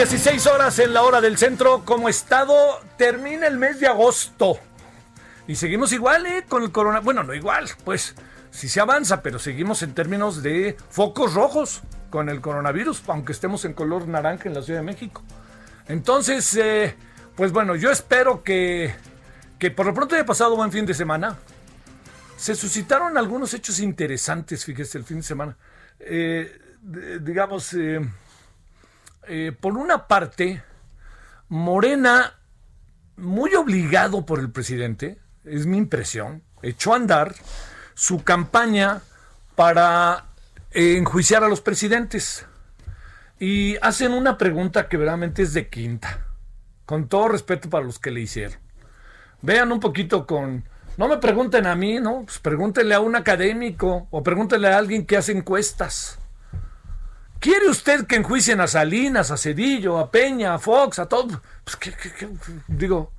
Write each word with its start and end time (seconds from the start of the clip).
16 0.00 0.46
horas 0.46 0.78
en 0.78 0.94
la 0.94 1.02
hora 1.02 1.20
del 1.20 1.36
centro. 1.36 1.84
Como 1.84 2.08
estado, 2.08 2.80
termina 2.96 3.46
el 3.46 3.58
mes 3.58 3.80
de 3.80 3.86
agosto. 3.86 4.58
Y 5.46 5.56
seguimos 5.56 5.92
igual, 5.92 6.24
¿eh? 6.24 6.46
Con 6.48 6.62
el 6.62 6.72
corona. 6.72 7.00
Bueno, 7.00 7.22
no 7.22 7.34
igual, 7.34 7.68
pues 7.84 8.14
sí 8.50 8.66
se 8.70 8.80
avanza, 8.80 9.20
pero 9.20 9.38
seguimos 9.38 9.82
en 9.82 9.92
términos 9.92 10.42
de 10.42 10.74
focos 10.88 11.34
rojos 11.34 11.82
con 12.08 12.30
el 12.30 12.40
coronavirus, 12.40 13.02
aunque 13.08 13.32
estemos 13.32 13.66
en 13.66 13.74
color 13.74 14.08
naranja 14.08 14.48
en 14.48 14.54
la 14.54 14.62
Ciudad 14.62 14.80
de 14.80 14.86
México. 14.86 15.22
Entonces, 15.86 16.56
eh, 16.56 16.96
pues 17.36 17.52
bueno, 17.52 17.76
yo 17.76 17.90
espero 17.90 18.42
que, 18.42 18.94
que 19.58 19.70
por 19.70 19.84
lo 19.84 19.92
pronto 19.92 20.14
haya 20.14 20.24
pasado 20.24 20.56
buen 20.56 20.72
fin 20.72 20.86
de 20.86 20.94
semana. 20.94 21.36
Se 22.38 22.54
suscitaron 22.54 23.18
algunos 23.18 23.52
hechos 23.52 23.80
interesantes, 23.80 24.64
fíjese, 24.64 24.96
el 24.96 25.04
fin 25.04 25.18
de 25.18 25.24
semana. 25.24 25.58
Eh, 25.98 26.58
digamos, 27.20 27.74
eh, 27.74 28.00
eh, 29.32 29.52
por 29.52 29.78
una 29.78 30.08
parte, 30.08 30.60
Morena, 31.48 32.34
muy 33.16 33.54
obligado 33.54 34.26
por 34.26 34.40
el 34.40 34.50
presidente, 34.50 35.20
es 35.44 35.66
mi 35.66 35.78
impresión, 35.78 36.42
echó 36.62 36.94
a 36.94 36.96
andar 36.96 37.36
su 37.94 38.24
campaña 38.24 39.02
para 39.54 40.26
eh, 40.72 40.96
enjuiciar 40.96 41.44
a 41.44 41.48
los 41.48 41.60
presidentes. 41.60 42.44
Y 43.38 43.76
hacen 43.82 44.14
una 44.14 44.36
pregunta 44.36 44.88
que 44.88 44.96
verdaderamente 44.96 45.42
es 45.42 45.54
de 45.54 45.68
quinta, 45.68 46.26
con 46.84 47.08
todo 47.08 47.28
respeto 47.28 47.70
para 47.70 47.84
los 47.84 48.00
que 48.00 48.10
le 48.10 48.22
hicieron. 48.22 48.58
Vean 49.42 49.70
un 49.70 49.78
poquito 49.78 50.26
con... 50.26 50.64
No 50.96 51.06
me 51.06 51.18
pregunten 51.18 51.66
a 51.66 51.76
mí, 51.76 52.00
¿no? 52.00 52.24
Pues 52.24 52.40
pregúntenle 52.40 52.96
a 52.96 53.00
un 53.00 53.14
académico 53.14 54.08
o 54.10 54.24
pregúntenle 54.24 54.68
a 54.68 54.76
alguien 54.76 55.06
que 55.06 55.16
hace 55.16 55.30
encuestas. 55.30 56.19
¿Quiere 57.40 57.68
usted 57.68 58.06
que 58.06 58.16
enjuicien 58.16 58.60
a 58.60 58.66
Salinas, 58.66 59.30
a 59.30 59.36
Cedillo, 59.36 59.98
a 59.98 60.10
Peña, 60.10 60.54
a 60.54 60.58
Fox, 60.58 60.98
a 60.98 61.06
todo? 61.06 61.40
Pues, 61.64 61.76
¿qué- 61.76 61.92
qué-? 61.92 62.28
Digo, 62.68 63.12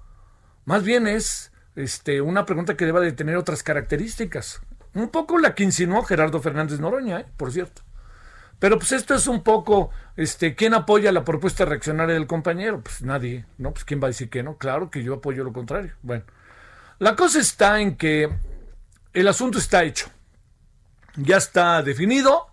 más 0.66 0.84
bien 0.84 1.08
es 1.08 1.52
este, 1.76 2.22
una 2.22 2.46
pregunta 2.46 2.78
que 2.78 2.86
deba 2.86 3.00
de 3.00 3.12
tener 3.14 3.36
otras 3.36 3.64
características. 3.64 4.62
Un 4.94 5.10
poco 5.10 5.38
la 5.40 5.56
que 5.56 5.64
insinuó 5.64 6.04
Gerardo 6.04 6.40
Fernández 6.42 6.80
Noroña, 6.80 7.22
¿eh? 7.22 7.26
por 7.38 7.52
cierto. 7.52 7.82
Pero 8.60 8.78
pues 8.78 8.92
esto 8.92 9.16
es 9.16 9.26
un 9.26 9.42
poco, 9.42 9.90
este, 10.16 10.54
¿quién 10.54 10.76
apoya 10.76 11.12
la 11.12 11.24
propuesta 11.24 11.66
reaccionaria 11.66 12.14
del 12.14 12.28
compañero? 12.28 12.82
Pues 12.82 13.02
nadie, 13.02 13.46
¿no? 13.58 13.72
Pues 13.72 13.86
¿quién 13.86 14.00
va 14.00 14.06
a 14.06 14.10
decir 14.10 14.30
que 14.30 14.44
no? 14.44 14.58
Claro 14.58 14.92
que 14.92 15.02
yo 15.02 15.16
apoyo 15.16 15.44
lo 15.44 15.52
contrario. 15.52 15.96
Bueno, 16.04 16.26
la 17.00 17.16
cosa 17.16 17.40
está 17.40 17.80
en 17.82 17.98
que 17.98 18.30
el 19.14 19.28
asunto 19.28 19.58
está 19.58 19.84
hecho. 19.84 20.12
Ya 21.16 21.38
está 21.38 21.82
definido. 21.82 22.51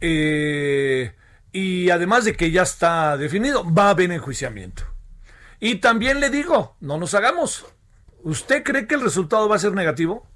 Eh, 0.00 1.14
y 1.52 1.90
además 1.90 2.24
de 2.24 2.36
que 2.36 2.50
ya 2.50 2.62
está 2.62 3.16
definido, 3.16 3.64
va 3.72 3.86
a 3.86 3.90
haber 3.90 4.10
enjuiciamiento. 4.12 4.82
Y 5.60 5.76
también 5.76 6.20
le 6.20 6.30
digo, 6.30 6.76
no 6.80 6.98
nos 6.98 7.14
hagamos. 7.14 7.66
¿Usted 8.22 8.62
cree 8.62 8.86
que 8.86 8.94
el 8.94 9.02
resultado 9.02 9.48
va 9.48 9.56
a 9.56 9.60
ser 9.60 9.72
negativo? 9.72 10.26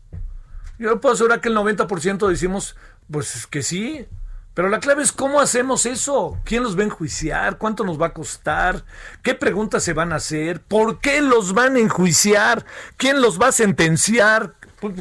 Yo 0.79 1.01
puedo 1.01 1.15
asegurar 1.15 1.41
que 1.41 1.49
el 1.49 1.57
90% 1.57 2.27
decimos, 2.27 2.77
pues 3.11 3.47
que 3.47 3.63
sí. 3.63 4.07
Pero 4.55 4.69
la 4.69 4.81
clave 4.81 5.03
es 5.03 5.13
cómo 5.13 5.41
hacemos 5.41 5.87
eso. 5.87 6.39
¿Quién 6.45 6.63
los 6.63 6.77
va 6.77 6.83
a 6.83 6.87
enjuiciar? 6.87 7.59
¿Cuánto 7.59 7.85
nos 7.85 8.01
va 8.01 8.07
a 8.07 8.15
costar? 8.15 8.85
¿Qué 9.23 9.35
preguntas 9.35 9.83
se 9.83 9.93
van 9.93 10.13
a 10.13 10.17
hacer? 10.17 10.61
¿Por 10.61 11.01
qué 11.01 11.21
los 11.21 11.53
van 11.53 11.77
a 11.77 11.81
enjuiciar? 11.81 12.65
¿Quién 12.97 13.21
los 13.21 13.41
va 13.41 13.49
a 13.49 13.53
sentenciar? 13.53 14.55
Pues, 14.81 14.95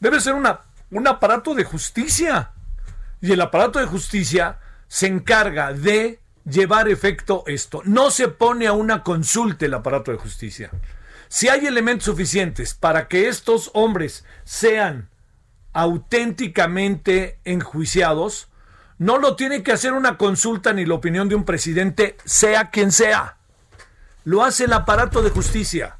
Debe 0.00 0.20
ser 0.20 0.34
un 0.34 1.06
aparato 1.06 1.54
de 1.54 1.64
justicia. 1.64 2.50
Y 3.20 3.32
el 3.32 3.40
aparato 3.40 3.78
de 3.78 3.86
justicia 3.86 4.58
se 4.88 5.06
encarga 5.06 5.72
de 5.72 6.20
llevar 6.44 6.88
efecto 6.88 7.44
esto. 7.46 7.82
No 7.84 8.10
se 8.10 8.28
pone 8.28 8.66
a 8.66 8.72
una 8.72 9.02
consulta 9.02 9.66
el 9.66 9.74
aparato 9.74 10.10
de 10.10 10.18
justicia. 10.18 10.70
Si 11.28 11.48
hay 11.48 11.66
elementos 11.66 12.06
suficientes 12.06 12.74
para 12.74 13.06
que 13.08 13.28
estos 13.28 13.70
hombres 13.74 14.24
sean 14.44 15.10
auténticamente 15.72 17.38
enjuiciados, 17.44 18.48
no 18.98 19.18
lo 19.18 19.36
tiene 19.36 19.62
que 19.62 19.72
hacer 19.72 19.92
una 19.92 20.18
consulta 20.18 20.72
ni 20.72 20.84
la 20.84 20.94
opinión 20.94 21.28
de 21.28 21.34
un 21.34 21.44
presidente, 21.44 22.16
sea 22.24 22.70
quien 22.70 22.90
sea. 22.90 23.36
Lo 24.24 24.44
hace 24.44 24.64
el 24.64 24.72
aparato 24.72 25.22
de 25.22 25.30
justicia. 25.30 25.96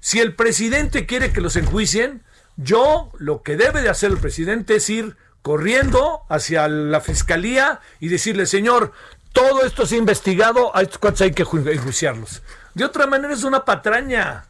Si 0.00 0.20
el 0.20 0.34
presidente 0.34 1.06
quiere 1.06 1.32
que 1.32 1.40
los 1.40 1.56
enjuicien, 1.56 2.22
yo 2.56 3.10
lo 3.18 3.42
que 3.42 3.56
debe 3.56 3.82
de 3.82 3.88
hacer 3.88 4.12
el 4.12 4.18
presidente 4.18 4.76
es 4.76 4.88
ir 4.90 5.16
corriendo 5.50 6.22
hacia 6.28 6.66
la 6.66 7.00
fiscalía 7.00 7.78
y 8.00 8.08
decirle, 8.08 8.46
señor, 8.46 8.90
todo 9.32 9.64
esto 9.64 9.86
se 9.86 9.94
ha 9.94 9.98
investigado, 9.98 10.74
a 10.76 10.82
estos 10.82 10.98
cuantos 10.98 11.20
hay 11.20 11.30
que 11.30 11.44
ju- 11.46 11.70
enjuiciarlos. 11.72 12.42
De 12.74 12.84
otra 12.84 13.06
manera 13.06 13.32
es 13.32 13.44
una 13.44 13.64
patraña. 13.64 14.46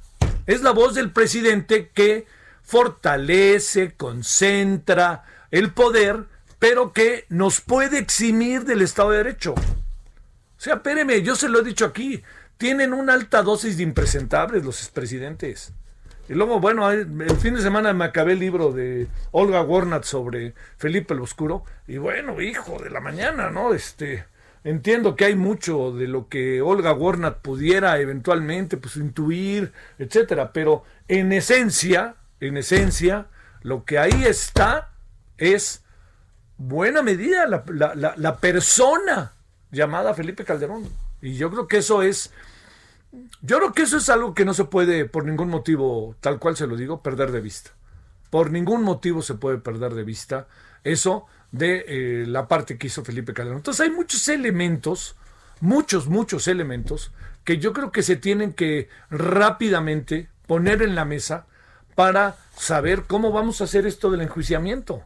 Es 0.47 0.63
la 0.63 0.71
voz 0.71 0.95
del 0.95 1.11
presidente 1.13 1.91
que 1.93 2.25
fortalece, 2.63 3.93
concentra 3.95 5.25
el 5.51 5.71
poder, 5.71 6.25
pero 6.59 6.95
que 6.95 7.27
nos 7.29 7.61
puede 7.61 7.99
eximir 7.99 8.65
del 8.65 8.81
Estado 8.81 9.11
de 9.11 9.19
Derecho. 9.19 9.53
O 9.53 10.61
sea, 10.61 10.77
espéreme, 10.77 11.21
yo 11.21 11.37
se 11.37 11.51
lo 11.51 11.59
he 11.61 11.63
dicho 11.63 11.85
aquí, 11.85 12.23
tienen 12.57 12.95
una 12.95 13.13
alta 13.13 13.43
dosis 13.43 13.77
de 13.77 13.83
impresentables 13.83 14.65
los 14.65 14.81
expresidentes. 14.81 15.75
Y 16.29 16.35
luego, 16.35 16.59
bueno, 16.61 16.91
el 16.91 17.37
fin 17.41 17.55
de 17.55 17.63
semana 17.63 17.93
me 17.93 18.05
acabé 18.05 18.33
el 18.33 18.41
libro 18.41 18.73
de 18.73 19.07
Olga 19.31 19.63
Warnat 19.63 20.05
sobre 20.05 20.55
Felipe 20.77 21.15
el 21.15 21.21
Oscuro. 21.21 21.65
Y 21.87 21.99
bueno, 21.99 22.41
hijo 22.41 22.79
de 22.83 22.91
la 22.91 23.01
mañana, 23.01 23.51
¿no? 23.51 23.73
Este, 23.73 24.25
entiendo 24.65 25.15
que 25.15 25.27
hay 25.27 25.37
mucho 25.37 25.93
de 25.93 26.09
lo 26.09 26.29
que 26.29 26.61
Olga 26.63 26.93
Warnat 26.93 27.39
pudiera 27.39 27.99
eventualmente 28.01 28.77
pues, 28.77 28.97
intuir, 28.97 29.73
etcétera. 29.99 30.53
Pero 30.53 30.83
en 31.07 31.33
esencia, 31.33 32.17
en 32.41 32.57
esencia, 32.57 33.27
lo 33.63 33.85
que 33.85 33.99
ahí 33.99 34.25
está 34.25 34.91
es 35.39 35.85
buena 36.59 37.03
medida 37.03 37.47
la, 37.47 37.63
la- 37.69 37.95
la- 37.95 38.15
la 38.17 38.37
persona 38.39 39.33
llamada 39.71 40.13
Felipe 40.15 40.45
Calderón. 40.45 40.89
Y 41.23 41.35
yo 41.37 41.51
creo 41.51 41.67
que 41.69 41.79
eso 41.79 42.03
es, 42.03 42.33
yo 43.43 43.59
creo 43.59 43.73
que 43.73 43.83
eso 43.83 43.97
es 43.97 44.09
algo 44.09 44.35
que 44.35 44.45
no 44.45 44.55
se 44.55 44.65
puede, 44.65 45.05
por 45.05 45.25
ningún 45.25 45.49
motivo, 45.49 46.17
tal 46.21 46.39
cual 46.39 46.57
se 46.57 46.67
lo 46.67 46.77
digo, 46.77 47.03
perder 47.03 47.33
de 47.33 47.41
vista. 47.41 47.71
Por 48.31 48.51
ningún 48.51 48.83
motivo 48.83 49.23
se 49.23 49.35
puede 49.35 49.59
perder 49.59 49.95
de 49.95 50.05
vista 50.05 50.49
eso 50.85 51.27
de 51.53 51.85
eh, 51.87 52.27
la 52.27 52.49
parte 52.49 52.79
que 52.79 52.89
hizo 52.89 53.05
Felipe 53.05 53.33
Calderón. 53.33 53.59
Entonces 53.59 53.87
hay 53.87 53.91
muchos 53.91 54.29
elementos, 54.29 55.17
muchos, 55.61 56.09
muchos 56.09 56.49
elementos 56.49 57.13
que 57.45 57.59
yo 57.59 57.73
creo 57.73 57.93
que 57.93 58.03
se 58.03 58.17
tienen 58.17 58.53
que 58.53 58.89
rápidamente 59.11 60.29
poner 60.47 60.83
en 60.83 60.95
la 60.95 61.05
mesa 61.05 61.47
para 61.95 62.37
saber 62.57 63.05
cómo 63.05 63.33
vamos 63.33 63.61
a 63.61 63.65
hacer 63.65 63.87
esto 63.87 64.11
del 64.11 64.23
enjuiciamiento. 64.23 65.03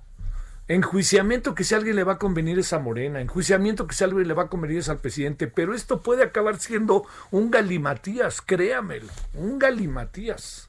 Enjuiciamiento 0.70 1.56
que 1.56 1.64
si 1.64 1.74
a 1.74 1.78
alguien 1.78 1.96
le 1.96 2.04
va 2.04 2.12
a 2.12 2.18
convenir 2.18 2.56
es 2.60 2.72
a 2.72 2.78
Morena, 2.78 3.20
enjuiciamiento 3.20 3.88
que 3.88 3.94
si 3.96 4.04
a 4.04 4.06
alguien 4.06 4.28
le 4.28 4.34
va 4.34 4.44
a 4.44 4.48
convenir 4.48 4.78
es 4.78 4.88
al 4.88 4.98
presidente, 4.98 5.48
pero 5.48 5.74
esto 5.74 6.00
puede 6.00 6.22
acabar 6.22 6.60
siendo 6.60 7.04
un 7.32 7.50
galimatías, 7.50 8.40
créamelo, 8.40 9.08
un 9.34 9.58
galimatías. 9.58 10.68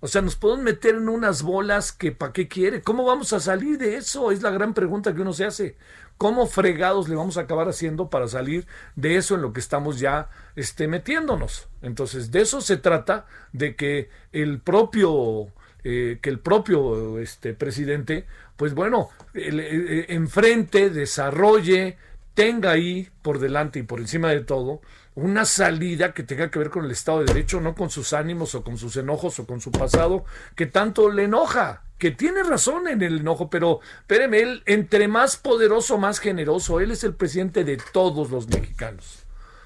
O 0.00 0.08
sea, 0.08 0.20
nos 0.20 0.36
podemos 0.36 0.62
meter 0.62 0.96
en 0.96 1.08
unas 1.08 1.42
bolas 1.42 1.90
que 1.90 2.12
para 2.12 2.34
qué 2.34 2.48
quiere. 2.48 2.82
¿Cómo 2.82 3.06
vamos 3.06 3.32
a 3.32 3.40
salir 3.40 3.78
de 3.78 3.96
eso? 3.96 4.30
Es 4.30 4.42
la 4.42 4.50
gran 4.50 4.74
pregunta 4.74 5.14
que 5.14 5.22
uno 5.22 5.32
se 5.32 5.46
hace. 5.46 5.76
¿Cómo 6.18 6.46
fregados 6.46 7.08
le 7.08 7.16
vamos 7.16 7.38
a 7.38 7.42
acabar 7.42 7.66
haciendo 7.66 8.10
para 8.10 8.28
salir 8.28 8.66
de 8.94 9.16
eso 9.16 9.36
en 9.36 9.40
lo 9.40 9.54
que 9.54 9.60
estamos 9.60 10.00
ya 10.00 10.28
este, 10.54 10.86
metiéndonos? 10.86 11.68
Entonces, 11.80 12.30
de 12.30 12.42
eso 12.42 12.60
se 12.60 12.76
trata, 12.76 13.24
de 13.54 13.74
que 13.74 14.10
el 14.32 14.60
propio, 14.60 15.46
eh, 15.82 16.18
que 16.20 16.28
el 16.28 16.40
propio 16.40 17.18
este, 17.20 17.54
presidente, 17.54 18.26
pues 18.58 18.74
bueno, 18.74 19.08
enfrente, 19.34 20.90
desarrolle, 20.90 21.96
tenga 22.34 22.72
ahí 22.72 23.08
por 23.22 23.38
delante 23.38 23.78
y 23.78 23.84
por 23.84 24.00
encima 24.00 24.30
de 24.30 24.40
todo 24.40 24.80
una 25.14 25.44
salida 25.44 26.12
que 26.12 26.24
tenga 26.24 26.50
que 26.50 26.58
ver 26.58 26.70
con 26.70 26.84
el 26.84 26.90
Estado 26.90 27.20
de 27.20 27.26
Derecho, 27.26 27.60
no 27.60 27.74
con 27.74 27.88
sus 27.88 28.12
ánimos 28.12 28.54
o 28.54 28.62
con 28.62 28.76
sus 28.76 28.96
enojos 28.96 29.38
o 29.38 29.46
con 29.46 29.60
su 29.60 29.70
pasado, 29.70 30.24
que 30.56 30.66
tanto 30.66 31.08
le 31.10 31.24
enoja, 31.24 31.82
que 31.98 32.10
tiene 32.10 32.42
razón 32.42 32.88
en 32.88 33.00
el 33.02 33.18
enojo, 33.18 33.48
pero 33.48 33.80
espéreme, 34.00 34.40
él, 34.40 34.62
entre 34.66 35.06
más 35.06 35.36
poderoso, 35.36 35.98
más 35.98 36.18
generoso, 36.18 36.80
él 36.80 36.90
es 36.90 37.04
el 37.04 37.14
presidente 37.14 37.62
de 37.62 37.78
todos 37.92 38.30
los 38.30 38.48
mexicanos. 38.48 39.24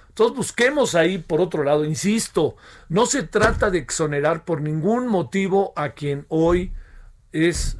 Entonces 0.08 0.36
busquemos 0.36 0.94
ahí, 0.94 1.16
por 1.16 1.40
otro 1.40 1.64
lado, 1.64 1.86
insisto, 1.86 2.56
no 2.90 3.06
se 3.06 3.22
trata 3.22 3.70
de 3.70 3.78
exonerar 3.78 4.44
por 4.44 4.60
ningún 4.60 5.08
motivo 5.08 5.72
a 5.76 5.90
quien 5.90 6.26
hoy 6.28 6.72
es 7.32 7.78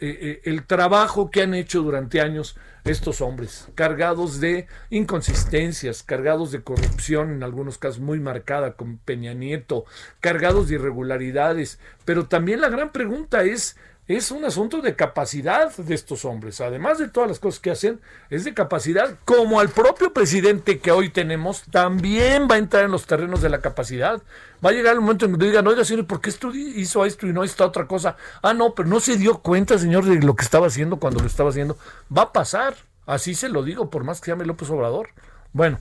eh, 0.00 0.18
eh, 0.20 0.40
el 0.44 0.66
trabajo 0.66 1.30
que 1.30 1.42
han 1.42 1.54
hecho 1.54 1.82
durante 1.82 2.20
años 2.20 2.56
estos 2.84 3.20
hombres, 3.20 3.68
cargados 3.74 4.40
de 4.40 4.66
inconsistencias, 4.90 6.02
cargados 6.02 6.52
de 6.52 6.62
corrupción, 6.62 7.30
en 7.30 7.42
algunos 7.42 7.78
casos 7.78 8.00
muy 8.00 8.20
marcada, 8.20 8.74
con 8.74 8.98
Peña 8.98 9.32
Nieto, 9.32 9.86
cargados 10.20 10.68
de 10.68 10.74
irregularidades. 10.74 11.78
Pero 12.04 12.26
también 12.26 12.60
la 12.60 12.68
gran 12.68 12.92
pregunta 12.92 13.44
es 13.44 13.76
es 14.06 14.30
un 14.30 14.44
asunto 14.44 14.82
de 14.82 14.96
capacidad 14.96 15.74
de 15.74 15.94
estos 15.94 16.26
hombres. 16.26 16.60
Además 16.60 16.98
de 16.98 17.08
todas 17.08 17.28
las 17.28 17.38
cosas 17.38 17.60
que 17.60 17.70
hacen, 17.70 18.00
es 18.28 18.44
de 18.44 18.52
capacidad. 18.52 19.16
Como 19.24 19.60
al 19.60 19.70
propio 19.70 20.12
presidente 20.12 20.78
que 20.78 20.92
hoy 20.92 21.08
tenemos, 21.08 21.62
también 21.70 22.46
va 22.50 22.56
a 22.56 22.58
entrar 22.58 22.84
en 22.84 22.90
los 22.90 23.06
terrenos 23.06 23.40
de 23.40 23.48
la 23.48 23.60
capacidad. 23.60 24.22
Va 24.64 24.70
a 24.70 24.72
llegar 24.72 24.94
el 24.94 25.00
momento 25.00 25.24
en 25.24 25.38
que 25.38 25.46
digan, 25.46 25.66
oiga, 25.66 25.84
señor, 25.84 26.06
¿por 26.06 26.20
qué 26.20 26.32
hizo 26.76 27.06
esto 27.06 27.26
y 27.26 27.32
no 27.32 27.44
esta 27.44 27.64
otra 27.64 27.86
cosa? 27.86 28.16
Ah, 28.42 28.52
no, 28.52 28.74
pero 28.74 28.88
no 28.88 29.00
se 29.00 29.16
dio 29.16 29.38
cuenta, 29.38 29.78
señor, 29.78 30.04
de 30.04 30.20
lo 30.20 30.36
que 30.36 30.44
estaba 30.44 30.66
haciendo 30.66 30.98
cuando 30.98 31.20
lo 31.20 31.26
estaba 31.26 31.48
haciendo. 31.48 31.78
Va 32.14 32.22
a 32.22 32.32
pasar. 32.32 32.74
Así 33.06 33.34
se 33.34 33.48
lo 33.48 33.62
digo, 33.62 33.88
por 33.88 34.04
más 34.04 34.20
que 34.20 34.30
llame 34.30 34.44
López 34.44 34.68
Obrador. 34.68 35.08
Bueno, 35.52 35.78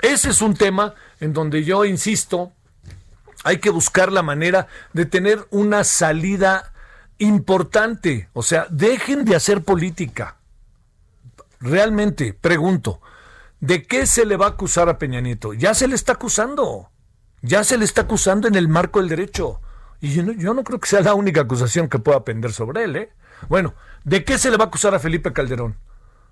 ese 0.00 0.30
es 0.30 0.40
un 0.40 0.54
tema 0.54 0.94
en 1.20 1.34
donde 1.34 1.62
yo 1.64 1.84
insisto, 1.84 2.52
hay 3.44 3.58
que 3.58 3.70
buscar 3.70 4.12
la 4.12 4.22
manera 4.22 4.66
de 4.94 5.04
tener 5.04 5.46
una 5.50 5.84
salida 5.84 6.72
importante. 7.20 8.28
O 8.32 8.42
sea, 8.42 8.66
dejen 8.70 9.24
de 9.24 9.36
hacer 9.36 9.62
política. 9.62 10.36
Realmente, 11.60 12.34
pregunto, 12.34 13.00
¿de 13.60 13.82
qué 13.84 14.06
se 14.06 14.26
le 14.26 14.36
va 14.36 14.46
a 14.46 14.50
acusar 14.50 14.88
a 14.88 14.98
Peña 14.98 15.20
Nieto? 15.20 15.52
Ya 15.52 15.74
se 15.74 15.86
le 15.86 15.94
está 15.94 16.12
acusando. 16.12 16.90
Ya 17.42 17.62
se 17.64 17.78
le 17.78 17.84
está 17.84 18.02
acusando 18.02 18.48
en 18.48 18.54
el 18.54 18.68
marco 18.68 18.98
del 18.98 19.08
derecho. 19.08 19.60
Y 20.00 20.14
yo 20.14 20.54
no, 20.54 20.64
creo 20.64 20.80
que 20.80 20.88
sea 20.88 21.02
la 21.02 21.14
única 21.14 21.42
acusación 21.42 21.88
que 21.88 21.98
pueda 21.98 22.24
pender 22.24 22.52
sobre 22.52 22.84
él. 22.84 22.96
¿eh? 22.96 23.12
Bueno, 23.48 23.74
¿de 24.04 24.24
qué 24.24 24.38
se 24.38 24.50
le 24.50 24.56
va 24.56 24.64
a 24.64 24.68
acusar 24.68 24.94
a 24.94 24.98
Felipe 24.98 25.32
Calderón? 25.32 25.76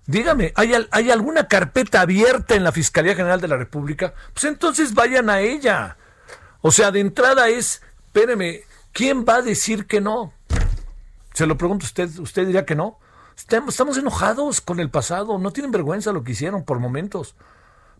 Dígame, 0.07 0.53
¿hay, 0.57 0.73
¿hay 0.91 1.11
alguna 1.11 1.49
carpeta 1.49 2.01
abierta 2.01 2.55
en 2.55 2.65
la 2.65 2.73
Fiscalía 2.73 3.15
General 3.15 3.43
de 3.43 3.49
la 3.49 3.59
República? 3.59 4.15
Pues 4.33 4.45
entonces 4.45 4.95
vayan 4.95 5.29
a 5.29 5.41
ella. 5.41 5.99
O 6.63 6.73
sea, 6.73 6.91
de 6.91 7.01
entrada 7.01 7.49
es, 7.49 7.83
espéreme, 8.07 8.63
¿quién 8.93 9.27
va 9.29 9.37
a 9.37 9.43
decir 9.43 9.87
que 9.87 10.01
no? 10.01 10.33
Se 11.39 11.47
lo 11.47 11.57
pregunto 11.57 11.85
a 11.85 11.87
usted, 11.87 12.19
usted 12.19 12.47
diría 12.47 12.67
que 12.67 12.75
no. 12.75 12.99
Estamos 13.37 13.97
enojados 13.97 14.61
con 14.61 14.81
el 14.81 14.91
pasado, 14.91 15.39
no 15.39 15.53
tienen 15.53 15.71
vergüenza 15.71 16.11
lo 16.11 16.25
que 16.25 16.33
hicieron 16.33 16.65
por 16.65 16.81
momentos. 16.81 17.37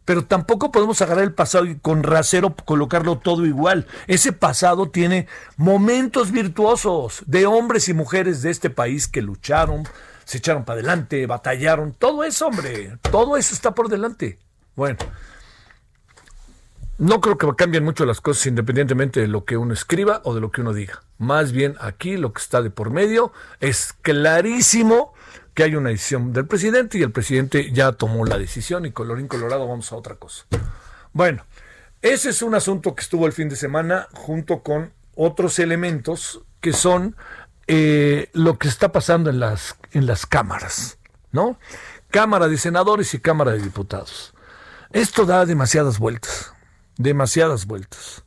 Pero 0.05 0.25
tampoco 0.25 0.73
podemos 0.73 1.01
agarrar 1.03 1.23
el 1.23 1.35
pasado 1.35 1.65
y 1.67 1.79
con 1.79 2.03
rasero 2.03 2.57
colocarlo 2.65 3.19
todo 3.19 3.47
igual. 3.47 3.87
Ese 4.09 4.33
pasado 4.33 4.91
tiene 4.91 5.29
momentos 5.57 6.33
virtuosos 6.33 7.23
de 7.27 7.47
hombres 7.47 7.89
y 7.89 7.95
mujeres 7.95 8.43
de 8.43 8.51
este 8.51 8.71
país 8.71 9.07
que 9.07 9.23
lucharon, 9.23 9.87
se 10.25 10.39
echaron 10.39 10.65
para 10.65 10.81
adelante, 10.81 11.25
batallaron. 11.29 11.93
Todo 11.93 12.25
eso, 12.25 12.49
hombre, 12.49 12.99
todo 13.09 13.37
eso 13.37 13.55
está 13.55 13.73
por 13.73 13.89
delante. 13.89 14.41
Bueno, 14.75 14.99
no 16.99 17.21
creo 17.21 17.39
que 17.39 17.47
cambien 17.55 17.85
mucho 17.85 18.05
las 18.05 18.21
cosas 18.21 18.47
independientemente 18.47 19.21
de 19.21 19.29
lo 19.29 19.45
que 19.45 19.57
uno 19.57 19.73
escriba 19.73 20.21
o 20.25 20.35
de 20.35 20.41
lo 20.41 20.51
que 20.51 20.61
uno 20.61 20.73
diga. 20.73 21.03
Más 21.17 21.53
bien 21.53 21.77
aquí 21.81 22.17
lo 22.17 22.33
que 22.33 22.43
está 22.43 22.61
de 22.61 22.71
por 22.71 22.91
medio 22.91 23.33
es 23.61 23.95
clarísimo 24.03 25.15
que 25.55 25.63
hay 25.63 25.77
una 25.77 25.91
decisión 25.91 26.33
del 26.33 26.47
presidente 26.47 26.99
y 26.99 27.03
el 27.03 27.13
presidente 27.13 27.71
ya 27.73 27.93
tomó 27.93 28.25
la 28.25 28.37
decisión 28.37 28.85
y 28.85 28.91
colorín 28.91 29.29
colorado 29.29 29.67
vamos 29.69 29.93
a 29.93 29.97
otra 29.97 30.17
cosa. 30.17 30.45
Bueno, 31.13 31.45
ese 32.03 32.31
es 32.31 32.43
un 32.43 32.57
asunto 32.57 32.95
que 32.97 33.03
estuvo 33.03 33.27
el 33.27 33.33
fin 33.33 33.49
de 33.49 33.57
semana 33.57 34.09
junto 34.13 34.63
con 34.65 34.93
otros 35.15 35.59
elementos 35.61 36.43
que 36.61 36.73
son 36.73 37.15
eh, 37.69 38.29
lo 38.33 38.59
que 38.59 38.67
está 38.67 38.91
pasando 38.91 39.31
en 39.31 39.39
las, 39.39 39.77
en 39.93 40.07
las 40.07 40.27
cámaras, 40.27 40.99
¿no? 41.31 41.59
Cámara 42.11 42.49
de 42.49 42.59
senadores 42.59 43.15
y 43.15 43.21
Cámara 43.21 43.53
de 43.53 43.59
diputados. 43.59 44.35
Esto 44.91 45.27
da 45.27 45.45
demasiadas 45.45 45.99
vueltas 45.99 46.55
demasiadas 46.99 47.67
vueltas. 47.67 48.25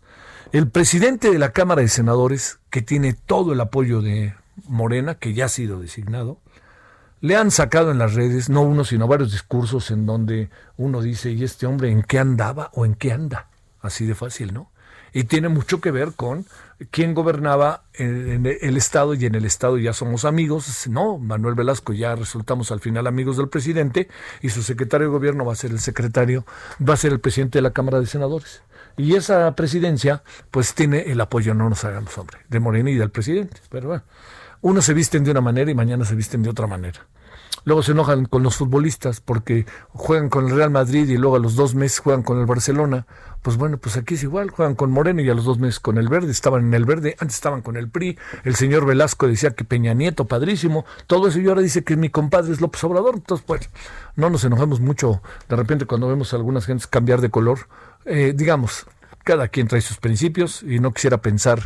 El 0.52 0.70
presidente 0.70 1.30
de 1.30 1.40
la 1.40 1.52
Cámara 1.52 1.82
de 1.82 1.88
Senadores, 1.88 2.60
que 2.70 2.82
tiene 2.82 3.14
todo 3.14 3.54
el 3.54 3.62
apoyo 3.62 4.02
de 4.02 4.34
Morena, 4.68 5.16
que 5.16 5.34
ya 5.34 5.46
ha 5.46 5.50
sido 5.50 5.80
designado, 5.80 6.40
le 7.22 7.36
han 7.36 7.52
sacado 7.52 7.92
en 7.92 8.00
las 8.00 8.16
redes, 8.16 8.50
no 8.50 8.62
uno, 8.64 8.84
sino 8.84 9.08
varios 9.08 9.32
discursos 9.32 9.92
en 9.92 10.06
donde 10.06 10.50
uno 10.76 11.02
dice, 11.02 11.32
¿y 11.32 11.44
este 11.44 11.68
hombre 11.68 11.92
en 11.92 12.02
qué 12.02 12.18
andaba 12.18 12.72
o 12.74 12.86
en 12.86 12.96
qué 12.96 13.14
anda? 13.14 13.48
Así 13.80 14.06
de 14.06 14.16
fácil, 14.16 14.54
¿no? 14.54 14.72
Y 15.14 15.26
tiene 15.26 15.50
mucho 15.50 15.82
que 15.82 15.92
ver 15.92 16.14
con 16.14 16.46
quién 16.90 17.14
gobernaba 17.14 17.84
en 17.94 18.46
el 18.46 18.78
Estado 18.78 19.14
y 19.14 19.26
en 19.26 19.36
el 19.36 19.46
Estado 19.46 19.78
ya 19.78 19.94
somos 19.94 20.26
amigos, 20.26 20.88
¿no? 20.88 21.18
Manuel 21.18 21.56
Velasco 21.56 21.94
ya 21.94 22.16
resultamos 22.16 22.72
al 22.72 22.80
final 22.80 23.08
amigos 23.08 23.38
del 23.38 23.50
presidente 23.50 24.08
y 24.42 24.50
su 24.50 24.64
secretario 24.64 25.08
de 25.08 25.14
gobierno 25.14 25.46
va 25.46 25.54
a 25.54 25.56
ser 25.56 25.72
el 25.72 25.80
secretario, 25.80 26.46
va 26.88 26.96
a 26.96 26.98
ser 26.98 27.12
el 27.12 27.20
presidente 27.20 27.60
de 27.60 27.64
la 27.64 27.72
Cámara 27.72 28.00
de 28.00 28.08
Senadores. 28.08 28.64
Y 28.98 29.16
esa 29.16 29.56
presidencia, 29.56 30.24
pues 30.50 30.74
tiene 30.74 31.12
el 31.12 31.22
apoyo, 31.22 31.54
no 31.54 31.70
nos 31.70 31.84
hagamos 31.86 32.18
hombre, 32.18 32.40
de 32.50 32.60
Morena 32.60 32.90
y 32.90 32.96
del 32.96 33.10
presidente. 33.10 33.58
Pero 33.70 33.88
bueno, 33.88 34.04
unos 34.62 34.86
se 34.86 34.94
visten 34.94 35.24
de 35.24 35.32
una 35.32 35.42
manera 35.42 35.72
y 35.72 35.76
mañana 35.76 36.06
se 36.06 36.16
visten 36.16 36.44
de 36.44 36.50
otra 36.50 36.68
manera. 36.68 37.06
Luego 37.64 37.84
se 37.84 37.92
enojan 37.92 38.26
con 38.26 38.44
los 38.44 38.56
futbolistas 38.56 39.22
porque 39.22 39.66
juegan 39.90 40.30
con 40.30 40.48
el 40.48 40.56
Real 40.56 40.72
Madrid 40.72 41.08
y 41.10 41.18
luego 41.18 41.36
a 41.36 41.40
los 41.40 41.56
dos 41.56 41.76
meses 41.76 42.00
juegan 42.00 42.24
con 42.24 42.40
el 42.40 42.46
Barcelona. 42.46 43.06
Pues 43.42 43.58
bueno, 43.58 43.78
pues 43.78 43.98
aquí 43.98 44.16
es 44.16 44.24
igual, 44.24 44.52
juegan 44.52 44.76
con 44.76 44.92
Moreno 44.92 45.22
y 45.22 45.30
a 45.30 45.34
los 45.34 45.46
dos 45.46 45.60
meses 45.60 45.80
con 45.80 45.98
el 45.98 46.10
Verde. 46.10 46.32
Estaban 46.32 46.66
en 46.66 46.74
el 46.74 46.86
Verde, 46.86 47.16
antes 47.20 47.36
estaban 47.36 47.62
con 47.62 47.76
el 47.76 47.90
PRI. 47.90 48.18
El 48.44 48.56
señor 48.56 48.86
Velasco 48.86 49.28
decía 49.28 49.52
que 49.52 49.64
Peña 49.64 49.94
Nieto, 49.94 50.26
padrísimo. 50.26 50.86
Todo 51.08 51.28
eso 51.28 51.40
y 51.40 51.48
ahora 51.48 51.62
dice 51.62 51.84
que 51.84 51.96
mi 51.96 52.10
compadre 52.10 52.52
es 52.52 52.62
López 52.62 52.84
Obrador. 52.84 53.16
Entonces, 53.16 53.44
pues, 53.46 53.70
no 54.16 54.30
nos 54.30 54.44
enojamos 54.44 54.80
mucho 54.80 55.22
de 55.50 55.56
repente 55.56 55.86
cuando 55.86 56.08
vemos 56.08 56.34
a 56.34 56.38
algunas 56.38 56.66
gentes 56.66 56.88
cambiar 56.88 57.22
de 57.22 57.30
color. 57.30 57.68
Eh, 58.06 58.34
digamos, 58.36 58.86
cada 59.24 59.48
quien 59.48 59.68
trae 59.68 59.82
sus 59.82 59.98
principios 59.98 60.64
y 60.64 60.80
no 60.80 60.92
quisiera 60.92 61.18
pensar 61.18 61.62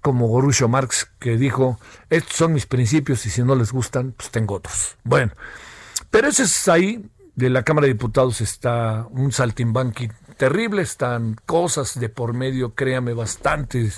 como 0.00 0.32
Groucho 0.34 0.68
Marx, 0.68 1.10
que 1.18 1.36
dijo, 1.36 1.78
estos 2.08 2.36
son 2.36 2.52
mis 2.52 2.66
principios 2.66 3.26
y 3.26 3.30
si 3.30 3.42
no 3.42 3.54
les 3.54 3.72
gustan, 3.72 4.12
pues 4.16 4.30
tengo 4.30 4.54
otros. 4.54 4.96
Bueno, 5.04 5.32
pero 6.10 6.28
ese 6.28 6.44
es 6.44 6.68
ahí, 6.68 7.04
de 7.34 7.50
la 7.50 7.62
Cámara 7.62 7.86
de 7.86 7.94
Diputados 7.94 8.40
está 8.40 9.06
un 9.10 9.32
saltimbanqui 9.32 10.10
terrible, 10.36 10.82
están 10.82 11.36
cosas 11.46 12.00
de 12.00 12.08
por 12.08 12.32
medio, 12.32 12.74
créame, 12.74 13.12
bastante 13.12 13.90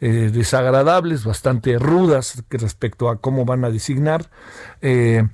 eh, 0.00 0.08
desagradables, 0.32 1.24
bastante 1.24 1.78
rudas 1.78 2.42
respecto 2.50 3.08
a 3.08 3.20
cómo 3.20 3.44
van 3.44 3.64
a 3.64 3.70
designar. 3.70 4.30
Eh, 4.82 5.26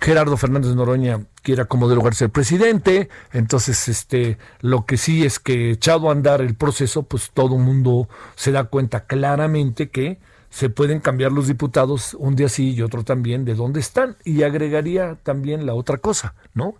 Gerardo 0.00 0.36
Fernández 0.36 0.74
Noroña 0.74 1.26
quiera 1.42 1.64
como 1.64 1.88
de 1.88 1.94
lugar 1.94 2.14
ser 2.14 2.30
presidente, 2.30 3.08
entonces 3.32 3.88
este 3.88 4.38
lo 4.60 4.84
que 4.84 4.96
sí 4.96 5.24
es 5.24 5.38
que 5.38 5.70
echado 5.70 6.08
a 6.08 6.12
andar 6.12 6.40
el 6.40 6.54
proceso, 6.54 7.04
pues 7.04 7.30
todo 7.32 7.56
el 7.56 7.62
mundo 7.62 8.08
se 8.34 8.52
da 8.52 8.64
cuenta 8.64 9.06
claramente 9.06 9.88
que 9.88 10.18
se 10.50 10.70
pueden 10.70 11.00
cambiar 11.00 11.32
los 11.32 11.48
diputados 11.48 12.14
un 12.14 12.36
día 12.36 12.48
sí 12.48 12.74
y 12.74 12.82
otro 12.82 13.04
también 13.04 13.44
de 13.44 13.54
dónde 13.54 13.80
están 13.80 14.16
y 14.24 14.42
agregaría 14.42 15.16
también 15.22 15.66
la 15.66 15.74
otra 15.74 15.98
cosa, 15.98 16.34
¿no? 16.54 16.74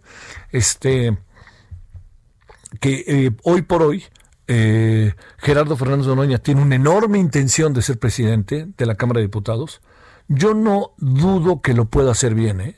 Este 0.50 1.16
que 2.80 3.04
eh, 3.06 3.30
hoy 3.42 3.62
por 3.62 3.82
hoy 3.82 4.04
eh, 4.48 5.14
Gerardo 5.38 5.76
Fernández 5.76 6.06
Noroña 6.06 6.38
tiene 6.38 6.62
una 6.62 6.76
enorme 6.76 7.18
intención 7.18 7.72
de 7.72 7.82
ser 7.82 7.98
presidente 7.98 8.68
de 8.76 8.86
la 8.86 8.94
Cámara 8.94 9.18
de 9.18 9.26
Diputados. 9.26 9.80
Yo 10.28 10.54
no 10.54 10.92
dudo 10.98 11.60
que 11.60 11.74
lo 11.74 11.86
pueda 11.86 12.12
hacer 12.12 12.34
bien, 12.34 12.60
¿eh? 12.60 12.76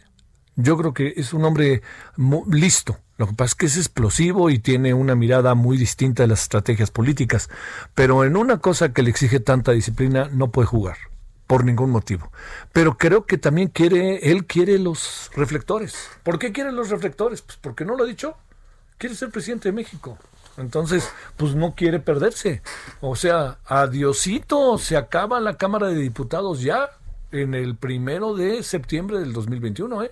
Yo 0.60 0.76
creo 0.76 0.92
que 0.92 1.14
es 1.16 1.32
un 1.32 1.44
hombre 1.44 1.82
listo, 2.50 2.98
Lo 3.16 3.28
que 3.28 3.34
pasa 3.34 3.50
es 3.50 3.54
que 3.54 3.66
es 3.66 3.76
explosivo 3.76 4.50
y 4.50 4.58
tiene 4.58 4.92
una 4.92 5.14
mirada 5.14 5.54
muy 5.54 5.76
distinta 5.76 6.24
de 6.24 6.26
las 6.26 6.42
estrategias 6.42 6.90
políticas, 6.90 7.48
pero 7.94 8.24
en 8.24 8.36
una 8.36 8.58
cosa 8.58 8.92
que 8.92 9.04
le 9.04 9.10
exige 9.10 9.38
tanta 9.38 9.70
disciplina 9.70 10.28
no 10.32 10.50
puede 10.50 10.66
jugar 10.66 10.96
por 11.46 11.64
ningún 11.64 11.90
motivo. 11.90 12.32
Pero 12.72 12.98
creo 12.98 13.24
que 13.24 13.38
también 13.38 13.68
quiere, 13.68 14.32
él 14.32 14.46
quiere 14.46 14.80
los 14.80 15.30
reflectores. 15.36 16.10
¿Por 16.24 16.40
qué 16.40 16.50
quiere 16.50 16.72
los 16.72 16.90
reflectores? 16.90 17.40
Pues 17.42 17.56
porque 17.60 17.84
no 17.84 17.94
lo 17.94 18.02
ha 18.02 18.08
dicho. 18.08 18.36
Quiere 18.98 19.14
ser 19.14 19.30
presidente 19.30 19.68
de 19.68 19.72
México. 19.72 20.18
Entonces, 20.56 21.08
pues 21.36 21.54
no 21.54 21.76
quiere 21.76 22.00
perderse. 22.00 22.62
O 23.00 23.14
sea, 23.14 23.58
adiosito, 23.64 24.76
se 24.76 24.96
acaba 24.96 25.38
la 25.38 25.56
Cámara 25.56 25.86
de 25.86 26.00
Diputados 26.00 26.62
ya 26.62 26.90
en 27.30 27.54
el 27.54 27.76
primero 27.76 28.34
de 28.34 28.64
septiembre 28.64 29.20
del 29.20 29.32
2021, 29.32 30.02
¿eh? 30.02 30.10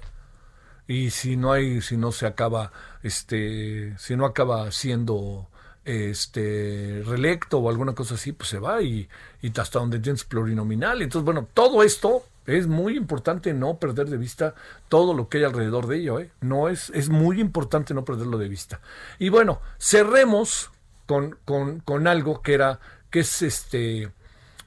Y 0.88 1.10
si 1.10 1.36
no 1.36 1.52
hay 1.52 1.80
si 1.80 1.96
no 1.96 2.12
se 2.12 2.26
acaba 2.26 2.72
este 3.02 3.96
si 3.98 4.16
no 4.16 4.24
acaba 4.24 4.70
siendo 4.70 5.48
este 5.84 7.02
reelecto 7.06 7.58
o 7.58 7.70
alguna 7.70 7.94
cosa 7.94 8.14
así 8.14 8.32
pues 8.32 8.50
se 8.50 8.58
va 8.58 8.82
y, 8.82 9.08
y 9.40 9.60
hasta 9.60 9.78
donde 9.78 10.00
tienes 10.00 10.24
plurinominal. 10.24 11.00
Entonces 11.02 11.24
bueno 11.24 11.48
todo 11.54 11.82
esto 11.82 12.24
es 12.46 12.66
muy 12.66 12.96
importante 12.96 13.52
no 13.52 13.78
perder 13.78 14.08
de 14.08 14.16
vista 14.16 14.54
todo 14.88 15.14
lo 15.14 15.28
que 15.28 15.38
hay 15.38 15.44
alrededor 15.44 15.86
de 15.86 15.98
ello 15.98 16.20
¿eh? 16.20 16.30
no 16.40 16.68
es 16.68 16.90
es 16.90 17.08
muy 17.08 17.40
importante 17.40 17.94
no 17.94 18.04
perderlo 18.04 18.38
de 18.38 18.48
vista. 18.48 18.80
Y 19.18 19.28
bueno 19.28 19.60
cerremos 19.78 20.70
con, 21.06 21.38
con, 21.44 21.80
con 21.80 22.06
algo 22.08 22.42
que 22.42 22.54
era 22.54 22.80
que 23.10 23.20
es 23.20 23.42
este 23.42 24.12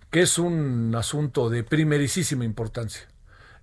que 0.09 0.21
es 0.21 0.39
un 0.39 0.95
asunto 0.95 1.49
de 1.49 1.63
primerísima 1.63 2.43
importancia. 2.45 3.07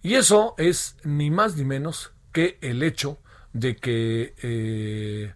Y 0.03 0.15
eso 0.15 0.55
es 0.59 0.97
ni 1.03 1.31
más 1.31 1.57
ni 1.57 1.65
menos 1.65 2.13
que 2.37 2.59
el 2.61 2.83
hecho 2.83 3.19
de 3.55 3.77
que 3.77 4.35
eh, 4.43 5.33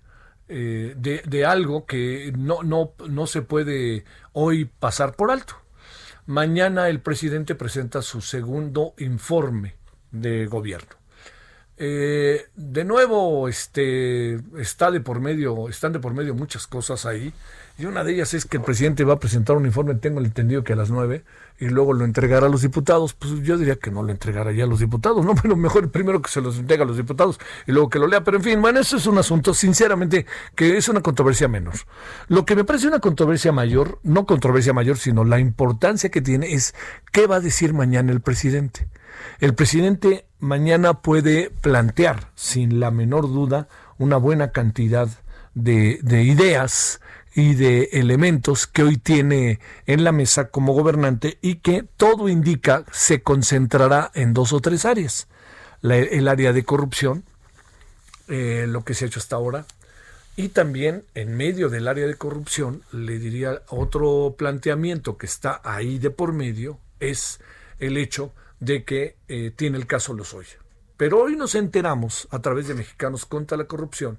eh, 0.48 0.94
de, 0.98 1.44
algo 1.46 1.86
que 1.86 2.30
no, 2.36 2.62
no, 2.62 2.92
no 3.08 3.26
se 3.26 3.40
puede 3.40 4.04
hoy 4.34 4.66
pasar 4.66 5.16
por 5.16 5.30
alto. 5.30 5.54
Mañana 6.26 6.90
el 6.90 7.00
presidente 7.00 7.54
presenta 7.54 8.02
su 8.02 8.20
segundo 8.20 8.92
informe 8.98 9.76
de 10.10 10.44
gobierno. 10.44 10.90
Eh, 11.78 12.48
de 12.54 12.84
nuevo, 12.84 13.48
este, 13.48 14.34
está 14.60 14.90
de 14.90 15.00
por 15.00 15.20
medio, 15.20 15.70
están 15.70 15.94
de 15.94 16.00
por 16.00 16.12
medio 16.12 16.34
muchas 16.34 16.66
cosas 16.66 17.06
ahí. 17.06 17.32
Y 17.80 17.86
una 17.86 18.04
de 18.04 18.12
ellas 18.12 18.34
es 18.34 18.44
que 18.44 18.58
el 18.58 18.62
presidente 18.62 19.04
va 19.04 19.14
a 19.14 19.18
presentar 19.18 19.56
un 19.56 19.64
informe, 19.64 19.94
tengo 19.94 20.20
entendido 20.20 20.62
que 20.62 20.74
a 20.74 20.76
las 20.76 20.90
nueve, 20.90 21.24
y 21.58 21.64
luego 21.68 21.94
lo 21.94 22.04
entregará 22.04 22.44
a 22.44 22.50
los 22.50 22.60
diputados. 22.60 23.14
Pues 23.14 23.32
yo 23.40 23.56
diría 23.56 23.76
que 23.76 23.90
no 23.90 24.02
lo 24.02 24.10
entregará 24.10 24.52
ya 24.52 24.64
a 24.64 24.66
los 24.66 24.80
diputados, 24.80 25.24
¿no? 25.24 25.34
Pero 25.42 25.56
mejor 25.56 25.90
primero 25.90 26.20
que 26.20 26.30
se 26.30 26.42
los 26.42 26.58
entregue 26.58 26.82
a 26.82 26.86
los 26.86 26.98
diputados 26.98 27.40
y 27.66 27.72
luego 27.72 27.88
que 27.88 27.98
lo 27.98 28.06
lea. 28.06 28.22
Pero 28.22 28.36
en 28.36 28.42
fin, 28.42 28.60
bueno, 28.60 28.80
eso 28.80 28.98
es 28.98 29.06
un 29.06 29.16
asunto, 29.16 29.54
sinceramente, 29.54 30.26
que 30.54 30.76
es 30.76 30.90
una 30.90 31.00
controversia 31.00 31.48
menos. 31.48 31.86
Lo 32.28 32.44
que 32.44 32.54
me 32.54 32.64
parece 32.64 32.86
una 32.86 32.98
controversia 32.98 33.50
mayor, 33.50 33.98
no 34.02 34.26
controversia 34.26 34.74
mayor, 34.74 34.98
sino 34.98 35.24
la 35.24 35.38
importancia 35.38 36.10
que 36.10 36.20
tiene 36.20 36.52
es 36.52 36.74
qué 37.12 37.26
va 37.26 37.36
a 37.36 37.40
decir 37.40 37.72
mañana 37.72 38.12
el 38.12 38.20
presidente. 38.20 38.88
El 39.38 39.54
presidente 39.54 40.26
mañana 40.38 41.00
puede 41.00 41.48
plantear, 41.62 42.30
sin 42.34 42.78
la 42.78 42.90
menor 42.90 43.22
duda, 43.22 43.68
una 43.96 44.18
buena 44.18 44.50
cantidad 44.50 45.08
de 45.54 46.22
ideas 46.22 47.00
y 47.34 47.54
de 47.54 47.90
elementos 47.92 48.66
que 48.66 48.82
hoy 48.82 48.96
tiene 48.96 49.60
en 49.86 50.04
la 50.04 50.12
mesa 50.12 50.48
como 50.48 50.72
gobernante 50.72 51.38
y 51.40 51.56
que 51.56 51.84
todo 51.96 52.28
indica 52.28 52.84
se 52.92 53.22
concentrará 53.22 54.10
en 54.14 54.34
dos 54.34 54.52
o 54.52 54.60
tres 54.60 54.84
áreas. 54.84 55.28
el 55.82 56.28
área 56.28 56.52
de 56.52 56.64
corrupción, 56.64 57.24
eh, 58.28 58.66
lo 58.68 58.84
que 58.84 58.94
se 58.94 59.04
ha 59.04 59.08
hecho 59.08 59.20
hasta 59.20 59.36
ahora, 59.36 59.66
y 60.36 60.48
también 60.48 61.04
en 61.14 61.36
medio 61.36 61.68
del 61.68 61.88
área 61.88 62.06
de 62.06 62.14
corrupción, 62.14 62.82
le 62.92 63.18
diría 63.18 63.62
otro 63.68 64.34
planteamiento 64.38 65.18
que 65.18 65.26
está 65.26 65.60
ahí 65.64 65.98
de 65.98 66.10
por 66.10 66.32
medio, 66.32 66.78
es 66.98 67.40
el 67.78 67.96
hecho 67.96 68.32
de 68.58 68.84
que 68.84 69.16
eh, 69.28 69.52
tiene 69.54 69.78
el 69.78 69.86
caso 69.86 70.14
Lozoya. 70.14 70.58
Pero 70.96 71.20
hoy 71.22 71.34
nos 71.34 71.54
enteramos, 71.54 72.28
a 72.30 72.40
través 72.40 72.68
de 72.68 72.74
Mexicanos 72.74 73.24
contra 73.24 73.56
la 73.56 73.64
Corrupción, 73.64 74.18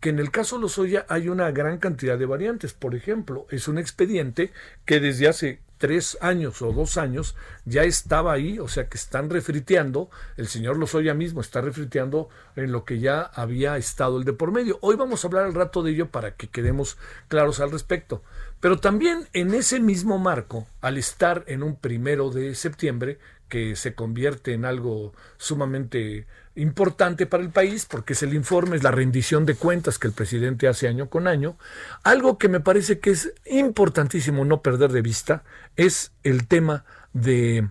que 0.00 0.08
en 0.08 0.18
el 0.18 0.30
caso 0.30 0.58
Lozoya 0.58 1.04
hay 1.08 1.28
una 1.28 1.50
gran 1.50 1.78
cantidad 1.78 2.18
de 2.18 2.26
variantes. 2.26 2.72
Por 2.72 2.94
ejemplo, 2.94 3.46
es 3.50 3.68
un 3.68 3.78
expediente 3.78 4.50
que 4.86 4.98
desde 4.98 5.28
hace 5.28 5.60
tres 5.76 6.18
años 6.20 6.60
o 6.60 6.72
dos 6.72 6.98
años 6.98 7.34
ya 7.64 7.84
estaba 7.84 8.32
ahí, 8.32 8.58
o 8.58 8.68
sea 8.68 8.88
que 8.88 8.98
están 8.98 9.30
refriteando, 9.30 10.10
el 10.36 10.46
señor 10.46 10.76
Lozoya 10.76 11.14
mismo 11.14 11.40
está 11.40 11.62
refriteando 11.62 12.28
en 12.54 12.70
lo 12.70 12.84
que 12.84 12.98
ya 12.98 13.22
había 13.22 13.78
estado 13.78 14.18
el 14.18 14.24
de 14.24 14.34
por 14.34 14.52
medio. 14.52 14.78
Hoy 14.82 14.96
vamos 14.96 15.24
a 15.24 15.28
hablar 15.28 15.44
al 15.44 15.54
rato 15.54 15.82
de 15.82 15.92
ello 15.92 16.10
para 16.10 16.34
que 16.34 16.48
quedemos 16.48 16.98
claros 17.28 17.60
al 17.60 17.70
respecto. 17.70 18.22
Pero 18.60 18.78
también 18.78 19.26
en 19.32 19.54
ese 19.54 19.80
mismo 19.80 20.18
marco, 20.18 20.66
al 20.82 20.98
estar 20.98 21.44
en 21.46 21.62
un 21.62 21.76
primero 21.76 22.28
de 22.30 22.54
septiembre, 22.54 23.18
que 23.48 23.74
se 23.74 23.94
convierte 23.94 24.52
en 24.52 24.64
algo 24.64 25.12
sumamente 25.36 26.26
importante 26.60 27.26
para 27.26 27.42
el 27.42 27.50
país, 27.50 27.86
porque 27.86 28.12
es 28.12 28.22
el 28.22 28.34
informe, 28.34 28.76
es 28.76 28.82
la 28.82 28.90
rendición 28.90 29.46
de 29.46 29.54
cuentas 29.54 29.98
que 29.98 30.06
el 30.06 30.12
presidente 30.12 30.68
hace 30.68 30.88
año 30.88 31.08
con 31.08 31.26
año. 31.26 31.56
Algo 32.02 32.38
que 32.38 32.48
me 32.48 32.60
parece 32.60 32.98
que 33.00 33.10
es 33.10 33.32
importantísimo 33.46 34.44
no 34.44 34.62
perder 34.62 34.92
de 34.92 35.02
vista 35.02 35.42
es 35.76 36.12
el 36.22 36.46
tema 36.46 36.84
de, 37.12 37.68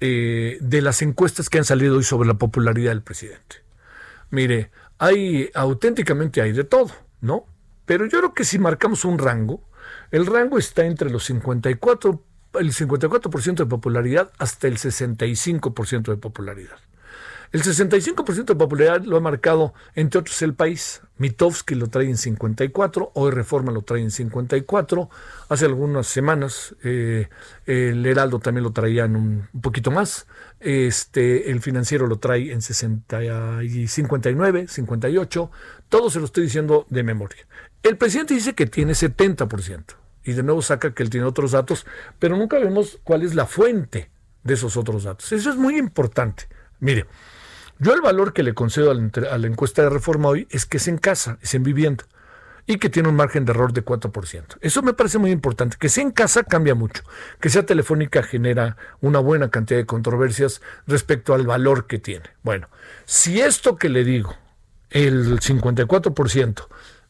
eh, 0.00 0.58
de 0.60 0.82
las 0.82 1.02
encuestas 1.02 1.48
que 1.48 1.58
han 1.58 1.64
salido 1.64 1.96
hoy 1.96 2.04
sobre 2.04 2.28
la 2.28 2.34
popularidad 2.34 2.90
del 2.90 3.02
presidente. 3.02 3.56
Mire, 4.30 4.70
hay 4.98 5.50
auténticamente 5.54 6.40
hay 6.40 6.52
de 6.52 6.64
todo, 6.64 6.90
¿no? 7.20 7.46
Pero 7.86 8.06
yo 8.06 8.18
creo 8.18 8.34
que 8.34 8.44
si 8.44 8.58
marcamos 8.58 9.04
un 9.04 9.18
rango, 9.18 9.62
el 10.10 10.26
rango 10.26 10.58
está 10.58 10.84
entre 10.84 11.10
los 11.10 11.24
54 11.24 12.22
el 12.54 12.72
54% 12.72 13.54
de 13.56 13.66
popularidad 13.66 14.30
hasta 14.38 14.68
el 14.68 14.78
65% 14.78 16.04
de 16.04 16.16
popularidad. 16.16 16.78
El 17.54 17.62
65% 17.62 18.46
de 18.46 18.56
popularidad 18.56 19.04
lo 19.04 19.16
ha 19.16 19.20
marcado, 19.20 19.74
entre 19.94 20.18
otros, 20.18 20.42
el 20.42 20.54
país. 20.54 21.02
Mitowski 21.18 21.76
lo 21.76 21.86
trae 21.86 22.06
en 22.06 22.16
54, 22.16 23.12
hoy 23.14 23.30
Reforma 23.30 23.70
lo 23.70 23.82
trae 23.82 24.02
en 24.02 24.10
54. 24.10 25.08
Hace 25.50 25.66
algunas 25.66 26.08
semanas 26.08 26.74
eh, 26.82 27.28
el 27.64 28.04
Heraldo 28.04 28.40
también 28.40 28.64
lo 28.64 28.72
traía 28.72 29.04
en 29.04 29.14
un, 29.14 29.48
poquito 29.62 29.92
más. 29.92 30.26
Este, 30.58 31.52
el 31.52 31.60
financiero 31.60 32.08
lo 32.08 32.18
trae 32.18 32.50
en 32.50 32.60
60 32.60 33.62
y 33.62 33.86
59, 33.86 34.66
58. 34.66 35.50
Todo 35.88 36.10
se 36.10 36.18
lo 36.18 36.24
estoy 36.24 36.42
diciendo 36.42 36.86
de 36.90 37.04
memoria. 37.04 37.46
El 37.84 37.96
presidente 37.96 38.34
dice 38.34 38.54
que 38.54 38.66
tiene 38.66 38.94
70%. 38.94 39.94
Y 40.24 40.32
de 40.32 40.42
nuevo 40.42 40.60
saca 40.60 40.92
que 40.92 41.04
él 41.04 41.10
tiene 41.10 41.24
otros 41.24 41.52
datos, 41.52 41.86
pero 42.18 42.36
nunca 42.36 42.58
vemos 42.58 42.98
cuál 43.04 43.22
es 43.22 43.36
la 43.36 43.46
fuente 43.46 44.10
de 44.42 44.54
esos 44.54 44.76
otros 44.76 45.04
datos. 45.04 45.30
Eso 45.30 45.50
es 45.50 45.56
muy 45.56 45.78
importante. 45.78 46.48
Mire, 46.80 47.06
yo 47.78 47.94
el 47.94 48.00
valor 48.00 48.32
que 48.32 48.42
le 48.42 48.54
concedo 48.54 48.90
a 48.90 48.94
la, 48.94 49.46
encuesta 49.46 49.82
de 49.82 49.90
reforma 49.90 50.28
hoy 50.28 50.46
es 50.50 50.66
que 50.66 50.76
es 50.76 50.88
en 50.88 50.98
casa, 50.98 51.38
es 51.42 51.54
en 51.54 51.62
vivienda 51.62 52.04
y 52.66 52.78
que 52.78 52.88
tiene 52.88 53.08
un 53.08 53.16
margen 53.16 53.44
de 53.44 53.52
error 53.52 53.72
de 53.72 53.84
4%. 53.84 54.56
Eso 54.60 54.82
me 54.82 54.94
parece 54.94 55.18
muy 55.18 55.30
importante. 55.30 55.76
Que 55.78 55.90
sea 55.90 56.02
en 56.02 56.12
casa 56.12 56.44
cambia 56.44 56.74
mucho. 56.74 57.02
Que 57.38 57.50
sea 57.50 57.66
telefónica 57.66 58.22
genera 58.22 58.78
una 59.02 59.18
buena 59.18 59.50
cantidad 59.50 59.78
de 59.78 59.86
controversias 59.86 60.62
respecto 60.86 61.34
al 61.34 61.46
valor 61.46 61.86
que 61.86 61.98
tiene. 61.98 62.24
Bueno, 62.42 62.68
si 63.04 63.40
esto 63.40 63.76
que 63.76 63.90
le 63.90 64.02
digo, 64.02 64.34
el 64.88 65.40
54%, 65.40 66.66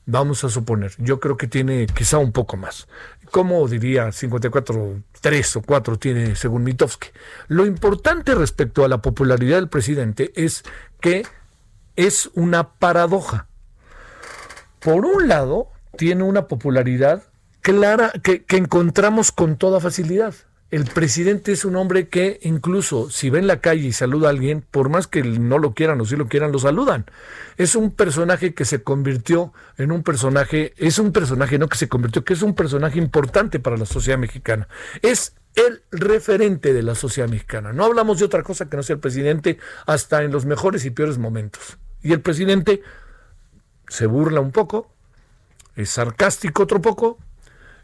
vamos 0.06 0.44
a 0.44 0.49
suponer, 0.49 0.92
yo 0.99 1.21
creo 1.21 1.37
que 1.37 1.47
tiene 1.47 1.87
quizá 1.87 2.18
un 2.18 2.33
poco 2.33 2.56
más. 2.56 2.88
¿Cómo 3.35 3.67
diría 3.67 4.12
54, 4.12 5.03
3 5.21 5.57
o 5.57 5.62
4 5.62 5.99
tiene 5.99 6.37
según 6.37 6.62
Mitowski? 6.62 7.09
Lo 7.49 7.67
importante 7.67 8.33
respecto 8.33 8.85
a 8.85 8.88
la 8.88 9.03
popularidad 9.03 9.57
del 9.57 9.69
presidente 9.69 10.31
es 10.37 10.62
que 11.00 11.26
es 11.97 12.31
una 12.35 12.75
paradoja. 12.75 13.49
Por 14.79 15.05
un 15.05 15.26
lado, 15.26 15.67
tiene 15.99 16.23
una 16.23 16.47
popularidad 16.47 17.25
clara 17.61 18.12
que 18.23 18.45
encontramos 18.50 19.33
con 19.33 19.57
toda 19.57 19.81
facilidad 19.81 20.37
el 20.75 20.87
presidente 20.87 21.52
es 21.52 21.64
un 21.64 21.76
hombre 21.76 22.09
que 22.09 22.40
incluso 22.43 23.09
si 23.09 23.31
ve 23.31 23.38
en 23.38 23.47
la 23.47 23.61
calle 23.61 23.87
y 23.87 23.93
saluda 23.93 24.26
a 24.26 24.31
alguien, 24.31 24.64
por 24.73 24.88
más 24.88 25.07
que 25.07 25.23
no 25.23 25.61
lo 25.61 25.73
quieran 25.73 26.00
o 26.00 26.04
si 26.04 26.16
lo 26.16 26.26
quieran, 26.26 26.50
lo 26.50 26.59
saludan. 26.59 27.07
Es 27.57 27.76
un 27.76 27.93
personaje 27.93 28.54
que 28.54 28.64
se 28.64 28.83
convirtió 28.83 29.52
en 29.78 29.93
un 29.93 30.02
personaje, 30.02 30.75
es 30.76 30.99
un 30.99 31.12
personaje 31.12 31.61
no 31.61 31.69
que 31.69 31.78
se 31.78 31.88
convirtió, 31.88 32.25
que 32.25 32.33
es 32.33 32.43
un 32.43 32.57
personaje 32.57 32.99
importante 32.99 33.61
para 33.61 33.76
la 33.76 33.87
sociedad 33.87 34.19
mexicana. 34.19 34.66
Es 35.00 35.37
el 35.54 35.83
referente 35.93 36.73
de 36.73 36.83
la 36.83 36.97
sociedad 36.97 37.28
mexicana. 37.28 37.73
No 37.73 37.85
hablamos 37.85 38.19
de 38.19 38.25
otra 38.25 38.43
cosa 38.43 38.69
que 38.69 38.76
no 38.76 38.83
sea 38.83 38.95
el 38.95 39.00
presidente 39.00 39.59
hasta 39.87 40.25
en 40.25 40.33
los 40.33 40.45
mejores 40.45 40.85
y 40.85 40.90
peores 40.90 41.19
momentos. 41.19 41.78
Y 42.02 42.12
el 42.12 42.21
presidente 42.21 42.83
se 43.87 44.07
burla 44.07 44.40
un 44.40 44.50
poco, 44.50 44.90
es 45.76 45.90
sarcástico 45.90 46.64
otro 46.64 46.83
poco, 46.83 47.16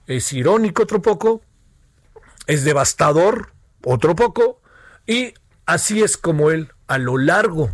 es 0.08 0.32
irónico 0.32 0.82
otro 0.82 1.00
poco, 1.00 1.42
es 2.50 2.64
devastador, 2.64 3.52
otro 3.84 4.16
poco, 4.16 4.60
y 5.06 5.34
así 5.66 6.02
es 6.02 6.16
como 6.16 6.50
él 6.50 6.72
a 6.88 6.98
lo 6.98 7.16
largo 7.16 7.70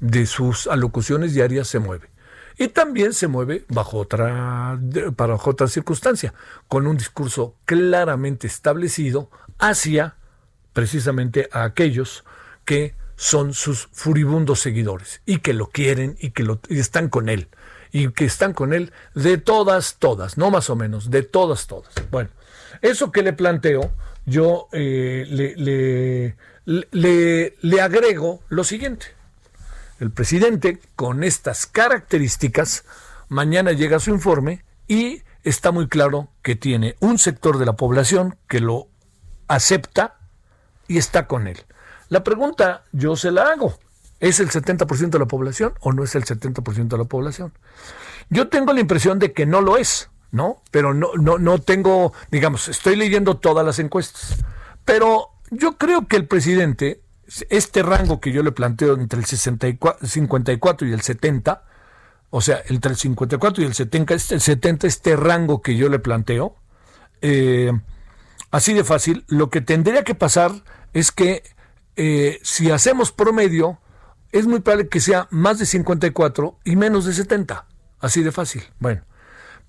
de 0.00 0.26
sus 0.26 0.66
alocuciones 0.66 1.34
diarias 1.34 1.68
se 1.68 1.78
mueve. 1.78 2.10
y 2.58 2.68
también 2.68 3.14
se 3.14 3.28
mueve 3.28 3.64
bajo 3.68 3.98
otra, 3.98 4.78
bajo 5.16 5.50
otra 5.50 5.68
circunstancia, 5.68 6.34
con 6.68 6.86
un 6.86 6.96
discurso 6.96 7.56
claramente 7.64 8.46
establecido 8.46 9.30
hacia 9.58 10.16
precisamente 10.72 11.48
a 11.50 11.64
aquellos 11.64 12.24
que 12.64 12.94
son 13.16 13.54
sus 13.54 13.88
furibundos 13.92 14.60
seguidores 14.60 15.22
y 15.26 15.38
que 15.38 15.54
lo 15.54 15.68
quieren 15.68 16.16
y 16.20 16.30
que 16.30 16.42
lo, 16.42 16.60
están 16.68 17.08
con 17.08 17.28
él 17.28 17.48
y 17.90 18.10
que 18.10 18.24
están 18.24 18.52
con 18.52 18.72
él 18.72 18.92
de 19.14 19.38
todas, 19.38 19.96
todas, 19.98 20.38
no 20.38 20.50
más 20.50 20.70
o 20.70 20.76
menos, 20.76 21.10
de 21.10 21.22
todas, 21.22 21.66
todas. 21.66 21.92
Bueno, 22.10 22.30
eso 22.80 23.12
que 23.12 23.22
le 23.22 23.32
planteo, 23.32 23.92
yo 24.26 24.68
eh, 24.72 25.26
le, 25.28 26.36
le, 26.90 27.56
le 27.60 27.80
agrego 27.80 28.40
lo 28.48 28.64
siguiente. 28.64 29.06
El 29.98 30.10
presidente, 30.10 30.80
con 30.96 31.22
estas 31.22 31.66
características, 31.66 32.84
mañana 33.28 33.72
llega 33.72 34.00
su 34.00 34.10
informe 34.10 34.64
y 34.88 35.22
está 35.44 35.70
muy 35.70 35.88
claro 35.88 36.28
que 36.42 36.56
tiene 36.56 36.96
un 37.00 37.18
sector 37.18 37.58
de 37.58 37.66
la 37.66 37.74
población 37.74 38.36
que 38.48 38.60
lo 38.60 38.88
acepta 39.48 40.16
y 40.88 40.98
está 40.98 41.26
con 41.26 41.46
él. 41.46 41.58
La 42.08 42.24
pregunta 42.24 42.84
yo 42.92 43.16
se 43.16 43.30
la 43.30 43.44
hago. 43.48 43.78
¿Es 44.20 44.38
el 44.38 44.50
70% 44.50 45.10
de 45.10 45.18
la 45.18 45.26
población 45.26 45.74
o 45.80 45.92
no 45.92 46.04
es 46.04 46.14
el 46.14 46.24
70% 46.24 46.88
de 46.88 46.98
la 46.98 47.04
población? 47.04 47.52
Yo 48.30 48.48
tengo 48.48 48.72
la 48.72 48.80
impresión 48.80 49.18
de 49.18 49.32
que 49.32 49.46
no 49.46 49.60
lo 49.60 49.76
es, 49.76 50.10
¿no? 50.32 50.62
Pero 50.70 50.94
no, 50.94 51.12
no, 51.14 51.38
no 51.38 51.58
tengo, 51.58 52.12
digamos, 52.30 52.68
estoy 52.68 52.96
leyendo 52.96 53.36
todas 53.36 53.64
las 53.64 53.78
encuestas. 53.78 54.38
Pero 54.84 55.28
yo 55.50 55.76
creo 55.78 56.08
que 56.08 56.16
el 56.16 56.26
presidente, 56.26 57.02
este 57.50 57.82
rango 57.82 58.20
que 58.20 58.32
yo 58.32 58.42
le 58.42 58.50
planteo 58.50 58.94
entre 58.94 59.20
el 59.20 59.26
64, 59.26 60.08
54 60.08 60.88
y 60.88 60.92
el 60.92 61.02
70, 61.02 61.64
o 62.30 62.40
sea, 62.40 62.62
entre 62.66 62.92
el 62.92 62.96
54 62.96 63.62
y 63.62 63.66
el 63.66 63.74
70, 63.74 64.14
este, 64.14 64.34
el 64.34 64.40
70 64.40 64.86
este 64.86 65.16
rango 65.16 65.60
que 65.60 65.76
yo 65.76 65.88
le 65.88 65.98
planteo, 65.98 66.56
eh, 67.20 67.70
así 68.50 68.72
de 68.72 68.84
fácil, 68.84 69.24
lo 69.28 69.50
que 69.50 69.60
tendría 69.60 70.02
que 70.02 70.14
pasar 70.14 70.50
es 70.94 71.12
que 71.12 71.42
eh, 71.96 72.40
si 72.42 72.70
hacemos 72.70 73.12
promedio, 73.12 73.78
es 74.32 74.46
muy 74.46 74.60
probable 74.60 74.88
que 74.88 75.00
sea 75.00 75.28
más 75.30 75.58
de 75.58 75.66
54 75.66 76.58
y 76.64 76.76
menos 76.76 77.04
de 77.04 77.12
70. 77.12 77.66
Así 78.00 78.22
de 78.22 78.32
fácil. 78.32 78.62
Bueno, 78.78 79.02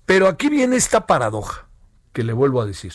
pero 0.06 0.28
aquí 0.28 0.48
viene 0.48 0.76
esta 0.76 1.06
paradoja 1.06 1.68
que 2.12 2.24
le 2.24 2.32
vuelvo 2.32 2.60
a 2.60 2.66
decir. 2.66 2.92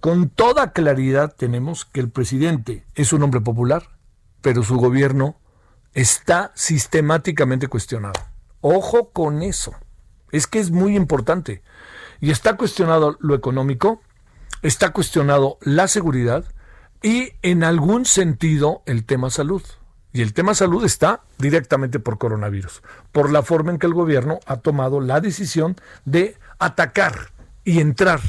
Con 0.00 0.28
toda 0.28 0.72
claridad 0.72 1.34
tenemos 1.36 1.84
que 1.84 2.00
el 2.00 2.10
presidente 2.10 2.84
es 2.94 3.12
un 3.12 3.22
hombre 3.22 3.40
popular, 3.40 3.88
pero 4.40 4.62
su 4.62 4.76
gobierno 4.76 5.40
está 5.94 6.52
sistemáticamente 6.54 7.68
cuestionado. 7.68 8.20
Ojo 8.60 9.10
con 9.10 9.42
eso. 9.42 9.74
Es 10.30 10.46
que 10.46 10.58
es 10.58 10.70
muy 10.70 10.94
importante. 10.94 11.62
Y 12.20 12.30
está 12.30 12.56
cuestionado 12.56 13.16
lo 13.20 13.34
económico, 13.34 14.00
está 14.62 14.90
cuestionado 14.90 15.58
la 15.60 15.88
seguridad, 15.88 16.44
y 17.02 17.32
en 17.42 17.64
algún 17.64 18.04
sentido 18.04 18.82
el 18.86 19.04
tema 19.04 19.30
salud. 19.30 19.62
Y 20.12 20.22
el 20.22 20.32
tema 20.32 20.54
salud 20.54 20.84
está 20.84 21.22
directamente 21.38 21.98
por 21.98 22.18
coronavirus, 22.18 22.82
por 23.12 23.30
la 23.30 23.42
forma 23.42 23.72
en 23.72 23.78
que 23.78 23.86
el 23.86 23.94
gobierno 23.94 24.40
ha 24.46 24.56
tomado 24.56 25.00
la 25.00 25.20
decisión 25.20 25.76
de 26.04 26.38
atacar 26.58 27.32
y 27.64 27.80
entrar 27.80 28.20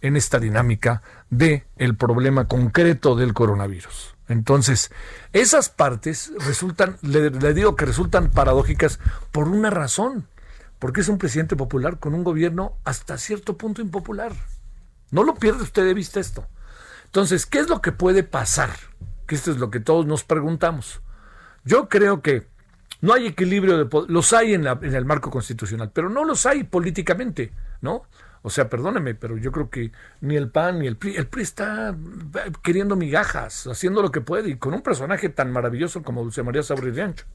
en 0.00 0.16
esta 0.16 0.38
dinámica 0.38 1.02
de 1.30 1.66
el 1.76 1.96
problema 1.96 2.48
concreto 2.48 3.14
del 3.14 3.34
coronavirus. 3.34 4.16
Entonces, 4.28 4.90
esas 5.32 5.68
partes 5.68 6.32
resultan, 6.38 6.96
le, 7.02 7.30
le, 7.30 7.54
digo 7.54 7.76
que 7.76 7.86
resultan 7.86 8.30
paradójicas 8.30 8.98
por 9.30 9.48
una 9.48 9.70
razón, 9.70 10.26
porque 10.78 11.00
es 11.00 11.08
un 11.08 11.18
presidente 11.18 11.54
popular 11.54 11.98
con 11.98 12.14
un 12.14 12.24
gobierno 12.24 12.76
hasta 12.84 13.18
cierto 13.18 13.56
punto 13.56 13.82
impopular. 13.82 14.32
No 15.10 15.22
lo 15.22 15.34
pierde 15.34 15.62
usted 15.62 15.84
de 15.84 15.94
vista 15.94 16.18
esto. 16.18 16.46
Entonces, 17.04 17.46
¿qué 17.46 17.60
es 17.60 17.68
lo 17.68 17.80
que 17.80 17.92
puede 17.92 18.24
pasar? 18.24 18.70
Que 19.26 19.36
esto 19.36 19.52
es 19.52 19.58
lo 19.58 19.70
que 19.70 19.80
todos 19.80 20.06
nos 20.06 20.24
preguntamos. 20.24 21.00
Yo 21.66 21.88
creo 21.88 22.22
que 22.22 22.46
no 23.02 23.12
hay 23.12 23.26
equilibrio 23.26 23.76
de 23.76 23.84
poder, 23.84 24.10
los 24.10 24.32
hay 24.32 24.54
en, 24.54 24.66
en, 24.66 24.94
el 24.94 25.04
marco 25.04 25.30
constitucional, 25.30 25.90
pero 25.92 26.08
no 26.08 26.24
los 26.24 26.46
hay 26.46 26.64
políticamente, 26.64 27.52
¿no? 27.82 28.04
O 28.42 28.50
sea, 28.50 28.70
perdóneme, 28.70 29.16
pero 29.16 29.36
yo 29.36 29.50
creo 29.50 29.68
que 29.68 29.90
ni 30.20 30.36
el 30.36 30.50
PAN 30.50 30.78
ni 30.78 30.86
el 30.86 30.96
PRI, 30.96 31.16
el 31.16 31.26
PRI 31.26 31.42
está 31.42 31.96
queriendo 32.62 32.94
migajas, 32.94 33.66
haciendo 33.66 34.02
lo 34.02 34.12
que 34.12 34.20
puede, 34.20 34.50
y 34.50 34.56
con 34.56 34.72
un 34.72 34.82
personaje 34.82 35.28
tan 35.28 35.50
maravilloso 35.50 36.04
como 36.04 36.22
Dulce 36.22 36.44
María 36.44 36.62
Sabri 36.62 36.92
Riancho. 36.92 37.26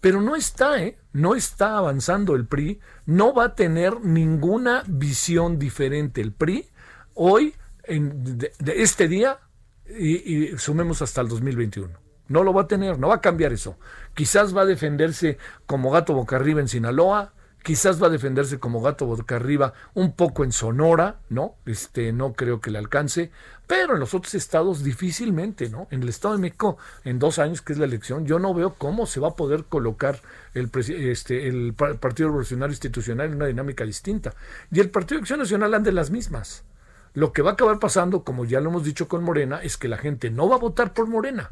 Pero 0.00 0.20
no 0.20 0.34
está, 0.34 0.82
¿eh? 0.82 0.98
No 1.12 1.36
está 1.36 1.78
avanzando 1.78 2.34
el 2.34 2.46
PRI, 2.46 2.80
no 3.06 3.32
va 3.32 3.44
a 3.44 3.54
tener 3.54 4.00
ninguna 4.00 4.82
visión 4.88 5.60
diferente. 5.60 6.20
El 6.20 6.32
PRI 6.32 6.68
hoy 7.14 7.54
de, 7.86 8.52
este 8.66 9.08
día 9.08 9.38
y, 9.86 10.56
sumemos 10.58 11.02
hasta 11.02 11.20
el 11.20 11.28
2021. 11.28 12.07
No 12.28 12.44
lo 12.44 12.52
va 12.52 12.62
a 12.62 12.68
tener, 12.68 12.98
no 12.98 13.08
va 13.08 13.16
a 13.16 13.20
cambiar 13.20 13.52
eso. 13.52 13.76
Quizás 14.14 14.56
va 14.56 14.62
a 14.62 14.66
defenderse 14.66 15.38
como 15.66 15.90
gato 15.90 16.14
boca 16.14 16.36
arriba 16.36 16.60
en 16.60 16.68
Sinaloa, 16.68 17.32
quizás 17.62 18.02
va 18.02 18.06
a 18.06 18.10
defenderse 18.10 18.58
como 18.58 18.80
gato 18.80 19.06
boca 19.06 19.36
arriba 19.36 19.72
un 19.94 20.12
poco 20.12 20.44
en 20.44 20.52
Sonora, 20.52 21.20
¿no? 21.28 21.56
Este, 21.66 22.12
no 22.12 22.32
creo 22.32 22.60
que 22.60 22.70
le 22.70 22.78
alcance, 22.78 23.30
pero 23.66 23.94
en 23.94 24.00
los 24.00 24.14
otros 24.14 24.34
estados 24.34 24.82
difícilmente, 24.82 25.68
¿no? 25.68 25.88
En 25.90 26.02
el 26.02 26.08
Estado 26.08 26.34
de 26.34 26.40
México, 26.40 26.78
en 27.04 27.18
dos 27.18 27.38
años 27.38 27.60
que 27.60 27.72
es 27.72 27.78
la 27.78 27.84
elección, 27.84 28.26
yo 28.26 28.38
no 28.38 28.54
veo 28.54 28.74
cómo 28.74 29.06
se 29.06 29.20
va 29.20 29.28
a 29.28 29.36
poder 29.36 29.64
colocar 29.64 30.20
el, 30.54 30.70
este, 30.74 31.48
el 31.48 31.74
Partido 31.74 32.28
Revolucionario 32.28 32.72
Institucional 32.72 33.26
en 33.26 33.36
una 33.36 33.46
dinámica 33.46 33.84
distinta. 33.84 34.34
Y 34.70 34.80
el 34.80 34.90
Partido 34.90 35.18
de 35.18 35.22
Acción 35.22 35.40
Nacional 35.40 35.74
anda 35.74 35.90
en 35.90 35.96
las 35.96 36.10
mismas. 36.10 36.64
Lo 37.12 37.32
que 37.32 37.42
va 37.42 37.50
a 37.50 37.52
acabar 37.54 37.78
pasando, 37.78 38.22
como 38.22 38.44
ya 38.44 38.60
lo 38.60 38.70
hemos 38.70 38.84
dicho 38.84 39.08
con 39.08 39.24
Morena, 39.24 39.60
es 39.62 39.76
que 39.76 39.88
la 39.88 39.98
gente 39.98 40.30
no 40.30 40.48
va 40.48 40.56
a 40.56 40.60
votar 40.60 40.94
por 40.94 41.06
Morena, 41.06 41.50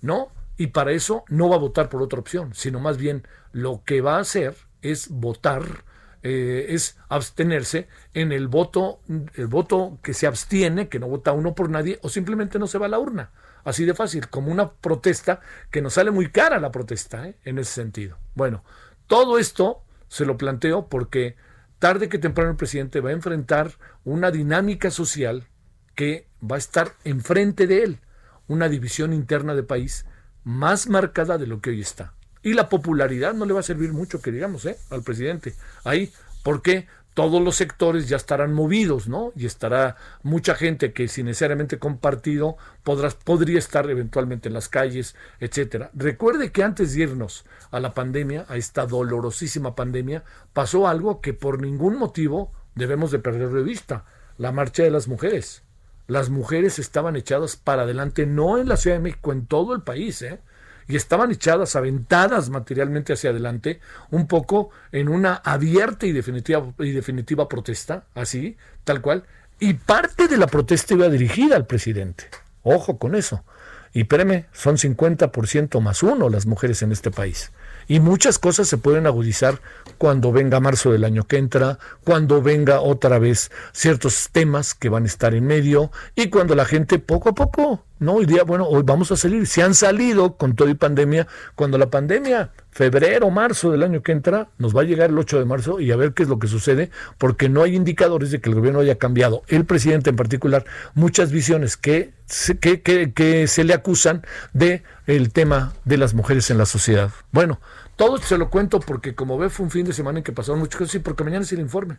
¿no? 0.00 0.32
Y 0.56 0.68
para 0.68 0.92
eso 0.92 1.24
no 1.28 1.48
va 1.48 1.56
a 1.56 1.60
votar 1.60 1.88
por 1.88 2.02
otra 2.02 2.18
opción, 2.18 2.52
sino 2.54 2.80
más 2.80 2.98
bien 2.98 3.26
lo 3.52 3.82
que 3.84 4.00
va 4.00 4.16
a 4.16 4.20
hacer 4.20 4.54
es 4.82 5.08
votar, 5.08 5.84
eh, 6.22 6.66
es 6.70 6.98
abstenerse 7.08 7.88
en 8.14 8.32
el 8.32 8.48
voto, 8.48 9.00
el 9.34 9.46
voto 9.46 9.98
que 10.02 10.14
se 10.14 10.26
abstiene, 10.26 10.88
que 10.88 10.98
no 10.98 11.08
vota 11.08 11.32
uno 11.32 11.54
por 11.54 11.70
nadie, 11.70 11.98
o 12.02 12.08
simplemente 12.08 12.58
no 12.58 12.66
se 12.66 12.78
va 12.78 12.86
a 12.86 12.90
la 12.90 12.98
urna. 12.98 13.30
Así 13.64 13.84
de 13.84 13.94
fácil, 13.94 14.28
como 14.28 14.50
una 14.50 14.72
protesta 14.72 15.40
que 15.70 15.82
nos 15.82 15.94
sale 15.94 16.10
muy 16.10 16.30
cara 16.30 16.58
la 16.58 16.72
protesta, 16.72 17.28
¿eh? 17.28 17.36
en 17.44 17.58
ese 17.58 17.72
sentido. 17.72 18.18
Bueno, 18.34 18.64
todo 19.06 19.38
esto 19.38 19.82
se 20.08 20.24
lo 20.24 20.36
planteo 20.36 20.88
porque 20.88 21.36
tarde 21.78 22.08
que 22.08 22.18
temprano 22.18 22.50
el 22.50 22.56
presidente 22.56 23.00
va 23.00 23.10
a 23.10 23.14
enfrentar 23.14 23.72
una 24.04 24.30
dinámica 24.30 24.90
social 24.90 25.46
que 25.94 26.28
va 26.42 26.56
a 26.56 26.58
estar 26.58 26.92
enfrente 27.04 27.66
de 27.66 27.82
él, 27.82 28.00
una 28.48 28.68
división 28.68 29.12
interna 29.12 29.54
de 29.54 29.62
país 29.62 30.06
más 30.44 30.88
marcada 30.88 31.38
de 31.38 31.46
lo 31.46 31.60
que 31.60 31.70
hoy 31.70 31.80
está. 31.80 32.14
Y 32.42 32.54
la 32.54 32.68
popularidad 32.68 33.34
no 33.34 33.44
le 33.44 33.52
va 33.52 33.60
a 33.60 33.64
servir 33.64 33.92
mucho, 33.92 34.20
que 34.20 34.32
digamos, 34.32 34.64
¿eh? 34.64 34.76
al 34.90 35.02
presidente. 35.02 35.54
Ahí, 35.84 36.12
¿por 36.42 36.62
qué? 36.62 36.86
todos 37.18 37.42
los 37.42 37.56
sectores 37.56 38.08
ya 38.08 38.16
estarán 38.16 38.52
movidos, 38.52 39.08
¿no? 39.08 39.32
Y 39.34 39.44
estará 39.44 39.96
mucha 40.22 40.54
gente 40.54 40.92
que 40.92 41.08
sin 41.08 41.26
necesariamente 41.26 41.80
compartido 41.80 42.56
podrás, 42.84 43.16
podría 43.16 43.58
estar 43.58 43.90
eventualmente 43.90 44.46
en 44.46 44.54
las 44.54 44.68
calles, 44.68 45.16
etcétera. 45.40 45.90
Recuerde 45.94 46.52
que 46.52 46.62
antes 46.62 46.94
de 46.94 47.02
irnos 47.02 47.44
a 47.72 47.80
la 47.80 47.92
pandemia, 47.92 48.46
a 48.48 48.56
esta 48.56 48.86
dolorosísima 48.86 49.74
pandemia, 49.74 50.22
pasó 50.52 50.86
algo 50.86 51.20
que 51.20 51.34
por 51.34 51.60
ningún 51.60 51.98
motivo 51.98 52.52
debemos 52.76 53.10
de 53.10 53.18
perder 53.18 53.48
de 53.48 53.64
vista, 53.64 54.04
la 54.36 54.52
marcha 54.52 54.84
de 54.84 54.92
las 54.92 55.08
mujeres. 55.08 55.64
Las 56.08 56.30
mujeres 56.30 56.78
estaban 56.78 57.16
echadas 57.16 57.56
para 57.56 57.82
adelante, 57.82 58.24
no 58.24 58.56
en 58.56 58.66
la 58.66 58.78
Ciudad 58.78 58.96
de 58.96 59.02
México, 59.02 59.30
en 59.30 59.44
todo 59.46 59.74
el 59.74 59.82
país, 59.82 60.22
¿eh? 60.22 60.40
y 60.88 60.96
estaban 60.96 61.30
echadas, 61.30 61.76
aventadas 61.76 62.48
materialmente 62.48 63.12
hacia 63.12 63.28
adelante, 63.28 63.80
un 64.10 64.26
poco 64.26 64.70
en 64.90 65.10
una 65.10 65.34
abierta 65.34 66.06
y 66.06 66.12
definitiva, 66.12 66.72
y 66.78 66.92
definitiva 66.92 67.46
protesta, 67.46 68.06
así, 68.14 68.56
tal 68.84 69.02
cual, 69.02 69.24
y 69.60 69.74
parte 69.74 70.28
de 70.28 70.38
la 70.38 70.46
protesta 70.46 70.94
iba 70.94 71.10
dirigida 71.10 71.56
al 71.56 71.66
presidente. 71.66 72.24
Ojo 72.62 72.98
con 72.98 73.14
eso. 73.14 73.44
Y 73.92 74.00
espérame, 74.00 74.46
son 74.52 74.78
50% 74.78 75.78
más 75.82 76.02
uno 76.02 76.30
las 76.30 76.46
mujeres 76.46 76.80
en 76.80 76.92
este 76.92 77.10
país. 77.10 77.52
Y 77.88 78.00
muchas 78.00 78.38
cosas 78.38 78.68
se 78.68 78.78
pueden 78.78 79.06
agudizar 79.06 79.60
cuando 79.96 80.30
venga 80.30 80.60
marzo 80.60 80.92
del 80.92 81.04
año 81.04 81.24
que 81.24 81.38
entra, 81.38 81.78
cuando 82.04 82.40
venga 82.40 82.80
otra 82.80 83.18
vez 83.18 83.50
ciertos 83.72 84.28
temas 84.30 84.74
que 84.74 84.88
van 84.88 85.04
a 85.04 85.06
estar 85.06 85.34
en 85.34 85.46
medio 85.46 85.90
y 86.14 86.28
cuando 86.28 86.54
la 86.54 86.64
gente 86.64 86.98
poco 86.98 87.30
a 87.30 87.34
poco, 87.34 87.84
no, 87.98 88.14
hoy 88.14 88.26
día, 88.26 88.44
bueno, 88.44 88.66
hoy 88.68 88.82
vamos 88.84 89.10
a 89.10 89.16
salir, 89.16 89.46
se 89.48 89.62
han 89.62 89.74
salido 89.74 90.36
con 90.36 90.54
todo 90.54 90.68
y 90.68 90.74
pandemia, 90.74 91.26
cuando 91.56 91.78
la 91.78 91.90
pandemia 91.90 92.52
febrero, 92.70 93.28
marzo 93.30 93.72
del 93.72 93.82
año 93.82 94.02
que 94.02 94.12
entra, 94.12 94.50
nos 94.56 94.76
va 94.76 94.82
a 94.82 94.84
llegar 94.84 95.10
el 95.10 95.18
8 95.18 95.40
de 95.40 95.44
marzo 95.44 95.80
y 95.80 95.90
a 95.90 95.96
ver 95.96 96.12
qué 96.12 96.22
es 96.22 96.28
lo 96.28 96.38
que 96.38 96.46
sucede, 96.46 96.90
porque 97.18 97.48
no 97.48 97.64
hay 97.64 97.74
indicadores 97.74 98.30
de 98.30 98.40
que 98.40 98.50
el 98.50 98.54
gobierno 98.54 98.78
haya 98.78 98.98
cambiado. 98.98 99.42
El 99.48 99.64
presidente 99.64 100.10
en 100.10 100.16
particular, 100.16 100.64
muchas 100.94 101.32
visiones 101.32 101.76
que, 101.76 102.12
que, 102.60 102.80
que, 102.82 103.12
que 103.12 103.48
se 103.48 103.64
le 103.64 103.74
acusan 103.74 104.22
de 104.52 104.84
el 105.08 105.32
tema 105.32 105.72
de 105.84 105.96
las 105.96 106.14
mujeres 106.14 106.50
en 106.50 106.58
la 106.58 106.66
sociedad. 106.66 107.10
Bueno, 107.32 107.60
todo 107.98 108.18
se 108.18 108.38
lo 108.38 108.48
cuento 108.48 108.78
porque 108.78 109.16
como 109.16 109.36
ve 109.38 109.50
fue 109.50 109.64
un 109.64 109.72
fin 109.72 109.84
de 109.84 109.92
semana 109.92 110.18
en 110.18 110.24
que 110.24 110.32
pasaron 110.32 110.60
muchas 110.60 110.78
cosas 110.78 110.94
y 110.94 110.98
porque 111.00 111.24
mañana 111.24 111.42
es 111.42 111.52
el 111.52 111.58
informe. 111.58 111.98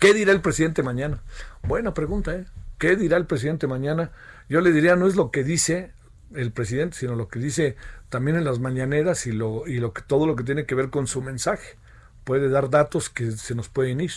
¿Qué 0.00 0.14
dirá 0.14 0.32
el 0.32 0.40
presidente 0.40 0.82
mañana? 0.82 1.20
Buena 1.62 1.92
pregunta, 1.92 2.34
¿eh? 2.34 2.46
¿Qué 2.78 2.96
dirá 2.96 3.18
el 3.18 3.26
presidente 3.26 3.66
mañana? 3.66 4.12
Yo 4.48 4.62
le 4.62 4.72
diría, 4.72 4.96
no 4.96 5.06
es 5.06 5.14
lo 5.14 5.30
que 5.30 5.44
dice 5.44 5.92
el 6.34 6.52
presidente, 6.52 6.96
sino 6.96 7.16
lo 7.16 7.28
que 7.28 7.38
dice 7.38 7.76
también 8.08 8.38
en 8.38 8.44
las 8.44 8.58
mañaneras 8.58 9.26
y, 9.26 9.32
lo, 9.32 9.66
y 9.66 9.78
lo 9.78 9.92
que, 9.92 10.00
todo 10.00 10.26
lo 10.26 10.36
que 10.36 10.44
tiene 10.44 10.64
que 10.64 10.74
ver 10.74 10.88
con 10.88 11.06
su 11.06 11.20
mensaje. 11.20 11.76
Puede 12.24 12.48
dar 12.48 12.70
datos 12.70 13.10
que 13.10 13.32
se 13.32 13.54
nos 13.54 13.68
pueden 13.68 14.00
ir. 14.00 14.12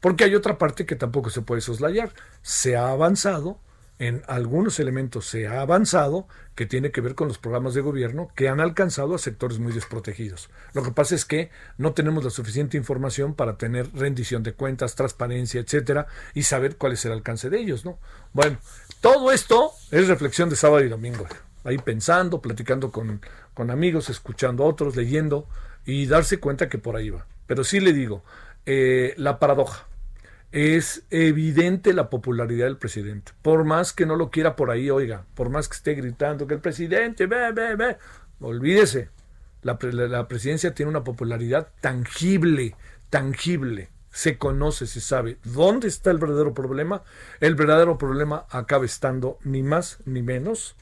Porque 0.00 0.24
hay 0.24 0.34
otra 0.34 0.58
parte 0.58 0.84
que 0.84 0.96
tampoco 0.96 1.30
se 1.30 1.40
puede 1.40 1.62
soslayar. 1.62 2.12
Se 2.42 2.76
ha 2.76 2.90
avanzado, 2.90 3.58
en 3.98 4.22
algunos 4.28 4.78
elementos 4.78 5.26
se 5.26 5.48
ha 5.48 5.60
avanzado 5.60 6.28
que 6.54 6.66
tiene 6.66 6.90
que 6.90 7.00
ver 7.00 7.14
con 7.14 7.28
los 7.28 7.38
programas 7.38 7.74
de 7.74 7.80
gobierno 7.80 8.30
que 8.34 8.48
han 8.48 8.60
alcanzado 8.60 9.14
a 9.14 9.18
sectores 9.18 9.58
muy 9.58 9.72
desprotegidos. 9.72 10.50
Lo 10.72 10.82
que 10.82 10.92
pasa 10.92 11.14
es 11.14 11.24
que 11.24 11.50
no 11.78 11.92
tenemos 11.92 12.22
la 12.24 12.30
suficiente 12.30 12.76
información 12.76 13.34
para 13.34 13.56
tener 13.56 13.92
rendición 13.94 14.42
de 14.42 14.52
cuentas, 14.52 14.94
transparencia, 14.94 15.60
etcétera, 15.60 16.06
y 16.34 16.44
saber 16.44 16.76
cuál 16.76 16.92
es 16.92 17.04
el 17.04 17.12
alcance 17.12 17.50
de 17.50 17.58
ellos, 17.58 17.84
¿no? 17.84 17.98
Bueno, 18.32 18.58
todo 19.00 19.32
esto 19.32 19.72
es 19.90 20.06
reflexión 20.06 20.48
de 20.48 20.56
sábado 20.56 20.84
y 20.84 20.88
domingo. 20.88 21.26
Ahí 21.64 21.78
pensando, 21.78 22.40
platicando 22.40 22.92
con, 22.92 23.20
con 23.52 23.70
amigos, 23.70 24.10
escuchando 24.10 24.64
a 24.64 24.68
otros, 24.68 24.94
leyendo 24.94 25.48
y 25.84 26.06
darse 26.06 26.38
cuenta 26.38 26.68
que 26.68 26.78
por 26.78 26.96
ahí 26.96 27.10
va. 27.10 27.26
Pero 27.46 27.64
sí 27.64 27.80
le 27.80 27.92
digo, 27.92 28.22
eh, 28.64 29.14
la 29.16 29.38
paradoja 29.38 29.87
es 30.52 31.04
evidente 31.10 31.92
la 31.92 32.08
popularidad 32.08 32.66
del 32.66 32.78
presidente. 32.78 33.32
Por 33.42 33.64
más 33.64 33.92
que 33.92 34.06
no 34.06 34.16
lo 34.16 34.30
quiera 34.30 34.56
por 34.56 34.70
ahí, 34.70 34.90
oiga, 34.90 35.24
por 35.34 35.50
más 35.50 35.68
que 35.68 35.76
esté 35.76 35.94
gritando 35.94 36.46
que 36.46 36.54
el 36.54 36.60
presidente, 36.60 37.26
ve, 37.26 37.52
ve, 37.52 37.76
ve, 37.76 37.98
olvídese. 38.40 39.10
La, 39.62 39.78
la, 39.82 40.28
presidencia 40.28 40.72
tiene 40.72 40.90
una 40.90 41.04
popularidad 41.04 41.68
tangible, 41.80 42.76
tangible. 43.10 43.90
Se 44.10 44.38
conoce, 44.38 44.86
se 44.86 45.00
sabe. 45.00 45.38
¿Dónde 45.44 45.88
está 45.88 46.10
el 46.10 46.18
verdadero 46.18 46.54
problema? 46.54 47.02
El 47.40 47.54
verdadero 47.54 47.98
problema 47.98 48.46
acaba 48.50 48.84
estando 48.84 49.38
ni 49.44 49.62
más 49.62 49.98
ni 50.06 50.22
menos 50.22 50.76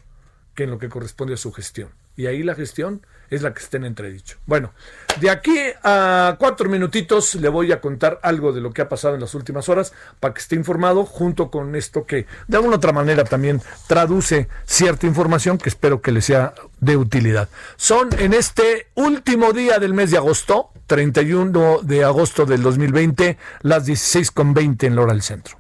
que 0.54 0.64
en 0.64 0.70
lo 0.70 0.78
que 0.78 0.88
corresponde 0.88 1.34
a 1.34 1.38
su 1.38 1.52
gestión. 1.52 1.90
Y 2.16 2.26
ahí 2.26 2.42
la 2.42 2.54
gestión 2.54 3.02
es 3.30 3.42
la 3.42 3.52
que 3.52 3.62
está 3.62 3.76
en 3.76 3.84
entredicho. 3.84 4.38
Bueno, 4.46 4.72
de 5.20 5.30
aquí 5.30 5.58
a 5.82 6.36
cuatro 6.38 6.68
minutitos 6.68 7.34
le 7.36 7.48
voy 7.48 7.72
a 7.72 7.80
contar 7.80 8.20
algo 8.22 8.52
de 8.52 8.60
lo 8.60 8.72
que 8.72 8.82
ha 8.82 8.88
pasado 8.88 9.14
en 9.14 9.20
las 9.20 9.34
últimas 9.34 9.68
horas 9.68 9.92
para 10.20 10.34
que 10.34 10.40
esté 10.40 10.56
informado 10.56 11.04
junto 11.04 11.50
con 11.50 11.74
esto 11.74 12.04
que 12.04 12.26
de 12.48 12.56
alguna 12.56 12.76
otra 12.76 12.92
manera 12.92 13.24
también 13.24 13.62
traduce 13.86 14.48
cierta 14.64 15.06
información 15.06 15.58
que 15.58 15.68
espero 15.68 16.00
que 16.00 16.12
le 16.12 16.20
sea 16.20 16.54
de 16.80 16.96
utilidad. 16.96 17.48
Son 17.76 18.08
en 18.18 18.34
este 18.34 18.88
último 18.94 19.52
día 19.52 19.78
del 19.78 19.94
mes 19.94 20.10
de 20.10 20.18
agosto, 20.18 20.70
31 20.86 21.80
de 21.82 22.04
agosto 22.04 22.46
del 22.46 22.62
2020, 22.62 23.38
las 23.62 23.86
16.20 23.86 24.84
en 24.84 24.96
Lora 24.96 25.12
del 25.12 25.22
Centro. 25.22 25.58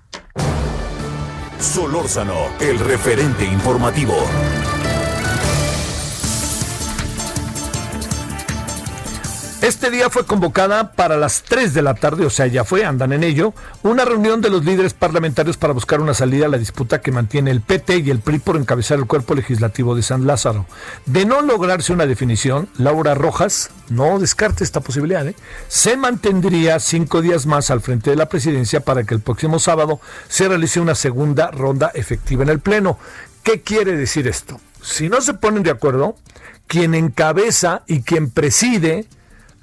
Solórzano, 1.58 2.50
el 2.60 2.78
referente 2.78 3.44
informativo. 3.44 4.14
Este 9.66 9.90
día 9.90 10.10
fue 10.10 10.24
convocada 10.24 10.92
para 10.92 11.16
las 11.16 11.42
3 11.42 11.74
de 11.74 11.82
la 11.82 11.94
tarde, 11.94 12.24
o 12.24 12.30
sea, 12.30 12.46
ya 12.46 12.62
fue, 12.62 12.84
andan 12.84 13.12
en 13.12 13.24
ello, 13.24 13.52
una 13.82 14.04
reunión 14.04 14.40
de 14.40 14.48
los 14.48 14.64
líderes 14.64 14.94
parlamentarios 14.94 15.56
para 15.56 15.72
buscar 15.72 16.00
una 16.00 16.14
salida 16.14 16.46
a 16.46 16.48
la 16.48 16.56
disputa 16.56 17.00
que 17.00 17.10
mantiene 17.10 17.50
el 17.50 17.62
PT 17.62 17.96
y 17.98 18.10
el 18.10 18.20
PRI 18.20 18.38
por 18.38 18.56
encabezar 18.56 18.96
el 18.98 19.06
cuerpo 19.06 19.34
legislativo 19.34 19.96
de 19.96 20.04
San 20.04 20.24
Lázaro. 20.24 20.66
De 21.04 21.26
no 21.26 21.42
lograrse 21.42 21.92
una 21.92 22.06
definición, 22.06 22.68
Laura 22.78 23.16
Rojas, 23.16 23.70
no 23.88 24.20
descarte 24.20 24.62
esta 24.62 24.82
posibilidad, 24.82 25.26
¿eh? 25.26 25.34
se 25.66 25.96
mantendría 25.96 26.78
cinco 26.78 27.20
días 27.20 27.46
más 27.46 27.72
al 27.72 27.80
frente 27.80 28.10
de 28.10 28.16
la 28.16 28.28
presidencia 28.28 28.82
para 28.82 29.02
que 29.02 29.14
el 29.14 29.20
próximo 29.20 29.58
sábado 29.58 30.00
se 30.28 30.46
realice 30.46 30.78
una 30.78 30.94
segunda 30.94 31.50
ronda 31.50 31.90
efectiva 31.92 32.44
en 32.44 32.50
el 32.50 32.60
Pleno. 32.60 33.00
¿Qué 33.42 33.62
quiere 33.62 33.96
decir 33.96 34.28
esto? 34.28 34.60
Si 34.80 35.08
no 35.08 35.20
se 35.20 35.34
ponen 35.34 35.64
de 35.64 35.72
acuerdo, 35.72 36.14
quien 36.68 36.94
encabeza 36.94 37.82
y 37.88 38.02
quien 38.02 38.30
preside 38.30 39.08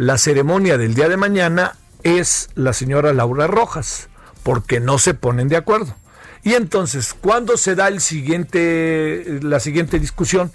la 0.06 0.18
ceremonia 0.18 0.78
del 0.78 0.96
día 0.96 1.08
de 1.08 1.16
mañana 1.16 1.78
es 2.04 2.50
la 2.56 2.74
señora 2.74 3.13
Laura 3.13 3.48
Rojas, 3.48 4.10
porque 4.44 4.82
no 4.82 5.00
se 5.00 5.13
ponen 5.13 5.48
de 5.48 5.56
acuerdo. 5.56 5.96
Y 6.44 6.56
entonces, 6.56 7.13
¿cuándo 7.13 7.56
se 7.56 7.76
da 7.76 7.89
la 7.89 8.02
siguiente 8.02 10.00
discusión? 10.00 10.52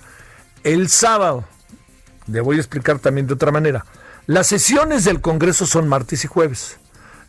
El 0.65 0.91
sábado. 0.91 1.45
Le 2.27 2.43
voy 2.43 2.57
a 2.57 2.61
explicar 2.61 2.99
también 2.99 3.27
de 3.27 3.33
otra 3.33 3.51
manera. 3.51 3.87
Las 4.27 4.49
sesiones 4.49 5.05
del 5.05 5.23
Congreso 5.23 5.65
son 5.65 5.89
martes 5.89 6.25
y 6.25 6.29
jueves. 6.29 6.77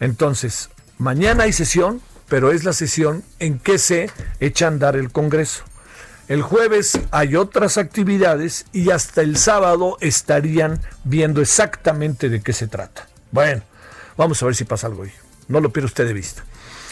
Entonces, 0.01 0.69
mañana 0.97 1.45
hay 1.45 1.53
sesión, 1.53 2.01
pero 2.27 2.51
es 2.51 2.65
la 2.65 2.73
sesión 2.73 3.23
en 3.39 3.59
que 3.59 3.77
se 3.77 4.09
echa 4.41 4.65
a 4.65 4.67
andar 4.67 4.97
el 4.97 5.09
Congreso. 5.13 5.63
El 6.29 6.43
jueves 6.43 6.99
hay 7.09 7.35
otras 7.35 7.79
actividades 7.79 8.67
y 8.71 8.91
hasta 8.91 9.21
el 9.21 9.35
sábado 9.35 9.97
estarían 9.99 10.79
viendo 11.03 11.41
exactamente 11.41 12.29
de 12.29 12.41
qué 12.41 12.53
se 12.53 12.67
trata. 12.67 13.07
Bueno, 13.31 13.63
vamos 14.15 14.41
a 14.43 14.45
ver 14.45 14.53
si 14.53 14.63
pasa 14.63 14.85
algo 14.85 15.01
hoy. 15.01 15.11
No 15.47 15.59
lo 15.59 15.73
pierda 15.73 15.87
usted 15.87 16.05
de 16.05 16.13
vista. 16.13 16.43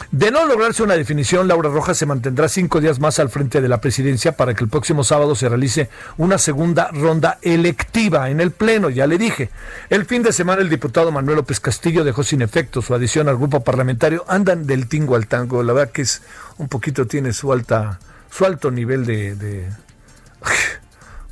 De 0.10 0.32
no 0.32 0.48
lograrse 0.48 0.82
una 0.82 0.96
definición, 0.96 1.48
Laura 1.48 1.70
Rojas 1.70 2.00
se 2.00 2.08
mantendrá 2.08 2.50
cinco 2.50 2.82
días 2.82 3.00
más 3.00 3.20
al 3.20 3.30
frente 3.30 3.62
de 3.62 3.68
la 3.68 3.80
presidencia 3.80 4.32
para 4.32 4.56
que 4.56 4.64
el 4.64 4.72
próximo 4.72 5.04
sábado 5.04 5.36
se 5.36 5.50
realice 5.50 5.88
una 6.18 6.40
segunda 6.40 6.90
ronda 6.92 7.38
electiva 7.44 8.32
en 8.32 8.42
el 8.42 8.50
Pleno, 8.50 8.90
ya 8.90 9.06
le 9.06 9.20
dije. 9.20 9.52
El 9.92 10.06
fin 10.06 10.24
de 10.24 10.34
semana 10.34 10.64
el 10.64 10.70
diputado 10.70 11.12
Manuel 11.12 11.38
López 11.38 11.60
Castillo 11.60 12.04
dejó 12.04 12.24
sin 12.24 12.42
efecto 12.42 12.82
su 12.82 12.96
adición 12.96 13.30
al 13.30 13.38
grupo 13.38 13.64
parlamentario. 13.64 14.26
Andan 14.28 14.66
del 14.66 14.88
tingo 14.88 15.16
al 15.16 15.28
tango, 15.28 15.62
la 15.62 15.74
verdad 15.74 15.92
que 15.92 16.02
es 16.02 16.24
un 16.58 16.70
poquito 16.70 17.06
tiene 17.06 17.34
su 17.34 17.54
alta 17.54 18.00
su 18.30 18.46
alto 18.46 18.72
nivel 18.72 19.06
de, 19.06 19.36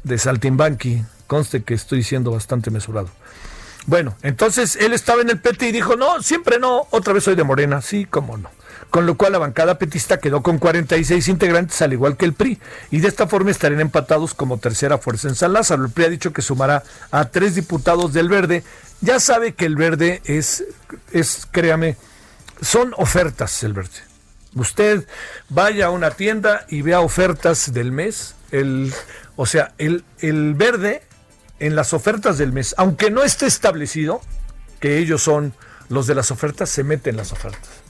de, 0.04 0.18
saltimbanqui. 0.18 1.04
Conste 1.28 1.64
que 1.64 1.74
estoy 1.74 2.04
siendo 2.04 2.32
bastante 2.32 2.70
mesurado. 2.70 3.10
Bueno, 3.88 4.16
entonces 4.24 4.76
él 4.78 4.94
estaba 4.94 5.22
en 5.22 5.30
el 5.30 5.40
PT 5.40 5.68
y 5.68 5.72
dijo, 5.72 5.96
no, 5.96 6.22
siempre 6.22 6.60
no, 6.60 6.88
otra 6.92 7.14
vez 7.14 7.24
soy 7.24 7.36
de 7.36 7.44
Morena, 7.44 7.82
sí, 7.82 8.06
cómo 8.06 8.38
no. 8.38 8.50
Con 8.90 9.06
lo 9.06 9.16
cual 9.16 9.34
la 9.34 9.40
bancada 9.40 9.78
petista 9.78 10.20
quedó 10.20 10.42
con 10.42 10.58
46 10.58 11.28
integrantes, 11.28 11.82
al 11.82 11.94
igual 11.94 12.18
que 12.18 12.26
el 12.26 12.34
PRI, 12.34 12.60
y 12.92 13.00
de 13.00 13.08
esta 13.08 13.28
forma 13.28 13.52
estarían 13.52 13.82
empatados 13.82 14.34
como 14.34 14.58
tercera 14.58 14.98
fuerza 14.98 15.28
en 15.28 15.36
San 15.36 15.54
Lázaro. 15.54 15.86
El 15.86 15.92
PRI 15.92 16.06
ha 16.06 16.10
dicho 16.10 16.34
que 16.34 16.42
sumará 16.42 16.84
a 17.12 17.26
tres 17.26 17.56
diputados 17.56 18.14
del 18.14 18.30
Verde. 18.30 18.64
Ya 19.02 19.20
sabe 19.20 19.54
que 19.54 19.66
el 19.66 19.76
Verde 19.76 20.22
es, 20.26 20.64
es 21.12 21.48
créame, 21.52 21.98
son 22.62 22.94
ofertas 22.98 23.64
el 23.64 23.74
Verde. 23.74 24.15
Usted 24.56 25.06
vaya 25.50 25.88
a 25.88 25.90
una 25.92 26.12
tienda 26.12 26.66
y 26.70 26.82
vea 26.82 27.02
ofertas 27.02 27.74
del 27.74 27.92
mes. 27.92 28.36
El, 28.52 28.94
o 29.36 29.46
sea, 29.46 29.74
el, 29.78 30.04
el 30.20 30.56
verde 30.56 31.04
en 31.60 31.76
las 31.76 31.94
ofertas 31.94 32.38
del 32.38 32.52
mes, 32.52 32.74
aunque 32.78 33.12
no 33.12 33.24
esté 33.24 33.46
establecido 33.46 34.22
que 34.80 34.98
ellos 34.98 35.22
son 35.22 35.54
los 35.90 36.08
de 36.08 36.16
las 36.16 36.32
ofertas, 36.32 36.70
se 36.70 36.84
meten 36.84 37.18
las 37.18 37.32
ofertas. 37.32 37.86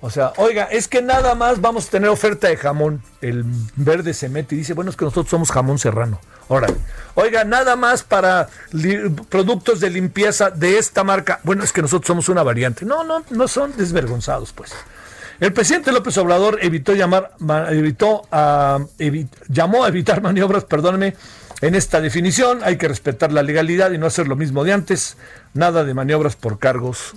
O 0.00 0.10
sea, 0.10 0.32
oiga, 0.36 0.64
es 0.64 0.86
que 0.86 1.02
nada 1.02 1.34
más 1.34 1.60
vamos 1.60 1.88
a 1.88 1.90
tener 1.90 2.08
oferta 2.08 2.46
de 2.46 2.56
jamón. 2.56 3.02
El 3.20 3.44
verde 3.74 4.14
se 4.14 4.28
mete 4.28 4.54
y 4.54 4.58
dice, 4.58 4.74
bueno, 4.74 4.90
es 4.90 4.96
que 4.96 5.04
nosotros 5.04 5.28
somos 5.28 5.50
jamón 5.50 5.78
serrano. 5.78 6.20
Ahora, 6.48 6.68
oiga, 7.14 7.42
nada 7.44 7.74
más 7.74 8.04
para 8.04 8.48
productos 9.28 9.80
de 9.80 9.90
limpieza 9.90 10.50
de 10.50 10.78
esta 10.78 11.02
marca. 11.02 11.40
Bueno, 11.42 11.64
es 11.64 11.72
que 11.72 11.82
nosotros 11.82 12.06
somos 12.06 12.28
una 12.28 12.44
variante. 12.44 12.84
No, 12.84 13.02
no, 13.02 13.24
no 13.30 13.48
son 13.48 13.76
desvergonzados, 13.76 14.52
pues. 14.52 14.72
El 15.40 15.52
presidente 15.52 15.92
López 15.92 16.16
Obrador 16.18 16.58
evitó 16.62 16.94
llamar, 16.94 17.32
evitó 17.70 18.22
a, 18.32 18.80
llamó 19.48 19.84
a 19.84 19.88
evitar 19.88 20.20
maniobras, 20.22 20.64
perdóneme, 20.64 21.14
en 21.60 21.74
esta 21.74 22.00
definición. 22.00 22.60
Hay 22.64 22.76
que 22.76 22.88
respetar 22.88 23.32
la 23.32 23.42
legalidad 23.42 23.92
y 23.92 23.98
no 23.98 24.06
hacer 24.06 24.26
lo 24.26 24.36
mismo 24.36 24.64
de 24.64 24.72
antes. 24.72 25.16
Nada 25.54 25.84
de 25.84 25.94
maniobras 25.94 26.36
por 26.36 26.58
cargos 26.58 27.14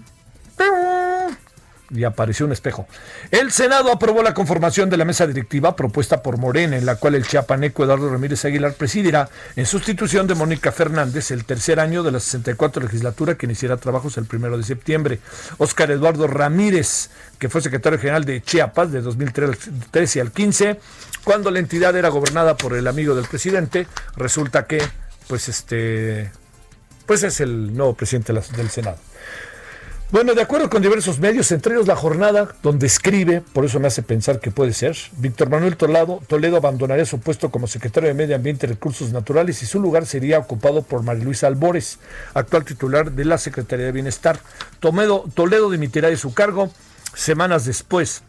y 1.93 2.03
apareció 2.03 2.45
un 2.45 2.51
espejo. 2.51 2.87
El 3.31 3.51
Senado 3.51 3.91
aprobó 3.91 4.23
la 4.23 4.33
conformación 4.33 4.89
de 4.89 4.97
la 4.97 5.05
mesa 5.05 5.27
directiva 5.27 5.75
propuesta 5.75 6.23
por 6.23 6.37
Morena, 6.37 6.77
en 6.77 6.85
la 6.85 6.95
cual 6.95 7.15
el 7.15 7.27
chiapaneco 7.27 7.83
Eduardo 7.83 8.09
Ramírez 8.09 8.45
Aguilar 8.45 8.73
presidirá 8.73 9.29
en 9.55 9.65
sustitución 9.65 10.27
de 10.27 10.35
Mónica 10.35 10.71
Fernández 10.71 11.31
el 11.31 11.45
tercer 11.45 11.79
año 11.79 12.03
de 12.03 12.11
la 12.11 12.19
64 12.19 12.83
legislatura 12.83 13.35
que 13.35 13.45
iniciará 13.45 13.77
trabajos 13.77 14.17
el 14.17 14.25
primero 14.25 14.57
de 14.57 14.63
septiembre. 14.63 15.19
Óscar 15.57 15.91
Eduardo 15.91 16.27
Ramírez, 16.27 17.09
que 17.39 17.49
fue 17.49 17.61
secretario 17.61 17.99
general 17.99 18.25
de 18.25 18.41
Chiapas 18.41 18.91
de 18.91 19.01
2013 19.01 20.21
al 20.21 20.31
15, 20.31 20.79
cuando 21.23 21.51
la 21.51 21.59
entidad 21.59 21.95
era 21.95 22.09
gobernada 22.09 22.55
por 22.55 22.75
el 22.75 22.87
amigo 22.87 23.15
del 23.15 23.25
presidente, 23.25 23.87
resulta 24.15 24.65
que 24.65 24.81
pues 25.27 25.49
este 25.49 26.31
pues 27.05 27.23
es 27.23 27.41
el 27.41 27.75
nuevo 27.75 27.93
presidente 27.93 28.31
del 28.33 28.69
Senado. 28.69 28.97
Bueno, 30.11 30.33
de 30.33 30.41
acuerdo 30.41 30.69
con 30.69 30.81
diversos 30.81 31.19
medios, 31.19 31.53
entre 31.53 31.73
ellos 31.73 31.87
La 31.87 31.95
Jornada, 31.95 32.53
donde 32.61 32.85
escribe, 32.85 33.39
por 33.39 33.63
eso 33.63 33.79
me 33.79 33.87
hace 33.87 34.03
pensar 34.03 34.41
que 34.41 34.51
puede 34.51 34.73
ser, 34.73 34.97
Víctor 35.15 35.49
Manuel 35.49 35.77
Toledo, 35.77 36.21
Toledo 36.27 36.57
abandonaría 36.57 37.05
su 37.05 37.21
puesto 37.21 37.49
como 37.49 37.65
secretario 37.65 38.09
de 38.09 38.13
Medio 38.13 38.35
Ambiente 38.35 38.65
y 38.65 38.69
Recursos 38.69 39.13
Naturales 39.13 39.63
y 39.63 39.65
su 39.65 39.79
lugar 39.79 40.05
sería 40.05 40.37
ocupado 40.37 40.81
por 40.81 41.03
María 41.03 41.23
Luisa 41.23 41.47
Albores, 41.47 41.97
actual 42.33 42.65
titular 42.65 43.13
de 43.13 43.23
la 43.23 43.37
Secretaría 43.37 43.85
de 43.85 43.93
Bienestar. 43.93 44.37
Toledo, 44.81 45.23
Toledo 45.33 45.69
dimitirá 45.69 46.09
de 46.09 46.17
su 46.17 46.33
cargo 46.33 46.69
semanas 47.15 47.63
después 47.63 48.21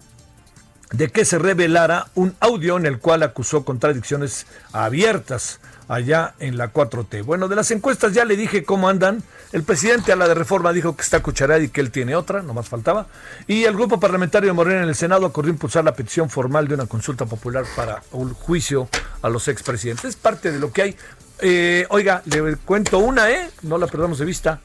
de 0.93 1.09
que 1.09 1.25
se 1.25 1.41
revelara 1.41 2.07
un 2.15 2.37
audio 2.39 2.77
en 2.77 2.87
el 2.87 3.01
cual 3.01 3.25
acusó 3.25 3.65
contradicciones 3.65 4.47
abiertas 4.73 5.59
allá 5.89 6.35
en 6.39 6.59
la 6.59 6.73
4T. 6.73 7.25
Bueno, 7.25 7.49
de 7.49 7.57
las 7.57 7.71
encuestas 7.71 8.13
ya 8.13 8.25
le 8.25 8.37
dije 8.37 8.63
cómo 8.63 8.89
andan. 8.89 9.23
El 9.53 9.65
presidente 9.65 10.13
a 10.13 10.17
la 10.17 10.27
de 10.27 10.35
reforma 10.35 10.73
dijo 10.73 10.97
que 10.97 11.03
está 11.03 11.21
cucharada 11.21 11.61
y 11.61 11.69
que 11.69 11.83
él 11.83 11.91
tiene 11.91 12.17
otra, 12.17 12.41
no 12.41 12.55
más 12.55 12.71
faltaba. 12.71 13.07
Y 13.47 13.65
el 13.65 13.75
grupo 13.75 14.01
parlamentario 14.01 14.49
de 14.49 14.55
Morena 14.55 14.83
en 14.83 14.89
el 14.89 14.95
Senado 14.95 15.27
acordó 15.27 15.51
impulsar 15.51 15.85
la 15.85 15.95
petición 15.95 16.31
formal 16.31 16.69
de 16.69 16.75
una 16.75 16.87
consulta 16.87 17.27
popular 17.27 17.67
para 17.77 18.03
un 18.13 18.33
juicio 18.33 18.89
a 19.21 19.29
los 19.29 19.49
expresidentes. 19.49 20.07
Es 20.07 20.17
parte 20.17 20.51
de 20.51 20.59
lo 20.59 20.73
que 20.73 20.83
hay. 20.83 20.97
Eh, 21.41 21.87
oiga, 21.91 22.23
le 22.25 22.57
cuento 22.57 22.99
una, 22.99 23.31
¿eh? 23.31 23.51
No 23.61 23.77
la 23.77 23.89
perdamos 23.89 24.19
de 24.19 24.25
vista. 24.25 24.61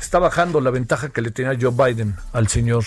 Está 0.00 0.18
bajando 0.18 0.62
la 0.62 0.70
ventaja 0.70 1.10
que 1.10 1.20
le 1.20 1.30
tenía 1.30 1.58
Joe 1.60 1.72
Biden 1.72 2.16
al 2.32 2.48
señor, 2.48 2.84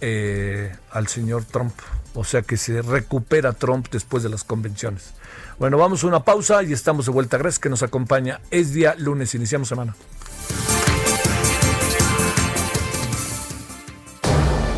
eh, 0.00 0.74
al 0.90 1.06
señor 1.06 1.44
Trump. 1.44 1.74
O 2.14 2.24
sea 2.24 2.42
que 2.42 2.56
se 2.56 2.82
recupera 2.82 3.52
Trump 3.52 3.86
después 3.92 4.24
de 4.24 4.28
las 4.28 4.42
convenciones. 4.42 5.12
Bueno, 5.60 5.78
vamos 5.78 6.02
a 6.02 6.08
una 6.08 6.24
pausa 6.24 6.64
y 6.64 6.72
estamos 6.72 7.06
de 7.06 7.12
vuelta. 7.12 7.38
Gracias 7.38 7.60
que 7.60 7.68
nos 7.68 7.84
acompaña. 7.84 8.40
Es 8.50 8.72
día 8.72 8.96
lunes, 8.98 9.36
iniciamos 9.36 9.68
semana. 9.68 9.94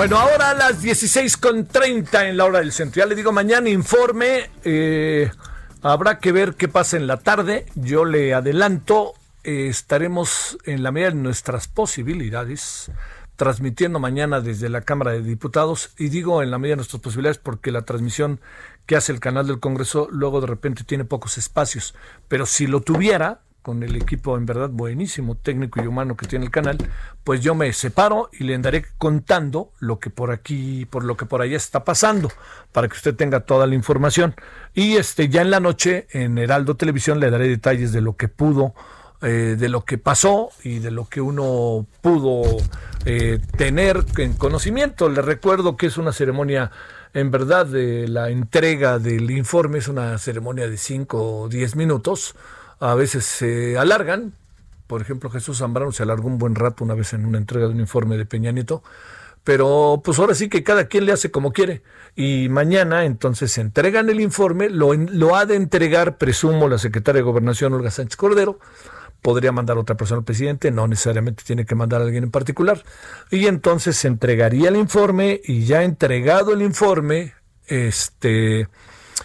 Bueno, 0.00 0.16
ahora 0.16 0.48
a 0.48 0.54
las 0.54 0.82
16.30 0.82 2.30
en 2.30 2.38
la 2.38 2.46
hora 2.46 2.60
del 2.60 2.72
centro. 2.72 3.00
Ya 3.00 3.06
le 3.06 3.14
digo, 3.14 3.32
mañana 3.32 3.68
informe. 3.68 4.50
Eh, 4.64 5.30
habrá 5.82 6.20
que 6.20 6.32
ver 6.32 6.54
qué 6.54 6.68
pasa 6.68 6.96
en 6.96 7.06
la 7.06 7.18
tarde. 7.18 7.66
Yo 7.74 8.06
le 8.06 8.32
adelanto, 8.32 9.12
eh, 9.44 9.66
estaremos 9.68 10.56
en 10.64 10.82
la 10.82 10.90
medida 10.90 11.10
de 11.10 11.16
nuestras 11.16 11.68
posibilidades 11.68 12.90
transmitiendo 13.36 13.98
mañana 13.98 14.40
desde 14.40 14.70
la 14.70 14.80
Cámara 14.80 15.10
de 15.10 15.20
Diputados. 15.20 15.90
Y 15.98 16.08
digo 16.08 16.42
en 16.42 16.50
la 16.50 16.58
medida 16.58 16.72
de 16.72 16.76
nuestras 16.76 17.02
posibilidades 17.02 17.36
porque 17.36 17.70
la 17.70 17.82
transmisión 17.82 18.40
que 18.86 18.96
hace 18.96 19.12
el 19.12 19.20
canal 19.20 19.48
del 19.48 19.60
Congreso 19.60 20.08
luego 20.10 20.40
de 20.40 20.46
repente 20.46 20.82
tiene 20.82 21.04
pocos 21.04 21.36
espacios. 21.36 21.94
Pero 22.26 22.46
si 22.46 22.66
lo 22.66 22.80
tuviera, 22.80 23.42
con 23.62 23.82
el 23.82 23.96
equipo 23.96 24.36
en 24.36 24.46
verdad 24.46 24.70
buenísimo, 24.70 25.36
técnico 25.36 25.82
y 25.82 25.86
humano 25.86 26.16
que 26.16 26.26
tiene 26.26 26.44
el 26.46 26.50
canal, 26.50 26.78
pues 27.24 27.40
yo 27.40 27.54
me 27.54 27.72
separo 27.72 28.30
y 28.32 28.44
le 28.44 28.54
andaré 28.54 28.84
contando 28.98 29.72
lo 29.78 29.98
que 29.98 30.10
por 30.10 30.30
aquí, 30.30 30.86
por 30.86 31.04
lo 31.04 31.16
que 31.16 31.26
por 31.26 31.42
allá 31.42 31.56
está 31.56 31.84
pasando, 31.84 32.30
para 32.72 32.88
que 32.88 32.94
usted 32.94 33.14
tenga 33.14 33.40
toda 33.40 33.66
la 33.66 33.74
información. 33.74 34.34
Y 34.74 34.96
este 34.96 35.28
ya 35.28 35.42
en 35.42 35.50
la 35.50 35.60
noche 35.60 36.06
en 36.10 36.38
Heraldo 36.38 36.76
Televisión 36.76 37.20
le 37.20 37.30
daré 37.30 37.48
detalles 37.48 37.92
de 37.92 38.00
lo 38.00 38.16
que 38.16 38.28
pudo, 38.28 38.74
eh, 39.22 39.56
de 39.58 39.68
lo 39.68 39.84
que 39.84 39.98
pasó 39.98 40.50
y 40.64 40.78
de 40.78 40.90
lo 40.90 41.06
que 41.06 41.20
uno 41.20 41.86
pudo 42.00 42.42
eh, 43.04 43.40
tener 43.56 44.04
en 44.16 44.32
conocimiento. 44.34 45.08
Le 45.10 45.20
recuerdo 45.20 45.76
que 45.76 45.86
es 45.86 45.98
una 45.98 46.12
ceremonia 46.12 46.70
en 47.12 47.30
verdad 47.30 47.66
de 47.66 48.08
la 48.08 48.30
entrega 48.30 48.98
del 48.98 49.30
informe, 49.30 49.78
es 49.78 49.88
una 49.88 50.16
ceremonia 50.18 50.68
de 50.68 50.76
5 50.76 51.40
o 51.42 51.48
10 51.48 51.76
minutos 51.76 52.34
a 52.80 52.94
veces 52.94 53.24
se 53.24 53.78
alargan. 53.78 54.32
Por 54.86 55.02
ejemplo, 55.02 55.30
Jesús 55.30 55.58
Zambrano 55.58 55.92
se 55.92 56.02
alargó 56.02 56.26
un 56.26 56.38
buen 56.38 56.54
rato 56.54 56.82
una 56.82 56.94
vez 56.94 57.12
en 57.12 57.24
una 57.26 57.38
entrega 57.38 57.66
de 57.66 57.74
un 57.74 57.80
informe 57.80 58.16
de 58.16 58.26
Peña 58.26 58.50
Nieto. 58.50 58.82
Pero 59.44 60.02
pues 60.04 60.18
ahora 60.18 60.34
sí 60.34 60.48
que 60.48 60.62
cada 60.62 60.86
quien 60.86 61.06
le 61.06 61.12
hace 61.12 61.30
como 61.30 61.52
quiere. 61.52 61.82
Y 62.16 62.48
mañana 62.48 63.04
entonces 63.04 63.52
se 63.52 63.60
entregan 63.60 64.10
el 64.10 64.20
informe, 64.20 64.68
lo, 64.68 64.92
lo 64.94 65.36
ha 65.36 65.46
de 65.46 65.54
entregar, 65.54 66.18
presumo, 66.18 66.68
la 66.68 66.78
secretaria 66.78 67.20
de 67.20 67.24
Gobernación, 67.24 67.72
Olga 67.72 67.90
Sánchez 67.90 68.16
Cordero. 68.16 68.58
Podría 69.22 69.52
mandar 69.52 69.78
otra 69.78 69.96
persona 69.96 70.18
al 70.18 70.24
presidente, 70.24 70.70
no 70.70 70.88
necesariamente 70.88 71.44
tiene 71.44 71.66
que 71.66 71.74
mandar 71.74 72.00
a 72.00 72.04
alguien 72.04 72.24
en 72.24 72.30
particular. 72.30 72.82
Y 73.30 73.46
entonces 73.46 73.96
se 73.96 74.08
entregaría 74.08 74.70
el 74.70 74.76
informe 74.76 75.40
y 75.44 75.64
ya 75.66 75.84
entregado 75.84 76.52
el 76.52 76.62
informe, 76.62 77.34
este 77.66 78.68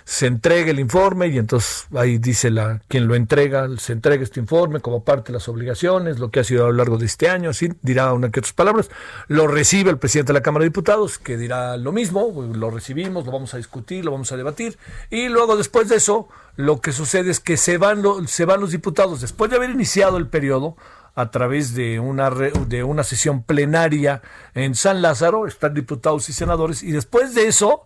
se 0.03 0.27
entrega 0.27 0.71
el 0.71 0.79
informe 0.79 1.27
y 1.27 1.37
entonces 1.37 1.87
ahí 1.95 2.17
dice 2.17 2.49
la 2.51 2.81
quien 2.87 3.07
lo 3.07 3.15
entrega, 3.15 3.67
se 3.77 3.93
entrega 3.93 4.23
este 4.23 4.39
informe 4.39 4.79
como 4.79 5.03
parte 5.03 5.27
de 5.27 5.33
las 5.33 5.47
obligaciones, 5.47 6.19
lo 6.19 6.29
que 6.29 6.41
ha 6.41 6.43
sido 6.43 6.65
a 6.65 6.67
lo 6.67 6.73
largo 6.73 6.97
de 6.97 7.05
este 7.05 7.29
año, 7.29 7.51
así 7.51 7.69
dirá 7.81 8.13
una 8.13 8.29
que 8.29 8.39
otras 8.39 8.53
palabras, 8.53 8.89
lo 9.27 9.47
recibe 9.47 9.89
el 9.89 9.97
presidente 9.97 10.33
de 10.33 10.39
la 10.39 10.43
Cámara 10.43 10.63
de 10.63 10.69
Diputados, 10.69 11.17
que 11.17 11.37
dirá 11.37 11.77
lo 11.77 11.91
mismo, 11.91 12.31
lo 12.53 12.71
recibimos, 12.71 13.25
lo 13.25 13.31
vamos 13.31 13.53
a 13.53 13.57
discutir, 13.57 14.03
lo 14.03 14.11
vamos 14.11 14.31
a 14.31 14.37
debatir, 14.37 14.77
y 15.09 15.29
luego 15.29 15.55
después 15.57 15.89
de 15.89 15.97
eso, 15.97 16.27
lo 16.55 16.81
que 16.81 16.91
sucede 16.91 17.31
es 17.31 17.39
que 17.39 17.57
se 17.57 17.77
van, 17.77 18.03
se 18.27 18.45
van 18.45 18.61
los 18.61 18.71
diputados, 18.71 19.21
después 19.21 19.49
de 19.49 19.57
haber 19.57 19.69
iniciado 19.69 20.17
el 20.17 20.27
periodo, 20.27 20.75
a 21.15 21.31
través 21.31 21.73
de 21.73 21.99
una, 21.99 22.29
de 22.29 22.83
una 22.83 23.03
sesión 23.03 23.43
plenaria 23.43 24.21
en 24.53 24.75
San 24.75 25.01
Lázaro, 25.01 25.47
están 25.47 25.73
diputados 25.73 26.27
y 26.29 26.33
senadores, 26.33 26.83
y 26.83 26.91
después 26.91 27.33
de 27.33 27.47
eso, 27.47 27.85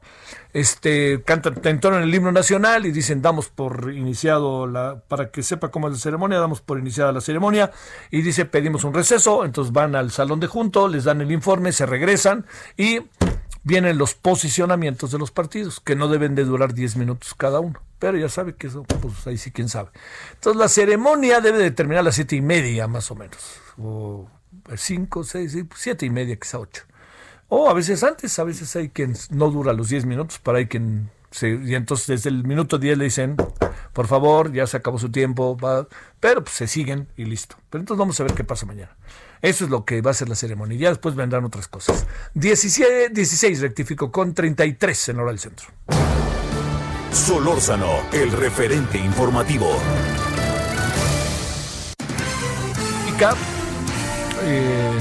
este, 0.52 1.22
cantan, 1.24 1.62
entonan 1.63 2.02
el 2.02 2.13
himno 2.13 2.32
nacional 2.32 2.88
y 2.88 2.92
dicen, 2.92 3.22
damos 3.22 3.50
por 3.50 3.94
iniciado, 3.94 4.65
la, 4.65 5.02
para 5.08 5.30
que 5.30 5.44
sepa 5.44 5.70
cómo 5.70 5.88
es 5.88 5.94
la 5.94 6.00
ceremonia, 6.00 6.39
damos 6.39 6.62
por 6.62 6.80
iniciada 6.80 7.12
la 7.12 7.22
ceremonia, 7.22 7.72
y 8.10 8.24
dice, 8.24 8.46
pedimos 8.46 8.84
un 8.84 8.94
receso, 8.94 9.46
entonces 9.46 9.72
van 9.72 9.96
al 9.96 10.12
salón 10.12 10.39
de 10.39 10.48
junto, 10.48 10.88
les 10.88 11.04
dan 11.04 11.22
el 11.22 11.32
informe, 11.32 11.72
se 11.72 11.86
regresan, 11.86 12.46
y 12.78 13.02
vienen 13.63 13.98
los 13.98 14.13
posicionamientos 14.13 15.12
de 15.12 15.19
los 15.19 15.32
partidos, 15.32 15.80
que 15.80 15.95
no 15.95 16.08
deben 16.08 16.36
de 16.36 16.45
durar 16.45 16.74
10 16.74 16.95
minutos 16.98 17.34
cada 17.36 17.60
uno. 17.60 17.82
Pero 18.00 18.17
ya 18.17 18.30
sabe 18.30 18.56
que 18.56 18.67
eso, 18.67 18.84
pues 18.84 19.28
ahí 19.28 19.38
sí, 19.38 19.52
quién 19.52 19.67
sabe. 19.67 19.89
Entonces 20.34 20.60
la 20.60 20.69
ceremonia 20.69 21.41
debe 21.41 21.58
de 21.60 21.72
terminar 21.72 22.00
a 22.00 22.04
las 22.04 22.15
siete 22.15 22.38
y 22.38 22.41
media, 22.41 22.88
más 22.88 23.12
o 23.12 23.15
menos. 23.15 23.60
O 23.78 24.28
cinco, 24.78 25.24
seis, 25.24 25.58
siete 25.76 26.06
y 26.06 26.10
media, 26.10 26.38
quizá 26.38 26.60
ocho. 26.60 26.84
O 27.50 27.69
a 27.69 27.74
veces 27.74 28.04
antes, 28.04 28.38
a 28.39 28.43
veces 28.43 28.74
hay 28.76 28.89
quien 28.89 29.15
no 29.32 29.50
dura 29.50 29.74
los 29.74 29.89
10 29.89 30.06
minutos, 30.06 30.39
para 30.39 30.60
hay 30.60 30.67
quien 30.67 31.10
se, 31.32 31.50
y 31.50 31.76
entonces 31.76 32.08
desde 32.08 32.30
el 32.30 32.43
minuto 32.43 32.78
10 32.78 32.98
le 32.98 33.04
dicen, 33.06 33.36
por 33.99 34.07
favor, 34.07 34.53
ya 34.53 34.65
se 34.65 34.77
acabó 34.77 34.97
su 34.97 35.12
tiempo, 35.12 35.57
va, 35.57 35.85
pero 36.21 36.41
pues 36.41 36.55
se 36.55 36.67
siguen 36.67 37.09
y 37.17 37.25
listo. 37.25 37.57
Pero 37.69 37.81
entonces 37.81 37.99
vamos 37.99 38.17
a 38.17 38.23
ver 38.23 38.33
qué 38.33 38.45
pasa 38.45 38.65
mañana. 38.65 38.95
Eso 39.41 39.65
es 39.65 39.69
lo 39.69 39.83
que 39.83 40.01
va 40.01 40.12
a 40.12 40.13
ser 40.13 40.29
la 40.29 40.35
ceremonia. 40.35 40.77
Ya 40.77 40.88
después 40.88 41.15
vendrán 41.15 41.43
otras 41.43 41.67
cosas. 41.67 42.07
17, 42.33 43.09
16 43.09 43.59
rectifico 43.59 44.09
con 44.09 44.33
33 44.33 45.09
en 45.09 45.19
hora 45.19 45.31
del 45.31 45.39
centro. 45.39 45.67
Solórzano, 47.12 47.91
el 48.13 48.31
referente 48.31 48.97
informativo. 48.97 49.69
Eh, 54.45 54.97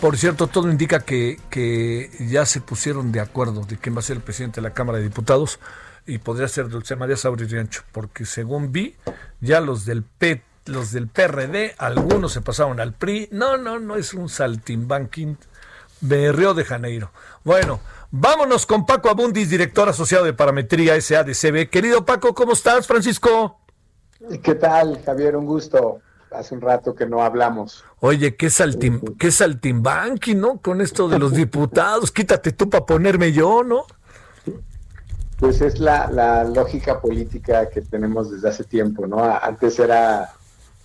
por 0.00 0.16
cierto, 0.16 0.46
todo 0.46 0.70
indica 0.70 1.00
que, 1.00 1.40
que, 1.50 2.12
ya 2.30 2.46
se 2.46 2.60
pusieron 2.60 3.10
de 3.10 3.18
acuerdo 3.18 3.64
de 3.64 3.76
quién 3.76 3.96
va 3.96 3.98
a 3.98 4.02
ser 4.02 4.18
el 4.18 4.22
presidente 4.22 4.60
de 4.60 4.68
la 4.68 4.72
Cámara 4.72 4.98
de 4.98 5.04
Diputados 5.04 5.58
y 6.06 6.18
podría 6.18 6.48
ser 6.48 6.68
Dulce 6.68 6.96
María 6.96 7.16
Sabri 7.16 7.46
Riancho, 7.46 7.82
porque 7.92 8.24
según 8.24 8.72
vi, 8.72 8.96
ya 9.40 9.60
los 9.60 9.84
del 9.84 10.02
PT 10.02 10.50
los 10.66 10.92
del 10.92 11.08
PRD, 11.08 11.74
algunos 11.78 12.32
se 12.32 12.40
pasaron 12.40 12.80
al 12.80 12.92
PRI. 12.92 13.28
No, 13.32 13.56
no, 13.56 13.78
no 13.78 13.96
es 13.96 14.14
un 14.14 14.28
saltimbanking 14.28 15.38
de 16.00 16.32
Río 16.32 16.54
de 16.54 16.64
Janeiro. 16.64 17.10
Bueno, 17.44 17.80
vámonos 18.10 18.66
con 18.66 18.86
Paco 18.86 19.10
Abundis, 19.10 19.50
director 19.50 19.88
asociado 19.88 20.24
de 20.24 20.32
Parametría 20.32 21.00
SADCB. 21.00 21.68
Querido 21.68 22.04
Paco, 22.04 22.34
¿cómo 22.34 22.52
estás, 22.52 22.86
Francisco? 22.86 23.58
¿Qué 24.42 24.54
tal, 24.54 25.02
Javier? 25.04 25.36
Un 25.36 25.46
gusto. 25.46 26.00
Hace 26.30 26.54
un 26.54 26.60
rato 26.60 26.94
que 26.94 27.06
no 27.06 27.24
hablamos. 27.24 27.84
Oye, 27.98 28.36
qué, 28.36 28.50
saltim, 28.50 29.00
qué 29.18 29.32
saltimbanqui, 29.32 30.36
¿no? 30.36 30.58
Con 30.58 30.80
esto 30.80 31.08
de 31.08 31.18
los 31.18 31.34
diputados. 31.34 32.12
Quítate 32.12 32.52
tú 32.52 32.70
para 32.70 32.86
ponerme 32.86 33.32
yo, 33.32 33.64
¿no? 33.64 33.84
Pues 35.40 35.60
es 35.62 35.80
la, 35.80 36.08
la 36.10 36.44
lógica 36.44 37.00
política 37.00 37.68
que 37.68 37.80
tenemos 37.80 38.30
desde 38.30 38.48
hace 38.48 38.64
tiempo, 38.64 39.06
¿no? 39.06 39.24
Antes 39.24 39.78
era 39.78 40.30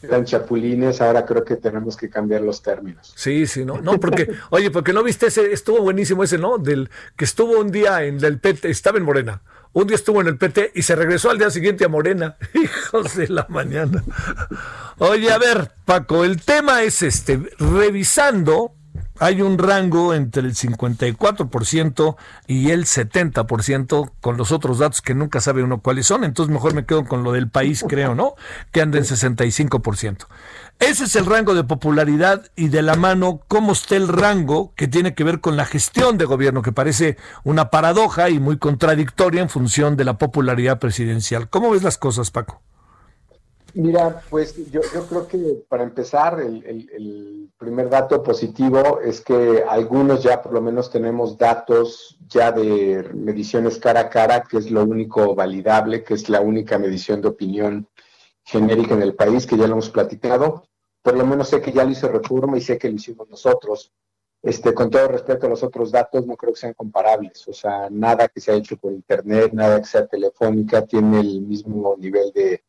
eran 0.05 0.25
chapulines, 0.25 1.01
ahora 1.01 1.25
creo 1.25 1.43
que 1.43 1.55
tenemos 1.55 1.97
que 1.97 2.09
cambiar 2.09 2.41
los 2.41 2.61
términos. 2.61 3.13
Sí, 3.15 3.47
sí, 3.47 3.65
no, 3.65 3.81
no, 3.81 3.99
porque, 3.99 4.29
oye, 4.49 4.71
porque 4.71 4.93
no 4.93 5.03
viste 5.03 5.27
ese, 5.27 5.51
estuvo 5.51 5.81
buenísimo 5.81 6.23
ese, 6.23 6.37
¿no? 6.37 6.57
Del 6.57 6.89
que 7.15 7.25
estuvo 7.25 7.59
un 7.59 7.71
día 7.71 8.03
en 8.03 8.23
el 8.23 8.39
PT, 8.39 8.69
estaba 8.69 8.97
en 8.97 9.03
Morena, 9.03 9.41
un 9.73 9.87
día 9.87 9.95
estuvo 9.95 10.21
en 10.21 10.27
el 10.27 10.37
PT 10.37 10.71
y 10.75 10.83
se 10.83 10.95
regresó 10.95 11.29
al 11.29 11.37
día 11.37 11.49
siguiente 11.49 11.85
a 11.85 11.89
Morena. 11.89 12.37
Hijos 12.53 13.15
de 13.15 13.27
la 13.27 13.45
mañana. 13.49 14.03
Oye, 14.99 15.31
a 15.31 15.37
ver, 15.37 15.71
Paco, 15.85 16.23
el 16.23 16.41
tema 16.41 16.83
es 16.83 17.01
este, 17.01 17.41
revisando 17.59 18.73
hay 19.19 19.41
un 19.41 19.57
rango 19.57 20.13
entre 20.13 20.43
el 20.43 20.53
54% 20.53 22.15
y 22.47 22.71
el 22.71 22.85
70% 22.85 24.11
con 24.21 24.37
los 24.37 24.51
otros 24.51 24.79
datos 24.79 25.01
que 25.01 25.15
nunca 25.15 25.41
sabe 25.41 25.63
uno 25.63 25.81
cuáles 25.81 26.07
son, 26.07 26.23
entonces 26.23 26.53
mejor 26.53 26.73
me 26.73 26.85
quedo 26.85 27.05
con 27.05 27.23
lo 27.23 27.31
del 27.31 27.49
país, 27.49 27.85
creo, 27.87 28.15
¿no? 28.15 28.35
Que 28.71 28.81
anda 28.81 28.97
en 28.97 29.05
65%. 29.05 30.27
Ese 30.79 31.05
es 31.05 31.15
el 31.15 31.25
rango 31.25 31.53
de 31.53 31.63
popularidad 31.63 32.51
y 32.55 32.67
de 32.67 32.81
la 32.81 32.95
mano, 32.95 33.41
¿cómo 33.47 33.71
está 33.71 33.95
el 33.95 34.09
rango 34.09 34.73
que 34.75 34.89
tiene 34.89 35.13
que 35.13 35.23
ver 35.23 35.39
con 35.39 35.55
la 35.55 35.65
gestión 35.65 36.17
de 36.17 36.25
gobierno, 36.25 36.61
que 36.61 36.73
parece 36.73 37.17
una 37.43 37.69
paradoja 37.69 38.29
y 38.29 38.39
muy 38.39 38.57
contradictoria 38.57 39.41
en 39.41 39.49
función 39.49 39.95
de 39.95 40.03
la 40.03 40.17
popularidad 40.17 40.79
presidencial? 40.79 41.49
¿Cómo 41.49 41.71
ves 41.71 41.83
las 41.83 41.97
cosas, 41.97 42.29
Paco? 42.29 42.61
Mira, 43.75 44.21
pues 44.29 44.71
yo, 44.71 44.79
yo 44.93 45.05
creo 45.05 45.27
que 45.27 45.37
para 45.67 45.83
empezar, 45.83 46.39
el, 46.39 46.63
el, 46.65 47.51
primer 47.57 47.89
dato 47.89 48.21
positivo 48.21 48.99
es 49.01 49.21
que 49.21 49.63
algunos 49.67 50.23
ya 50.23 50.41
por 50.41 50.53
lo 50.53 50.61
menos 50.61 50.89
tenemos 50.91 51.37
datos 51.37 52.17
ya 52.27 52.51
de 52.51 53.09
mediciones 53.13 53.77
cara 53.77 54.01
a 54.01 54.09
cara, 54.09 54.43
que 54.43 54.57
es 54.57 54.71
lo 54.71 54.83
único 54.83 55.35
validable, 55.35 56.03
que 56.03 56.13
es 56.13 56.29
la 56.29 56.41
única 56.41 56.77
medición 56.77 57.21
de 57.21 57.29
opinión 57.29 57.87
genérica 58.43 58.93
en 58.93 59.01
el 59.01 59.15
país, 59.15 59.45
que 59.45 59.57
ya 59.57 59.67
lo 59.67 59.73
hemos 59.73 59.89
platicado. 59.89 60.67
Por 61.01 61.17
lo 61.17 61.25
menos 61.25 61.49
sé 61.49 61.61
que 61.61 61.71
ya 61.71 61.83
lo 61.83 61.91
hizo 61.91 62.07
Reforma 62.09 62.57
y 62.57 62.61
sé 62.61 62.77
que 62.77 62.89
lo 62.89 62.95
hicimos 62.95 63.29
nosotros. 63.29 63.91
Este, 64.41 64.73
con 64.73 64.89
todo 64.89 65.07
respeto 65.07 65.47
a 65.47 65.49
los 65.49 65.63
otros 65.63 65.91
datos, 65.91 66.25
no 66.25 66.35
creo 66.35 66.53
que 66.53 66.59
sean 66.59 66.73
comparables. 66.73 67.47
O 67.47 67.53
sea, 67.53 67.89
nada 67.89 68.27
que 68.27 68.39
se 68.41 68.51
ha 68.51 68.55
hecho 68.55 68.77
por 68.77 68.91
Internet, 68.91 69.51
nada 69.53 69.79
que 69.79 69.87
sea 69.87 70.07
telefónica, 70.07 70.85
tiene 70.85 71.19
el 71.19 71.41
mismo 71.41 71.95
nivel 71.97 72.31
de 72.33 72.64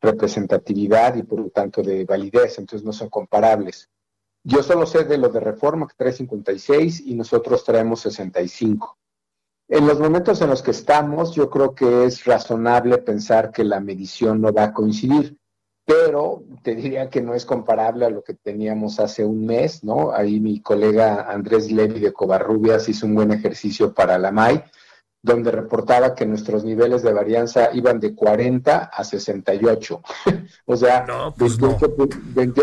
representatividad 0.00 1.14
y 1.16 1.22
por 1.22 1.40
lo 1.40 1.50
tanto 1.50 1.82
de 1.82 2.04
validez, 2.04 2.58
entonces 2.58 2.84
no 2.84 2.92
son 2.92 3.08
comparables. 3.08 3.88
Yo 4.42 4.62
solo 4.62 4.86
sé 4.86 5.04
de 5.04 5.18
lo 5.18 5.28
de 5.28 5.40
reforma 5.40 5.86
que 5.86 5.94
trae 5.96 6.12
56 6.12 7.02
y 7.06 7.14
nosotros 7.14 7.62
traemos 7.64 8.00
65. 8.00 8.96
En 9.68 9.86
los 9.86 10.00
momentos 10.00 10.40
en 10.40 10.50
los 10.50 10.62
que 10.62 10.72
estamos, 10.72 11.34
yo 11.34 11.50
creo 11.50 11.74
que 11.74 12.04
es 12.04 12.24
razonable 12.24 12.98
pensar 12.98 13.52
que 13.52 13.62
la 13.62 13.80
medición 13.80 14.40
no 14.40 14.52
va 14.52 14.64
a 14.64 14.72
coincidir, 14.72 15.38
pero 15.84 16.42
te 16.62 16.74
diría 16.74 17.10
que 17.10 17.20
no 17.20 17.34
es 17.34 17.44
comparable 17.44 18.06
a 18.06 18.10
lo 18.10 18.22
que 18.22 18.34
teníamos 18.34 18.98
hace 18.98 19.24
un 19.24 19.44
mes, 19.44 19.84
¿no? 19.84 20.12
Ahí 20.12 20.40
mi 20.40 20.60
colega 20.60 21.30
Andrés 21.30 21.70
Levy 21.70 22.00
de 22.00 22.12
Covarrubias 22.12 22.88
hizo 22.88 23.06
un 23.06 23.14
buen 23.14 23.30
ejercicio 23.32 23.92
para 23.92 24.18
la 24.18 24.32
MAI 24.32 24.64
donde 25.22 25.50
reportaba 25.50 26.14
que 26.14 26.24
nuestros 26.24 26.64
niveles 26.64 27.02
de 27.02 27.12
varianza 27.12 27.70
iban 27.74 28.00
de 28.00 28.14
40 28.14 28.90
a 28.92 29.04
68. 29.04 30.02
o 30.66 30.76
sea, 30.76 31.04
no, 31.06 31.34
pues 31.36 31.60
no. 31.60 31.76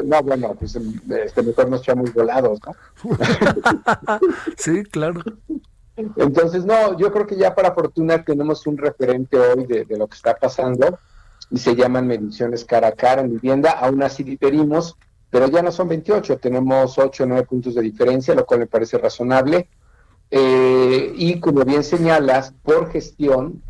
no. 0.06 0.24
bueno, 0.24 0.56
pues 0.58 0.76
este, 0.76 1.44
mejor 1.44 1.70
nos 1.70 1.82
echamos 1.82 2.14
volados, 2.14 2.60
¿no? 2.66 3.18
sí, 4.58 4.84
claro. 4.84 5.22
Entonces, 6.16 6.66
no, 6.66 6.98
yo 6.98 7.12
creo 7.12 7.26
que 7.26 7.36
ya 7.36 7.54
para 7.56 7.74
fortuna 7.74 8.24
tenemos 8.24 8.66
un 8.68 8.78
referente 8.78 9.38
hoy 9.38 9.66
de, 9.66 9.86
de, 9.86 9.98
lo 9.98 10.08
que 10.08 10.16
está 10.16 10.36
pasando 10.36 11.00
y 11.50 11.58
se 11.58 11.76
llaman 11.76 12.08
mediciones 12.08 12.66
cara 12.66 12.90
a 12.90 12.92
cara 12.92 13.22
en 13.22 13.32
vivienda. 13.32 13.72
Aún 13.72 14.02
así 14.04 14.24
diferimos, 14.24 14.96
pero 15.30 15.48
ya 15.48 15.62
no 15.62 15.72
son 15.72 15.88
28, 15.90 16.38
tenemos 16.38 16.98
8 16.98 17.24
o 17.24 17.28
9 17.28 17.48
puntos 17.48 17.76
de 17.76 17.82
diferencia, 17.82 18.36
lo 18.36 18.46
cual 18.46 18.62
me 18.62 18.68
parece 18.68 18.98
razonable. 18.98 19.70
Eh, 20.30 21.14
y 21.16 21.40
como 21.40 21.64
bien 21.64 21.84
señalas, 21.84 22.54
por 22.64 22.92
gestión, 22.92 23.64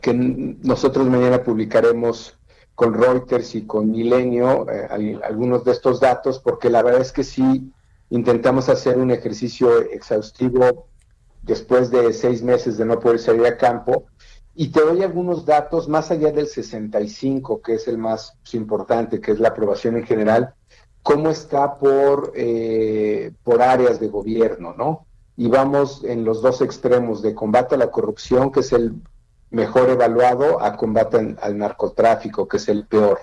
que 0.00 0.12
nosotros 0.12 1.06
mañana 1.06 1.42
publicaremos 1.42 2.38
con 2.74 2.94
Reuters 2.94 3.54
y 3.54 3.66
con 3.66 3.90
Milenio 3.90 4.66
eh, 4.70 5.18
algunos 5.24 5.64
de 5.64 5.72
estos 5.72 5.98
datos, 5.98 6.38
porque 6.38 6.68
la 6.68 6.82
verdad 6.82 7.00
es 7.00 7.12
que 7.12 7.24
sí 7.24 7.72
intentamos 8.10 8.68
hacer 8.68 8.98
un 8.98 9.10
ejercicio 9.10 9.80
exhaustivo 9.80 10.86
después 11.42 11.90
de 11.90 12.12
seis 12.12 12.42
meses 12.42 12.76
de 12.76 12.84
no 12.84 13.00
poder 13.00 13.18
salir 13.18 13.46
a 13.46 13.56
campo. 13.56 14.06
Y 14.54 14.68
te 14.68 14.80
doy 14.80 15.02
algunos 15.02 15.44
datos 15.44 15.88
más 15.88 16.10
allá 16.10 16.32
del 16.32 16.46
65, 16.46 17.60
que 17.60 17.74
es 17.74 17.88
el 17.88 17.98
más 17.98 18.36
importante, 18.52 19.20
que 19.20 19.32
es 19.32 19.40
la 19.40 19.48
aprobación 19.48 19.96
en 19.96 20.06
general, 20.06 20.54
cómo 21.02 21.30
está 21.30 21.78
por, 21.78 22.32
eh, 22.34 23.32
por 23.42 23.62
áreas 23.62 24.00
de 24.00 24.08
gobierno, 24.08 24.74
¿no? 24.76 25.05
Y 25.36 25.48
vamos 25.48 26.02
en 26.04 26.24
los 26.24 26.40
dos 26.40 26.62
extremos 26.62 27.20
de 27.22 27.34
combate 27.34 27.74
a 27.74 27.78
la 27.78 27.90
corrupción, 27.90 28.50
que 28.50 28.60
es 28.60 28.72
el 28.72 28.94
mejor 29.50 29.90
evaluado, 29.90 30.62
a 30.62 30.76
combate 30.76 31.36
al 31.40 31.58
narcotráfico, 31.58 32.48
que 32.48 32.56
es 32.56 32.68
el 32.68 32.86
peor. 32.86 33.20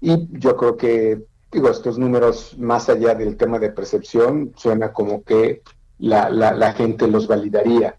Y 0.00 0.28
yo 0.38 0.56
creo 0.56 0.76
que, 0.76 1.24
digo, 1.52 1.68
estos 1.68 1.98
números, 1.98 2.56
más 2.58 2.88
allá 2.88 3.14
del 3.14 3.36
tema 3.36 3.58
de 3.58 3.70
percepción, 3.70 4.52
suena 4.56 4.92
como 4.92 5.22
que 5.22 5.62
la, 5.98 6.30
la, 6.30 6.72
gente 6.72 7.06
los 7.06 7.28
validaría. 7.28 7.96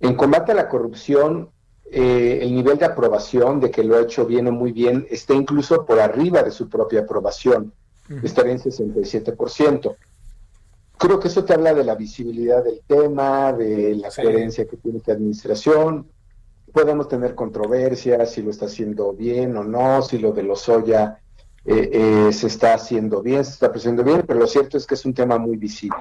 En 0.00 0.14
combate 0.14 0.52
a 0.52 0.54
la 0.54 0.68
corrupción, 0.68 1.50
eh, 1.90 2.38
el 2.42 2.54
nivel 2.54 2.78
de 2.78 2.86
aprobación 2.86 3.60
de 3.60 3.70
que 3.70 3.84
lo 3.84 3.96
ha 3.96 4.02
hecho 4.02 4.24
bien 4.24 4.46
o 4.46 4.52
muy 4.52 4.72
bien 4.72 5.06
está 5.10 5.34
incluso 5.34 5.84
por 5.84 6.00
arriba 6.00 6.42
de 6.42 6.50
su 6.50 6.68
propia 6.68 7.00
aprobación, 7.00 7.72
estaría 8.22 8.52
en 8.52 8.60
67%. 8.60 9.96
Creo 10.96 11.18
que 11.18 11.28
eso 11.28 11.44
te 11.44 11.54
habla 11.54 11.74
de 11.74 11.84
la 11.84 11.94
visibilidad 11.94 12.62
del 12.62 12.80
tema, 12.86 13.52
de 13.52 13.96
la 13.96 14.10
coherencia 14.10 14.66
que 14.66 14.76
tiene 14.76 15.00
la 15.04 15.14
administración. 15.14 16.08
Podemos 16.72 17.08
tener 17.08 17.34
controversias 17.34 18.30
si 18.32 18.42
lo 18.42 18.50
está 18.50 18.66
haciendo 18.66 19.12
bien 19.12 19.56
o 19.56 19.64
no, 19.64 20.02
si 20.02 20.18
lo 20.18 20.32
de 20.32 20.44
los 20.44 20.68
eh, 20.68 21.10
eh, 21.66 22.32
se 22.32 22.46
está 22.46 22.74
haciendo 22.74 23.22
bien, 23.22 23.44
se 23.44 23.52
está 23.52 23.66
haciendo 23.66 24.04
bien, 24.04 24.24
pero 24.26 24.40
lo 24.40 24.46
cierto 24.46 24.76
es 24.76 24.86
que 24.86 24.94
es 24.94 25.04
un 25.04 25.14
tema 25.14 25.38
muy 25.38 25.56
visible. 25.56 25.96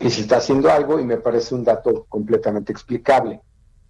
Y 0.00 0.10
se 0.10 0.20
está 0.20 0.36
haciendo 0.36 0.70
algo 0.70 1.00
y 1.00 1.04
me 1.04 1.16
parece 1.16 1.54
un 1.54 1.64
dato 1.64 2.06
completamente 2.08 2.72
explicable. 2.72 3.40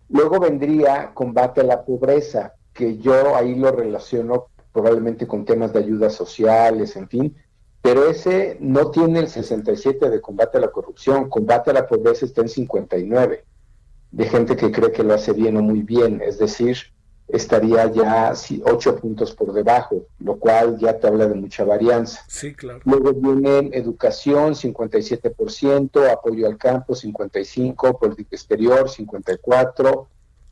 Luego 0.08 0.40
vendría 0.40 1.12
combate 1.12 1.60
a 1.60 1.64
la 1.64 1.84
pobreza, 1.84 2.54
que 2.72 2.98
yo 2.98 3.36
ahí 3.36 3.54
lo 3.54 3.72
relaciono 3.72 4.46
probablemente 4.72 5.26
con 5.26 5.44
temas 5.44 5.72
de 5.72 5.80
ayudas 5.80 6.14
sociales, 6.14 6.96
en 6.96 7.08
fin, 7.08 7.36
pero 7.82 8.08
ese 8.08 8.56
no 8.60 8.90
tiene 8.90 9.20
el 9.20 9.28
67 9.28 10.10
de 10.10 10.20
combate 10.20 10.58
a 10.58 10.62
la 10.62 10.70
corrupción, 10.70 11.28
combate 11.28 11.70
a 11.70 11.74
la 11.74 11.86
pobreza 11.86 12.26
está 12.26 12.42
en 12.42 12.48
59, 12.48 13.44
de 14.10 14.24
gente 14.28 14.56
que 14.56 14.72
cree 14.72 14.92
que 14.92 15.04
lo 15.04 15.14
hace 15.14 15.32
bien 15.32 15.56
o 15.56 15.62
muy 15.62 15.82
bien, 15.82 16.20
es 16.22 16.38
decir, 16.38 16.78
estaría 17.28 17.90
ya 17.92 18.32
ocho 18.64 18.96
puntos 18.96 19.32
por 19.34 19.52
debajo, 19.52 20.06
lo 20.18 20.38
cual 20.38 20.78
ya 20.78 20.98
te 20.98 21.06
habla 21.06 21.28
de 21.28 21.34
mucha 21.34 21.64
varianza. 21.64 22.22
Sí, 22.26 22.54
claro. 22.54 22.80
Luego 22.84 23.12
viene 23.12 23.70
educación, 23.76 24.54
57%, 24.54 26.10
apoyo 26.10 26.46
al 26.46 26.56
campo, 26.56 26.94
55%, 26.94 27.98
política 27.98 28.30
exterior, 28.34 28.88
54%, 28.88 30.06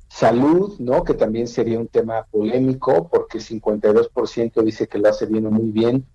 salud, 0.08 0.78
¿no? 0.78 1.02
Que 1.02 1.14
también 1.14 1.48
sería 1.48 1.78
un 1.78 1.88
tema 1.88 2.26
polémico, 2.30 3.08
porque 3.08 3.38
52% 3.38 4.62
dice 4.62 4.86
que 4.86 4.98
lo 4.98 5.08
hace 5.08 5.26
bien 5.26 5.46
o 5.46 5.50
muy 5.50 5.70
bien, 5.70 6.06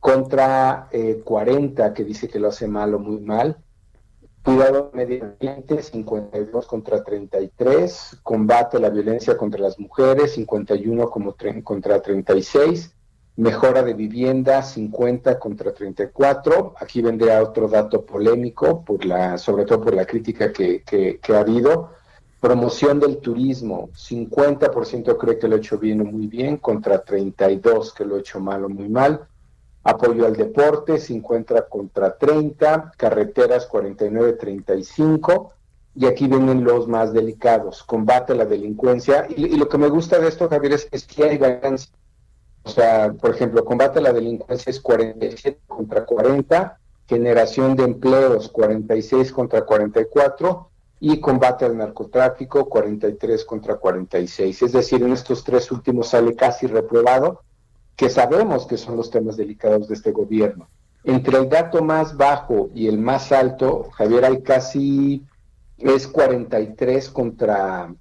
contra 0.00 0.88
40 1.24 1.86
eh, 1.86 1.92
que 1.92 2.04
dice 2.04 2.28
que 2.28 2.38
lo 2.38 2.48
hace 2.48 2.68
mal 2.68 2.94
o 2.94 2.98
muy 2.98 3.20
mal. 3.20 3.56
Cuidado 4.46 4.92
medio 4.94 5.24
ambiente, 5.24 5.82
52 5.82 6.66
contra 6.66 7.02
33. 7.02 8.18
Combate 8.22 8.78
la 8.78 8.90
violencia 8.90 9.36
contra 9.36 9.60
las 9.60 9.76
mujeres, 9.76 10.34
51 10.34 11.10
como 11.10 11.34
contra 11.64 12.00
36. 12.00 12.94
Mejora 13.38 13.82
de 13.82 13.94
vivienda, 13.94 14.62
50 14.62 15.40
contra 15.40 15.74
34. 15.74 16.74
Aquí 16.78 17.02
vendría 17.02 17.42
otro 17.42 17.66
dato 17.66 18.06
polémico, 18.06 18.84
por 18.84 19.04
la, 19.04 19.36
sobre 19.36 19.64
todo 19.64 19.80
por 19.80 19.94
la 19.94 20.06
crítica 20.06 20.52
que, 20.52 20.84
que, 20.84 21.34
ha 21.34 21.40
habido. 21.40 21.90
Promoción 22.40 23.00
del 23.00 23.18
turismo, 23.18 23.90
50% 23.94 25.16
cree 25.18 25.38
que 25.38 25.48
lo 25.48 25.56
ha 25.56 25.58
hecho 25.58 25.76
bien 25.76 26.02
o 26.02 26.04
muy 26.04 26.28
bien, 26.28 26.58
contra 26.58 27.02
32 27.02 27.92
que 27.92 28.04
lo 28.04 28.14
ha 28.14 28.20
hecho 28.20 28.38
mal 28.38 28.64
o 28.64 28.68
muy 28.68 28.88
mal 28.88 29.26
apoyo 29.86 30.26
al 30.26 30.36
deporte 30.36 30.98
50 30.98 31.68
contra 31.68 32.18
30, 32.18 32.92
carreteras 32.96 33.68
49-35 33.68 35.50
y 35.94 36.06
aquí 36.06 36.26
vienen 36.26 36.64
los 36.64 36.88
más 36.88 37.12
delicados, 37.12 37.84
combate 37.84 38.32
a 38.32 38.36
la 38.36 38.44
delincuencia 38.44 39.26
y, 39.28 39.56
lo 39.56 39.68
que 39.68 39.78
me 39.78 39.88
gusta 39.88 40.18
de 40.18 40.28
esto 40.28 40.48
Javier 40.48 40.72
es 40.72 40.86
que 40.86 40.98
sí 40.98 41.22
hay 41.22 41.38
balance. 41.38 41.88
O 42.64 42.68
sea, 42.68 43.12
por 43.12 43.30
ejemplo, 43.30 43.64
combate 43.64 44.00
a 44.00 44.02
la 44.02 44.12
delincuencia 44.12 44.70
es 44.70 44.80
47 44.80 45.60
contra 45.68 46.04
40, 46.04 46.80
generación 47.06 47.76
de 47.76 47.84
empleos 47.84 48.48
46 48.48 49.30
contra 49.30 49.64
44 49.64 50.68
y 50.98 51.20
combate 51.20 51.64
al 51.64 51.76
narcotráfico 51.76 52.68
43 52.68 53.44
contra 53.44 53.76
46. 53.76 54.62
Es 54.62 54.72
decir, 54.72 55.00
en 55.02 55.12
estos 55.12 55.44
tres 55.44 55.70
últimos 55.70 56.08
sale 56.08 56.34
casi 56.34 56.66
reprobado 56.66 57.42
que 57.96 58.10
sabemos 58.10 58.66
que 58.66 58.76
son 58.76 58.96
los 58.96 59.10
temas 59.10 59.36
delicados 59.36 59.88
de 59.88 59.94
este 59.94 60.12
gobierno. 60.12 60.68
Entre 61.02 61.38
el 61.38 61.48
dato 61.48 61.82
más 61.82 62.16
bajo 62.16 62.70
y 62.74 62.88
el 62.88 62.98
más 62.98 63.32
alto, 63.32 63.88
Javier, 63.92 64.24
hay 64.24 64.42
casi, 64.42 65.24
es 65.78 66.06
43 66.06 67.10
contra 67.10 67.94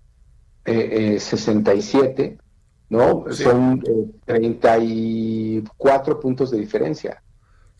67, 0.65 2.23
eh, 2.23 2.25
eh, 2.25 2.37
¿no? 2.89 3.25
Son 3.31 3.81
34 4.25 6.13
eh, 6.13 6.17
puntos 6.21 6.51
de 6.51 6.57
diferencia. 6.57 7.21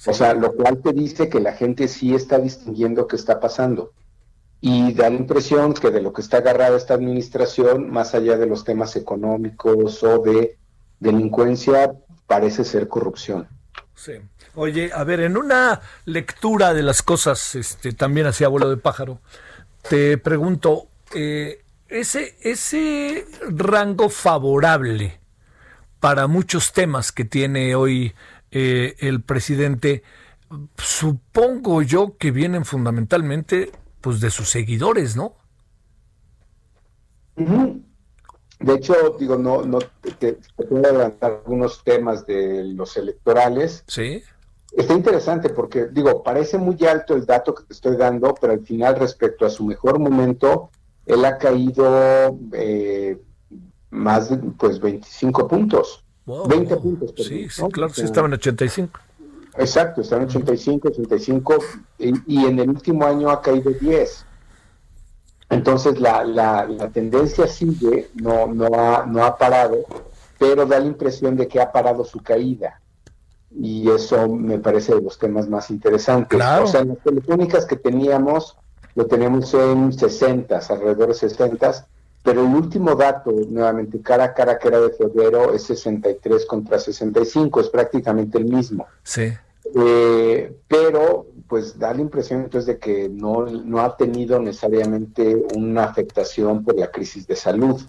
O 0.05 0.13
sea, 0.13 0.33
lo 0.33 0.53
cual 0.53 0.81
te 0.81 0.93
dice 0.93 1.29
que 1.29 1.39
la 1.39 1.53
gente 1.53 1.87
sí 1.87 2.13
está 2.13 2.37
distinguiendo 2.37 3.07
qué 3.07 3.15
está 3.15 3.39
pasando. 3.39 3.93
Y 4.61 4.93
da 4.93 5.09
la 5.09 5.15
impresión 5.15 5.73
que 5.73 5.89
de 5.89 6.01
lo 6.01 6.13
que 6.13 6.21
está 6.21 6.37
agarrada 6.37 6.77
esta 6.77 6.93
administración, 6.93 7.89
más 7.89 8.13
allá 8.13 8.37
de 8.37 8.45
los 8.45 8.63
temas 8.63 8.95
económicos 8.95 10.03
o 10.03 10.19
de 10.19 10.57
delincuencia, 10.99 11.95
parece 12.27 12.63
ser 12.63 12.87
corrupción. 12.87 13.47
Sí. 13.95 14.13
Oye, 14.55 14.91
a 14.93 15.03
ver, 15.03 15.21
en 15.21 15.37
una 15.37 15.81
lectura 16.05 16.73
de 16.73 16.83
las 16.83 17.01
cosas, 17.01 17.55
este, 17.55 17.93
también 17.93 18.27
hacía 18.27 18.47
abuelo 18.47 18.69
de 18.69 18.77
pájaro, 18.77 19.19
te 19.89 20.17
pregunto, 20.17 20.87
eh, 21.13 21.63
ese, 21.87 22.35
ese 22.41 23.25
rango 23.49 24.09
favorable 24.09 25.19
para 25.99 26.27
muchos 26.27 26.73
temas 26.73 27.11
que 27.11 27.25
tiene 27.25 27.75
hoy 27.75 28.13
eh, 28.51 28.95
el 28.99 29.21
presidente, 29.21 30.03
supongo 30.77 31.81
yo 31.81 32.17
que 32.17 32.31
vienen 32.31 32.65
fundamentalmente 32.65 33.71
pues 34.01 34.19
de 34.19 34.29
sus 34.29 34.49
seguidores, 34.49 35.15
¿no? 35.15 35.35
De 38.59 38.73
hecho, 38.73 39.15
digo, 39.19 39.37
no, 39.37 39.63
no 39.63 39.79
te, 40.19 40.37
puedo 40.55 40.85
adelantar 40.85 41.41
algunos 41.43 41.83
temas 41.83 42.25
de 42.25 42.63
los 42.63 42.95
electorales. 42.97 43.83
Sí. 43.87 44.23
Está 44.71 44.93
interesante 44.93 45.49
porque, 45.49 45.87
digo, 45.91 46.23
parece 46.23 46.57
muy 46.57 46.77
alto 46.85 47.15
el 47.15 47.25
dato 47.25 47.53
que 47.53 47.63
te 47.63 47.73
estoy 47.73 47.95
dando, 47.97 48.35
pero 48.39 48.53
al 48.53 48.65
final, 48.65 48.95
respecto 48.97 49.45
a 49.45 49.49
su 49.49 49.65
mejor 49.65 49.99
momento, 49.99 50.69
él 51.05 51.23
ha 51.25 51.37
caído 51.37 52.37
eh, 52.53 53.21
más 53.89 54.29
de 54.29 54.37
pues 54.37 54.79
25 54.79 55.47
puntos. 55.47 56.03
20 56.25 56.75
puntos. 56.77 57.13
sí, 57.17 57.47
sí, 57.49 57.61
claro, 57.71 57.93
sí 57.93 58.01
estaba 58.01 58.27
en 58.27 58.33
85. 58.33 58.99
Exacto, 59.57 60.01
estaba 60.01 60.23
en 60.23 60.29
85, 60.29 60.89
85, 60.89 61.55
y, 61.99 62.13
y 62.25 62.45
en 62.45 62.59
el 62.59 62.69
último 62.69 63.05
año 63.05 63.29
ha 63.29 63.41
caído 63.41 63.71
10. 63.71 64.24
Entonces 65.49 65.99
la, 65.99 66.23
la, 66.23 66.65
la, 66.65 66.89
tendencia 66.89 67.47
sigue, 67.47 68.09
no, 68.15 68.47
no, 68.47 68.67
ha, 68.73 69.05
no 69.05 69.23
ha 69.23 69.37
parado, 69.37 69.85
pero 70.39 70.65
da 70.65 70.79
la 70.79 70.87
impresión 70.87 71.35
de 71.35 71.47
que 71.47 71.61
ha 71.61 71.71
parado 71.71 72.03
su 72.03 72.21
caída. 72.21 72.81
Y 73.57 73.89
eso 73.89 74.27
me 74.27 74.57
parece 74.57 74.95
de 74.95 75.01
los 75.01 75.17
temas 75.17 75.47
más 75.47 75.69
interesantes. 75.69 76.39
O 76.61 76.67
sea, 76.67 76.83
las 76.83 76.97
telefónicas 76.97 77.65
que 77.65 77.77
teníamos, 77.77 78.57
lo 78.95 79.05
tenemos 79.05 79.53
en 79.53 79.93
60, 79.93 80.59
alrededor 80.69 81.09
de 81.09 81.13
60, 81.13 81.85
pero 82.23 82.41
el 82.41 82.53
último 82.53 82.95
dato, 82.95 83.31
nuevamente, 83.31 84.01
cara 84.01 84.25
a 84.25 84.33
cara 84.33 84.57
que 84.57 84.67
era 84.67 84.81
de 84.81 84.89
febrero, 84.89 85.53
es 85.53 85.63
63 85.63 86.45
contra 86.47 86.79
65, 86.79 87.61
es 87.61 87.69
prácticamente 87.69 88.39
el 88.39 88.45
mismo. 88.45 88.87
Sí. 89.03 89.31
Eh, 89.77 90.55
pero 90.69 91.27
pues 91.47 91.77
da 91.77 91.93
la 91.93 92.01
impresión 92.01 92.41
entonces 92.41 92.65
de 92.65 92.79
que 92.79 93.09
no, 93.09 93.45
no 93.45 93.81
ha 93.81 93.95
tenido 93.97 94.39
necesariamente 94.39 95.45
una 95.53 95.83
afectación 95.83 96.63
por 96.63 96.77
la 96.77 96.89
crisis 96.89 97.27
de 97.27 97.35
salud. 97.35 97.81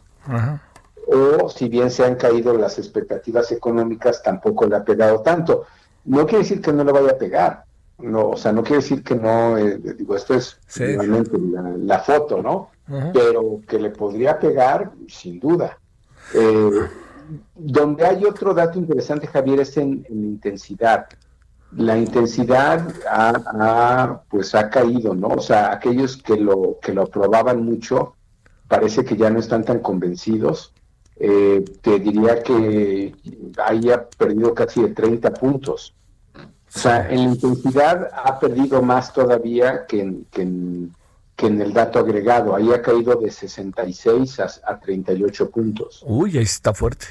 O 1.07 1.49
si 1.49 1.68
bien 1.68 1.91
se 1.91 2.05
han 2.05 2.16
caído 2.16 2.57
las 2.59 2.78
expectativas 2.78 3.53
económicas, 3.53 4.22
tampoco 4.22 4.66
le 4.66 4.76
ha 4.76 4.84
pegado 4.84 5.20
tanto. 5.20 5.64
No 6.05 6.26
quiere 6.26 6.43
decir 6.43 6.61
que 6.61 6.72
no 6.72 6.82
le 6.82 6.93
vaya 6.93 7.12
a 7.12 7.18
pegar. 7.18 7.64
No, 7.99 8.30
o 8.30 8.37
sea, 8.37 8.53
no 8.53 8.62
quiere 8.62 8.82
decir 8.82 9.03
que 9.03 9.14
no, 9.14 9.57
eh, 9.57 9.78
digo, 9.78 10.16
esto 10.16 10.34
es 10.34 10.59
realmente 10.76 11.39
la, 11.78 12.01
foto, 12.01 12.43
¿no? 12.43 12.70
Pero 13.14 13.61
que 13.66 13.78
le 13.78 13.91
podría 13.91 14.39
pegar, 14.39 14.91
sin 15.09 15.39
duda. 15.41 15.78
Eh, 16.34 16.89
donde 17.55 18.05
hay 18.05 18.24
otro 18.24 18.53
dato 18.53 18.78
interesante, 18.78 19.28
Javier, 19.28 19.61
es 19.61 19.76
en, 19.76 20.05
en 20.11 20.24
intensidad 20.24 21.07
la 21.72 21.98
intensidad 21.98 22.88
ha, 23.10 24.22
pues 24.28 24.54
ha 24.54 24.70
caído, 24.70 25.14
¿no? 25.14 25.28
O 25.28 25.40
sea, 25.40 25.72
aquellos 25.72 26.16
que 26.16 26.36
lo 26.36 26.78
que 26.80 26.92
lo 26.92 27.02
aprobaban 27.02 27.64
mucho 27.64 28.14
parece 28.68 29.04
que 29.04 29.16
ya 29.16 29.30
no 29.30 29.40
están 29.40 29.64
tan 29.64 29.80
convencidos. 29.80 30.72
Eh, 31.18 31.64
te 31.80 31.98
diría 31.98 32.42
que 32.42 33.14
haya 33.64 34.08
perdido 34.10 34.54
casi 34.54 34.82
de 34.82 34.88
30 34.88 35.32
puntos. 35.34 35.94
O 36.34 36.78
sea, 36.78 37.08
en 37.08 37.24
la 37.24 37.32
intensidad 37.32 38.10
ha 38.12 38.38
perdido 38.38 38.82
más 38.82 39.12
todavía 39.12 39.86
que 39.86 40.00
en, 40.00 40.26
que 40.30 40.42
en, 41.46 41.60
el 41.60 41.72
dato 41.72 41.98
agregado. 41.98 42.54
Ahí 42.54 42.70
ha 42.72 42.82
caído 42.82 43.16
de 43.16 43.30
66 43.30 44.40
a, 44.40 44.50
a 44.66 44.78
38 44.78 45.50
puntos. 45.50 46.04
Uy, 46.06 46.36
ahí 46.36 46.44
está 46.44 46.74
fuerte. 46.74 47.06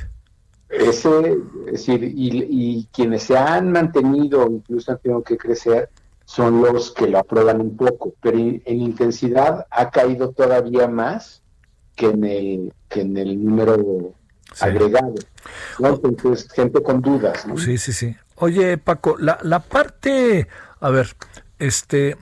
Ese, 0.78 1.38
es 1.68 1.72
decir, 1.72 2.04
y, 2.04 2.88
quienes 2.92 3.24
se 3.24 3.38
han 3.38 3.72
mantenido, 3.72 4.48
incluso 4.50 4.92
han 4.92 5.00
tenido 5.00 5.24
que 5.24 5.38
crecer, 5.38 5.90
son 6.26 6.62
los 6.62 6.92
que 6.92 7.08
lo 7.08 7.20
aprueban 7.20 7.62
un 7.62 7.78
poco, 7.78 8.14
pero 8.22 8.38
en, 8.38 8.62
intensidad 8.66 9.66
ha 9.70 9.90
caído 9.90 10.32
todavía 10.32 10.88
más 10.88 11.42
que 11.96 12.08
en 12.08 12.24
el, 12.24 12.74
que 12.90 13.02
en 13.02 13.18
el 13.18 13.44
número 13.44 14.14
agregado. 14.60 15.16
Entonces, 15.80 16.52
gente 16.52 16.82
con 16.82 17.02
dudas. 17.02 17.46
¿no? 17.48 17.58
Sí, 17.58 17.78
sí, 17.78 17.94
sí. 17.94 18.16
Oye, 18.36 18.78
Paco, 18.78 19.16
la, 19.18 19.40
la 19.44 19.60
parte, 19.60 20.48
a 20.82 20.90
ver, 20.90 21.16
este, 21.60 22.18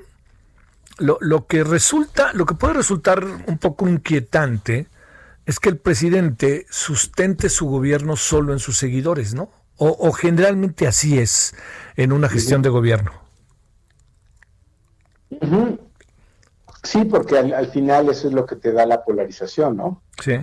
lo, 1.00 1.18
lo 1.22 1.48
que 1.48 1.64
resulta, 1.64 2.34
lo 2.34 2.46
que 2.46 2.56
puede 2.56 2.74
resultar 2.76 3.26
un 3.48 3.58
poco 3.58 3.88
inquietante 3.88 4.88
es 5.46 5.60
que 5.60 5.70
el 5.70 5.78
presidente 5.78 6.66
sustente 6.70 7.50
su 7.50 7.68
gobierno 7.68 8.16
solo 8.16 8.54
en 8.54 8.60
sus 8.60 8.78
seguidores, 8.78 9.34
¿no? 9.34 9.50
O, 9.76 10.12
generalmente 10.14 10.88
así 10.88 11.20
es 11.20 11.56
en 11.98 12.14
una 12.14 12.30
gestión 12.30 12.62
de 12.62 12.70
gobierno. 12.70 13.12
Sí, 16.84 17.04
porque 17.06 17.38
al, 17.38 17.68
final 17.68 18.08
eso 18.08 18.28
es 18.28 18.34
lo 18.34 18.46
que 18.46 18.56
te 18.56 18.72
da 18.72 18.86
la 18.86 19.04
polarización, 19.04 19.76
¿no? 19.76 20.02
Sí. 20.22 20.36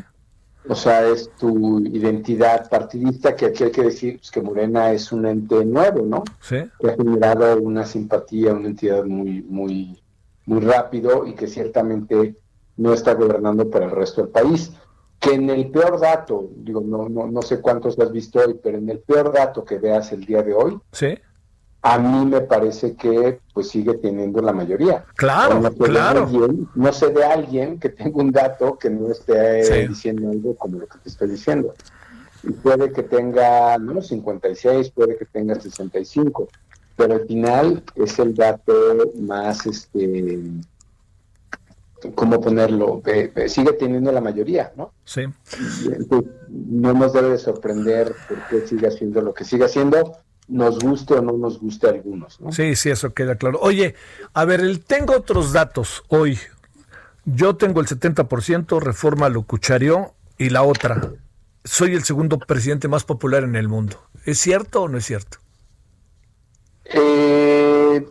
O 0.68 0.74
sea, 0.74 1.06
es 1.06 1.30
tu 1.38 1.80
identidad 1.80 2.68
partidista, 2.68 3.34
que 3.34 3.46
aquí 3.46 3.64
hay 3.64 3.70
que 3.70 3.84
decir 3.84 4.18
pues, 4.18 4.30
que 4.30 4.42
Morena 4.42 4.92
es 4.92 5.10
un 5.10 5.24
ente 5.24 5.64
nuevo, 5.64 6.04
¿no? 6.04 6.24
Sí. 6.42 6.56
Que 6.78 6.90
ha 6.90 6.96
generado 6.96 7.56
una 7.62 7.86
simpatía, 7.86 8.52
una 8.52 8.68
entidad 8.68 9.04
muy, 9.04 9.42
muy, 9.42 10.02
muy 10.44 10.60
rápido 10.60 11.26
y 11.26 11.34
que 11.34 11.46
ciertamente 11.46 12.36
no 12.76 12.92
está 12.92 13.14
gobernando 13.14 13.70
para 13.70 13.86
el 13.86 13.92
resto 13.92 14.22
del 14.22 14.30
país 14.30 14.72
que 15.20 15.34
en 15.34 15.50
el 15.50 15.70
peor 15.70 16.00
dato, 16.00 16.48
digo, 16.56 16.80
no, 16.80 17.08
no, 17.08 17.26
no 17.26 17.42
sé 17.42 17.60
cuántos 17.60 17.98
has 17.98 18.10
visto 18.10 18.40
hoy, 18.40 18.58
pero 18.62 18.78
en 18.78 18.88
el 18.88 19.00
peor 19.00 19.32
dato 19.32 19.64
que 19.64 19.78
veas 19.78 20.10
el 20.12 20.24
día 20.24 20.42
de 20.42 20.54
hoy, 20.54 20.78
¿Sí? 20.92 21.18
a 21.82 21.98
mí 21.98 22.26
me 22.26 22.42
parece 22.42 22.94
que 22.94 23.40
pues 23.54 23.68
sigue 23.68 23.94
teniendo 23.94 24.42
la 24.42 24.52
mayoría. 24.52 25.04
Claro, 25.16 25.62
claro. 25.74 26.28
no 26.74 26.92
sé 26.92 27.08
de 27.08 27.24
alguien 27.24 27.78
que 27.78 27.88
tenga 27.88 28.20
un 28.20 28.32
dato 28.32 28.78
que 28.78 28.90
no 28.90 29.10
esté 29.10 29.88
diciendo 29.88 30.30
algo 30.30 30.54
como 30.56 30.78
lo 30.80 30.86
que 30.86 30.98
te 30.98 31.08
estoy 31.08 31.30
diciendo. 31.30 31.74
Y 32.42 32.52
puede 32.52 32.92
que 32.92 33.02
tenga, 33.02 33.76
no, 33.78 34.00
56, 34.00 34.90
puede 34.90 35.16
que 35.16 35.26
tenga 35.26 35.54
65, 35.54 36.48
pero 36.96 37.14
al 37.14 37.26
final 37.26 37.82
es 37.94 38.18
el 38.18 38.34
dato 38.34 38.72
más, 39.18 39.66
este, 39.66 40.40
cómo 42.14 42.40
ponerlo, 42.40 43.02
sigue 43.46 43.72
teniendo 43.72 44.12
la 44.12 44.20
mayoría, 44.20 44.72
¿no? 44.76 44.92
Sí. 45.04 45.22
no 46.48 46.92
nos 46.92 47.12
debe 47.12 47.30
de 47.30 47.38
sorprender 47.38 48.14
porque 48.28 48.66
sigue 48.66 48.88
haciendo 48.88 49.20
lo 49.20 49.34
que 49.34 49.44
sigue 49.44 49.64
haciendo, 49.64 50.18
nos 50.48 50.78
guste 50.78 51.14
o 51.14 51.22
no 51.22 51.32
nos 51.32 51.60
guste 51.60 51.86
a 51.86 51.90
algunos, 51.90 52.40
¿no? 52.40 52.52
Sí, 52.52 52.74
sí, 52.76 52.90
eso 52.90 53.12
queda 53.14 53.36
claro. 53.36 53.58
Oye, 53.62 53.94
a 54.32 54.44
ver, 54.44 54.60
el, 54.60 54.80
tengo 54.80 55.14
otros 55.14 55.52
datos 55.52 56.02
hoy. 56.08 56.38
Yo 57.24 57.54
tengo 57.56 57.80
el 57.80 57.86
70%, 57.86 58.80
Reforma 58.80 59.28
lo 59.28 59.42
cuchareó, 59.42 60.14
y 60.40 60.48
la 60.48 60.62
otra, 60.62 61.12
soy 61.64 61.94
el 61.94 62.02
segundo 62.02 62.38
presidente 62.38 62.88
más 62.88 63.04
popular 63.04 63.44
en 63.44 63.56
el 63.56 63.68
mundo. 63.68 64.02
¿Es 64.24 64.38
cierto 64.38 64.82
o 64.82 64.88
no 64.88 64.96
es 64.96 65.04
cierto? 65.04 65.36
Eh, 66.86 68.08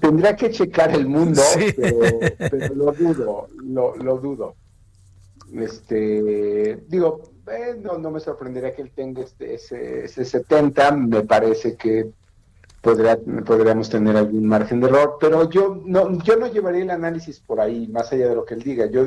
Tendría 0.00 0.36
que 0.36 0.50
checar 0.50 0.94
el 0.94 1.06
mundo, 1.06 1.42
pero, 1.76 2.74
lo 2.74 2.92
dudo, 2.92 3.48
lo, 3.62 4.18
dudo. 4.18 4.54
Este, 5.52 6.82
digo, 6.88 7.22
eh, 7.50 7.76
no, 7.80 7.98
no 7.98 8.10
me 8.10 8.20
sorprendería 8.20 8.74
que 8.74 8.82
él 8.82 8.90
tenga 8.94 9.22
este, 9.22 9.54
ese, 9.54 10.04
ese 10.04 10.24
70, 10.24 10.92
me 10.92 11.22
parece 11.22 11.76
que 11.76 12.10
podría, 12.80 13.18
podríamos 13.44 13.88
tener 13.88 14.16
algún 14.16 14.46
margen 14.46 14.80
de 14.80 14.88
error, 14.88 15.16
pero 15.20 15.48
yo 15.50 15.80
no, 15.84 16.22
yo 16.22 16.36
no 16.36 16.46
llevaría 16.46 16.82
el 16.82 16.90
análisis 16.90 17.40
por 17.40 17.60
ahí, 17.60 17.88
más 17.88 18.12
allá 18.12 18.28
de 18.28 18.34
lo 18.34 18.44
que 18.44 18.54
él 18.54 18.62
diga. 18.62 18.86
Yo 18.86 19.06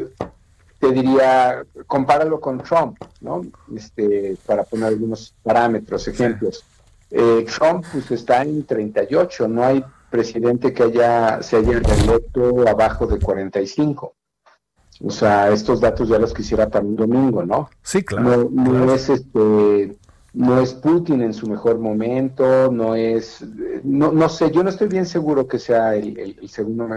te 0.80 0.92
diría, 0.92 1.64
compáralo 1.86 2.40
con 2.40 2.60
Trump, 2.60 2.98
¿no? 3.22 3.46
Este, 3.76 4.36
para 4.46 4.64
poner 4.64 4.88
algunos 4.88 5.34
parámetros, 5.44 6.08
ejemplos. 6.08 6.64
Eh, 7.10 7.46
Trump 7.56 7.86
pues 7.92 8.12
está 8.12 8.42
en 8.42 8.66
38, 8.66 9.48
no 9.48 9.64
hay 9.64 9.84
presidente 10.10 10.74
que 10.74 10.84
haya 10.84 11.42
se 11.42 11.58
haya 11.58 11.80
reelecto 11.80 12.68
abajo 12.68 13.08
de 13.08 13.20
45. 13.20 14.14
O 15.04 15.12
sea, 15.12 15.50
estos 15.50 15.80
datos 15.80 16.10
ya 16.10 16.18
los 16.18 16.34
quisiera 16.34 16.70
para 16.70 16.84
un 16.84 16.96
domingo, 16.96 17.46
¿no? 17.46 17.70
Sí, 17.84 18.04
claro. 18.04 18.50
No, 18.52 18.94
es 18.94 19.10
este 19.10 19.96
no 20.34 20.60
es 20.60 20.74
Putin 20.74 21.22
en 21.22 21.34
su 21.34 21.48
mejor 21.48 21.80
momento, 21.80 22.72
no 22.72 22.96
es, 22.96 23.44
no, 23.84 24.12
no 24.12 24.30
sé, 24.30 24.52
yo 24.52 24.64
no 24.64 24.70
estoy 24.70 24.88
bien 24.88 25.08
seguro 25.08 25.48
que 25.48 25.58
sea 25.58 25.96
el, 25.96 26.38
segundo. 26.48 26.88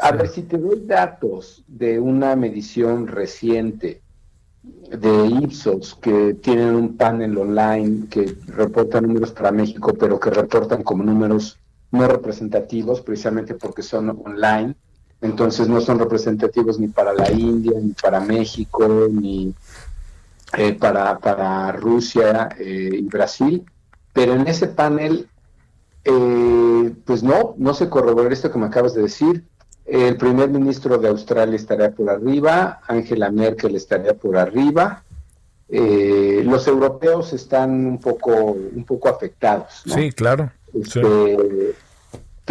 A 0.00 0.12
ver, 0.12 0.28
si 0.28 0.42
te 0.42 0.56
doy 0.56 0.82
datos 0.86 1.64
de 1.68 2.00
una 2.00 2.34
medición 2.34 3.08
reciente 3.08 4.00
de 4.62 5.26
Ipsos 5.42 5.96
que 5.96 6.34
tienen 6.34 6.74
un 6.74 6.96
panel 6.96 7.36
online 7.36 8.06
que 8.08 8.34
reporta 8.46 9.02
números 9.02 9.32
para 9.32 9.52
México, 9.52 9.92
pero 9.92 10.18
que 10.18 10.30
reportan 10.30 10.82
como 10.82 11.02
números 11.04 11.58
no 11.92 12.08
representativos, 12.08 13.00
precisamente 13.00 13.54
porque 13.54 13.82
son 13.82 14.10
online, 14.24 14.74
entonces 15.20 15.68
no 15.68 15.80
son 15.80 15.98
representativos 15.98 16.80
ni 16.80 16.88
para 16.88 17.12
la 17.12 17.30
India, 17.30 17.78
ni 17.80 17.92
para 17.92 18.18
México, 18.18 19.08
ni 19.10 19.54
eh, 20.56 20.72
para, 20.74 21.18
para 21.18 21.70
Rusia 21.72 22.48
eh, 22.58 22.90
y 22.92 23.02
Brasil, 23.02 23.64
pero 24.12 24.34
en 24.34 24.48
ese 24.48 24.66
panel, 24.66 25.28
eh, 26.04 26.92
pues 27.04 27.22
no, 27.22 27.54
no 27.56 27.72
se 27.72 27.88
corroboró 27.88 28.28
esto 28.30 28.50
que 28.50 28.58
me 28.58 28.66
acabas 28.66 28.94
de 28.94 29.02
decir, 29.02 29.44
el 29.84 30.16
primer 30.16 30.48
ministro 30.48 30.98
de 30.98 31.08
Australia 31.08 31.56
estaría 31.56 31.90
por 31.90 32.08
arriba, 32.08 32.80
Angela 32.86 33.30
Merkel 33.30 33.74
estaría 33.76 34.14
por 34.14 34.36
arriba. 34.36 35.02
Eh, 35.68 36.42
los 36.44 36.66
europeos 36.68 37.32
están 37.32 37.86
un 37.86 37.98
poco, 37.98 38.34
un 38.52 38.84
poco 38.84 39.08
afectados. 39.08 39.82
Sí, 39.86 40.12
claro. 40.12 40.52
Este, 40.74 41.74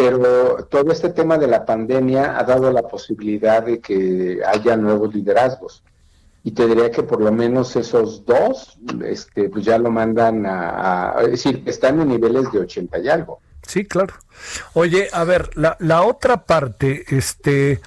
pero 0.02 0.66
todo 0.66 0.92
este 0.92 1.10
tema 1.10 1.38
de 1.38 1.48
la 1.48 1.64
pandemia 1.64 2.40
ha 2.40 2.44
dado 2.44 2.72
la 2.72 2.82
posibilidad 2.82 3.64
de 3.64 3.80
que 3.80 4.40
haya 4.46 4.76
nuevos 4.76 5.14
liderazgos. 5.14 5.84
Y 6.44 6.52
te 6.52 6.66
diría 6.66 6.90
que 6.90 7.04
por 7.04 7.22
lo 7.22 7.32
menos 7.32 7.76
esos 7.76 8.26
dos, 8.26 8.80
este, 9.06 9.50
pues 9.50 9.64
ya 9.64 9.78
lo 9.78 9.92
mandan 9.92 10.48
a, 10.48 11.12
a 11.12 11.22
es 11.22 11.32
decir, 11.32 11.62
están 11.68 12.02
en 12.02 12.08
niveles 12.08 12.52
de 12.52 12.60
80 12.60 12.98
y 13.00 13.10
algo. 13.10 13.40
Sí, 13.68 13.86
claro. 13.86 14.16
Oye, 14.74 15.08
a 15.14 15.24
ver, 15.24 15.56
la, 15.56 15.78
la 15.80 16.02
otra 16.02 16.46
parte, 16.46 17.06
este, 17.10 17.80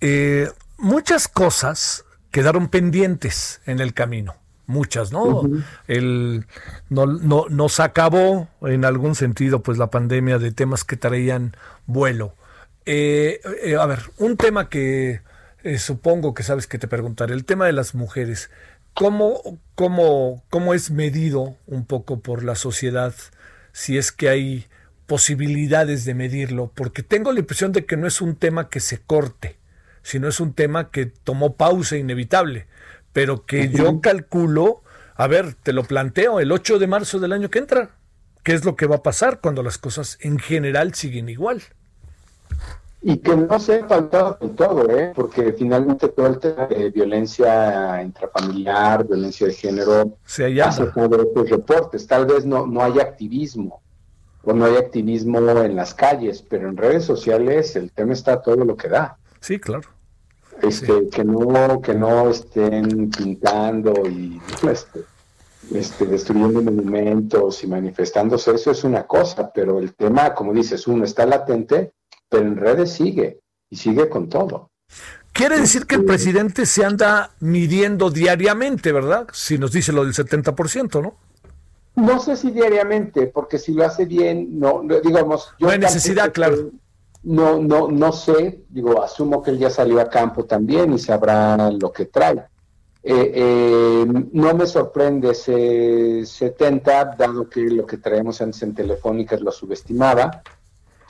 eh, 0.00 0.48
muchas 0.76 1.28
cosas 1.28 2.04
quedaron 2.32 2.68
pendientes 2.68 3.60
en 3.64 3.78
el 3.78 3.94
camino. 3.94 4.39
Muchas, 4.70 5.12
¿no? 5.12 5.42
el, 5.88 6.46
no, 6.88 7.06
no, 7.06 7.46
Nos 7.50 7.80
acabó 7.80 8.48
en 8.62 8.84
algún 8.84 9.14
sentido, 9.14 9.62
pues, 9.62 9.78
la 9.78 9.90
pandemia 9.90 10.38
de 10.38 10.52
temas 10.52 10.84
que 10.84 10.96
traían 10.96 11.56
vuelo. 11.86 12.34
Eh, 12.86 13.40
eh, 13.64 13.76
a 13.76 13.86
ver, 13.86 14.00
un 14.18 14.36
tema 14.36 14.68
que 14.68 15.22
supongo 15.78 16.32
que 16.32 16.42
sabes 16.42 16.66
que 16.66 16.78
te 16.78 16.88
preguntaré, 16.88 17.34
el 17.34 17.44
tema 17.44 17.66
de 17.66 17.72
las 17.72 17.94
mujeres. 17.94 18.50
¿Cómo, 18.94 19.60
cómo, 19.74 20.42
¿Cómo 20.50 20.74
es 20.74 20.90
medido 20.90 21.56
un 21.66 21.84
poco 21.84 22.20
por 22.20 22.42
la 22.42 22.54
sociedad 22.54 23.14
si 23.72 23.98
es 23.98 24.12
que 24.12 24.28
hay 24.28 24.66
posibilidades 25.10 26.04
de 26.04 26.14
medirlo, 26.14 26.70
porque 26.72 27.02
tengo 27.02 27.32
la 27.32 27.40
impresión 27.40 27.72
de 27.72 27.84
que 27.84 27.96
no 27.96 28.06
es 28.06 28.20
un 28.20 28.36
tema 28.36 28.68
que 28.68 28.78
se 28.78 29.00
corte, 29.00 29.56
sino 30.02 30.28
es 30.28 30.38
un 30.38 30.54
tema 30.54 30.92
que 30.92 31.06
tomó 31.06 31.56
pausa 31.56 31.96
inevitable, 31.96 32.68
pero 33.12 33.44
que 33.44 33.68
yo 33.68 34.00
calculo, 34.00 34.82
a 35.16 35.26
ver, 35.26 35.54
te 35.54 35.72
lo 35.72 35.84
planteo, 35.84 36.40
el 36.40 36.52
8 36.52 36.78
de 36.78 36.86
marzo 36.86 37.18
del 37.18 37.32
año 37.32 37.50
que 37.50 37.58
entra, 37.58 37.90
¿qué 38.42 38.54
es 38.54 38.64
lo 38.64 38.76
que 38.76 38.86
va 38.86 38.96
a 38.96 39.02
pasar 39.02 39.40
cuando 39.40 39.62
las 39.62 39.78
cosas 39.78 40.18
en 40.20 40.38
general 40.38 40.94
siguen 40.94 41.28
igual? 41.28 41.62
Y 43.02 43.16
que 43.18 43.34
no 43.34 43.58
se 43.58 43.80
ha 43.80 43.86
faltado 43.86 44.36
del 44.40 44.54
todo, 44.54 44.90
¿eh? 44.90 45.12
porque 45.14 45.54
finalmente 45.54 46.08
todo 46.08 46.26
el 46.26 46.38
tema 46.38 46.66
de 46.66 46.90
violencia 46.90 48.02
intrafamiliar, 48.02 49.06
violencia 49.06 49.46
de 49.46 49.54
género, 49.54 50.18
se 50.26 50.60
hace 50.60 50.84
estos 50.84 51.50
reportes. 51.50 52.06
Tal 52.06 52.26
vez 52.26 52.44
no, 52.44 52.66
no 52.66 52.82
haya 52.82 53.02
activismo, 53.02 53.80
o 54.44 54.52
no 54.52 54.66
hay 54.66 54.76
activismo 54.76 55.38
en 55.38 55.76
las 55.76 55.94
calles, 55.94 56.42
pero 56.42 56.68
en 56.68 56.76
redes 56.76 57.04
sociales 57.04 57.74
el 57.74 57.90
tema 57.90 58.12
está 58.12 58.42
todo 58.42 58.64
lo 58.64 58.76
que 58.76 58.88
da. 58.88 59.16
Sí, 59.40 59.58
claro. 59.58 59.88
Este, 60.62 61.08
que 61.08 61.24
no, 61.24 61.80
que 61.80 61.94
no 61.94 62.30
estén 62.30 63.10
pintando 63.10 63.92
y 64.08 64.40
este, 64.68 65.04
este, 65.74 66.06
destruyendo 66.06 66.62
monumentos 66.62 67.62
y 67.64 67.66
manifestándose, 67.66 68.52
eso 68.54 68.70
es 68.70 68.84
una 68.84 69.06
cosa, 69.06 69.50
pero 69.52 69.78
el 69.78 69.94
tema, 69.94 70.34
como 70.34 70.52
dices, 70.52 70.86
uno 70.86 71.04
está 71.04 71.26
latente, 71.26 71.92
pero 72.28 72.46
en 72.46 72.56
redes 72.56 72.92
sigue, 72.92 73.40
y 73.70 73.76
sigue 73.76 74.08
con 74.08 74.28
todo. 74.28 74.70
Quiere 75.32 75.58
decir 75.60 75.86
que 75.86 75.94
el 75.94 76.04
presidente 76.04 76.66
se 76.66 76.84
anda 76.84 77.30
midiendo 77.40 78.10
diariamente, 78.10 78.92
¿verdad? 78.92 79.28
Si 79.32 79.58
nos 79.58 79.72
dice 79.72 79.92
lo 79.92 80.04
del 80.04 80.12
70%, 80.12 81.00
¿no? 81.00 81.14
No 81.96 82.20
sé 82.20 82.36
si 82.36 82.50
diariamente, 82.50 83.26
porque 83.26 83.58
si 83.58 83.72
lo 83.72 83.84
hace 83.84 84.04
bien, 84.04 84.58
no, 84.58 84.82
digamos. 85.02 85.52
no 85.58 85.70
hay 85.70 85.78
necesidad, 85.78 86.32
claro. 86.32 86.70
No, 87.22 87.60
no, 87.60 87.90
no 87.90 88.12
sé, 88.12 88.64
digo, 88.68 89.02
asumo 89.02 89.42
que 89.42 89.50
él 89.50 89.58
ya 89.58 89.70
salió 89.70 90.00
a 90.00 90.08
campo 90.08 90.44
también 90.44 90.92
y 90.92 90.98
sabrá 90.98 91.70
lo 91.70 91.92
que 91.92 92.06
trae. 92.06 92.44
Eh, 93.02 93.32
eh, 93.34 94.06
no 94.32 94.54
me 94.54 94.66
sorprende 94.66 95.30
ese 95.30 96.24
70, 96.24 97.16
dado 97.18 97.48
que 97.48 97.60
lo 97.62 97.86
que 97.86 97.98
traemos 97.98 98.40
antes 98.40 98.62
en 98.62 98.74
Telefónicas 98.74 99.40
lo 99.40 99.52
subestimaba. 99.52 100.42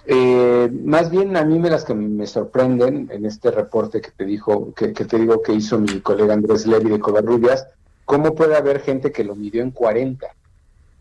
Eh, 0.07 0.69
más 0.85 1.11
bien 1.11 1.37
a 1.37 1.45
mí 1.45 1.59
me 1.59 1.71
las 1.71 1.85
que 1.85 1.95
me 1.95 2.27
sorprenden 2.27 3.09
en 3.13 3.27
este 3.27 3.51
reporte 3.51 4.01
que 4.01 4.11
te 4.11 4.25
dijo, 4.25 4.73
que, 4.75 4.89
te 4.89 5.19
digo 5.19 5.43
que 5.43 5.53
hizo 5.53 5.79
mi 5.79 6.01
colega 6.01 6.35
Andrés 6.35 6.67
Levy 6.67 6.91
de 6.91 7.01
Covarrubias, 7.01 7.67
cómo 8.05 8.35
puede 8.35 8.57
haber 8.57 8.81
gente 8.81 9.13
que 9.13 9.25
lo 9.25 9.37
midió 9.37 9.63
en 9.63 9.71
40 9.71 10.27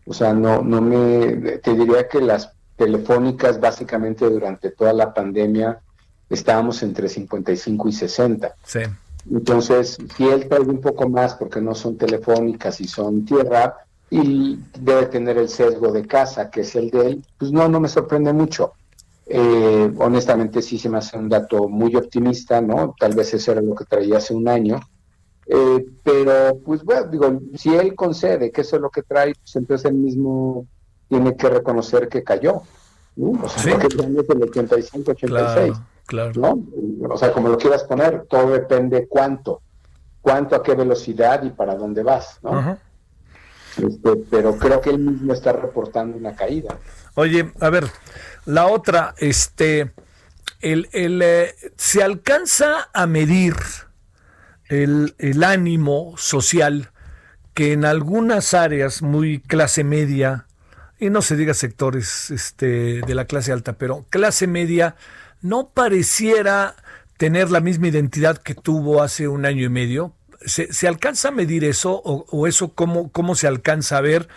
o 0.06 0.12
sea, 0.12 0.32
no, 0.32 0.62
no 0.62 0.80
me, 0.80 1.58
te 1.58 1.74
diría 1.74 2.08
que 2.08 2.20
las 2.20 2.52
telefónicas 2.80 3.60
básicamente 3.60 4.24
durante 4.24 4.70
toda 4.70 4.94
la 4.94 5.12
pandemia 5.12 5.78
estábamos 6.30 6.82
entre 6.82 7.10
55 7.10 7.88
y 7.88 7.92
60. 7.92 8.54
Sí. 8.64 8.78
Entonces, 9.30 9.98
si 10.16 10.26
él 10.26 10.48
trae 10.48 10.60
un 10.60 10.80
poco 10.80 11.06
más 11.06 11.34
porque 11.34 11.60
no 11.60 11.74
son 11.74 11.98
telefónicas 11.98 12.80
y 12.80 12.88
son 12.88 13.26
tierra, 13.26 13.74
y 14.08 14.58
debe 14.80 15.06
tener 15.06 15.36
el 15.36 15.50
sesgo 15.50 15.92
de 15.92 16.06
casa, 16.06 16.50
que 16.50 16.62
es 16.62 16.74
el 16.74 16.90
de 16.90 17.06
él, 17.06 17.24
pues 17.38 17.52
no, 17.52 17.68
no 17.68 17.80
me 17.80 17.88
sorprende 17.88 18.32
mucho. 18.32 18.72
Eh, 19.26 19.92
honestamente 19.98 20.62
sí 20.62 20.78
se 20.78 20.88
me 20.88 20.98
hace 20.98 21.18
un 21.18 21.28
dato 21.28 21.68
muy 21.68 21.94
optimista, 21.94 22.62
¿no? 22.62 22.94
Tal 22.98 23.14
vez 23.14 23.34
eso 23.34 23.52
era 23.52 23.60
lo 23.60 23.74
que 23.74 23.84
traía 23.84 24.16
hace 24.16 24.34
un 24.34 24.48
año, 24.48 24.80
eh, 25.46 25.84
pero, 26.02 26.58
pues 26.64 26.82
bueno, 26.82 27.06
digo, 27.08 27.40
si 27.56 27.74
él 27.74 27.94
concede 27.94 28.50
que 28.50 28.62
eso 28.62 28.76
es 28.76 28.82
lo 28.82 28.90
que 28.90 29.02
trae, 29.02 29.34
pues 29.34 29.54
entonces 29.54 29.90
él 29.90 29.98
mismo 29.98 30.66
tiene 31.10 31.36
que 31.36 31.50
reconocer 31.50 32.08
que 32.08 32.24
cayó. 32.24 32.62
O 33.18 33.48
sea, 33.48 33.78
que 33.78 33.88
es 33.88 33.94
el 33.98 34.42
85, 34.42 35.10
86. 35.10 35.76
Claro, 36.06 36.32
¿no? 36.36 36.66
O 37.10 37.18
sea, 37.18 37.32
como 37.32 37.50
lo 37.50 37.58
quieras 37.58 37.84
poner, 37.84 38.24
todo 38.28 38.50
depende 38.50 39.06
cuánto, 39.06 39.60
cuánto, 40.22 40.56
a 40.56 40.62
qué 40.62 40.74
velocidad 40.74 41.42
y 41.42 41.50
para 41.50 41.74
dónde 41.74 42.02
vas, 42.02 42.38
¿no? 42.42 42.78
Este, 43.76 44.16
pero 44.30 44.56
creo 44.56 44.80
que 44.80 44.90
él 44.90 44.98
mismo 44.98 45.34
está 45.34 45.52
reportando 45.52 46.16
una 46.16 46.34
caída. 46.34 46.78
Oye, 47.14 47.52
a 47.60 47.68
ver, 47.68 47.86
la 48.46 48.66
otra, 48.66 49.14
este, 49.18 49.92
el, 50.60 50.88
el 50.92 51.20
eh, 51.22 51.54
se 51.76 52.02
alcanza 52.02 52.88
a 52.92 53.06
medir 53.06 53.54
el, 54.70 55.44
ánimo 55.44 56.14
social 56.16 56.90
que 57.54 57.72
en 57.72 57.84
algunas 57.84 58.54
áreas 58.54 59.02
muy 59.02 59.40
clase 59.40 59.84
media, 59.84 60.46
y 61.00 61.10
no 61.10 61.22
se 61.22 61.36
diga 61.36 61.54
sectores 61.54 62.30
este, 62.30 63.00
de 63.00 63.14
la 63.14 63.24
clase 63.24 63.52
alta, 63.52 63.72
pero 63.72 64.04
clase 64.10 64.46
media 64.46 64.96
no 65.40 65.70
pareciera 65.70 66.76
tener 67.16 67.50
la 67.50 67.60
misma 67.60 67.88
identidad 67.88 68.38
que 68.38 68.54
tuvo 68.54 69.02
hace 69.02 69.26
un 69.26 69.46
año 69.46 69.64
y 69.64 69.70
medio. 69.70 70.12
¿Se, 70.44 70.72
se 70.72 70.88
alcanza 70.88 71.28
a 71.28 71.32
medir 71.32 71.64
eso 71.64 72.00
o, 72.04 72.46
eso 72.46 72.74
cómo, 72.74 73.10
cómo 73.10 73.34
se 73.34 73.46
alcanza 73.46 73.98
a 73.98 74.02
ver? 74.02 74.28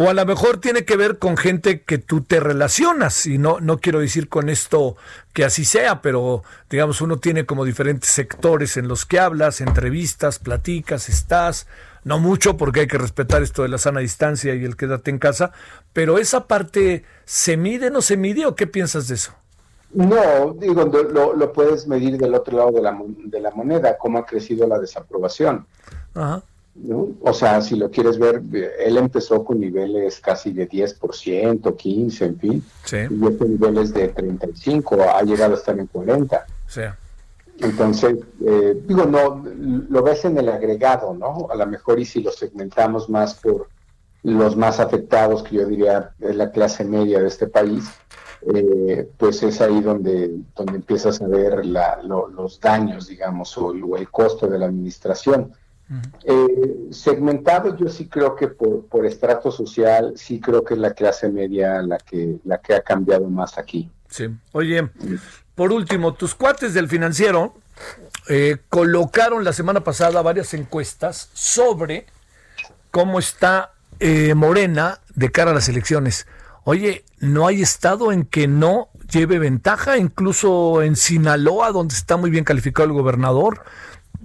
o 0.00 0.08
a 0.08 0.14
lo 0.14 0.24
mejor 0.24 0.60
tiene 0.60 0.84
que 0.84 0.96
ver 0.96 1.18
con 1.18 1.36
gente 1.36 1.82
que 1.82 1.98
tú 1.98 2.20
te 2.20 2.38
relacionas 2.38 3.26
y 3.26 3.36
no 3.36 3.58
no 3.58 3.78
quiero 3.78 3.98
decir 3.98 4.28
con 4.28 4.48
esto 4.48 4.96
que 5.32 5.44
así 5.44 5.64
sea, 5.64 6.02
pero 6.02 6.44
digamos 6.70 7.00
uno 7.00 7.18
tiene 7.18 7.46
como 7.46 7.64
diferentes 7.64 8.08
sectores 8.08 8.76
en 8.76 8.86
los 8.86 9.04
que 9.04 9.18
hablas, 9.18 9.60
entrevistas, 9.60 10.38
platicas, 10.38 11.08
estás, 11.08 11.66
no 12.08 12.18
mucho 12.18 12.56
porque 12.56 12.80
hay 12.80 12.86
que 12.86 12.96
respetar 12.96 13.42
esto 13.42 13.62
de 13.62 13.68
la 13.68 13.76
sana 13.76 14.00
distancia 14.00 14.54
y 14.54 14.64
el 14.64 14.76
quédate 14.76 15.10
en 15.10 15.18
casa, 15.18 15.52
pero 15.92 16.16
esa 16.18 16.46
parte 16.46 17.04
se 17.26 17.58
mide 17.58 17.90
no 17.90 18.00
se 18.00 18.16
mide 18.16 18.46
o 18.46 18.54
qué 18.54 18.66
piensas 18.66 19.08
de 19.08 19.16
eso? 19.16 19.32
No, 19.92 20.54
digo, 20.58 20.84
lo, 20.84 21.34
lo, 21.34 21.52
puedes 21.52 21.86
medir 21.86 22.16
del 22.18 22.34
otro 22.34 22.56
lado 22.56 22.72
de 22.72 22.82
la, 22.82 22.98
de 23.06 23.40
la 23.40 23.50
moneda, 23.50 23.96
cómo 23.98 24.18
ha 24.18 24.26
crecido 24.26 24.66
la 24.66 24.78
desaprobación. 24.78 25.66
Ajá. 26.14 26.42
O 27.22 27.32
sea, 27.32 27.60
si 27.60 27.76
lo 27.76 27.90
quieres 27.90 28.18
ver, 28.18 28.40
él 28.78 28.96
empezó 28.96 29.44
con 29.44 29.60
niveles 29.60 30.20
casi 30.20 30.52
de 30.52 30.68
10%, 30.68 31.76
15, 31.76 32.24
en 32.24 32.38
fin. 32.38 32.64
Sí. 32.84 32.96
Y 33.10 33.26
este 33.26 33.44
nivel 33.46 33.78
es 33.78 33.92
de 33.92 34.08
35, 34.08 34.96
ha 35.02 35.22
llegado 35.22 35.54
a 35.54 35.56
estar 35.56 35.78
en 35.78 35.86
40. 35.86 36.46
Sí. 36.68 36.82
Entonces, 37.60 38.18
eh, 38.46 38.80
digo, 38.86 39.04
no, 39.04 39.44
lo 39.88 40.02
ves 40.02 40.24
en 40.24 40.38
el 40.38 40.48
agregado, 40.48 41.14
¿no? 41.14 41.48
A 41.50 41.56
lo 41.56 41.66
mejor 41.66 41.98
y 41.98 42.04
si 42.04 42.22
lo 42.22 42.30
segmentamos 42.30 43.08
más 43.08 43.34
por 43.34 43.68
los 44.22 44.56
más 44.56 44.80
afectados, 44.80 45.42
que 45.42 45.56
yo 45.56 45.66
diría 45.66 46.12
es 46.20 46.36
la 46.36 46.50
clase 46.50 46.84
media 46.84 47.20
de 47.20 47.28
este 47.28 47.46
país, 47.46 47.84
eh, 48.54 49.10
pues 49.16 49.42
es 49.42 49.60
ahí 49.60 49.80
donde, 49.80 50.38
donde 50.54 50.76
empiezas 50.76 51.20
a 51.20 51.26
ver 51.26 51.66
los 51.66 52.60
daños, 52.60 53.08
digamos, 53.08 53.56
o, 53.58 53.72
el 53.72 54.10
costo 54.10 54.46
de 54.46 54.58
la 54.58 54.66
administración. 54.66 55.52
Eh, 56.22 56.88
segmentado 56.90 57.74
yo 57.74 57.88
sí 57.88 58.08
creo 58.08 58.36
que 58.36 58.48
por, 58.48 58.84
por 58.86 59.06
estrato 59.06 59.50
social, 59.50 60.12
sí 60.16 60.38
creo 60.38 60.62
que 60.62 60.74
es 60.74 60.80
la 60.80 60.92
clase 60.92 61.30
media 61.30 61.80
la 61.80 61.96
que, 61.96 62.38
la 62.44 62.58
que 62.58 62.74
ha 62.74 62.82
cambiado 62.82 63.28
más 63.30 63.56
aquí. 63.56 63.90
Sí. 64.08 64.28
Oye, 64.52 64.90
por 65.58 65.72
último, 65.72 66.14
tus 66.14 66.36
cuates 66.36 66.72
del 66.72 66.88
financiero 66.88 67.52
eh, 68.28 68.58
colocaron 68.68 69.42
la 69.42 69.52
semana 69.52 69.82
pasada 69.82 70.22
varias 70.22 70.54
encuestas 70.54 71.30
sobre 71.32 72.06
cómo 72.92 73.18
está 73.18 73.72
eh, 73.98 74.34
Morena 74.34 75.00
de 75.16 75.32
cara 75.32 75.50
a 75.50 75.54
las 75.54 75.68
elecciones. 75.68 76.28
Oye, 76.62 77.04
no 77.18 77.48
hay 77.48 77.60
estado 77.60 78.12
en 78.12 78.24
que 78.24 78.46
no 78.46 78.88
lleve 79.10 79.40
ventaja, 79.40 79.98
incluso 79.98 80.80
en 80.80 80.94
Sinaloa, 80.94 81.72
donde 81.72 81.96
está 81.96 82.16
muy 82.16 82.30
bien 82.30 82.44
calificado 82.44 82.86
el 82.86 82.92
gobernador, 82.92 83.64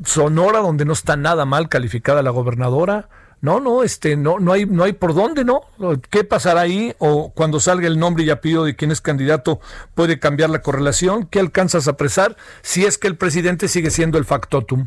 Sonora, 0.05 0.59
donde 0.59 0.85
no 0.85 0.93
está 0.93 1.17
nada 1.17 1.45
mal 1.45 1.67
calificada 1.67 2.21
la 2.21 2.29
gobernadora. 2.29 3.09
No, 3.43 3.59
no, 3.59 3.83
este, 3.83 4.15
no, 4.15 4.39
no 4.39 4.53
hay, 4.53 4.65
no 4.65 4.85
hay 4.85 4.93
por 4.93 5.13
dónde, 5.13 5.43
¿no? 5.43 5.63
¿Qué 6.09 6.23
pasará 6.23 6.61
ahí? 6.61 6.95
O 6.99 7.33
cuando 7.33 7.59
salga 7.59 7.87
el 7.87 7.99
nombre 7.99 8.23
y 8.23 8.29
apellido 8.29 8.63
de 8.63 8.77
quién 8.77 8.89
es 8.89 9.01
candidato, 9.01 9.59
puede 9.95 10.17
cambiar 10.17 10.49
la 10.49 10.61
correlación. 10.61 11.25
¿Qué 11.25 11.41
alcanzas 11.41 11.89
a 11.89 11.91
apresar 11.91 12.37
si 12.61 12.85
es 12.85 12.97
que 12.97 13.09
el 13.09 13.17
presidente 13.17 13.67
sigue 13.67 13.89
siendo 13.89 14.17
el 14.17 14.23
factotum? 14.23 14.85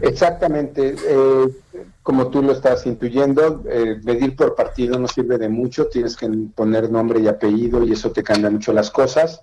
Exactamente. 0.00 0.94
Eh, 1.04 1.48
como 2.04 2.28
tú 2.28 2.42
lo 2.44 2.52
estás 2.52 2.86
intuyendo, 2.86 3.64
eh, 3.68 4.00
medir 4.04 4.36
por 4.36 4.54
partido 4.54 4.96
no 5.00 5.08
sirve 5.08 5.36
de 5.36 5.48
mucho. 5.48 5.88
Tienes 5.88 6.16
que 6.16 6.30
poner 6.54 6.92
nombre 6.92 7.18
y 7.18 7.26
apellido 7.26 7.82
y 7.82 7.90
eso 7.90 8.12
te 8.12 8.22
cambia 8.22 8.50
mucho 8.50 8.72
las 8.72 8.88
cosas. 8.92 9.42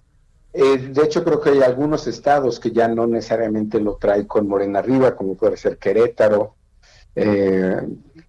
Eh, 0.53 0.89
de 0.93 1.03
hecho, 1.03 1.25
creo 1.25 1.41
que 1.41 1.49
hay 1.49 1.63
algunos 1.63 2.07
estados 2.07 2.61
que 2.61 2.71
ya 2.71 2.87
no 2.87 3.07
necesariamente 3.07 3.81
lo 3.81 3.97
trae 3.97 4.25
con 4.25 4.47
Morena 4.47 4.79
arriba, 4.79 5.17
como 5.17 5.35
puede 5.35 5.57
ser 5.57 5.77
Querétaro, 5.77 6.55
eh, 7.15 7.77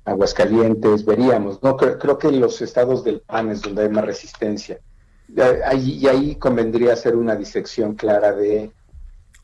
Aguascalientes, 0.05 1.05
veríamos. 1.05 1.63
No 1.63 1.77
creo, 1.77 2.19
que 2.19 2.33
los 2.33 2.61
estados 2.63 3.05
del 3.05 3.21
PAN 3.21 3.51
es 3.51 3.63
donde 3.63 3.83
hay 3.83 3.89
más 3.89 4.05
resistencia. 4.05 4.81
y 5.77 6.07
ahí 6.07 6.37
convendría 6.37 6.95
hacer 6.95 7.15
una 7.17 7.37
disección 7.37 7.95
clara 7.95 8.33
de 8.33 8.73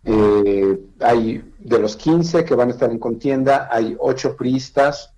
eh, 0.08 0.78
hay 1.00 1.42
de 1.58 1.78
los 1.80 1.96
15 1.96 2.44
que 2.44 2.54
van 2.54 2.68
a 2.68 2.72
estar 2.72 2.90
en 2.90 2.98
contienda, 2.98 3.68
hay 3.72 3.96
8 3.98 4.36
priistas, 4.36 5.12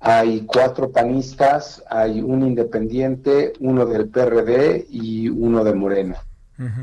hay 0.00 0.44
4 0.46 0.90
panistas, 0.90 1.82
hay 1.88 2.20
un 2.20 2.44
independiente, 2.44 3.52
uno 3.60 3.86
del 3.86 4.08
PRD 4.08 4.86
y 4.90 5.28
uno 5.28 5.62
de 5.62 5.74
Morena. 5.74 6.16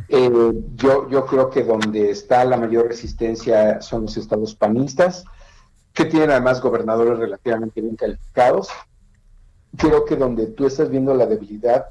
Eh, 0.07 0.31
yo, 0.75 1.09
yo 1.09 1.25
creo 1.25 1.49
que 1.49 1.63
donde 1.63 2.11
está 2.11 2.43
la 2.43 2.57
mayor 2.57 2.87
resistencia 2.87 3.81
son 3.81 4.03
los 4.03 4.17
estados 4.17 4.55
panistas, 4.55 5.25
que 5.99 6.05
tienen 6.05 6.31
además 6.31 6.61
gobernadores 6.61 7.19
relativamente 7.19 7.81
bien 7.81 7.97
calificados. 7.97 8.69
Creo 9.75 10.05
que 10.05 10.15
donde 10.15 10.47
tú 10.47 10.65
estás 10.65 10.89
viendo 10.89 11.13
la 11.13 11.25
debilidad 11.25 11.87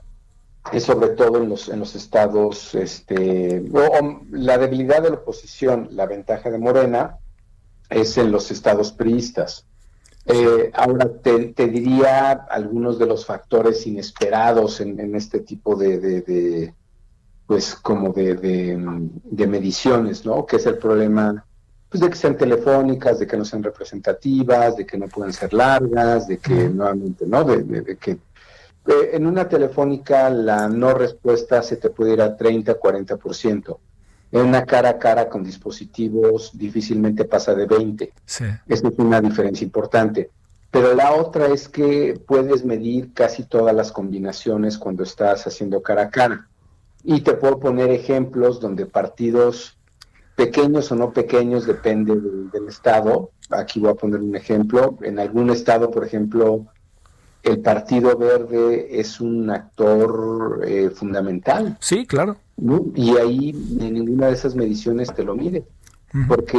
es 0.73 0.85
sobre 0.85 1.09
todo 1.09 1.43
en 1.43 1.51
los, 1.51 1.69
en 1.69 1.79
los 1.79 1.95
estados, 1.95 2.75
este, 2.75 3.63
la 4.31 4.57
debilidad 4.57 5.03
de 5.03 5.11
la 5.11 5.17
oposición, 5.17 5.89
la 5.91 6.07
ventaja 6.07 6.51
de 6.51 6.57
Morena, 6.57 7.19
es 7.91 8.17
en 8.17 8.33
los 8.33 8.51
estados 8.51 8.93
priistas. 8.93 9.67
Eh, 10.25 10.71
ahora 10.73 11.11
te, 11.23 11.53
diría 11.69 12.33
algunos 12.33 12.99
de 12.99 13.07
los 13.07 13.27
factores 13.27 13.87
inesperados 13.87 14.81
en, 14.81 15.15
este 15.15 15.41
tipo 15.41 15.77
de, 15.77 16.73
pues 17.47 17.75
como 17.75 18.15
de, 18.15 18.35
de, 18.35 19.47
mediciones, 19.47 20.25
¿no? 20.25 20.47
Que 20.47 20.57
es 20.57 20.65
el 20.65 20.79
problema 20.79 21.45
pues 21.89 22.01
de 22.03 22.11
que 22.11 22.17
sean 22.17 22.37
telefónicas, 22.37 23.19
de 23.19 23.27
que 23.27 23.37
no 23.37 23.45
sean 23.45 23.63
representativas, 23.63 24.77
de 24.77 24.87
que 24.87 24.99
no 24.99 25.09
puedan 25.09 25.33
ser 25.33 25.55
largas, 25.55 26.29
de 26.29 26.39
que 26.39 26.69
nuevamente, 26.69 27.27
¿no? 27.27 27.45
De, 27.45 27.97
que 27.97 28.13
eh, 28.13 29.11
en 29.13 29.27
una 29.27 29.49
telefónica 29.49 30.29
la 30.29 30.69
no 30.69 30.93
respuesta 30.93 31.63
se 31.63 31.77
te 31.77 31.91
puede 31.91 32.13
ir 32.13 32.23
a 32.23 32.37
30, 32.37 32.79
40%. 32.79 33.79
En 34.31 34.41
una 34.43 34.67
cara 34.67 34.91
a 34.91 34.99
cara 34.99 35.31
con 35.31 35.43
dispositivos 35.43 36.51
difícilmente 36.53 37.25
pasa 37.25 37.55
de 37.55 37.65
20. 37.65 38.13
Sí. 38.27 38.45
Esa 38.67 38.89
es 38.89 38.95
una 38.99 39.23
diferencia 39.23 39.65
importante. 39.65 40.31
Pero 40.71 40.95
la 40.95 41.15
otra 41.15 41.47
es 41.47 41.67
que 41.67 42.21
puedes 42.27 42.63
medir 42.67 43.15
casi 43.15 43.45
todas 43.45 43.75
las 43.75 43.91
combinaciones 43.91 44.77
cuando 44.77 45.03
estás 45.03 45.47
haciendo 45.47 45.81
cara 45.81 46.03
a 46.03 46.11
cara. 46.11 46.47
Y 47.03 47.23
te 47.23 47.33
puedo 47.33 47.59
poner 47.59 47.91
ejemplos 47.91 48.61
donde 48.61 48.85
partidos 48.85 49.78
pequeños 50.39 50.93
o 50.93 50.95
no 50.95 51.13
pequeños, 51.13 51.67
depende 51.67 52.15
del, 52.15 52.69
estado. 52.69 53.33
Aquí 53.51 53.81
voy 53.81 53.91
a 53.91 53.95
poner 53.95 54.21
un 54.21 54.37
ejemplo. 54.37 54.97
En 55.03 55.19
algún 55.19 55.51
estado, 55.51 55.91
por 55.91 56.05
ejemplo, 56.05 56.67
el 57.43 57.59
Partido 57.59 58.17
Verde 58.17 59.01
es 59.01 59.21
un 59.21 59.51
actor 59.51 60.61
eh, 60.65 60.91
fundamental. 60.91 61.77
Sí, 61.81 62.07
claro. 62.07 62.37
Y 62.95 63.17
ahí 63.17 63.51
en 63.81 63.95
ninguna 63.95 64.29
de 64.29 64.35
esas 64.35 64.55
mediciones 64.55 65.13
te 65.13 65.25
lo 65.25 65.35
mide. 65.35 65.65
Porque, 66.29 66.59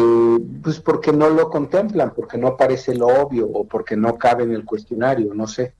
pues 0.61 0.79
porque 0.81 1.13
no 1.13 1.29
lo 1.29 1.49
contemplan, 1.49 2.13
porque 2.13 2.37
no 2.37 2.49
aparece 2.49 2.93
lo 2.93 3.07
obvio 3.07 3.47
o 3.47 3.65
porque 3.65 3.95
no 3.95 4.17
cabe 4.17 4.43
en 4.43 4.51
el 4.51 4.65
cuestionario, 4.65 5.33
no 5.33 5.47
sé. 5.47 5.73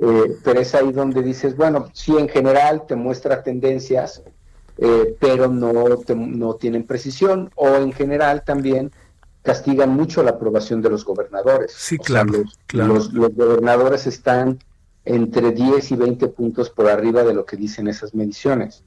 Eh, 0.00 0.38
pero 0.42 0.60
es 0.60 0.74
ahí 0.74 0.90
donde 0.90 1.22
dices, 1.22 1.54
bueno, 1.54 1.90
sí, 1.92 2.16
en 2.16 2.28
general 2.28 2.84
te 2.86 2.96
muestra 2.96 3.42
tendencias, 3.42 4.22
eh, 4.78 5.16
pero 5.18 5.48
no, 5.48 5.72
no 6.14 6.54
tienen 6.54 6.84
precisión, 6.84 7.50
o 7.54 7.68
en 7.76 7.92
general 7.92 8.42
también 8.44 8.92
castigan 9.42 9.90
mucho 9.90 10.22
la 10.22 10.32
aprobación 10.32 10.82
de 10.82 10.90
los 10.90 11.04
gobernadores. 11.04 11.72
Sí, 11.72 11.98
claro, 11.98 12.44
los, 12.72 13.12
Los, 13.12 13.34
gobernadores 13.34 14.06
están 14.06 14.58
entre 15.04 15.52
10 15.52 15.92
y 15.92 15.96
20 15.96 16.28
puntos 16.28 16.68
por 16.68 16.88
arriba 16.88 17.22
de 17.22 17.32
lo 17.32 17.46
que 17.46 17.56
dicen 17.56 17.86
esas 17.86 18.12
mediciones. 18.14 18.82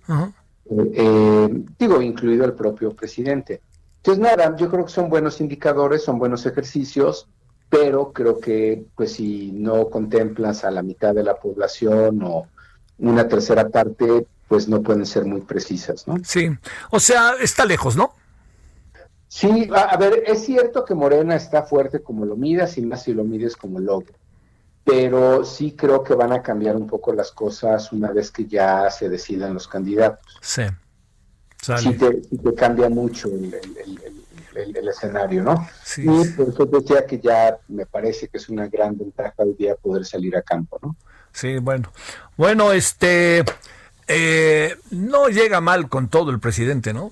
Eh, 0.70 0.92
eh, 0.94 1.64
digo, 1.80 2.02
incluido 2.02 2.46
el 2.46 2.54
propio 2.54 2.94
presidente. 2.94 3.62
Entonces, 3.98 4.22
nada, 4.22 4.56
yo 4.56 4.70
creo 4.70 4.86
que 4.86 4.92
son 4.92 5.10
buenos 5.10 5.42
indicadores, 5.42 6.04
son 6.04 6.20
buenos 6.20 6.46
ejercicios, 6.46 7.28
pero 7.70 8.12
creo 8.12 8.40
que, 8.40 8.86
pues, 8.96 9.14
si 9.14 9.52
no 9.54 9.90
contemplas 9.90 10.66
a 10.66 10.72
la 10.72 10.84
mitad 10.84 11.16
de 11.16 11.24
la 11.24 11.36
población 11.36 12.22
o 12.24 12.48
una 12.98 13.28
tercera 13.28 13.70
parte, 13.70 14.28
pues 14.50 14.68
no 14.68 14.82
pueden 14.82 15.06
ser 15.06 15.24
muy 15.26 15.42
precisas, 15.42 16.08
¿no? 16.08 16.18
Sí, 16.24 16.50
o 16.90 17.00
sea, 17.00 17.36
está 17.40 17.66
lejos, 17.66 17.96
¿no? 17.96 18.14
Sí, 19.30 19.70
a, 19.74 19.96
ver, 19.96 20.24
es 20.26 20.44
cierto 20.44 20.84
que 20.84 20.96
Morena 20.96 21.36
está 21.36 21.62
fuerte 21.62 22.02
como 22.02 22.26
lo 22.26 22.36
midas 22.36 22.80
y 22.80 22.82
más 22.82 23.04
si 23.04 23.14
lo 23.14 23.24
mides 23.24 23.56
como 23.56 23.80
logro, 23.80 24.12
pero 24.84 25.46
sí 25.46 25.74
creo 25.74 26.04
que 26.04 26.16
van 26.16 26.34
a 26.34 26.42
cambiar 26.42 26.76
un 26.76 26.88
poco 26.88 27.14
las 27.14 27.32
cosas 27.32 27.92
una 27.94 28.12
vez 28.12 28.32
que 28.32 28.46
ya 28.46 28.90
se 28.90 29.08
decidan 29.08 29.54
los 29.54 29.68
candidatos. 29.68 30.40
Sí. 30.42 30.64
Sí 31.62 31.94
te, 31.94 32.56
cambia 32.56 32.90
mucho 32.90 33.30
el, 33.30 34.88
escenario, 34.88 35.44
¿no? 35.44 35.68
Sí. 35.84 36.02
Y 36.02 36.28
por 36.30 36.50
eso 36.50 36.66
decía 36.66 37.06
que 37.06 37.20
ya 37.20 37.56
me 37.68 37.86
parece 37.86 38.30
que 38.30 38.38
es 38.40 38.50
una 38.50 38.68
gran 38.68 38.98
ventaja 38.98 39.36
hoy 39.38 39.54
día 39.54 39.76
poder 39.76 40.06
salir 40.06 40.36
a 40.36 40.42
campo, 40.42 40.80
¿no? 40.82 40.96
Sí, 41.32 41.60
bueno. 41.60 41.92
Bueno, 42.36 42.72
este... 42.72 43.46
Eh, 44.10 44.76
no 44.92 45.28
llega 45.28 45.62
mal 45.62 45.88
con 45.88 46.10
todo 46.10 46.32
el 46.32 46.40
presidente, 46.40 46.94
¿no? 46.94 47.12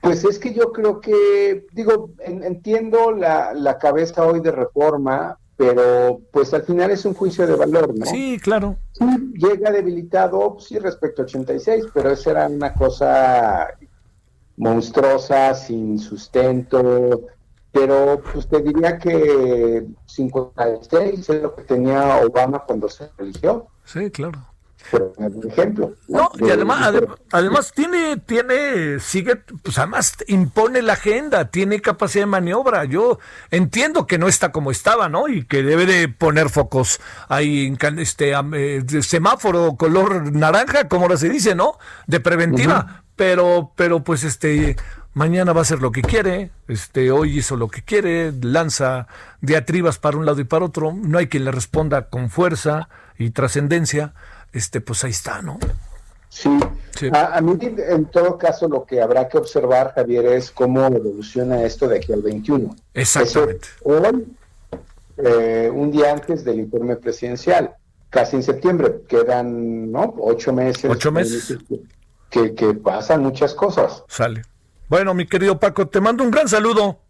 Pues 0.00 0.24
es 0.24 0.38
que 0.38 0.54
yo 0.54 0.72
creo 0.72 1.00
que, 1.00 1.66
digo, 1.72 2.10
entiendo 2.24 3.12
la, 3.12 3.52
la 3.52 3.78
cabeza 3.78 4.24
hoy 4.24 4.40
de 4.40 4.52
reforma, 4.52 5.38
pero 5.56 6.22
pues 6.32 6.54
al 6.54 6.62
final 6.62 6.90
es 6.90 7.04
un 7.04 7.12
juicio 7.12 7.46
de 7.46 7.54
valor, 7.54 7.94
¿no? 7.94 8.06
Sí, 8.06 8.38
claro. 8.42 8.76
Sí, 8.92 9.04
llega 9.34 9.70
debilitado, 9.70 10.56
sí, 10.58 10.78
respecto 10.78 11.20
a 11.20 11.24
86, 11.26 11.84
pero 11.92 12.12
eso 12.12 12.30
era 12.30 12.46
una 12.46 12.72
cosa 12.72 13.68
monstruosa, 14.56 15.54
sin 15.54 15.98
sustento, 15.98 17.26
pero 17.72 18.22
pues 18.32 18.48
te 18.48 18.62
diría 18.62 18.98
que 18.98 19.84
56 20.06 21.28
es 21.28 21.42
lo 21.42 21.54
que 21.54 21.62
tenía 21.64 22.20
Obama 22.24 22.60
cuando 22.60 22.88
se 22.88 23.10
eligió. 23.18 23.66
Sí, 23.84 24.10
claro. 24.10 24.49
Por 24.90 25.12
ejemplo. 25.46 25.94
No, 26.08 26.30
y 26.38 26.50
además, 26.50 26.94
además 27.30 27.72
tiene, 27.74 28.16
tiene, 28.18 28.98
sigue, 28.98 29.36
pues 29.62 29.78
además 29.78 30.16
impone 30.26 30.82
la 30.82 30.94
agenda, 30.94 31.50
tiene 31.50 31.80
capacidad 31.80 32.22
de 32.22 32.26
maniobra. 32.26 32.84
Yo 32.84 33.18
entiendo 33.50 34.06
que 34.06 34.18
no 34.18 34.28
está 34.28 34.52
como 34.52 34.70
estaba, 34.70 35.08
¿no? 35.08 35.28
Y 35.28 35.44
que 35.44 35.62
debe 35.62 35.86
de 35.86 36.08
poner 36.08 36.50
focos 36.50 37.00
ahí 37.28 37.74
en 37.80 37.98
este 37.98 38.32
eh, 38.54 38.82
semáforo 39.02 39.76
color 39.76 40.32
naranja, 40.32 40.88
como 40.88 41.02
ahora 41.02 41.16
se 41.16 41.28
dice, 41.28 41.54
¿no? 41.54 41.78
De 42.06 42.20
preventiva. 42.20 43.04
Pero, 43.16 43.72
pero 43.76 44.02
pues 44.02 44.24
este, 44.24 44.76
mañana 45.12 45.52
va 45.52 45.60
a 45.60 45.62
hacer 45.62 45.80
lo 45.80 45.92
que 45.92 46.02
quiere, 46.02 46.50
este, 46.68 47.10
hoy 47.10 47.38
hizo 47.38 47.56
lo 47.56 47.68
que 47.68 47.82
quiere, 47.82 48.32
lanza 48.40 49.06
diatribas 49.42 49.98
para 49.98 50.16
un 50.16 50.24
lado 50.24 50.40
y 50.40 50.44
para 50.44 50.64
otro, 50.64 50.92
no 50.94 51.18
hay 51.18 51.26
quien 51.26 51.44
le 51.44 51.50
responda 51.50 52.08
con 52.08 52.30
fuerza 52.30 52.88
y 53.18 53.30
trascendencia 53.30 54.14
este, 54.52 54.80
pues 54.80 55.04
ahí 55.04 55.10
está, 55.10 55.42
¿no? 55.42 55.58
Sí, 56.28 56.60
A, 57.12 57.40
mí 57.40 57.58
en 57.60 58.06
todo 58.06 58.38
caso 58.38 58.68
lo 58.68 58.84
que 58.84 59.02
habrá 59.02 59.28
que 59.28 59.36
observar, 59.36 59.92
Javier, 59.94 60.26
es 60.26 60.52
cómo 60.52 60.86
evoluciona 60.86 61.64
esto 61.64 61.88
de 61.88 61.96
aquí 61.96 62.12
al 62.12 62.22
21. 62.22 62.74
Exactamente. 62.94 63.68
hoy, 63.82 64.26
eh, 65.16 65.70
un 65.74 65.90
día 65.90 66.12
antes 66.12 66.44
del 66.44 66.60
informe 66.60 66.96
presidencial, 66.96 67.74
casi 68.10 68.36
en 68.36 68.44
septiembre, 68.44 69.02
quedan, 69.08 69.90
¿no? 69.90 70.14
Ocho 70.18 70.52
meses. 70.52 70.88
Ocho 70.88 71.10
meses. 71.10 71.58
Que, 72.30 72.54
que 72.54 72.74
pasan 72.74 73.22
muchas 73.22 73.52
cosas. 73.52 74.04
Sale. 74.06 74.42
Bueno, 74.88 75.14
mi 75.14 75.26
querido 75.26 75.58
Paco, 75.58 75.88
te 75.88 76.00
mando 76.00 76.22
un 76.22 76.30
gran 76.30 76.48
saludo. 76.48 77.00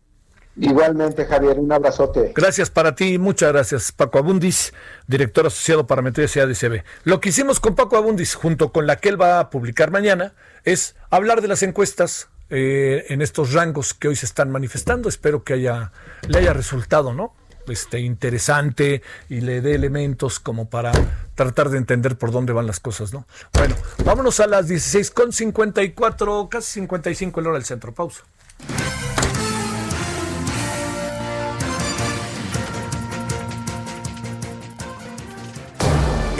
Igualmente, 0.61 1.25
Javier, 1.25 1.59
un 1.59 1.73
abrazote. 1.73 2.33
Gracias 2.37 2.69
para 2.69 2.95
ti, 2.95 3.19
muchas 3.19 3.51
gracias. 3.51 3.93
Paco 3.93 4.19
Abundis, 4.19 4.75
director 5.07 5.47
asociado 5.47 5.87
para 5.87 6.03
Meteoros 6.03 6.37
ADCB. 6.37 6.83
Lo 7.05 7.19
que 7.19 7.31
hicimos 7.31 7.61
con 7.61 7.75
Paco 7.75 7.97
Abundis, 7.97 8.35
junto 8.35 8.71
con 8.71 8.87
la 8.87 8.97
que 8.97 9.09
él 9.09 9.21
va 9.21 9.41
a 9.41 9.49
publicar 9.49 9.91
mañana, 9.91 10.35
es 10.65 10.97
hablar 11.09 11.41
de 11.41 11.49
las 11.49 11.63
encuestas 11.63 12.29
eh, 12.51 13.07
en 13.09 13.23
estos 13.23 13.55
rangos 13.55 13.95
que 13.95 14.09
hoy 14.09 14.17
se 14.17 14.27
están 14.27 14.51
manifestando. 14.51 15.09
Espero 15.09 15.45
que 15.45 15.55
haya, 15.55 15.93
le 16.29 16.39
haya 16.39 16.53
resultado, 16.53 17.15
¿no? 17.15 17.33
Este, 17.67 18.01
interesante 18.01 19.03
y 19.31 19.41
le 19.41 19.63
dé 19.63 19.75
elementos 19.75 20.41
como 20.41 20.69
para 20.69 20.93
tratar 21.37 21.71
de 21.71 21.79
entender 21.79 22.19
por 22.19 22.33
dónde 22.33 22.53
van 22.53 22.67
las 22.67 22.81
cosas, 22.81 23.15
¿no? 23.15 23.27
Bueno, 23.55 23.77
vámonos 24.05 24.41
a 24.41 24.47
las 24.47 24.69
16.54, 24.69 26.51
casi 26.51 26.73
55 26.73 27.41
el 27.41 27.47
hora 27.47 27.55
del 27.55 27.65
centro. 27.65 27.95
Pausa. 27.95 28.25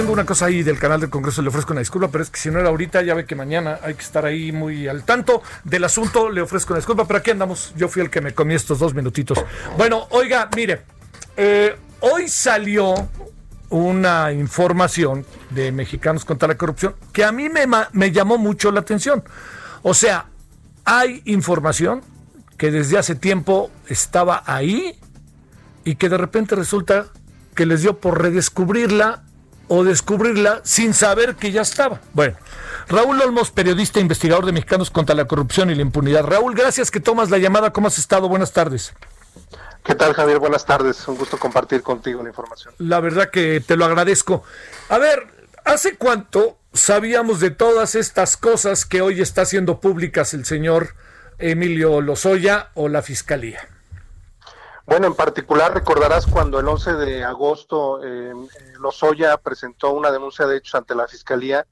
Viendo 0.00 0.14
una 0.14 0.24
cosa 0.24 0.46
ahí 0.46 0.62
del 0.62 0.78
canal 0.78 0.98
del 0.98 1.10
Congreso, 1.10 1.42
le 1.42 1.48
ofrezco 1.48 1.72
una 1.72 1.80
disculpa, 1.80 2.08
pero 2.10 2.24
es 2.24 2.30
que 2.30 2.40
si 2.40 2.50
no 2.50 2.58
era 2.58 2.70
ahorita, 2.70 3.02
ya 3.02 3.12
ve 3.12 3.26
que 3.26 3.34
mañana 3.34 3.80
hay 3.82 3.92
que 3.92 4.00
estar 4.00 4.24
ahí 4.24 4.50
muy 4.50 4.88
al 4.88 5.04
tanto 5.04 5.42
del 5.62 5.84
asunto, 5.84 6.30
le 6.30 6.40
ofrezco 6.40 6.72
una 6.72 6.78
disculpa, 6.78 7.06
pero 7.06 7.18
aquí 7.18 7.30
andamos, 7.30 7.74
yo 7.76 7.86
fui 7.86 8.00
el 8.00 8.08
que 8.08 8.22
me 8.22 8.32
comí 8.32 8.54
estos 8.54 8.78
dos 8.78 8.94
minutitos. 8.94 9.44
Bueno, 9.76 10.06
oiga, 10.08 10.48
mire, 10.56 10.80
eh, 11.36 11.76
hoy 12.00 12.28
salió 12.28 12.94
una 13.68 14.32
información 14.32 15.26
de 15.50 15.70
Mexicanos 15.70 16.24
contra 16.24 16.48
la 16.48 16.56
Corrupción 16.56 16.94
que 17.12 17.22
a 17.22 17.30
mí 17.30 17.50
me, 17.50 17.66
me 17.92 18.10
llamó 18.10 18.38
mucho 18.38 18.72
la 18.72 18.80
atención. 18.80 19.22
O 19.82 19.92
sea, 19.92 20.28
hay 20.86 21.20
información 21.26 22.00
que 22.56 22.70
desde 22.70 22.96
hace 22.96 23.16
tiempo 23.16 23.70
estaba 23.86 24.44
ahí 24.46 24.98
y 25.84 25.96
que 25.96 26.08
de 26.08 26.16
repente 26.16 26.54
resulta 26.54 27.08
que 27.54 27.66
les 27.66 27.82
dio 27.82 28.00
por 28.00 28.22
redescubrirla 28.22 29.24
o 29.72 29.84
descubrirla 29.84 30.60
sin 30.64 30.94
saber 30.94 31.36
que 31.36 31.52
ya 31.52 31.62
estaba. 31.62 32.00
Bueno, 32.12 32.36
Raúl 32.88 33.22
Olmos, 33.22 33.52
periodista 33.52 34.00
e 34.00 34.02
investigador 34.02 34.44
de 34.44 34.50
Mexicanos 34.50 34.90
contra 34.90 35.14
la 35.14 35.26
Corrupción 35.26 35.70
y 35.70 35.76
la 35.76 35.82
Impunidad. 35.82 36.24
Raúl, 36.24 36.56
gracias 36.56 36.90
que 36.90 36.98
tomas 36.98 37.30
la 37.30 37.38
llamada. 37.38 37.72
¿Cómo 37.72 37.86
has 37.86 37.96
estado? 37.96 38.28
Buenas 38.28 38.52
tardes. 38.52 38.92
¿Qué 39.84 39.94
tal, 39.94 40.12
Javier? 40.12 40.40
Buenas 40.40 40.66
tardes. 40.66 41.06
Un 41.06 41.16
gusto 41.16 41.38
compartir 41.38 41.82
contigo 41.84 42.20
la 42.20 42.30
información. 42.30 42.74
La 42.78 42.98
verdad 42.98 43.30
que 43.30 43.60
te 43.60 43.76
lo 43.76 43.84
agradezco. 43.84 44.42
A 44.88 44.98
ver, 44.98 45.28
¿hace 45.64 45.96
cuánto 45.96 46.58
sabíamos 46.72 47.38
de 47.38 47.52
todas 47.52 47.94
estas 47.94 48.36
cosas 48.36 48.84
que 48.84 49.02
hoy 49.02 49.20
está 49.20 49.42
haciendo 49.42 49.78
públicas 49.78 50.34
el 50.34 50.46
señor 50.46 50.96
Emilio 51.38 52.00
Lozoya 52.00 52.70
o 52.74 52.88
la 52.88 53.02
Fiscalía? 53.02 53.68
Bueno, 54.90 55.06
en 55.06 55.14
particular 55.14 55.72
recordarás 55.72 56.26
cuando 56.26 56.58
el 56.58 56.66
11 56.66 56.94
de 56.94 57.22
agosto 57.22 58.02
eh, 58.02 58.32
Lozoya 58.80 59.36
presentó 59.36 59.92
una 59.92 60.10
denuncia 60.10 60.48
de 60.48 60.56
hechos 60.56 60.74
ante 60.74 60.96
la 60.96 61.06
Fiscalía. 61.06 61.64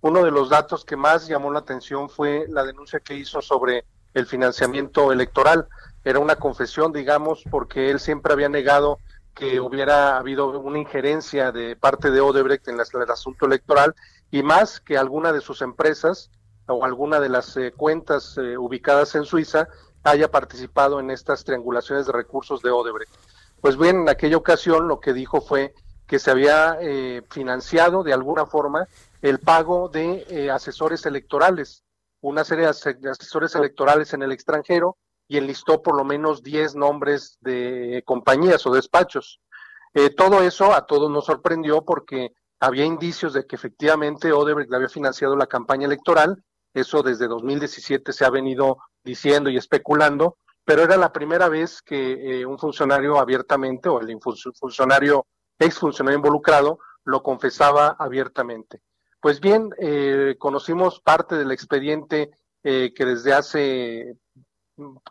Uno 0.00 0.24
de 0.24 0.32
los 0.32 0.50
datos 0.50 0.84
que 0.84 0.96
más 0.96 1.28
llamó 1.28 1.52
la 1.52 1.60
atención 1.60 2.10
fue 2.10 2.46
la 2.48 2.64
denuncia 2.64 2.98
que 2.98 3.14
hizo 3.14 3.40
sobre 3.42 3.84
el 4.12 4.26
financiamiento 4.26 5.12
electoral 5.12 5.68
era 6.02 6.18
una 6.18 6.34
confesión, 6.34 6.92
digamos, 6.92 7.44
porque 7.48 7.92
él 7.92 8.00
siempre 8.00 8.32
había 8.32 8.48
negado 8.48 8.98
que 9.36 9.60
hubiera 9.60 10.16
habido 10.16 10.58
una 10.58 10.80
injerencia 10.80 11.52
de 11.52 11.76
parte 11.76 12.10
de 12.10 12.20
Odebrecht 12.20 12.66
en, 12.66 12.74
el 12.74 13.10
asunto 13.10 13.46
electoral 13.46 13.94
y 14.32 14.42
más 14.42 14.80
que 14.80 14.98
alguna 14.98 15.32
de 15.32 15.42
sus 15.42 15.62
empresas 15.62 16.28
o 16.66 16.84
alguna 16.84 17.20
de 17.20 17.28
las 17.28 17.56
eh, 17.56 17.70
cuentas 17.70 18.36
eh, 18.36 18.58
ubicadas 18.58 19.14
en 19.14 19.26
Suiza 19.26 19.68
haya 20.04 20.30
participado 20.30 21.00
en 21.00 21.10
estas 21.10 21.44
triangulaciones 21.44 22.06
de 22.06 22.12
recursos 22.12 22.62
de 22.62 22.70
Odebrecht. 22.70 23.12
Pues 23.60 23.76
bien, 23.76 24.02
en 24.02 24.08
aquella 24.08 24.36
ocasión 24.36 24.88
lo 24.88 25.00
que 25.00 25.12
dijo 25.12 25.40
fue 25.40 25.74
que 26.06 26.18
se 26.18 26.30
había 26.30 26.76
eh, 26.80 27.22
financiado 27.30 28.02
de 28.02 28.12
alguna 28.12 28.46
forma 28.46 28.86
el 29.22 29.40
pago 29.40 29.88
de 29.88 30.50
asesores 30.52 31.06
electorales, 31.06 31.82
una 32.20 32.44
serie 32.44 32.66
de 32.66 33.10
asesores 33.10 33.54
electorales 33.54 34.12
en 34.12 34.22
el 34.22 34.32
extranjero 34.32 34.98
y 35.28 35.38
enlistó 35.38 35.82
por 35.82 35.96
lo 35.96 36.04
menos 36.04 36.42
10 36.42 36.74
nombres 36.74 37.38
de 37.40 38.02
compañías 38.04 38.66
o 38.66 38.74
despachos. 38.74 39.40
Eh, 39.94 40.10
todo 40.10 40.42
eso 40.42 40.74
a 40.74 40.86
todos 40.86 41.10
nos 41.10 41.26
sorprendió 41.26 41.82
porque 41.82 42.32
había 42.60 42.84
indicios 42.84 43.32
de 43.32 43.46
que 43.46 43.56
efectivamente 43.56 44.32
Odebrecht 44.32 44.72
había 44.72 44.88
financiado 44.88 45.36
la 45.36 45.46
campaña 45.46 45.86
electoral, 45.86 46.42
eso 46.72 47.02
desde 47.02 47.28
2017 47.28 48.12
se 48.12 48.24
ha 48.24 48.30
venido 48.30 48.78
diciendo 49.04 49.50
y 49.50 49.56
especulando, 49.56 50.38
pero 50.64 50.82
era 50.82 50.96
la 50.96 51.12
primera 51.12 51.48
vez 51.48 51.82
que 51.82 52.40
eh, 52.40 52.46
un 52.46 52.58
funcionario 52.58 53.18
abiertamente 53.18 53.88
o 53.88 54.00
el 54.00 54.18
funcionario, 54.58 55.26
ex 55.58 55.78
funcionario 55.78 56.18
involucrado, 56.18 56.78
lo 57.04 57.22
confesaba 57.22 57.96
abiertamente. 57.98 58.80
Pues 59.20 59.40
bien, 59.40 59.70
eh, 59.78 60.36
conocimos 60.38 61.00
parte 61.00 61.36
del 61.36 61.52
expediente 61.52 62.30
que 62.62 63.04
desde 63.04 63.34
hace 63.34 64.16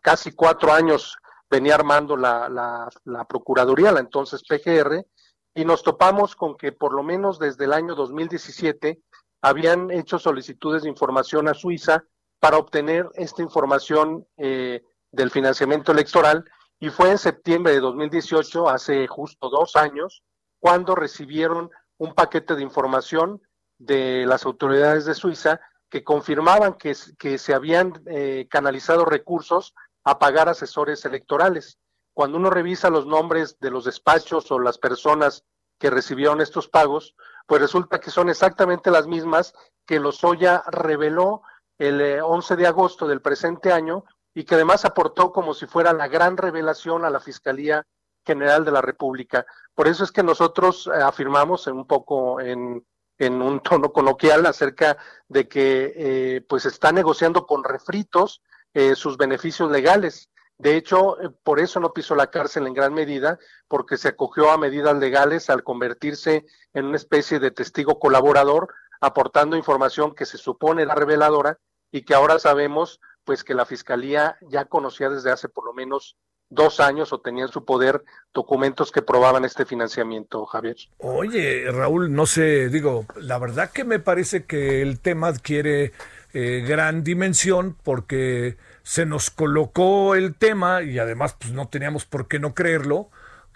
casi 0.02 0.32
cuatro 0.32 0.74
años 0.74 1.16
venía 1.50 1.76
armando 1.76 2.18
la, 2.18 2.50
la, 2.50 3.26
Procuraduría, 3.26 3.92
la 3.92 4.00
entonces 4.00 4.44
PGR, 4.44 5.06
y 5.54 5.66
nos 5.66 5.84
topamos 5.84 6.36
con 6.36 6.58
que 6.58 6.72
por 6.72 6.94
lo 6.94 7.04
menos 7.04 7.38
desde 7.38 7.66
el 7.66 7.74
año 7.74 7.94
2017 7.94 9.00
habían 9.42 9.92
hecho 9.92 10.18
solicitudes 10.18 10.82
de 10.84 10.90
información 10.90 11.48
a 11.48 11.54
Suiza 11.54 12.04
para 12.44 12.58
obtener 12.58 13.10
esta 13.14 13.42
información 13.42 14.28
eh, 14.36 14.84
del 15.14 15.32
financiamiento 15.32 15.94
electoral 15.94 16.44
y 16.78 16.90
fue 16.90 17.10
en 17.10 17.18
septiembre 17.18 17.72
de 17.72 17.80
2018, 17.80 18.68
hace 18.68 19.08
justo 19.08 19.50
dos 19.50 19.78
años, 19.78 20.26
cuando 20.60 20.94
recibieron 20.94 21.72
un 21.98 22.14
paquete 22.14 22.56
de 22.56 22.62
información 22.62 23.42
de 23.78 24.26
las 24.26 24.46
autoridades 24.46 25.06
de 25.06 25.16
Suiza 25.16 25.62
que 25.90 26.04
confirmaban 26.04 26.74
que, 26.74 26.96
se 26.96 27.54
habían 27.54 28.04
eh, 28.08 28.46
canalizado 28.50 29.06
recursos 29.06 29.74
a 30.04 30.20
pagar 30.20 30.50
asesores 30.50 31.06
electorales. 31.06 31.80
Cuando 32.14 32.38
uno 32.38 32.50
revisa 32.50 32.90
los 32.90 33.06
nombres 33.06 33.58
de 33.62 33.72
los 33.72 33.86
despachos 33.86 34.52
o 34.52 34.60
las 34.60 34.78
personas 34.78 35.46
que 35.80 35.90
recibieron 35.90 36.42
estos 36.42 36.68
pagos, 36.68 37.16
pues 37.48 37.62
resulta 37.62 38.02
que 38.02 38.12
son 38.12 38.28
exactamente 38.28 38.92
las 38.92 39.08
mismas 39.08 39.54
que 39.86 40.02
Lozoya 40.02 40.62
reveló 40.68 41.42
el 41.78 42.22
11 42.22 42.54
eh, 42.54 42.58
de 42.58 42.68
agosto 42.68 43.08
del 43.08 43.22
presente 43.22 43.72
año 43.72 44.04
y 44.34 44.44
que 44.44 44.56
además 44.56 44.86
aportó 44.86 45.32
como 45.32 45.54
si 45.54 45.66
fuera 45.66 45.94
la 45.94 46.08
gran 46.08 46.38
revelación 46.38 47.06
a 47.06 47.10
la 47.10 47.20
Fiscalía 47.20 47.86
General 48.26 48.66
de 48.66 48.72
la 48.72 48.82
República. 48.82 49.46
Por 49.76 49.88
eso 49.88 50.04
es 50.04 50.12
que 50.12 50.24
nosotros 50.24 50.88
eh, 50.88 51.02
afirmamos 51.02 51.68
un 51.68 51.86
poco 51.86 52.40
en, 52.40 52.86
en 53.18 53.42
un 53.42 53.60
tono 53.60 53.92
coloquial 53.92 54.46
acerca 54.46 54.98
de 55.28 55.48
que 55.48 55.94
eh, 55.96 56.42
pues 56.48 56.66
está 56.66 56.92
negociando 56.92 57.46
con 57.46 57.64
refritos 57.64 58.42
eh, 58.74 58.96
sus 58.96 59.18
beneficios 59.18 59.70
legales. 59.70 60.30
De 60.58 60.78
hecho, 60.78 61.18
por 61.44 61.60
eso 61.60 61.80
no 61.80 61.94
pisó 61.94 62.16
la 62.16 62.28
cárcel 62.28 62.68
en 62.68 62.74
gran 62.74 62.94
medida, 62.94 63.40
porque 63.68 63.98
se 63.98 64.10
acogió 64.10 64.52
a 64.52 64.58
medidas 64.58 64.96
legales 64.98 65.50
al 65.50 65.64
convertirse 65.64 66.46
en 66.74 66.86
una 66.86 66.96
especie 66.96 67.40
de 67.40 67.52
testigo 67.52 68.00
colaborador, 68.00 68.74
aportando 69.04 69.58
información 69.58 70.16
que 70.16 70.26
se 70.26 70.38
supone 70.38 70.84
era 70.84 70.96
reveladora 70.96 71.60
y 71.92 72.04
que 72.04 72.16
ahora 72.16 72.40
sabemos 72.40 73.02
pues 73.26 73.44
que 73.44 73.54
la 73.54 73.66
fiscalía 73.66 74.38
ya 74.50 74.64
conocía 74.66 75.10
desde 75.10 75.30
hace 75.30 75.50
por 75.50 75.66
lo 75.66 75.74
menos 75.74 76.16
dos 76.50 76.80
años 76.80 77.12
o 77.12 77.20
tenía 77.20 77.44
en 77.44 77.52
su 77.52 77.66
poder 77.66 78.04
documentos 78.34 78.94
que 78.94 79.02
probaban 79.02 79.44
este 79.44 79.66
financiamiento, 79.66 80.46
Javier. 80.46 80.78
Oye, 81.00 81.70
Raúl, 81.70 82.14
no 82.14 82.26
sé, 82.26 82.70
digo, 82.70 83.06
la 83.18 83.40
verdad 83.40 83.72
que 83.72 83.84
me 83.84 84.00
parece 84.00 84.46
que 84.46 84.82
el 84.82 85.00
tema 85.00 85.28
adquiere 85.28 85.92
eh, 86.34 86.64
gran 86.66 87.04
dimensión 87.04 87.76
porque 87.84 88.58
se 88.84 89.06
nos 89.06 89.30
colocó 89.30 90.16
el 90.16 90.34
tema 90.34 90.82
y 90.82 90.98
además 90.98 91.36
pues 91.38 91.52
no 91.52 91.68
teníamos 91.68 92.06
por 92.06 92.30
qué 92.30 92.40
no 92.40 92.54
creerlo, 92.54 93.10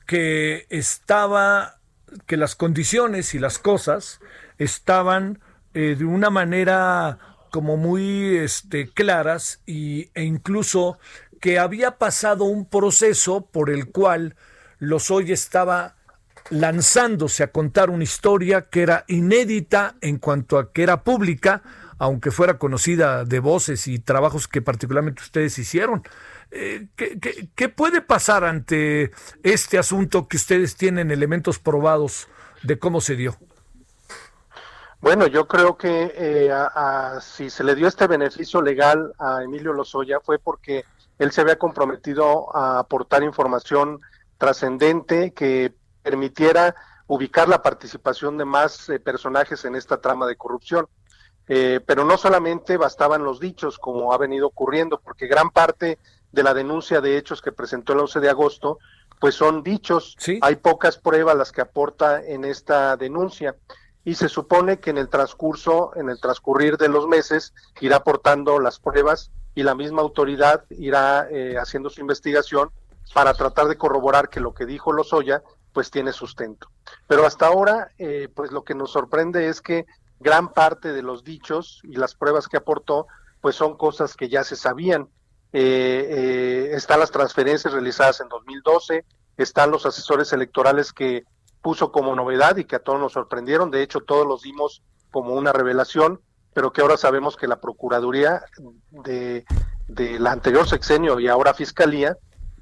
que 0.05 0.65
estaba, 0.69 1.79
que 2.25 2.35
las 2.35 2.55
condiciones 2.55 3.33
y 3.33 3.39
las 3.39 3.59
cosas 3.59 4.19
estaban 4.57 5.39
eh, 5.73 5.95
de 5.97 6.05
una 6.05 6.29
manera 6.29 7.19
como 7.51 7.77
muy 7.77 8.37
este, 8.37 8.89
claras 8.89 9.61
y, 9.65 10.09
e 10.13 10.23
incluso 10.23 10.99
que 11.39 11.59
había 11.59 11.97
pasado 11.97 12.45
un 12.45 12.65
proceso 12.65 13.45
por 13.45 13.69
el 13.69 13.91
cual 13.91 14.35
Lozoya 14.79 15.33
estaba 15.33 15.95
lanzándose 16.49 17.43
a 17.43 17.51
contar 17.51 17.89
una 17.89 18.03
historia 18.03 18.69
que 18.69 18.81
era 18.81 19.05
inédita 19.07 19.95
en 20.01 20.17
cuanto 20.17 20.57
a 20.57 20.71
que 20.71 20.83
era 20.83 21.03
pública, 21.03 21.61
aunque 21.97 22.31
fuera 22.31 22.57
conocida 22.57 23.25
de 23.25 23.39
voces 23.39 23.87
y 23.87 23.99
trabajos 23.99 24.47
que 24.47 24.61
particularmente 24.61 25.21
ustedes 25.21 25.57
hicieron. 25.57 26.03
Eh, 26.51 26.87
¿qué, 26.95 27.69
puede 27.69 28.01
pasar 28.01 28.45
ante 28.45 29.11
este 29.43 29.77
asunto 29.77 30.27
que 30.27 30.37
ustedes 30.37 30.75
tienen 30.75 31.11
elementos 31.11 31.59
probados 31.59 32.29
de 32.63 32.79
cómo 32.79 33.01
se 33.01 33.15
dio? 33.15 33.37
Bueno, 34.99 35.27
yo 35.27 35.47
creo 35.47 35.77
que 35.77 36.11
eh, 36.15 36.51
si 37.21 37.49
se 37.49 37.63
le 37.63 37.75
dio 37.75 37.87
este 37.87 38.07
beneficio 38.07 38.61
legal 38.61 39.13
a 39.19 39.43
Emilio 39.43 39.73
Lozoya 39.73 40.19
fue 40.19 40.39
porque 40.39 40.85
él 41.19 41.31
se 41.31 41.41
había 41.41 41.59
comprometido 41.59 42.55
a 42.55 42.79
aportar 42.79 43.23
información 43.23 44.01
trascendente 44.37 45.33
que 45.33 45.73
permitiera 46.01 46.75
ubicar 47.07 47.47
la 47.47 47.61
participación 47.61 48.37
de 48.37 48.45
más 48.45 48.89
eh, 48.89 48.99
personajes 48.99 49.65
en 49.65 49.75
esta 49.75 50.01
trama 50.01 50.25
de 50.25 50.35
corrupción. 50.35 50.87
Eh, 51.47 51.79
pero 51.85 52.03
no 52.03 52.17
solamente 52.17 52.75
bastaban 52.75 53.23
los 53.23 53.39
dichos, 53.39 53.77
como 53.77 54.13
ha 54.13 54.17
venido 54.17 54.47
ocurriendo, 54.47 54.99
porque 54.99 55.27
gran 55.27 55.49
parte 55.51 55.97
de 56.31 56.43
la 56.43 56.53
denuncia 56.53 56.99
de 56.99 57.17
hechos 57.17 57.41
que 57.41 57.53
presentó 57.53 57.93
el 57.93 57.99
11 57.99 58.19
de 58.19 58.29
agosto, 58.29 58.79
pues 59.19 59.35
son 59.35 59.63
dichos. 59.63 60.17
Hay 60.41 60.57
pocas 60.57 60.97
pruebas 60.97 61.37
las 61.37 61.51
que 61.51 61.61
aporta 61.61 62.21
en 62.21 62.43
esta 62.43 62.97
denuncia 62.97 63.55
y 64.07 64.15
se 64.15 64.29
supone 64.29 64.79
que 64.79 64.89
en 64.89 64.97
el 64.97 65.09
transcurso, 65.09 65.91
en 65.97 66.09
el 66.09 66.17
transcurrir 66.21 66.77
de 66.77 66.87
los 66.87 67.09
meses, 67.09 67.53
irá 67.81 67.97
aportando 67.97 68.57
las 68.57 68.79
pruebas 68.79 69.31
y 69.53 69.63
la 69.63 69.75
misma 69.75 70.01
autoridad 70.01 70.63
irá 70.69 71.27
eh, 71.29 71.57
haciendo 71.59 71.89
su 71.89 71.99
investigación 71.99 72.71
para 73.13 73.33
tratar 73.33 73.67
de 73.67 73.75
corroborar 73.75 74.29
que 74.29 74.39
lo 74.39 74.53
que 74.53 74.65
dijo 74.65 74.93
Lozoya 74.93 75.43
pues 75.73 75.91
tiene 75.91 76.13
sustento. 76.13 76.69
Pero 77.05 77.25
hasta 77.25 77.47
ahora, 77.47 77.91
eh, 77.97 78.29
pues 78.33 78.53
lo 78.53 78.63
que 78.63 78.75
nos 78.75 78.91
sorprende 78.91 79.49
es 79.49 79.59
que 79.59 79.85
gran 80.21 80.53
parte 80.53 80.93
de 80.93 81.01
los 81.01 81.25
dichos 81.25 81.81
y 81.83 81.97
las 81.97 82.15
pruebas 82.15 82.47
que 82.47 82.55
aportó, 82.55 83.07
pues 83.41 83.57
son 83.57 83.75
cosas 83.75 84.15
que 84.15 84.29
ya 84.29 84.45
se 84.45 84.55
sabían. 84.55 85.09
Eh, 85.51 86.07
eh, 86.09 86.69
están 86.71 87.01
las 87.01 87.11
transferencias 87.11 87.73
realizadas 87.73 88.21
en 88.21 88.29
2012, 88.29 89.03
están 89.35 89.69
los 89.69 89.85
asesores 89.85 90.31
electorales 90.31 90.93
que 90.93 91.25
puso 91.67 91.91
como 91.91 92.15
novedad 92.15 92.55
y 92.55 92.63
que 92.63 92.77
a 92.77 92.79
todos 92.79 92.97
nos 92.97 93.11
sorprendieron, 93.11 93.71
de 93.71 93.83
hecho 93.83 93.99
todos 93.99 94.25
los 94.25 94.41
dimos 94.41 94.83
como 95.11 95.33
una 95.33 95.51
revelación, 95.51 96.21
pero 96.53 96.71
que 96.71 96.79
ahora 96.79 96.95
sabemos 96.95 97.35
que 97.35 97.45
la 97.45 97.59
Procuraduría 97.59 98.41
de, 98.89 99.43
de 99.89 100.17
la 100.17 100.31
anterior 100.31 100.65
sexenio 100.65 101.19
y 101.19 101.27
ahora 101.27 101.53
Fiscalía, 101.53 102.15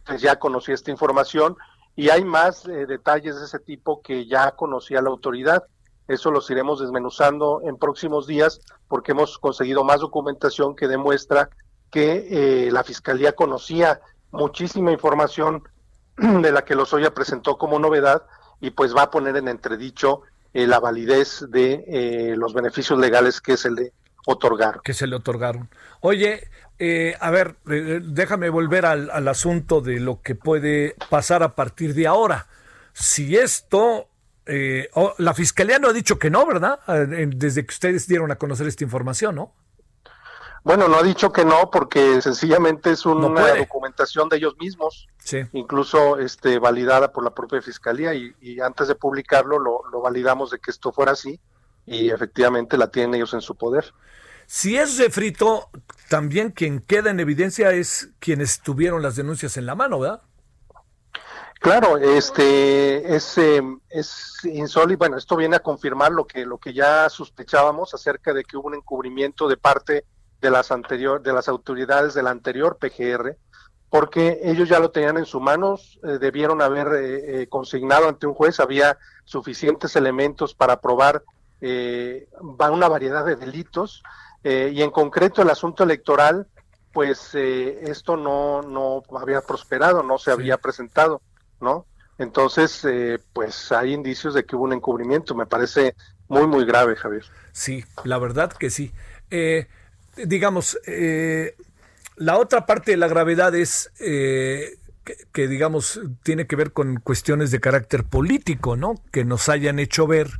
pues 0.07 0.23
ya 0.23 0.39
conocía 0.39 0.73
esta 0.73 0.89
información 0.89 1.55
y 1.95 2.09
hay 2.09 2.25
más 2.25 2.65
eh, 2.65 2.87
detalles 2.87 3.39
de 3.39 3.45
ese 3.45 3.59
tipo 3.59 4.01
que 4.01 4.25
ya 4.25 4.53
conocía 4.53 5.03
la 5.03 5.11
autoridad. 5.11 5.65
Eso 6.07 6.31
los 6.31 6.49
iremos 6.49 6.79
desmenuzando 6.79 7.61
en 7.63 7.77
próximos 7.77 8.25
días 8.25 8.59
porque 8.87 9.11
hemos 9.11 9.37
conseguido 9.37 9.83
más 9.83 9.99
documentación 9.99 10.75
que 10.75 10.87
demuestra 10.87 11.51
que 11.91 12.65
eh, 12.65 12.71
la 12.71 12.83
Fiscalía 12.83 13.33
conocía 13.33 14.01
muchísima 14.31 14.91
información 14.91 15.61
de 16.17 16.51
la 16.51 16.65
que 16.65 16.73
Lozoya 16.73 17.13
presentó 17.13 17.59
como 17.59 17.77
novedad 17.77 18.23
y 18.65 18.71
pues 18.71 18.95
va 18.95 19.03
a 19.03 19.11
poner 19.11 19.37
en 19.37 19.47
entredicho 19.47 20.23
eh, 20.53 20.65
la 20.65 20.79
validez 20.79 21.45
de 21.49 21.85
eh, 21.87 22.35
los 22.35 22.53
beneficios 22.53 22.97
legales 22.97 23.39
que 23.39 23.57
se 23.57 23.69
le 23.69 23.93
otorgaron. 24.25 24.81
Que 24.83 24.93
se 24.93 25.05
le 25.05 25.15
otorgaron. 25.15 25.69
Oye, 26.01 26.49
a 27.19 27.31
ver, 27.31 27.57
déjame 27.63 28.49
volver 28.49 28.85
al, 28.85 29.27
asunto 29.27 29.81
de 29.81 29.99
lo 29.99 30.21
que 30.21 30.35
puede 30.35 30.95
pasar 31.09 31.43
a 31.43 31.55
partir 31.55 31.93
de 31.93 32.07
ahora. 32.07 32.47
Si 32.91 33.37
esto 33.37 34.07
eh, 34.47 34.89
la 35.19 35.33
fiscalía 35.33 35.79
no 35.79 35.89
ha 35.89 35.93
dicho 35.93 36.17
que 36.17 36.29
no, 36.29 36.45
¿verdad? 36.45 36.79
Desde 37.27 37.65
que 37.65 37.73
ustedes 37.73 38.07
dieron 38.07 38.31
a 38.31 38.37
conocer 38.37 38.67
esta 38.67 38.83
información, 38.83 39.35
¿no? 39.35 39.53
Bueno, 40.65 40.87
no 40.87 40.97
ha 40.97 41.03
dicho 41.03 41.31
que 41.31 41.45
no 41.45 41.69
porque 41.69 42.19
sencillamente 42.23 42.89
es 42.89 43.05
una 43.05 43.53
documentación 43.53 44.27
de 44.29 44.37
ellos 44.37 44.55
mismos, 44.57 45.07
sí. 45.19 45.41
incluso 45.53 46.17
este, 46.17 46.57
validada 46.57 47.11
por 47.11 47.23
la 47.23 47.29
propia 47.29 47.61
fiscalía 47.61 48.15
y, 48.15 48.59
antes 48.59 48.87
de 48.87 48.95
publicarlo 48.95 49.59
lo, 49.59 49.83
lo, 49.91 50.01
validamos 50.01 50.49
de 50.49 50.57
que 50.57 50.71
esto 50.71 50.91
fuera 50.91 51.11
así 51.11 51.39
y 51.85 52.09
efectivamente 52.09 52.79
la 52.79 52.89
tienen 52.89 53.13
ellos 53.13 53.35
en 53.35 53.41
su 53.41 53.53
poder. 53.53 53.93
Si 54.47 54.75
es 54.75 54.97
refrito, 54.97 55.69
también 56.09 56.49
quien 56.49 56.79
queda 56.79 57.11
en 57.11 57.19
evidencia 57.19 57.69
es 57.71 58.09
quienes 58.17 58.59
tuvieron 58.59 59.03
las 59.03 59.15
denuncias 59.15 59.57
en 59.57 59.67
la 59.67 59.75
mano, 59.75 59.99
¿verdad? 59.99 60.23
Claro, 61.59 61.99
este 61.99 63.15
es, 63.15 63.37
em, 63.37 63.79
es 63.87 64.43
insólito. 64.43 64.97
Bueno, 64.97 65.17
esto 65.17 65.35
viene 65.35 65.57
a 65.57 65.59
confirmar 65.59 66.11
lo 66.11 66.25
que 66.25 66.43
lo 66.43 66.57
que 66.57 66.73
ya 66.73 67.07
sospechábamos 67.07 67.93
acerca 67.93 68.33
de 68.33 68.43
que 68.43 68.57
hubo 68.57 68.67
un 68.67 68.75
encubrimiento 68.75 69.47
de 69.47 69.57
parte 69.57 70.05
de 70.41 70.49
las 70.49 70.71
anterior 70.71 71.21
de 71.21 71.33
las 71.33 71.47
autoridades 71.47 72.13
del 72.13 72.27
anterior 72.27 72.77
PGR, 72.77 73.37
porque 73.89 74.39
ellos 74.43 74.67
ya 74.69 74.79
lo 74.79 74.91
tenían 74.91 75.17
en 75.17 75.25
sus 75.25 75.41
manos, 75.41 75.99
eh, 76.03 76.17
debieron 76.19 76.61
haber 76.61 76.87
eh, 76.87 77.41
eh, 77.41 77.47
consignado 77.47 78.09
ante 78.09 78.27
un 78.27 78.33
juez, 78.33 78.59
había 78.59 78.97
suficientes 79.23 79.95
elementos 79.95 80.53
para 80.53 80.79
probar 80.81 81.23
una 81.61 82.87
variedad 82.87 83.25
de 83.25 83.35
delitos 83.35 84.03
y 84.43 84.81
en 84.83 84.91
concreto 84.91 85.41
el 85.41 85.49
asunto 85.49 85.83
electoral, 85.83 86.45
pues 86.93 87.33
esto 87.33 88.17
no 88.17 88.61
no 88.61 89.01
había 89.17 89.41
prosperado, 89.41 90.03
no 90.03 90.19
se 90.19 90.31
había 90.31 90.57
presentado. 90.57 91.21
¿no? 91.59 91.87
Entonces, 92.17 92.85
eh, 92.85 93.19
pues 93.33 93.71
hay 93.71 93.93
indicios 93.93 94.33
de 94.33 94.45
que 94.45 94.55
hubo 94.55 94.63
un 94.63 94.73
encubrimiento. 94.73 95.35
Me 95.35 95.45
parece 95.45 95.95
muy, 96.27 96.47
muy 96.47 96.65
grave, 96.65 96.95
Javier. 96.95 97.25
Sí, 97.51 97.83
la 98.03 98.17
verdad 98.17 98.51
que 98.53 98.69
sí. 98.69 98.93
Eh, 99.31 99.67
digamos, 100.17 100.79
eh, 100.85 101.55
la 102.15 102.37
otra 102.37 102.65
parte 102.65 102.91
de 102.91 102.97
la 102.97 103.07
gravedad 103.07 103.53
es 103.55 103.91
que, 103.97 104.77
que, 105.31 105.47
digamos, 105.47 105.99
tiene 106.23 106.47
que 106.47 106.55
ver 106.55 106.71
con 106.71 106.97
cuestiones 106.97 107.51
de 107.51 107.59
carácter 107.59 108.03
político, 108.03 108.75
¿no? 108.75 108.95
Que 109.11 109.25
nos 109.25 109.49
hayan 109.49 109.79
hecho 109.79 110.07
ver 110.07 110.39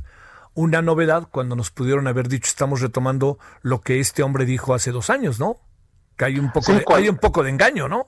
una 0.56 0.80
novedad 0.80 1.28
cuando 1.30 1.54
nos 1.54 1.70
pudieron 1.70 2.08
haber 2.08 2.28
dicho 2.28 2.46
estamos 2.48 2.80
retomando 2.80 3.38
lo 3.60 3.82
que 3.82 4.00
este 4.00 4.22
hombre 4.22 4.46
dijo 4.46 4.74
hace 4.74 4.90
dos 4.90 5.10
años, 5.10 5.38
¿no? 5.38 5.58
Que 6.16 6.24
hay 6.24 6.38
un 6.38 6.50
poco, 6.50 6.72
de, 6.72 6.84
hay 6.88 7.08
un 7.10 7.18
poco 7.18 7.42
de 7.42 7.50
engaño, 7.50 7.88
¿no? 7.88 8.06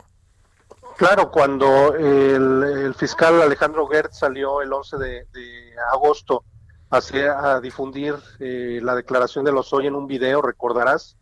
Claro, 0.97 1.31
cuando 1.31 1.95
el, 1.95 2.95
fiscal 2.95 3.41
Alejandro 3.41 3.87
Gertz 3.87 4.19
salió 4.19 4.63
el 4.63 4.73
11 4.73 4.97
de, 4.97 5.27
agosto 5.93 6.43
hacia, 6.91 7.39
a 7.39 7.61
difundir 7.61 8.15
eh, 8.41 8.81
la 8.83 8.97
declaración 8.97 9.45
de 9.45 9.53
los 9.53 9.73
hoy 9.75 9.87
en 9.87 9.95
un 9.95 10.07
video, 10.07 10.41
recordarás, 10.41 11.19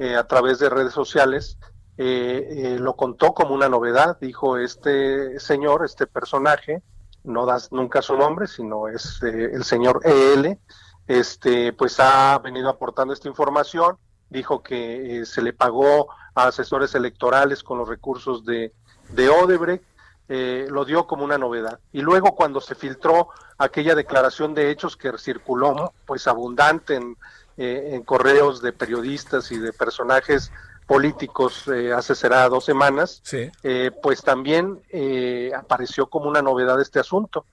eh, 0.00 0.16
a 0.16 0.26
través 0.26 0.58
de 0.58 0.68
redes 0.68 0.92
sociales, 0.92 1.58
eh, 1.96 2.76
lo 2.80 2.96
contó 2.96 3.34
como 3.34 3.54
una 3.54 3.68
novedad. 3.68 4.18
Dijo 4.20 4.56
este 4.56 5.38
señor, 5.38 5.84
este 5.84 6.08
personaje, 6.08 6.82
no 7.22 7.46
das 7.46 7.70
nunca 7.70 8.02
su 8.02 8.16
nombre, 8.16 8.48
sino 8.48 8.88
es 8.88 9.22
el 9.22 9.62
señor 9.62 10.00
EL, 10.04 10.58
este, 11.06 11.72
pues 11.72 12.00
ha 12.00 12.38
venido 12.38 12.68
aportando 12.68 13.14
esta 13.14 13.28
información. 13.28 13.96
Dijo 14.28 14.62
que 14.62 15.24
se 15.26 15.42
le 15.42 15.52
pagó 15.52 16.08
a 16.34 16.46
asesores 16.48 16.94
electorales 16.94 17.62
con 17.62 17.78
los 17.78 17.88
recursos 17.88 18.44
de 18.44 18.72
de 19.12 19.28
Odebrecht, 19.28 19.84
eh, 20.28 20.66
lo 20.70 20.84
dio 20.84 21.06
como 21.06 21.24
una 21.24 21.38
novedad. 21.38 21.80
Y 21.92 22.02
luego 22.02 22.34
cuando 22.36 22.60
se 22.60 22.74
filtró 22.74 23.28
aquella 23.58 23.94
declaración 23.94 24.54
de 24.54 24.70
hechos 24.70 24.96
que 24.96 25.16
circuló 25.18 25.92
pues 26.06 26.26
abundante 26.26 26.94
en, 26.94 27.16
eh, 27.62 27.94
en 27.94 28.02
correos 28.02 28.62
de 28.62 28.72
periodistas 28.72 29.52
y 29.52 29.58
de 29.58 29.74
personajes 29.74 30.50
políticos 30.86 31.68
eh, 31.68 31.92
hace 31.92 32.14
será 32.14 32.48
dos 32.48 32.64
semanas, 32.64 33.22
pues 34.02 34.22
también 34.22 34.80
apareció 35.54 36.06
como 36.06 36.28
una 36.28 36.40
novedad 36.40 36.80
este 36.80 36.98
asunto. 36.98 37.44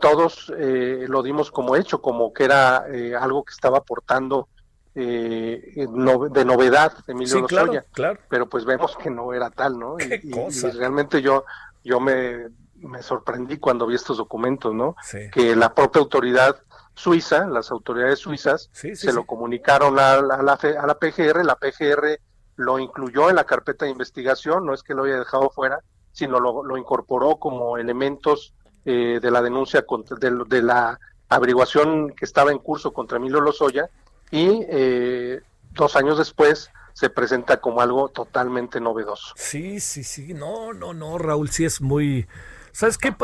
todos 0.00 0.50
lo 0.56 1.22
dimos 1.22 1.50
como 1.50 1.76
hecho, 1.76 2.00
como 2.00 2.32
que 2.32 2.44
era 2.44 2.86
algo 3.20 3.44
que 3.44 3.52
estaba 3.52 3.78
aportando 3.78 4.48
eh, 4.94 5.86
de 6.30 6.44
novedad 6.44 6.92
Emilio 7.06 7.42
Lozoya, 7.42 7.84
pero 8.28 8.48
pues 8.48 8.64
vemos 8.64 8.96
que 8.96 9.10
no 9.10 9.32
era 9.32 9.50
tal, 9.50 9.78
¿no? 9.78 9.96
Y, 10.00 10.32
realmente 10.72 11.22
yo, 11.22 11.44
yo 11.84 12.00
me, 12.00 12.48
me, 12.76 13.02
sorprendí 13.02 13.58
cuando 13.58 13.86
vi 13.86 13.94
estos 13.94 14.16
documentos, 14.16 14.74
¿no? 14.74 14.96
Que 15.30 15.54
la 15.54 15.74
propia 15.74 16.00
autoridad 16.00 16.56
suiza, 16.94 17.46
las 17.46 17.70
autoridades 17.70 18.18
suizas, 18.18 18.68
se 18.72 19.12
lo 19.12 19.24
comunicaron 19.24 19.98
a, 19.98 20.20
la, 20.20 20.34
a, 20.34 20.42
la, 20.42 20.98
PGR, 20.98 21.44
la 21.44 21.56
PGR 21.56 22.20
lo 22.56 22.78
incluyó 22.78 23.30
en 23.30 23.36
la 23.36 23.44
carpeta 23.44 23.84
de 23.84 23.92
investigación, 23.92 24.66
no 24.66 24.74
es 24.74 24.82
que 24.82 24.94
lo 24.94 25.04
haya 25.04 25.18
dejado 25.18 25.50
fuera, 25.50 25.80
sino 26.12 26.40
lo, 26.40 26.62
lo 26.62 26.76
incorporó 26.76 27.36
como 27.36 27.78
elementos 27.78 28.54
eh, 28.84 29.18
de 29.20 29.30
la 29.30 29.42
denuncia 29.42 29.82
contra, 29.86 30.16
de, 30.18 30.44
de 30.46 30.62
la 30.62 30.98
averiguación 31.28 32.10
que 32.10 32.24
estaba 32.24 32.50
en 32.50 32.58
curso 32.58 32.92
contra 32.92 33.18
Emilio 33.18 33.40
Lozoya 33.40 33.88
y 34.30 34.64
eh, 34.68 35.40
dos 35.72 35.96
años 35.96 36.18
después 36.18 36.70
se 36.92 37.08
presenta 37.08 37.60
como 37.60 37.80
algo 37.80 38.08
totalmente 38.08 38.80
novedoso. 38.80 39.34
Sí, 39.36 39.80
sí, 39.80 40.04
sí, 40.04 40.34
no, 40.34 40.72
no, 40.72 40.92
no, 40.92 41.18
Raúl, 41.18 41.50
sí 41.50 41.64
es 41.64 41.80
muy... 41.80 42.26
¿Sabes 42.72 42.98
qué? 42.98 43.14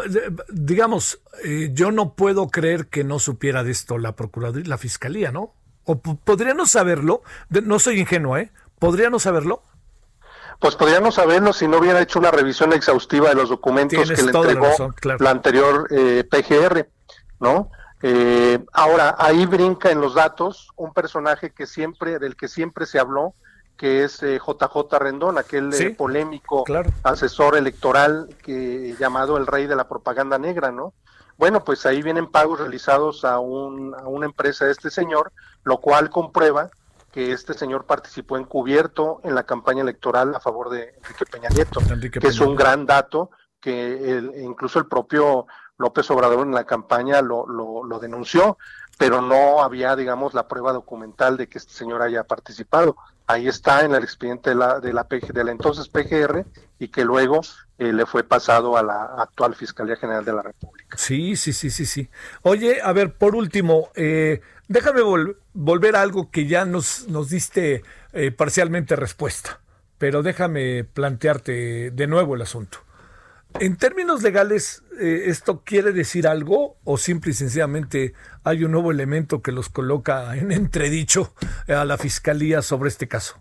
Digamos, 0.49 1.21
eh, 1.45 1.71
yo 1.73 1.91
no 1.93 2.15
puedo 2.15 2.49
creer 2.49 2.89
que 2.89 3.05
no 3.05 3.19
supiera 3.19 3.65
de 3.65 3.71
esto 3.71 3.99
la 3.99 4.17
Procuraduría, 4.17 4.69
la 4.69 4.79
Fiscalía, 4.79 5.33
¿no? 5.33 5.55
¿O 5.85 5.99
podría 5.99 6.55
no 6.55 6.67
saberlo? 6.67 7.23
no 7.49 7.79
soy 7.79 8.01
ingenuo, 8.01 8.37
¿eh? 8.37 8.51
¿Podría 8.79 9.09
no 9.09 9.19
saberlo? 9.19 9.63
Pues 10.59 10.75
podría 10.75 11.01
no 11.01 11.13
saberlo 11.13 11.53
si 11.53 11.69
no 11.69 11.79
hubiera 11.79 12.01
hecho 12.01 12.19
una 12.19 12.31
revisión 12.31 12.73
exhaustiva 12.73 13.29
de 13.29 13.35
los 13.35 13.51
documentos 13.51 14.09
que 14.11 14.23
le 14.23 14.31
entregó 14.31 14.95
la 15.19 15.31
anterior 15.31 15.87
eh, 15.91 16.25
PGR, 16.29 16.89
¿no? 17.41 17.71
Eh, 18.03 18.59
ahora, 18.73 19.17
ahí 19.19 19.47
brinca 19.47 19.91
en 19.91 20.01
los 20.01 20.15
datos 20.15 20.69
un 20.77 20.93
personaje 20.93 21.51
que 21.51 21.67
siempre, 21.67 22.19
del 22.19 22.37
que 22.37 22.49
siempre 22.49 22.87
se 22.87 22.99
habló, 22.99 23.35
que 23.77 24.05
es 24.05 24.21
JJ 24.21 24.95
eh, 24.95 24.99
Rendón, 24.99 25.39
aquel 25.39 25.73
eh, 25.75 25.91
polémico 25.91 26.65
asesor 27.03 27.57
electoral 27.57 28.29
que 28.43 28.97
llamado 28.99 29.37
el 29.37 29.47
rey 29.47 29.67
de 29.67 29.77
la 29.77 29.89
propaganda 29.89 30.39
negra, 30.39 30.73
¿no? 30.73 30.95
Bueno, 31.37 31.65
pues 31.65 31.85
ahí 31.85 32.03
vienen 32.03 32.31
pagos 32.31 32.61
realizados 32.61 33.25
a, 33.25 33.39
un, 33.39 33.95
a 33.95 34.09
una 34.09 34.27
empresa 34.27 34.65
de 34.65 34.73
este 34.73 34.91
señor, 34.91 35.33
lo 35.65 35.79
cual 35.79 36.09
comprueba 36.09 36.71
que 37.13 37.33
este 37.33 37.55
señor 37.55 37.85
participó 37.85 38.39
encubierto 38.39 39.21
en 39.23 39.35
la 39.35 39.45
campaña 39.45 39.83
electoral 39.83 40.35
a 40.35 40.41
favor 40.41 40.71
de 40.71 40.95
Enrique 40.97 41.27
Peña 41.27 41.49
Nieto, 41.51 41.81
que 42.21 42.29
es 42.29 42.41
un 42.41 42.57
gran 42.57 42.87
dato 42.87 43.31
que 43.61 44.23
incluso 44.43 44.79
el 44.79 44.87
propio 44.87 45.47
López 45.79 46.11
Obrador 46.11 46.47
en 46.47 46.55
la 46.55 46.65
campaña 46.65 47.21
lo, 47.21 47.47
lo, 47.47 47.99
denunció, 47.99 48.59
pero 48.99 49.21
no 49.21 49.63
había, 49.63 49.95
digamos, 49.95 50.35
la 50.35 50.49
prueba 50.49 50.73
documental 50.73 51.37
de 51.37 51.49
que 51.49 51.59
este 51.59 51.73
señor 51.73 52.03
haya 52.03 52.25
participado. 52.25 52.97
Ahí 53.27 53.49
está 53.49 53.85
en 53.85 53.95
el 53.95 54.05
expediente 54.05 54.51
de 54.51 54.57
la, 54.57 54.81
de 54.81 54.93
la, 54.93 55.05
de 55.05 55.45
la 55.45 55.51
entonces 55.51 55.89
PGR 55.89 56.47
y 56.79 56.89
que 56.89 57.05
luego 57.05 57.41
eh, 57.79 57.93
le 57.93 58.07
fue 58.07 58.25
pasado 58.25 58.77
a 58.77 58.83
la 58.83 59.05
actual 59.19 59.55
Fiscalía 59.55 59.97
General 59.97 60.25
de 60.25 60.33
la 60.33 60.43
República. 60.43 60.97
Sí, 60.97 61.37
sí, 61.37 61.53
sí, 61.53 61.71
sí, 61.71 61.85
sí. 61.85 62.09
Oye, 62.43 62.81
a 62.83 62.93
ver, 62.93 63.15
por 63.15 63.35
último, 63.35 63.91
eh, 63.97 64.41
déjame 64.69 65.03
volver 65.53 65.97
a 65.97 66.03
algo 66.03 66.31
que 66.31 66.47
ya 66.47 66.65
nos, 66.65 67.09
nos 67.09 67.29
diste 67.29 67.83
eh, 68.13 68.31
parcialmente 68.31 68.97
respuesta, 68.97 69.61
pero 69.99 70.23
déjame 70.23 70.85
plantearte 70.85 71.91
de 71.91 72.07
nuevo 72.07 72.35
el 72.35 72.43
asunto. 72.43 72.86
En 73.61 73.77
términos 73.77 74.23
legales, 74.23 74.83
¿esto 74.99 75.63
quiere 75.65 75.93
decir 75.93 76.27
algo 76.27 76.77
o 76.85 76.99
simple 76.99 77.31
y 77.31 77.35
sencillamente 77.35 78.15
hay 78.45 78.65
un 78.65 78.73
nuevo 78.73 78.91
elemento 78.91 79.43
que 79.43 79.53
los 79.53 79.69
coloca 79.69 80.37
en 80.37 80.53
entredicho 80.53 81.33
a 81.69 81.85
la 81.85 81.97
Fiscalía 81.97 82.63
sobre 82.63 82.89
este 82.89 83.09
caso? 83.09 83.39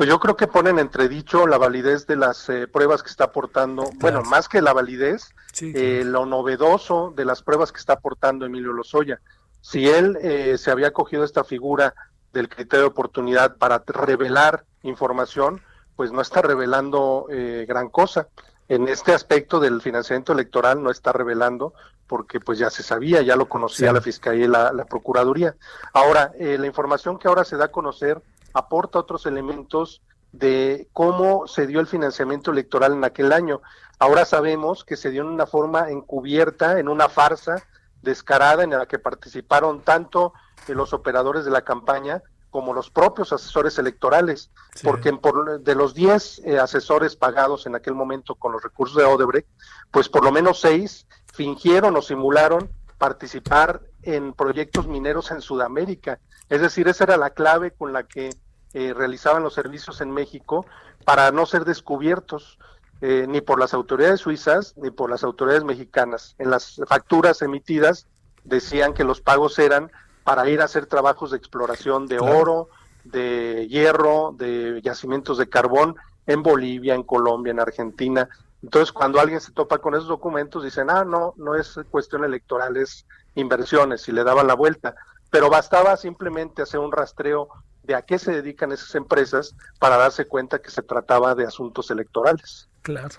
Pues 0.00 0.08
yo 0.08 0.18
creo 0.18 0.34
que 0.34 0.46
ponen 0.46 0.78
entredicho 0.78 1.46
la 1.46 1.58
validez 1.58 2.06
de 2.06 2.16
las 2.16 2.48
eh, 2.48 2.66
pruebas 2.66 3.02
que 3.02 3.10
está 3.10 3.24
aportando, 3.24 3.90
bueno, 3.96 4.22
más 4.22 4.48
que 4.48 4.62
la 4.62 4.72
validez, 4.72 5.34
eh, 5.60 6.04
lo 6.06 6.24
novedoso 6.24 7.12
de 7.14 7.26
las 7.26 7.42
pruebas 7.42 7.70
que 7.70 7.80
está 7.80 7.92
aportando 7.92 8.46
Emilio 8.46 8.72
Lozoya. 8.72 9.20
Si 9.60 9.86
él 9.86 10.16
eh, 10.22 10.56
se 10.56 10.70
había 10.70 10.92
cogido 10.92 11.22
esta 11.22 11.44
figura 11.44 11.94
del 12.32 12.48
criterio 12.48 12.84
de 12.84 12.88
oportunidad 12.88 13.56
para 13.58 13.82
revelar 13.86 14.64
información, 14.84 15.60
pues 15.96 16.12
no 16.12 16.22
está 16.22 16.40
revelando 16.40 17.26
gran 17.68 17.90
cosa. 17.90 18.28
En 18.70 18.86
este 18.86 19.12
aspecto 19.12 19.58
del 19.58 19.82
financiamiento 19.82 20.32
electoral 20.32 20.80
no 20.80 20.92
está 20.92 21.12
revelando 21.12 21.74
porque 22.06 22.38
pues 22.38 22.56
ya 22.56 22.70
se 22.70 22.84
sabía, 22.84 23.20
ya 23.20 23.34
lo 23.34 23.48
conocía 23.48 23.92
la 23.92 24.00
Fiscalía 24.00 24.44
y 24.44 24.48
la, 24.48 24.72
la 24.72 24.84
Procuraduría. 24.84 25.56
Ahora, 25.92 26.32
la 26.38 26.66
información 26.66 27.18
que 27.18 27.26
ahora 27.26 27.44
se 27.44 27.56
da 27.56 27.64
a 27.64 27.72
conocer 27.72 28.22
aporta 28.52 29.00
otros 29.00 29.26
elementos 29.26 30.02
de 30.30 30.86
cómo 30.92 31.48
se 31.48 31.66
dio 31.66 31.80
el 31.80 31.88
financiamiento 31.88 32.52
electoral 32.52 32.92
en 32.92 33.02
aquel 33.02 33.32
año. 33.32 33.60
Ahora 33.98 34.24
sabemos 34.24 34.84
que 34.84 34.96
se 34.96 35.10
dio 35.10 35.22
en 35.22 35.28
una 35.28 35.46
forma 35.46 35.90
encubierta, 35.90 36.78
en 36.78 36.88
una 36.88 37.08
farsa 37.08 37.64
descarada 38.02 38.62
en 38.62 38.70
la 38.70 38.86
que 38.86 39.00
participaron 39.00 39.80
tanto 39.80 40.32
los 40.68 40.92
operadores 40.92 41.44
de 41.44 41.50
la 41.50 41.62
campaña 41.62 42.22
como 42.50 42.74
los 42.74 42.90
propios 42.90 43.32
asesores 43.32 43.78
electorales, 43.78 44.50
porque 44.82 45.12
por, 45.12 45.60
de 45.60 45.74
los 45.74 45.94
10 45.94 46.42
eh, 46.44 46.58
asesores 46.58 47.16
pagados 47.16 47.66
en 47.66 47.74
aquel 47.74 47.94
momento 47.94 48.34
con 48.34 48.52
los 48.52 48.62
recursos 48.62 48.96
de 48.96 49.04
Odebrecht, 49.04 49.48
pues 49.90 50.08
por 50.08 50.24
lo 50.24 50.32
menos 50.32 50.60
seis 50.60 51.06
fingieron 51.32 51.96
o 51.96 52.02
simularon 52.02 52.70
participar 52.98 53.82
en 54.02 54.32
proyectos 54.32 54.86
mineros 54.86 55.30
en 55.30 55.40
Sudamérica. 55.40 56.18
Es 56.48 56.60
decir, 56.60 56.88
esa 56.88 57.04
era 57.04 57.16
la 57.16 57.30
clave 57.30 57.70
con 57.70 57.92
la 57.92 58.02
que 58.02 58.30
eh, 58.72 58.92
realizaban 58.94 59.42
los 59.42 59.54
servicios 59.54 60.00
en 60.00 60.10
México 60.10 60.66
para 61.04 61.30
no 61.30 61.46
ser 61.46 61.64
descubiertos 61.64 62.58
eh, 63.00 63.26
ni 63.28 63.40
por 63.40 63.58
las 63.58 63.72
autoridades 63.72 64.20
suizas 64.20 64.74
ni 64.76 64.90
por 64.90 65.10
las 65.10 65.24
autoridades 65.24 65.64
mexicanas. 65.64 66.34
En 66.38 66.50
las 66.50 66.80
facturas 66.86 67.40
emitidas 67.42 68.06
decían 68.44 68.92
que 68.92 69.04
los 69.04 69.20
pagos 69.20 69.58
eran 69.58 69.90
para 70.24 70.48
ir 70.48 70.60
a 70.60 70.64
hacer 70.64 70.86
trabajos 70.86 71.30
de 71.30 71.36
exploración 71.36 72.06
de 72.06 72.18
oro, 72.18 72.68
de 73.04 73.66
hierro, 73.68 74.34
de 74.36 74.80
yacimientos 74.82 75.38
de 75.38 75.48
carbón 75.48 75.96
en 76.26 76.42
Bolivia, 76.42 76.94
en 76.94 77.02
Colombia, 77.02 77.50
en 77.50 77.60
Argentina. 77.60 78.28
Entonces, 78.62 78.92
cuando 78.92 79.20
alguien 79.20 79.40
se 79.40 79.52
topa 79.52 79.78
con 79.78 79.94
esos 79.94 80.08
documentos, 80.08 80.62
dicen, 80.62 80.90
ah, 80.90 81.04
no, 81.04 81.34
no 81.36 81.54
es 81.54 81.78
cuestión 81.90 82.24
electoral, 82.24 82.76
es 82.76 83.06
inversiones, 83.34 84.06
y 84.08 84.12
le 84.12 84.22
daban 84.22 84.46
la 84.46 84.54
vuelta. 84.54 84.94
Pero 85.30 85.48
bastaba 85.48 85.96
simplemente 85.96 86.62
hacer 86.62 86.80
un 86.80 86.92
rastreo 86.92 87.48
de 87.82 87.94
a 87.94 88.02
qué 88.02 88.18
se 88.18 88.32
dedican 88.32 88.72
esas 88.72 88.94
empresas 88.94 89.54
para 89.78 89.96
darse 89.96 90.26
cuenta 90.26 90.60
que 90.60 90.70
se 90.70 90.82
trataba 90.82 91.34
de 91.34 91.44
asuntos 91.44 91.90
electorales. 91.90 92.68
Claro. 92.82 93.16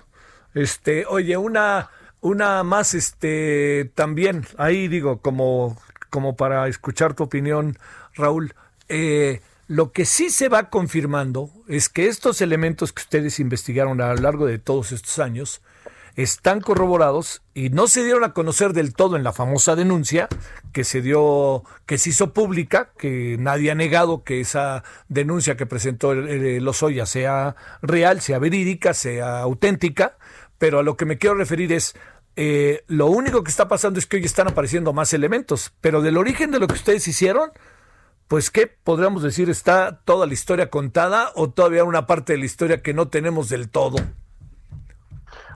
Este, 0.54 1.06
oye, 1.08 1.38
una, 1.38 1.89
una 2.20 2.64
más, 2.64 2.93
este, 2.93 3.91
también, 3.95 4.45
ahí 4.58 4.88
digo, 4.88 5.22
como, 5.22 5.78
como 6.12 6.36
para 6.36 6.68
escuchar 6.68 7.16
tu 7.16 7.24
opinión, 7.24 7.80
Raúl, 8.14 8.53
eh, 8.89 9.41
lo 9.68 9.91
que 9.93 10.05
sí 10.05 10.30
se 10.30 10.49
va 10.49 10.70
confirmando 10.70 11.49
es 11.68 11.89
que 11.89 12.07
estos 12.07 12.41
elementos 12.41 12.93
que 12.93 13.01
ustedes 13.01 13.39
investigaron 13.39 14.01
a 14.01 14.14
lo 14.14 14.22
largo 14.22 14.45
de 14.45 14.59
todos 14.59 14.91
estos 14.91 15.18
años 15.18 15.62
están 16.18 16.59
corroborados 16.59 17.41
y 17.53 17.70
no 17.70 17.88
se 17.88 18.03
dieron 18.03 18.26
a 18.26 18.34
conocer 18.34 18.74
del 18.74 18.93
todo 18.93 19.16
en 19.16 19.24
la 19.24 19.32
famosa 19.32 19.78
denuncia 19.78 20.28
que 20.74 20.84
se 20.84 21.01
dio, 21.01 21.64
que 21.86 21.97
se 21.97 22.09
hizo 22.09 22.34
pública, 22.34 22.89
que 22.97 23.38
nadie 23.39 23.72
ha 23.72 23.76
negado 23.76 24.26
que 24.26 24.41
esa 24.41 24.84
denuncia 25.07 25.55
que 25.55 25.66
presentó 25.66 26.14
Lozoya 26.14 27.05
sea 27.05 27.55
real, 27.82 28.20
sea 28.20 28.39
verídica, 28.39 28.93
sea 28.93 29.39
auténtica, 29.39 30.18
pero 30.57 30.80
a 30.80 30.84
lo 30.84 30.97
que 30.97 31.05
me 31.05 31.18
quiero 31.18 31.36
referir 31.36 31.72
es 31.72 31.95
eh, 32.36 32.84
lo 32.88 33.08
único 33.08 33.44
que 33.44 33.52
está 33.52 33.68
pasando 33.68 34.00
es 34.00 34.06
que 34.06 34.18
hoy 34.18 34.26
están 34.26 34.48
apareciendo 34.48 34.94
más 34.94 35.14
elementos, 35.14 35.74
pero 35.82 36.02
del 36.02 36.18
origen 36.18 36.52
de 36.52 36.60
lo 36.60 36.68
que 36.68 36.76
ustedes 36.76 37.08
hicieron, 37.08 37.52
pues 38.28 38.50
¿qué 38.50 38.68
podríamos 38.68 39.24
decir? 39.24 39.50
¿Está 39.50 40.00
toda 40.06 40.26
la 40.26 40.34
historia 40.34 40.70
contada 40.70 41.32
o 41.36 41.50
todavía 41.50 41.84
una 41.84 42.08
parte 42.08 42.34
de 42.34 42.40
la 42.40 42.46
historia 42.46 42.82
que 42.82 42.94
no 42.94 43.10
tenemos 43.10 43.50
del 43.50 43.70
todo? 43.70 43.98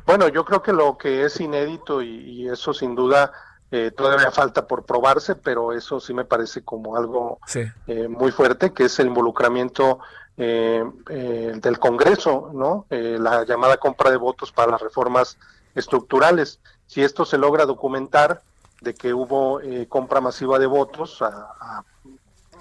Bueno, 0.05 0.27
yo 0.27 0.43
creo 0.45 0.61
que 0.61 0.73
lo 0.73 0.97
que 0.97 1.23
es 1.23 1.39
inédito 1.39 2.01
y, 2.01 2.47
eso 2.49 2.73
sin 2.73 2.93
duda 2.93 3.31
eh, 3.71 3.91
todavía 3.95 4.29
falta 4.29 4.67
por 4.67 4.85
probarse, 4.85 5.35
pero 5.35 5.73
eso 5.73 5.99
sí 5.99 6.13
me 6.13 6.25
parece 6.25 6.63
como 6.63 6.95
algo 6.95 7.39
eh, 7.87 8.07
muy 8.07 8.31
fuerte, 8.31 8.71
que 8.71 8.85
es 8.85 8.99
el 8.99 9.07
involucramiento 9.07 9.99
eh, 10.37 10.83
del 11.07 11.79
Congreso, 11.79 12.51
¿no? 12.53 12.85
la 12.89 13.45
llamada 13.45 13.77
compra 13.77 14.11
de 14.11 14.17
votos 14.17 14.51
para 14.51 14.73
las 14.73 14.81
reformas 14.81 15.37
estructurales. 15.75 16.59
Si 16.87 17.03
esto 17.03 17.25
se 17.25 17.37
logra 17.37 17.65
documentar 17.65 18.41
de 18.81 18.93
que 18.93 19.13
hubo 19.13 19.61
compra 19.89 20.21
masiva 20.21 20.59
de 20.59 20.67
votos 20.67 21.21
a 21.21 21.83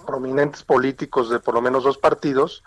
prominentes 0.05 0.63
políticos 0.63 1.31
de 1.31 1.41
por 1.41 1.55
lo 1.55 1.61
menos 1.61 1.85
dos 1.85 1.99
partidos, 1.99 2.63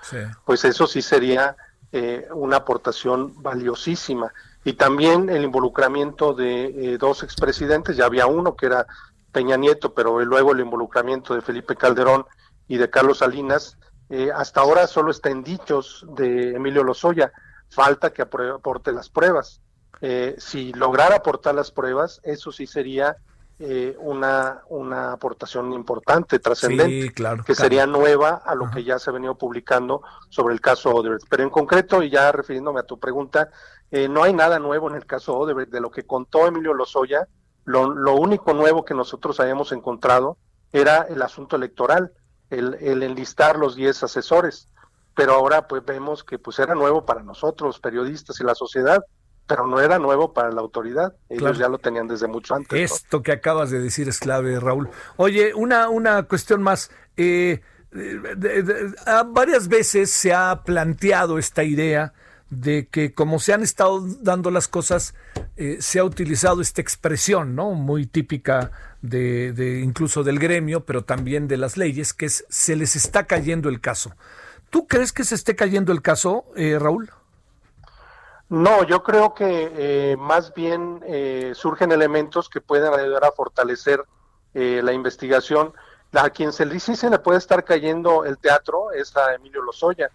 pues 0.46 0.66
eso 0.66 0.88
sí 0.88 1.02
sería 1.02 1.56
eh, 1.92 2.28
una 2.34 2.58
aportación 2.58 3.42
valiosísima. 3.42 4.34
Y 4.64 4.74
también 4.74 5.30
el 5.30 5.44
involucramiento 5.44 6.34
de 6.34 6.66
eh, 6.66 6.98
dos 6.98 7.24
expresidentes, 7.24 7.96
ya 7.96 8.06
había 8.06 8.28
uno 8.28 8.56
que 8.56 8.66
era 8.66 8.86
Peña 9.32 9.56
Nieto, 9.56 9.94
pero 9.94 10.24
luego 10.26 10.52
el 10.52 10.60
involucramiento 10.60 11.34
de 11.34 11.42
Felipe 11.42 11.76
Calderón 11.76 12.26
y 12.68 12.78
de 12.78 12.90
Carlos 12.90 13.20
Salinas, 13.20 13.78
eh, 14.10 14.30
hasta 14.36 14.62
ahora 14.62 14.88
solo 14.88 15.12
está 15.12 15.30
en 15.30 15.44
dichos 15.44 16.06
de 16.16 16.56
Emilio 16.56 16.84
Lozoya, 16.84 17.32
falta 17.70 18.12
que 18.12 18.22
aporte 18.22 18.92
las 18.92 19.10
pruebas. 19.10 19.62
Si 20.38 20.74
lograra 20.74 21.18
aportar 21.18 21.56
las 21.56 21.72
pruebas, 21.72 22.22
eso 22.24 22.52
sí 22.52 22.68
sería 22.68 23.18
eh, 23.60 23.96
una, 23.98 24.62
una 24.70 25.14
aportación 25.14 25.74
importante, 25.74 26.38
trascendente, 26.38 27.12
que 27.44 27.56
sería 27.56 27.88
nueva 27.88 28.44
a 28.46 28.54
lo 28.54 28.70
que 28.70 28.84
ya 28.84 29.00
se 29.00 29.10
ha 29.10 29.14
venido 29.14 29.36
publicando 29.36 30.04
sobre 30.30 30.54
el 30.54 30.62
caso 30.62 30.92
Odebrecht. 30.92 31.26
Pero 31.28 31.42
en 31.42 31.50
concreto, 31.50 32.04
y 32.04 32.12
ya 32.12 32.32
refiriéndome 32.32 32.82
a 32.82 32.84
tu 32.84 33.00
pregunta, 33.00 33.50
eh, 33.90 34.08
no 34.08 34.22
hay 34.22 34.34
nada 34.34 34.60
nuevo 34.60 34.88
en 34.92 34.96
el 34.96 35.08
caso 35.08 35.36
Odebrecht. 35.36 35.72
De 35.72 35.82
lo 35.82 35.90
que 35.90 36.06
contó 36.06 36.46
Emilio 36.46 36.76
Lozoya, 36.76 37.28
lo, 37.66 37.90
lo 37.90 38.14
único 38.14 38.54
nuevo 38.54 38.86
que 38.86 38.94
nosotros 38.94 39.40
habíamos 39.40 39.72
encontrado 39.72 40.38
era 40.72 41.08
el 41.10 41.20
asunto 41.24 41.56
electoral, 41.56 42.12
el, 42.52 42.76
el 42.76 43.02
enlistar 43.02 43.58
los 43.58 43.76
10 43.76 44.04
asesores. 44.04 44.68
Pero 45.16 45.34
ahora 45.34 45.68
pues 45.68 45.84
vemos 45.84 46.24
que 46.24 46.38
pues 46.38 46.60
era 46.60 46.76
nuevo 46.76 47.08
para 47.08 47.24
nosotros, 47.24 47.80
periodistas 47.80 48.40
y 48.40 48.44
la 48.44 48.54
sociedad, 48.54 49.04
pero 49.48 49.66
no 49.66 49.80
era 49.80 49.98
nuevo 49.98 50.34
para 50.34 50.52
la 50.52 50.62
autoridad. 50.62 51.16
Ellos 51.30 51.58
ya 51.58 51.70
lo 51.70 51.80
tenían 51.80 52.08
desde 52.08 52.28
mucho 52.28 52.54
antes. 52.54 52.92
Esto 52.92 53.24
que 53.24 53.32
acabas 53.32 53.72
de 53.72 53.80
decir 53.80 54.10
es 54.10 54.20
clave, 54.20 54.60
Raúl. 54.60 54.90
Oye, 55.16 55.54
una, 55.54 55.90
una 55.90 56.24
cuestión 56.24 56.62
más. 56.62 56.92
Eh, 57.16 57.62
varias 59.28 59.68
veces 59.70 60.12
se 60.12 60.34
ha 60.34 60.64
planteado 60.64 61.40
esta 61.40 61.64
idea 61.64 62.14
de 62.50 62.88
que 62.88 63.14
como 63.14 63.40
se 63.40 63.54
han 63.54 63.64
estado 63.64 64.06
dando 64.22 64.52
las 64.52 64.68
cosas, 64.68 65.16
eh, 65.56 65.78
se 65.80 66.00
ha 66.00 66.04
utilizado 66.04 66.62
esta 66.62 66.82
expresión, 66.82 67.56
¿no? 67.56 67.72
Muy 67.72 68.06
típica 68.06 68.72
de, 69.02 69.52
de, 69.54 69.82
incluso 69.82 70.24
del 70.24 70.40
gremio, 70.40 70.86
pero 70.86 71.04
también 71.04 71.48
de 71.48 71.58
las 71.58 71.78
leyes, 71.78 72.14
que 72.14 72.28
es 72.28 72.46
se 72.50 72.76
les 72.76 72.96
está 72.96 73.26
cayendo 73.26 73.70
el 73.70 73.82
caso. 73.82 74.14
¿Tú 74.70 74.88
crees 74.88 75.14
que 75.14 75.24
se 75.24 75.36
esté 75.36 75.56
cayendo 75.56 75.92
el 75.92 76.02
caso, 76.02 76.46
eh, 76.56 76.78
Raúl? 76.80 77.10
No, 78.50 78.84
yo 78.84 79.04
creo 79.04 79.34
que 79.34 79.72
eh, 79.76 80.18
más 80.18 80.54
bien 80.54 81.02
eh, 81.06 81.52
surgen 81.54 81.92
elementos 81.92 82.50
que 82.50 82.62
pueden 82.62 82.94
ayudar 82.94 83.26
a 83.26 83.32
fortalecer 83.32 84.04
eh, 84.54 84.82
la 84.84 84.94
investigación. 84.94 85.74
A 86.14 86.30
quien 86.30 86.54
se 86.54 86.66
le, 86.66 86.80
sí 86.80 86.96
se 86.96 87.10
le 87.10 87.20
puede 87.20 87.38
estar 87.38 87.66
cayendo 87.66 88.24
el 88.24 88.38
teatro 88.38 88.92
es 88.94 89.16
a 89.18 89.36
Emilio 89.36 89.62
Lozoya, 89.62 90.10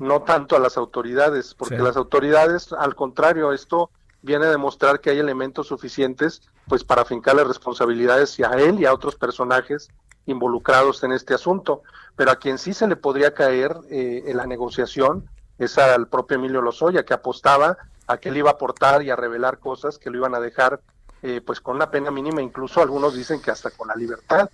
no 0.00 0.22
tanto 0.22 0.56
a 0.56 0.58
las 0.58 0.78
autoridades, 0.78 1.54
porque 1.54 1.78
las 1.78 1.96
autoridades, 1.96 2.72
al 2.72 2.94
contrario, 2.94 3.52
esto 3.52 3.90
viene 4.22 4.46
a 4.46 4.50
demostrar 4.50 5.00
que 5.00 5.10
hay 5.10 5.18
elementos 5.18 5.66
suficientes 5.66 6.40
pues 6.66 6.82
para 6.82 7.04
fincarle 7.04 7.44
responsabilidades 7.44 8.40
a 8.40 8.58
él 8.58 8.80
y 8.80 8.86
a 8.86 8.94
otros 8.94 9.16
personajes 9.16 9.90
involucrados 10.24 11.04
en 11.04 11.12
este 11.12 11.34
asunto. 11.34 11.82
Pero 12.16 12.30
a 12.30 12.36
quien 12.36 12.56
sí 12.56 12.72
se 12.72 12.86
le 12.88 12.96
podría 12.96 13.34
caer 13.34 13.76
eh, 13.90 14.22
en 14.26 14.36
la 14.38 14.46
negociación 14.46 15.28
es 15.58 15.78
al 15.78 16.08
propio 16.08 16.36
Emilio 16.36 16.60
Lozoya, 16.60 17.04
que 17.04 17.14
apostaba 17.14 17.76
a 18.06 18.18
que 18.18 18.28
él 18.28 18.36
iba 18.38 18.50
a 18.50 18.54
aportar 18.54 19.02
y 19.02 19.10
a 19.10 19.16
revelar 19.16 19.58
cosas 19.58 19.98
que 19.98 20.10
lo 20.10 20.18
iban 20.18 20.34
a 20.34 20.40
dejar 20.40 20.80
eh, 21.22 21.40
pues 21.40 21.60
con 21.60 21.76
una 21.76 21.90
pena 21.90 22.10
mínima, 22.10 22.42
incluso 22.42 22.82
algunos 22.82 23.14
dicen 23.14 23.40
que 23.40 23.50
hasta 23.50 23.70
con 23.70 23.88
la 23.88 23.96
libertad. 23.96 24.50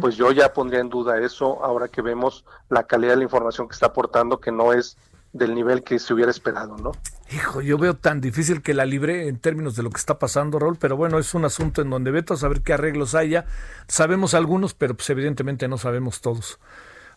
Pues 0.00 0.16
yo 0.16 0.32
ya 0.32 0.50
pondría 0.50 0.80
en 0.80 0.88
duda 0.88 1.20
eso 1.20 1.62
ahora 1.62 1.88
que 1.88 2.00
vemos 2.00 2.46
la 2.70 2.84
calidad 2.84 3.12
de 3.12 3.16
la 3.18 3.24
información 3.24 3.68
que 3.68 3.74
está 3.74 3.86
aportando, 3.86 4.40
que 4.40 4.50
no 4.50 4.72
es 4.72 4.96
del 5.34 5.54
nivel 5.54 5.82
que 5.82 5.98
se 5.98 6.14
hubiera 6.14 6.30
esperado, 6.30 6.78
¿no? 6.78 6.92
Hijo, 7.30 7.60
yo 7.60 7.76
veo 7.76 7.94
tan 7.94 8.22
difícil 8.22 8.62
que 8.62 8.72
la 8.72 8.86
libre 8.86 9.28
en 9.28 9.38
términos 9.38 9.76
de 9.76 9.82
lo 9.82 9.90
que 9.90 9.98
está 9.98 10.18
pasando, 10.18 10.58
Raúl, 10.58 10.78
pero 10.78 10.96
bueno, 10.96 11.18
es 11.18 11.34
un 11.34 11.44
asunto 11.44 11.82
en 11.82 11.90
donde 11.90 12.12
veto 12.12 12.32
a 12.32 12.36
saber 12.38 12.62
qué 12.62 12.72
arreglos 12.72 13.14
haya. 13.14 13.44
Sabemos 13.88 14.32
algunos, 14.32 14.72
pero 14.72 14.94
pues 14.94 15.10
evidentemente 15.10 15.68
no 15.68 15.76
sabemos 15.76 16.22
todos. 16.22 16.58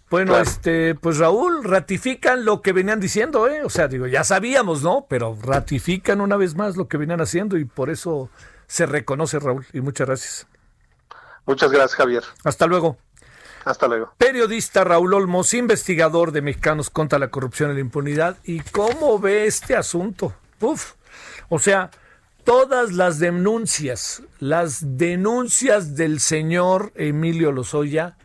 Bueno, 0.10 0.38
este, 0.38 0.96
pues 0.96 1.18
Raúl, 1.18 1.66
ratifican 1.66 2.46
lo 2.46 2.62
que 2.62 2.72
venían 2.72 3.00
diciendo, 3.02 3.50
¿eh? 3.50 3.64
O 3.64 3.70
sea, 3.70 3.90
digo, 3.90 4.08
ya 4.08 4.24
sabíamos, 4.24 4.82
¿no? 4.82 5.06
Pero 5.10 5.38
ratifican 5.42 6.22
una 6.22 6.38
vez 6.38 6.56
más 6.56 6.78
lo 6.78 6.88
que 6.88 6.98
venían 6.98 7.20
haciendo 7.20 7.58
y 7.58 7.66
por 7.66 7.90
eso 7.90 8.30
se 8.68 8.86
reconoce, 8.86 9.40
Raúl. 9.40 9.66
Y 9.74 9.82
muchas 9.82 10.08
gracias. 10.08 10.48
Muchas 11.46 11.72
gracias, 11.72 11.96
Javier. 11.96 12.24
Hasta 12.46 12.68
luego. 12.68 12.98
Hasta 13.66 13.88
luego. 13.88 14.14
Periodista 14.18 14.86
Raúl 14.86 15.14
Olmos, 15.14 15.54
investigador 15.54 16.32
de 16.32 16.42
Mexicanos 16.42 16.90
contra 16.90 17.20
la 17.20 17.30
Corrupción 17.30 17.72
y 17.72 17.74
la 17.74 17.80
Impunidad. 17.82 18.38
¿Y 18.46 18.62
cómo 18.62 19.20
ve 19.20 19.46
este 19.46 19.76
asunto? 19.76 20.34
Uf. 20.62 20.94
O 21.50 21.60
sea, 21.60 21.92
todas 22.46 22.94
las 22.94 23.20
denuncias, 23.20 24.24
las 24.40 24.98
denuncias 24.98 25.96
del 25.96 26.22
señor 26.22 26.94
Emilio 26.96 27.52
Lozoya, 27.52 28.16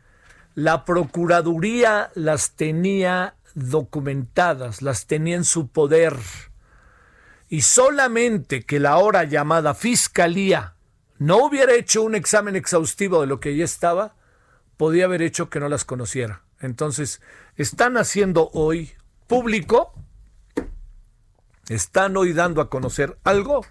la 0.54 0.84
Procuraduría 0.84 2.10
las 2.14 2.52
tenía 2.52 3.36
documentadas, 3.54 4.82
las 4.82 5.06
tenía 5.06 5.36
en 5.36 5.44
su 5.44 5.68
poder. 5.68 6.16
Y 7.48 7.62
solamente 7.62 8.64
que 8.64 8.80
la 8.80 8.92
ahora 8.92 9.24
llamada 9.24 9.74
Fiscalía 9.74 10.74
no 11.18 11.44
hubiera 11.44 11.74
hecho 11.74 12.02
un 12.02 12.14
examen 12.14 12.56
exhaustivo 12.56 13.20
de 13.20 13.26
lo 13.26 13.40
que 13.40 13.56
ya 13.56 13.64
estaba, 13.64 14.14
podía 14.76 15.04
haber 15.04 15.22
hecho 15.22 15.50
que 15.50 15.60
no 15.60 15.68
las 15.68 15.84
conociera. 15.84 16.42
Entonces, 16.60 17.20
están 17.56 17.96
haciendo 17.96 18.50
hoy 18.52 18.92
público, 19.26 19.94
están 21.68 22.16
hoy 22.16 22.32
dando 22.32 22.60
a 22.60 22.70
conocer 22.70 23.18
algo 23.24 23.64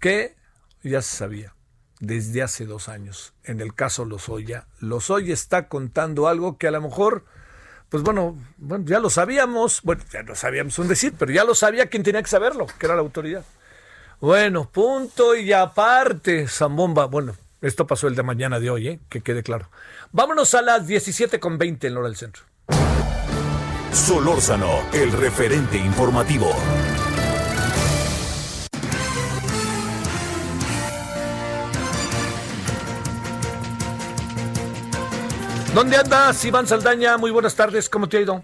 que 0.00 0.36
ya 0.82 1.02
se 1.02 1.16
sabía 1.16 1.57
desde 2.00 2.42
hace 2.42 2.66
dos 2.66 2.88
años. 2.88 3.32
En 3.44 3.60
el 3.60 3.74
caso 3.74 4.04
Lozoya, 4.04 4.66
Lozoya 4.80 5.34
está 5.34 5.68
contando 5.68 6.28
algo 6.28 6.58
que 6.58 6.68
a 6.68 6.70
lo 6.70 6.80
mejor, 6.80 7.24
pues 7.88 8.02
bueno, 8.02 8.36
ya 8.84 9.00
lo 9.00 9.10
sabíamos, 9.10 9.82
bueno, 9.82 10.02
ya 10.12 10.22
lo 10.22 10.34
sabíamos 10.34 10.78
un 10.78 10.88
decir, 10.88 11.14
pero 11.18 11.32
ya 11.32 11.44
lo 11.44 11.54
sabía 11.54 11.86
quien 11.86 12.02
tenía 12.02 12.22
que 12.22 12.28
saberlo, 12.28 12.66
que 12.78 12.86
era 12.86 12.94
la 12.94 13.02
autoridad. 13.02 13.44
Bueno, 14.20 14.68
punto 14.68 15.36
y 15.36 15.52
aparte, 15.52 16.48
Zambomba, 16.48 17.06
bueno, 17.06 17.36
esto 17.60 17.86
pasó 17.86 18.08
el 18.08 18.14
de 18.14 18.22
mañana 18.22 18.60
de 18.60 18.70
hoy, 18.70 18.88
¿eh? 18.88 19.00
que 19.08 19.20
quede 19.20 19.42
claro. 19.42 19.68
Vámonos 20.12 20.54
a 20.54 20.62
las 20.62 20.86
17.20 20.86 21.84
en 21.84 21.96
hora 21.96 22.08
del 22.08 22.16
centro. 22.16 22.42
Solórzano, 23.92 24.82
el 24.92 25.12
referente 25.12 25.76
informativo. 25.76 26.54
¿Dónde 35.78 35.96
andas, 35.96 36.44
Iván 36.44 36.66
Saldaña? 36.66 37.16
Muy 37.18 37.30
buenas 37.30 37.54
tardes, 37.54 37.88
¿cómo 37.88 38.08
te 38.08 38.16
ha 38.16 38.20
ido? 38.22 38.42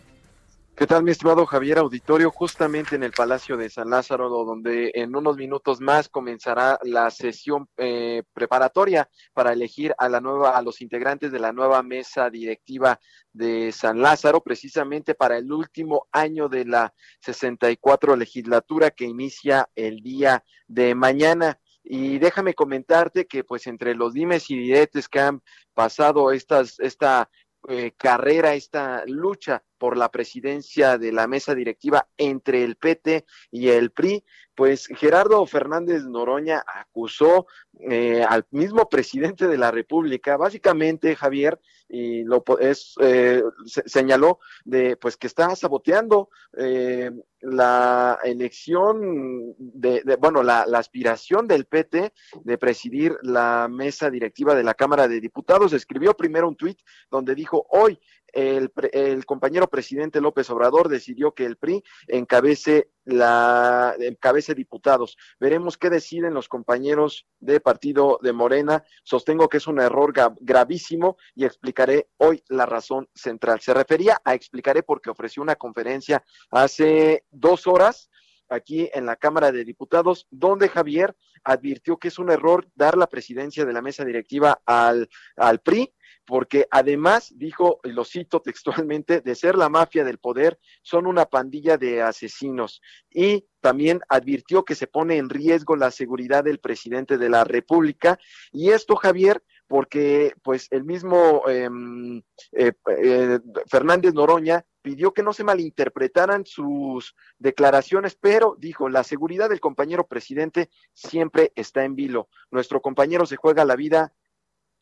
¿Qué 0.76 0.86
tal, 0.86 1.02
mi 1.02 1.10
estimado 1.10 1.44
Javier 1.46 1.78
Auditorio? 1.78 2.30
Justamente 2.30 2.94
en 2.94 3.02
el 3.02 3.10
Palacio 3.10 3.56
de 3.56 3.68
San 3.70 3.90
Lázaro, 3.90 4.28
donde 4.28 4.92
en 4.94 5.16
unos 5.16 5.36
minutos 5.36 5.80
más 5.80 6.08
comenzará 6.08 6.78
la 6.84 7.10
sesión 7.10 7.68
eh, 7.76 8.22
preparatoria 8.34 9.10
para 9.32 9.52
elegir 9.52 9.96
a 9.98 10.08
la 10.08 10.20
nueva, 10.20 10.56
a 10.56 10.62
los 10.62 10.80
integrantes 10.80 11.32
de 11.32 11.40
la 11.40 11.52
nueva 11.52 11.82
mesa 11.82 12.30
directiva 12.30 13.00
de 13.32 13.72
San 13.72 14.00
Lázaro, 14.00 14.40
precisamente 14.40 15.16
para 15.16 15.36
el 15.36 15.50
último 15.50 16.06
año 16.12 16.48
de 16.48 16.66
la 16.66 16.94
64 17.18 18.14
legislatura 18.14 18.92
que 18.92 19.06
inicia 19.06 19.68
el 19.74 20.02
día 20.02 20.44
de 20.68 20.94
mañana. 20.94 21.58
Y 21.84 22.18
déjame 22.18 22.54
comentarte 22.54 23.26
que 23.26 23.44
pues 23.44 23.66
entre 23.66 23.94
los 23.94 24.14
dimes 24.14 24.50
y 24.50 24.56
diretes 24.56 25.08
que 25.08 25.20
han 25.20 25.42
pasado 25.74 26.32
estas, 26.32 26.80
esta 26.80 27.28
eh, 27.68 27.92
carrera, 27.96 28.54
esta 28.54 29.04
lucha 29.06 29.62
por 29.78 29.96
la 29.96 30.10
presidencia 30.10 30.98
de 30.98 31.12
la 31.12 31.26
mesa 31.26 31.54
directiva 31.54 32.08
entre 32.18 32.62
el 32.62 32.76
PT 32.76 33.24
y 33.50 33.68
el 33.68 33.90
PRI, 33.90 34.24
pues 34.54 34.86
Gerardo 34.86 35.44
Fernández 35.46 36.04
Noroña 36.04 36.62
acusó 36.66 37.46
eh, 37.80 38.22
al 38.28 38.46
mismo 38.50 38.88
presidente 38.88 39.46
de 39.46 39.56
la 39.56 39.70
República, 39.70 40.36
básicamente 40.36 41.16
Javier, 41.16 41.58
y 41.88 42.24
lo 42.24 42.42
es, 42.60 42.94
eh, 43.00 43.42
señaló 43.64 44.38
de 44.64 44.96
pues 44.96 45.16
que 45.16 45.26
está 45.26 45.54
saboteando 45.54 46.30
eh, 46.56 47.10
la 47.40 48.18
elección 48.24 49.54
de, 49.58 50.02
bueno, 50.18 50.42
la, 50.42 50.64
la, 50.66 50.78
aspiración 50.78 51.46
del 51.46 51.66
PT 51.66 52.12
de 52.42 52.58
presidir 52.58 53.16
la 53.22 53.68
mesa 53.70 54.10
directiva 54.10 54.54
de 54.54 54.64
la 54.64 54.74
Cámara 54.74 55.08
de 55.08 55.20
Diputados. 55.20 55.72
Escribió 55.72 56.14
primero 56.14 56.48
un 56.48 56.56
tuit 56.56 56.78
donde 57.10 57.34
dijo, 57.34 57.66
hoy 57.70 58.00
el, 58.34 59.26
compañero 59.26 59.68
presidente 59.68 60.20
López 60.20 60.50
Obrador 60.50 60.88
decidió 60.88 61.32
que 61.32 61.44
el 61.44 61.56
PRI 61.56 61.82
encabece 62.08 62.90
la 63.04 63.94
encabece 63.98 64.54
diputados. 64.54 65.16
Veremos 65.38 65.78
qué 65.78 65.90
deciden 65.90 66.34
los 66.34 66.48
compañeros 66.48 67.26
de 67.38 67.60
partido 67.60 68.18
de 68.22 68.32
Morena. 68.32 68.82
Sostengo 69.04 69.48
que 69.48 69.58
es 69.58 69.66
un 69.66 69.80
error 69.80 70.12
gravísimo 70.40 71.16
y 71.34 71.44
explicaré 71.44 72.08
hoy 72.16 72.42
la 72.48 72.66
razón 72.66 73.08
central. 73.14 73.60
Se 73.60 73.74
refería 73.74 74.20
a 74.24 74.34
explicaré 74.34 74.82
porque 74.82 75.10
ofreció 75.10 75.42
una 75.42 75.56
conferencia 75.56 76.24
hace 76.50 77.24
dos 77.30 77.66
horas 77.66 78.10
aquí 78.48 78.90
en 78.92 79.06
la 79.06 79.16
Cámara 79.16 79.52
de 79.52 79.64
Diputados, 79.64 80.26
donde 80.30 80.68
Javier 80.68 81.16
advirtió 81.44 81.98
que 81.98 82.08
es 82.08 82.18
un 82.18 82.30
error 82.30 82.66
dar 82.74 82.96
la 82.96 83.06
presidencia 83.06 83.64
de 83.64 83.72
la 83.72 83.82
mesa 83.82 84.04
directiva 84.04 84.60
al, 84.64 85.08
al 85.36 85.60
PRI 85.60 85.92
porque 86.26 86.66
además 86.70 87.32
dijo, 87.36 87.80
y 87.84 87.90
lo 87.90 88.04
cito 88.04 88.40
textualmente, 88.40 89.20
de 89.20 89.34
ser 89.34 89.56
la 89.56 89.68
mafia 89.68 90.04
del 90.04 90.18
poder, 90.18 90.58
son 90.82 91.06
una 91.06 91.26
pandilla 91.26 91.76
de 91.76 92.02
asesinos. 92.02 92.80
Y 93.10 93.46
también 93.60 94.00
advirtió 94.08 94.64
que 94.64 94.74
se 94.74 94.86
pone 94.86 95.16
en 95.16 95.28
riesgo 95.28 95.76
la 95.76 95.90
seguridad 95.90 96.44
del 96.44 96.58
presidente 96.58 97.18
de 97.18 97.28
la 97.28 97.44
República. 97.44 98.18
Y 98.52 98.70
esto, 98.70 98.96
Javier, 98.96 99.42
porque 99.66 100.34
pues 100.42 100.68
el 100.70 100.84
mismo 100.84 101.42
em, 101.48 102.22
eh, 102.52 102.72
eh, 102.98 103.38
Fernández 103.66 104.14
Noroña 104.14 104.64
pidió 104.82 105.14
que 105.14 105.22
no 105.22 105.32
se 105.32 105.44
malinterpretaran 105.44 106.44
sus 106.44 107.14
declaraciones, 107.38 108.16
pero 108.20 108.56
dijo, 108.58 108.90
la 108.90 109.02
seguridad 109.02 109.48
del 109.48 109.60
compañero 109.60 110.06
presidente 110.06 110.68
siempre 110.92 111.52
está 111.54 111.84
en 111.84 111.96
vilo. 111.96 112.28
Nuestro 112.50 112.82
compañero 112.82 113.24
se 113.24 113.36
juega 113.36 113.64
la 113.64 113.76
vida 113.76 114.12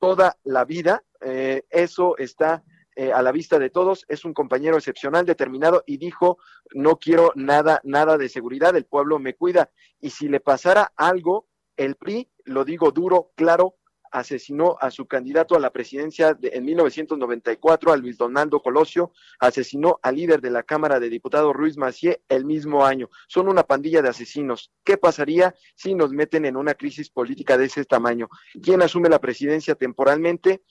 toda 0.03 0.37
la 0.43 0.65
vida. 0.65 1.05
Eh, 1.25 1.65
eso 1.71 2.17
está 2.19 2.65
eh, 2.95 3.13
a 3.13 3.23
la 3.23 3.33
vista 3.33 3.59
de 3.59 3.71
todos. 3.71 4.05
Es 4.09 4.25
un 4.25 4.35
compañero 4.35 4.77
excepcional, 4.77 5.25
determinado 5.25 5.83
y 5.87 5.97
dijo, 5.97 6.39
no 6.75 6.99
quiero 6.99 7.33
nada, 7.35 7.81
nada 7.85 8.19
de 8.19 8.29
seguridad, 8.29 8.77
el 8.77 8.85
pueblo 8.85 9.19
me 9.19 9.35
cuida. 9.35 9.71
Y 10.01 10.11
si 10.11 10.29
le 10.29 10.41
pasara 10.41 10.93
algo, 10.97 11.49
el 11.77 11.97
PRI, 11.97 12.31
lo 12.45 12.65
digo 12.65 12.91
duro, 12.91 13.33
claro, 13.35 13.77
asesinó 14.13 14.77
a 14.81 14.91
su 14.91 15.07
candidato 15.07 15.57
a 15.57 15.61
la 15.61 15.71
presidencia 15.71 16.35
de, 16.35 16.51
en 16.53 16.65
1994, 16.67 17.93
a 17.93 17.97
Luis 17.97 18.19
Donaldo 18.19 18.61
Colosio, 18.61 19.13
asesinó 19.41 19.99
al 20.03 20.17
líder 20.17 20.41
de 20.41 20.51
la 20.51 20.63
Cámara 20.63 21.01
de 21.01 21.09
Diputados, 21.09 21.55
Ruiz 21.55 21.79
Macié, 21.79 22.23
el 22.29 22.45
mismo 22.45 22.85
año. 22.85 23.09
Son 23.27 23.49
una 23.49 23.65
pandilla 23.65 24.03
de 24.03 24.11
asesinos. 24.11 24.71
¿Qué 24.85 24.99
pasaría 24.99 25.55
si 25.75 25.95
nos 25.95 26.13
meten 26.13 26.45
en 26.45 26.57
una 26.57 26.75
crisis 26.75 27.09
política 27.09 27.57
de 27.57 27.65
ese 27.65 27.85
tamaño? 27.85 28.29
¿Quién 28.63 28.83
asume 28.83 29.09
la 29.09 29.19
presidencia 29.19 29.75
temporalmente? 29.75 30.63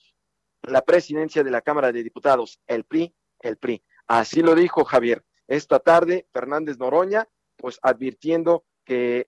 La 0.62 0.82
presidencia 0.82 1.42
de 1.42 1.50
la 1.50 1.62
Cámara 1.62 1.92
de 1.92 2.02
Diputados, 2.02 2.60
el 2.66 2.84
PRI, 2.84 3.14
el 3.40 3.56
PRI. 3.56 3.82
Así 4.06 4.42
lo 4.42 4.54
dijo 4.54 4.84
Javier. 4.84 5.24
Esta 5.48 5.80
tarde, 5.80 6.26
Fernández 6.32 6.78
Noroña, 6.78 7.28
pues 7.56 7.78
advirtiendo 7.82 8.64
que 8.84 9.26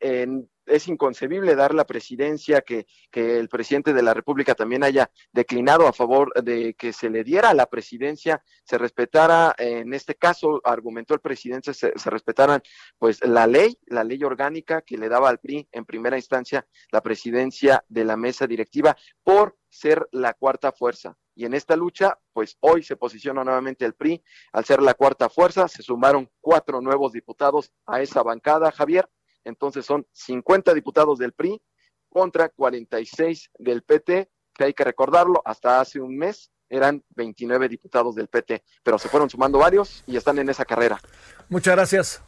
es 0.66 0.88
inconcebible 0.88 1.54
dar 1.54 1.74
la 1.74 1.86
presidencia, 1.86 2.62
que, 2.62 2.86
que 3.10 3.38
el 3.38 3.48
presidente 3.48 3.92
de 3.92 4.02
la 4.02 4.14
República 4.14 4.54
también 4.54 4.82
haya 4.82 5.10
declinado 5.32 5.86
a 5.86 5.92
favor 5.92 6.32
de 6.42 6.74
que 6.74 6.92
se 6.92 7.10
le 7.10 7.22
diera 7.22 7.54
la 7.54 7.66
presidencia, 7.66 8.42
se 8.64 8.78
respetara, 8.78 9.54
en 9.58 9.92
este 9.92 10.14
caso, 10.14 10.60
argumentó 10.64 11.14
el 11.14 11.20
presidente, 11.20 11.74
se, 11.74 11.92
se 11.96 12.10
respetaran 12.10 12.62
pues 12.98 13.24
la 13.24 13.46
ley, 13.46 13.78
la 13.86 14.04
ley 14.04 14.22
orgánica 14.24 14.82
que 14.82 14.96
le 14.96 15.08
daba 15.08 15.28
al 15.28 15.38
PRI 15.38 15.68
en 15.72 15.84
primera 15.84 16.16
instancia 16.16 16.66
la 16.90 17.02
presidencia 17.02 17.84
de 17.88 18.04
la 18.04 18.16
mesa 18.16 18.46
directiva 18.46 18.96
por 19.22 19.56
ser 19.68 20.08
la 20.12 20.34
cuarta 20.34 20.72
fuerza. 20.72 21.16
Y 21.34 21.44
en 21.46 21.54
esta 21.54 21.76
lucha, 21.76 22.18
pues 22.32 22.56
hoy 22.60 22.82
se 22.82 22.96
posiciona 22.96 23.42
nuevamente 23.44 23.84
el 23.84 23.94
PRI. 23.94 24.22
Al 24.52 24.64
ser 24.64 24.80
la 24.80 24.94
cuarta 24.94 25.28
fuerza, 25.28 25.68
se 25.68 25.82
sumaron 25.82 26.30
cuatro 26.40 26.80
nuevos 26.80 27.12
diputados 27.12 27.72
a 27.86 28.00
esa 28.00 28.22
bancada, 28.22 28.70
Javier. 28.70 29.08
Entonces 29.42 29.84
son 29.84 30.06
50 30.12 30.72
diputados 30.74 31.18
del 31.18 31.32
PRI 31.32 31.60
contra 32.08 32.48
46 32.48 33.50
del 33.58 33.82
PT, 33.82 34.30
que 34.54 34.64
hay 34.64 34.74
que 34.74 34.84
recordarlo, 34.84 35.42
hasta 35.44 35.80
hace 35.80 36.00
un 36.00 36.16
mes 36.16 36.50
eran 36.68 37.04
29 37.10 37.68
diputados 37.68 38.14
del 38.14 38.28
PT, 38.28 38.64
pero 38.82 38.98
se 38.98 39.08
fueron 39.08 39.28
sumando 39.30 39.58
varios 39.58 40.02
y 40.06 40.16
están 40.16 40.38
en 40.38 40.48
esa 40.48 40.64
carrera. 40.64 41.00
Muchas 41.48 41.74
gracias. 41.74 42.22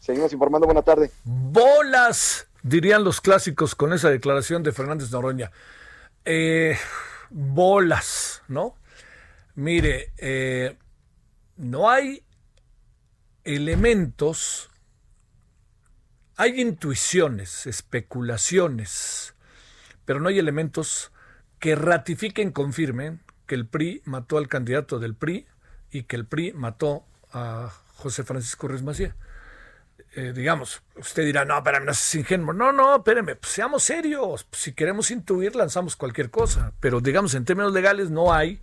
Seguimos 0.00 0.32
informando, 0.32 0.66
buena 0.66 0.82
tarde. 0.82 1.10
Bolas, 1.24 2.48
dirían 2.62 3.04
los 3.04 3.20
clásicos 3.20 3.74
con 3.74 3.92
esa 3.92 4.08
declaración 4.10 4.62
de 4.62 4.72
Fernández 4.72 5.10
Noroña. 5.10 5.50
Eh, 6.24 6.76
bolas, 7.30 8.42
¿no? 8.48 8.74
Mire, 9.54 10.12
eh, 10.18 10.76
no 11.56 11.90
hay 11.90 12.24
elementos, 13.44 14.70
hay 16.36 16.60
intuiciones, 16.60 17.66
especulaciones, 17.66 19.34
pero 20.04 20.20
no 20.20 20.28
hay 20.28 20.38
elementos 20.38 21.12
que 21.58 21.74
ratifiquen, 21.74 22.52
confirmen 22.52 23.20
que 23.46 23.54
el 23.54 23.66
PRI 23.66 24.02
mató 24.04 24.38
al 24.38 24.48
candidato 24.48 24.98
del 24.98 25.14
PRI 25.14 25.46
y 25.90 26.04
que 26.04 26.16
el 26.16 26.26
PRI 26.26 26.52
mató 26.52 27.04
a 27.32 27.72
José 27.94 28.22
Francisco 28.22 28.68
Ruiz 28.68 28.82
Macía. 28.82 29.16
Eh, 30.18 30.32
digamos, 30.32 30.82
usted 30.96 31.24
dirá, 31.24 31.44
no, 31.44 31.62
para 31.62 31.78
no 31.78 31.92
es 31.92 32.14
ingenuo. 32.16 32.52
No, 32.52 32.72
no, 32.72 32.96
espéreme, 32.96 33.36
pues 33.36 33.52
seamos 33.52 33.84
serios. 33.84 34.48
Si 34.50 34.72
queremos 34.72 35.12
intuir, 35.12 35.54
lanzamos 35.54 35.94
cualquier 35.94 36.28
cosa. 36.28 36.72
Pero 36.80 37.00
digamos, 37.00 37.34
en 37.34 37.44
términos 37.44 37.72
legales 37.72 38.10
no 38.10 38.32
hay. 38.32 38.60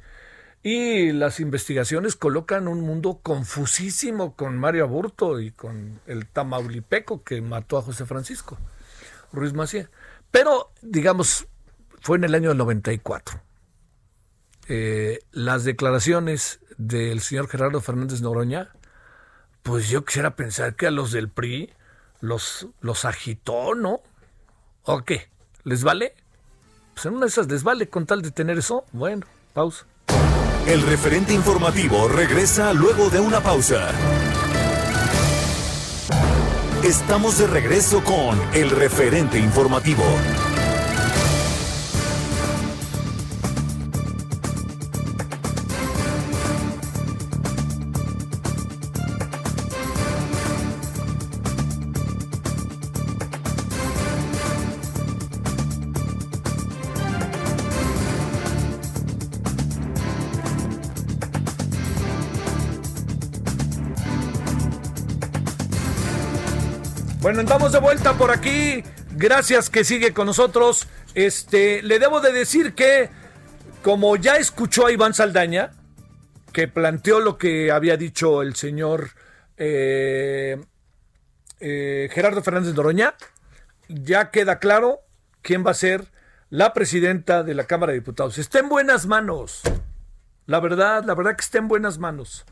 Y 0.64 1.14
las 1.14 1.40
investigaciones 1.40 2.18
colocan 2.18 2.68
un 2.68 2.82
mundo 2.82 3.22
confusísimo 3.24 4.36
con 4.36 4.58
Mario 4.58 4.84
Aburto 4.84 5.40
y 5.40 5.52
con 5.52 6.02
el 6.08 6.28
Tamaulipeco 6.28 7.24
que 7.24 7.42
mató 7.42 7.78
a 7.78 7.84
José 7.84 8.06
Francisco 8.06 8.58
Ruiz 9.32 9.54
Macía. 9.54 9.90
Pero, 10.32 10.72
digamos, 10.82 11.48
fue 12.02 12.18
en 12.18 12.26
el 12.26 12.36
año 12.36 12.50
del 12.50 12.58
94. 12.58 13.40
Eh, 14.68 15.20
las 15.32 15.64
declaraciones 15.64 16.60
del 16.78 17.22
señor 17.22 17.48
Gerardo 17.48 17.80
Fernández 17.80 18.20
Noroña 18.20 18.74
pues 19.66 19.90
yo 19.90 20.06
quisiera 20.06 20.36
pensar 20.36 20.76
que 20.76 20.86
a 20.86 20.92
los 20.92 21.12
del 21.12 21.28
PRI 21.28 21.72
los, 22.22 22.68
los 22.82 23.04
agitó, 23.04 23.74
¿no? 23.74 24.00
¿O 24.84 25.04
qué? 25.04 25.28
¿Les 25.64 25.84
vale? 25.84 26.14
Pues 26.94 27.08
en 27.08 27.14
una 27.14 27.22
de 27.22 27.30
esas 27.30 27.48
les 27.48 27.64
vale 27.64 27.90
con 27.90 28.06
tal 28.06 28.22
de 28.22 28.30
tener 28.30 28.60
eso. 28.60 28.86
Bueno, 28.92 29.26
pausa. 29.56 29.88
El 30.68 30.84
referente 30.84 31.34
informativo 31.34 32.08
regresa 32.08 32.74
luego 32.74 33.10
de 33.10 33.20
una 33.20 33.42
pausa. 33.42 33.90
Estamos 36.84 37.40
de 37.40 37.48
regreso 37.48 38.04
con 38.04 38.40
el 38.54 38.70
referente 38.70 39.40
informativo. 39.40 40.04
Andamos 67.56 67.72
de 67.72 67.80
vuelta 67.80 68.18
por 68.18 68.32
aquí. 68.32 68.84
Gracias 69.12 69.70
que 69.70 69.86
sigue 69.86 70.14
con 70.14 70.28
nosotros. 70.28 70.90
Este, 71.14 71.82
le 71.84 72.00
debo 72.00 72.20
de 72.20 72.34
decir 72.34 72.76
que, 72.76 73.10
como 73.82 74.18
ya 74.18 74.36
escuchó 74.36 74.88
a 74.88 74.92
Iván 74.92 75.14
Saldaña, 75.14 75.72
que 76.52 76.68
planteó 76.68 77.22
lo 77.22 77.38
que 77.38 77.72
había 77.72 77.96
dicho 77.96 78.42
el 78.42 78.58
señor 78.58 79.12
eh, 79.56 80.62
eh, 81.62 82.10
Gerardo 82.12 82.44
Fernández 82.44 82.76
Noroña, 82.76 83.16
ya 83.88 84.32
queda 84.32 84.60
claro 84.60 85.00
quién 85.42 85.66
va 85.66 85.72
a 85.72 85.76
ser 85.76 86.12
la 86.50 86.74
presidenta 86.74 87.44
de 87.44 87.54
la 87.54 87.68
Cámara 87.68 87.94
de 87.94 88.00
Diputados. 88.00 88.38
Está 88.38 88.60
en 88.60 88.68
buenas 88.68 89.06
manos. 89.06 89.62
La 90.46 90.60
verdad, 90.60 91.06
la 91.06 91.16
verdad 91.16 91.38
que 91.38 91.46
está 91.46 91.60
en 91.60 91.70
buenas 91.70 92.00
manos. 92.00 92.44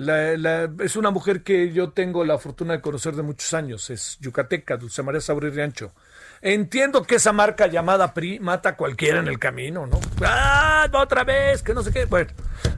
La, 0.00 0.34
la, 0.38 0.70
es 0.82 0.96
una 0.96 1.10
mujer 1.10 1.42
que 1.42 1.72
yo 1.72 1.90
tengo 1.90 2.24
la 2.24 2.38
fortuna 2.38 2.72
de 2.72 2.80
conocer 2.80 3.14
de 3.14 3.22
muchos 3.22 3.52
años, 3.52 3.90
es 3.90 4.16
yucateca, 4.20 4.78
Dulce 4.78 5.02
María 5.02 5.20
Sabri 5.20 5.50
Riancho. 5.50 5.92
Entiendo 6.40 7.02
que 7.02 7.16
esa 7.16 7.34
marca 7.34 7.66
llamada 7.66 8.14
PRI 8.14 8.40
mata 8.40 8.70
a 8.70 8.76
cualquiera 8.76 9.18
en 9.20 9.28
el 9.28 9.38
camino, 9.38 9.86
¿no? 9.86 10.00
¡Ah, 10.24 10.88
otra 10.94 11.24
vez! 11.24 11.62
Que 11.62 11.74
no 11.74 11.82
sé 11.82 11.92
qué. 11.92 12.06
Bueno, 12.06 12.30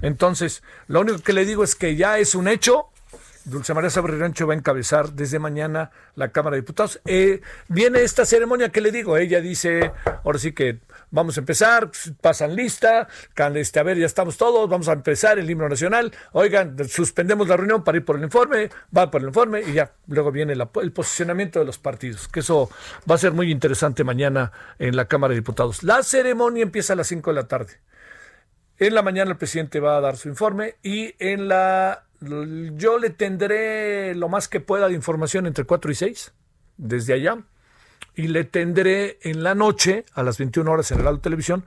entonces, 0.02 0.64
lo 0.88 1.02
único 1.02 1.20
que 1.20 1.32
le 1.32 1.44
digo 1.44 1.62
es 1.62 1.76
que 1.76 1.94
ya 1.94 2.18
es 2.18 2.34
un 2.34 2.48
hecho 2.48 2.88
Dulce 3.44 3.74
María 3.74 3.90
Sabri 3.90 4.16
Rancho 4.16 4.46
va 4.46 4.54
a 4.54 4.56
encabezar 4.56 5.12
desde 5.12 5.38
mañana 5.38 5.90
la 6.14 6.30
Cámara 6.30 6.54
de 6.54 6.62
Diputados. 6.62 7.00
Eh, 7.04 7.40
viene 7.68 8.02
esta 8.02 8.24
ceremonia 8.24 8.68
que 8.68 8.80
le 8.80 8.92
digo, 8.92 9.16
ella 9.16 9.40
dice, 9.40 9.90
ahora 10.24 10.38
sí 10.38 10.52
que 10.52 10.78
vamos 11.12 11.36
a 11.36 11.40
empezar, 11.40 11.90
pasan 12.20 12.56
lista, 12.56 13.06
este, 13.55 13.78
a 13.78 13.82
ver, 13.84 13.98
ya 13.98 14.06
estamos 14.06 14.36
todos, 14.36 14.68
vamos 14.68 14.89
a 14.89 14.93
empezar 14.94 15.39
el 15.39 15.48
himno 15.48 15.68
nacional, 15.68 16.12
oigan, 16.32 16.76
suspendemos 16.89 17.47
la 17.47 17.56
reunión 17.56 17.84
para 17.84 17.98
ir 17.98 18.05
por 18.05 18.16
el 18.16 18.24
informe, 18.24 18.70
va 18.97 19.10
por 19.10 19.20
el 19.20 19.28
informe 19.28 19.60
y 19.60 19.74
ya, 19.74 19.93
luego 20.09 20.32
viene 20.32 20.55
el 20.55 20.93
posicionamiento 20.93 21.60
de 21.60 21.66
los 21.66 21.78
partidos, 21.78 22.26
que 22.26 22.40
eso 22.40 22.68
va 23.09 23.14
a 23.14 23.18
ser 23.18 23.32
muy 23.32 23.52
interesante 23.52 24.02
mañana 24.02 24.51
en 24.78 24.97
la 24.97 25.06
Cámara 25.06 25.32
de 25.32 25.40
Diputados. 25.40 25.84
La 25.84 26.02
ceremonia 26.02 26.62
empieza 26.62 26.94
a 26.94 26.97
las 26.97 27.06
5 27.06 27.30
de 27.30 27.34
la 27.34 27.47
tarde. 27.47 27.74
En 28.78 28.94
la 28.94 29.02
mañana 29.02 29.30
el 29.30 29.36
presidente 29.36 29.78
va 29.78 29.98
a 29.98 30.01
dar 30.01 30.16
su 30.16 30.28
informe 30.28 30.76
y 30.82 31.14
en 31.18 31.47
la 31.47 32.05
yo 32.76 32.98
le 32.98 33.10
tendré 33.10 34.14
lo 34.14 34.28
más 34.28 34.48
que 34.48 34.60
pueda 34.60 34.89
de 34.89 34.94
información 34.94 35.47
entre 35.47 35.64
4 35.64 35.90
y 35.90 35.94
6, 35.94 36.32
desde 36.76 37.14
allá, 37.14 37.39
y 38.14 38.28
le 38.28 38.44
tendré 38.44 39.18
en 39.22 39.43
la 39.43 39.55
noche, 39.55 40.05
a 40.14 40.22
las 40.22 40.39
21 40.39 40.70
horas 40.70 40.90
en 40.90 40.98
el 40.98 41.05
lado 41.05 41.18
televisión, 41.20 41.64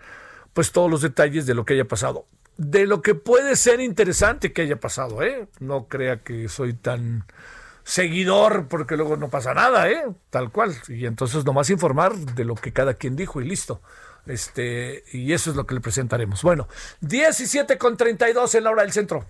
pues 0.54 0.72
todos 0.72 0.90
los 0.90 1.02
detalles 1.02 1.46
de 1.46 1.54
lo 1.54 1.66
que 1.66 1.74
haya 1.74 1.86
pasado. 1.86 2.26
De 2.58 2.86
lo 2.86 3.02
que 3.02 3.16
puede 3.16 3.56
ser 3.56 3.82
interesante 3.82 4.54
que 4.54 4.62
haya 4.62 4.80
pasado, 4.80 5.22
¿eh? 5.22 5.48
No 5.60 5.88
crea 5.88 6.18
que 6.18 6.48
soy 6.48 6.74
tan 6.74 7.26
seguidor 7.84 8.68
porque 8.68 8.96
luego 8.96 9.18
no 9.18 9.30
pasa 9.30 9.54
nada, 9.54 9.90
¿eh? 9.90 10.06
Tal 10.30 10.52
cual. 10.52 10.76
Y 10.88 11.06
entonces 11.06 11.46
nomás 11.46 11.70
informar 11.70 12.16
de 12.16 12.46
lo 12.46 12.56
que 12.56 12.72
cada 12.72 12.94
quien 12.94 13.16
dijo 13.16 13.42
y 13.42 13.46
listo. 13.46 13.82
Este, 14.26 15.04
y 15.12 15.34
eso 15.34 15.52
es 15.52 15.56
lo 15.56 15.68
que 15.68 15.76
le 15.76 15.82
presentaremos. 15.82 16.42
Bueno, 16.42 16.68
17 17.02 17.78
con 17.78 17.98
32 17.98 18.56
en 18.56 18.64
la 18.64 18.72
hora 18.72 18.82
del 18.84 18.92
centro. 18.92 19.26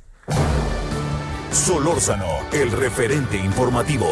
Solórzano, 1.52 2.40
el 2.52 2.72
referente 2.72 3.38
informativo. 3.38 4.10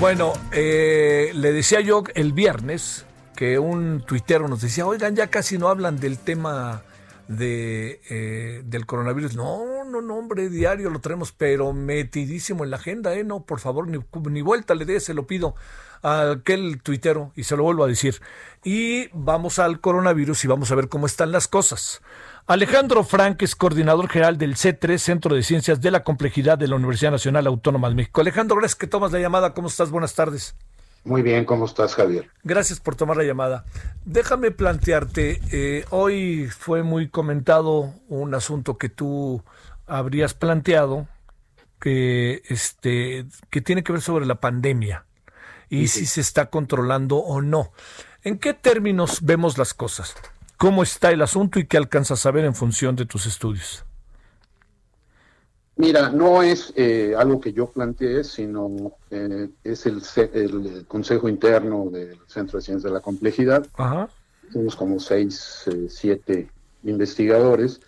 Bueno, 0.00 0.32
eh, 0.52 1.32
le 1.34 1.52
decía 1.52 1.80
yo 1.80 2.04
el 2.14 2.32
viernes 2.32 3.04
que 3.34 3.58
un 3.58 4.04
tuitero 4.06 4.46
nos 4.46 4.60
decía, 4.60 4.86
oigan, 4.86 5.16
ya 5.16 5.26
casi 5.26 5.58
no 5.58 5.66
hablan 5.68 5.98
del 5.98 6.18
tema 6.18 6.82
de, 7.26 8.00
eh, 8.08 8.62
del 8.64 8.86
coronavirus. 8.86 9.34
No, 9.34 9.84
no, 9.84 10.00
no, 10.00 10.14
hombre, 10.14 10.50
diario 10.50 10.90
lo 10.90 11.00
tenemos, 11.00 11.32
pero 11.32 11.72
metidísimo 11.72 12.62
en 12.62 12.70
la 12.70 12.76
agenda, 12.76 13.12
¿eh? 13.14 13.24
No, 13.24 13.44
por 13.44 13.58
favor, 13.58 13.88
ni, 13.88 13.98
ni 14.30 14.40
vuelta 14.40 14.76
le 14.76 14.84
dé, 14.84 15.00
se 15.00 15.14
lo 15.14 15.26
pido 15.26 15.56
a 16.02 16.30
aquel 16.30 16.80
tuitero 16.80 17.32
y 17.34 17.42
se 17.42 17.56
lo 17.56 17.64
vuelvo 17.64 17.82
a 17.82 17.88
decir. 17.88 18.20
Y 18.62 19.08
vamos 19.12 19.58
al 19.58 19.80
coronavirus 19.80 20.44
y 20.44 20.48
vamos 20.48 20.70
a 20.70 20.76
ver 20.76 20.88
cómo 20.88 21.06
están 21.06 21.32
las 21.32 21.48
cosas. 21.48 22.02
Alejandro 22.48 23.04
Frank 23.04 23.42
es 23.42 23.54
coordinador 23.54 24.08
general 24.08 24.38
del 24.38 24.56
C3, 24.56 24.96
Centro 24.96 25.34
de 25.34 25.42
Ciencias 25.42 25.82
de 25.82 25.90
la 25.90 26.02
Complejidad 26.02 26.56
de 26.56 26.66
la 26.66 26.76
Universidad 26.76 27.10
Nacional 27.10 27.46
Autónoma 27.46 27.90
de 27.90 27.94
México. 27.94 28.22
Alejandro, 28.22 28.56
gracias 28.56 28.76
que 28.76 28.86
tomas 28.86 29.12
la 29.12 29.18
llamada. 29.18 29.52
¿Cómo 29.52 29.68
estás? 29.68 29.90
Buenas 29.90 30.14
tardes. 30.14 30.56
Muy 31.04 31.20
bien, 31.20 31.44
¿cómo 31.44 31.66
estás, 31.66 31.94
Javier? 31.94 32.30
Gracias 32.44 32.80
por 32.80 32.96
tomar 32.96 33.18
la 33.18 33.24
llamada. 33.24 33.66
Déjame 34.06 34.50
plantearte, 34.50 35.42
eh, 35.52 35.84
hoy 35.90 36.48
fue 36.48 36.82
muy 36.82 37.10
comentado 37.10 37.92
un 38.08 38.34
asunto 38.34 38.78
que 38.78 38.88
tú 38.88 39.44
habrías 39.86 40.32
planteado 40.32 41.06
que, 41.78 42.40
este, 42.48 43.26
que 43.50 43.60
tiene 43.60 43.84
que 43.84 43.92
ver 43.92 44.00
sobre 44.00 44.24
la 44.24 44.36
pandemia 44.36 45.04
y 45.68 45.88
si 45.88 46.06
se 46.06 46.22
está 46.22 46.46
controlando 46.46 47.18
o 47.18 47.42
no. 47.42 47.72
¿En 48.22 48.38
qué 48.38 48.54
términos 48.54 49.18
vemos 49.20 49.58
las 49.58 49.74
cosas? 49.74 50.14
¿Cómo 50.58 50.82
está 50.82 51.12
el 51.12 51.22
asunto 51.22 51.60
y 51.60 51.66
qué 51.66 51.76
alcanzas 51.76 52.26
a 52.26 52.32
ver 52.32 52.44
en 52.44 52.54
función 52.54 52.96
de 52.96 53.06
tus 53.06 53.26
estudios? 53.26 53.84
Mira, 55.76 56.10
no 56.10 56.42
es 56.42 56.72
eh, 56.74 57.14
algo 57.16 57.40
que 57.40 57.52
yo 57.52 57.70
planteé, 57.70 58.24
sino 58.24 58.96
eh, 59.08 59.48
es 59.62 59.86
el, 59.86 60.02
el, 60.34 60.84
Consejo 60.88 61.28
Interno 61.28 61.88
del 61.88 62.18
Centro 62.26 62.58
de 62.58 62.64
Ciencias 62.64 62.82
de 62.82 62.90
la 62.90 63.00
Complejidad. 63.00 63.64
Somos 64.52 64.74
como 64.74 64.98
seis, 64.98 65.62
eh, 65.66 65.86
siete 65.88 66.50
investigadores. 66.82 67.80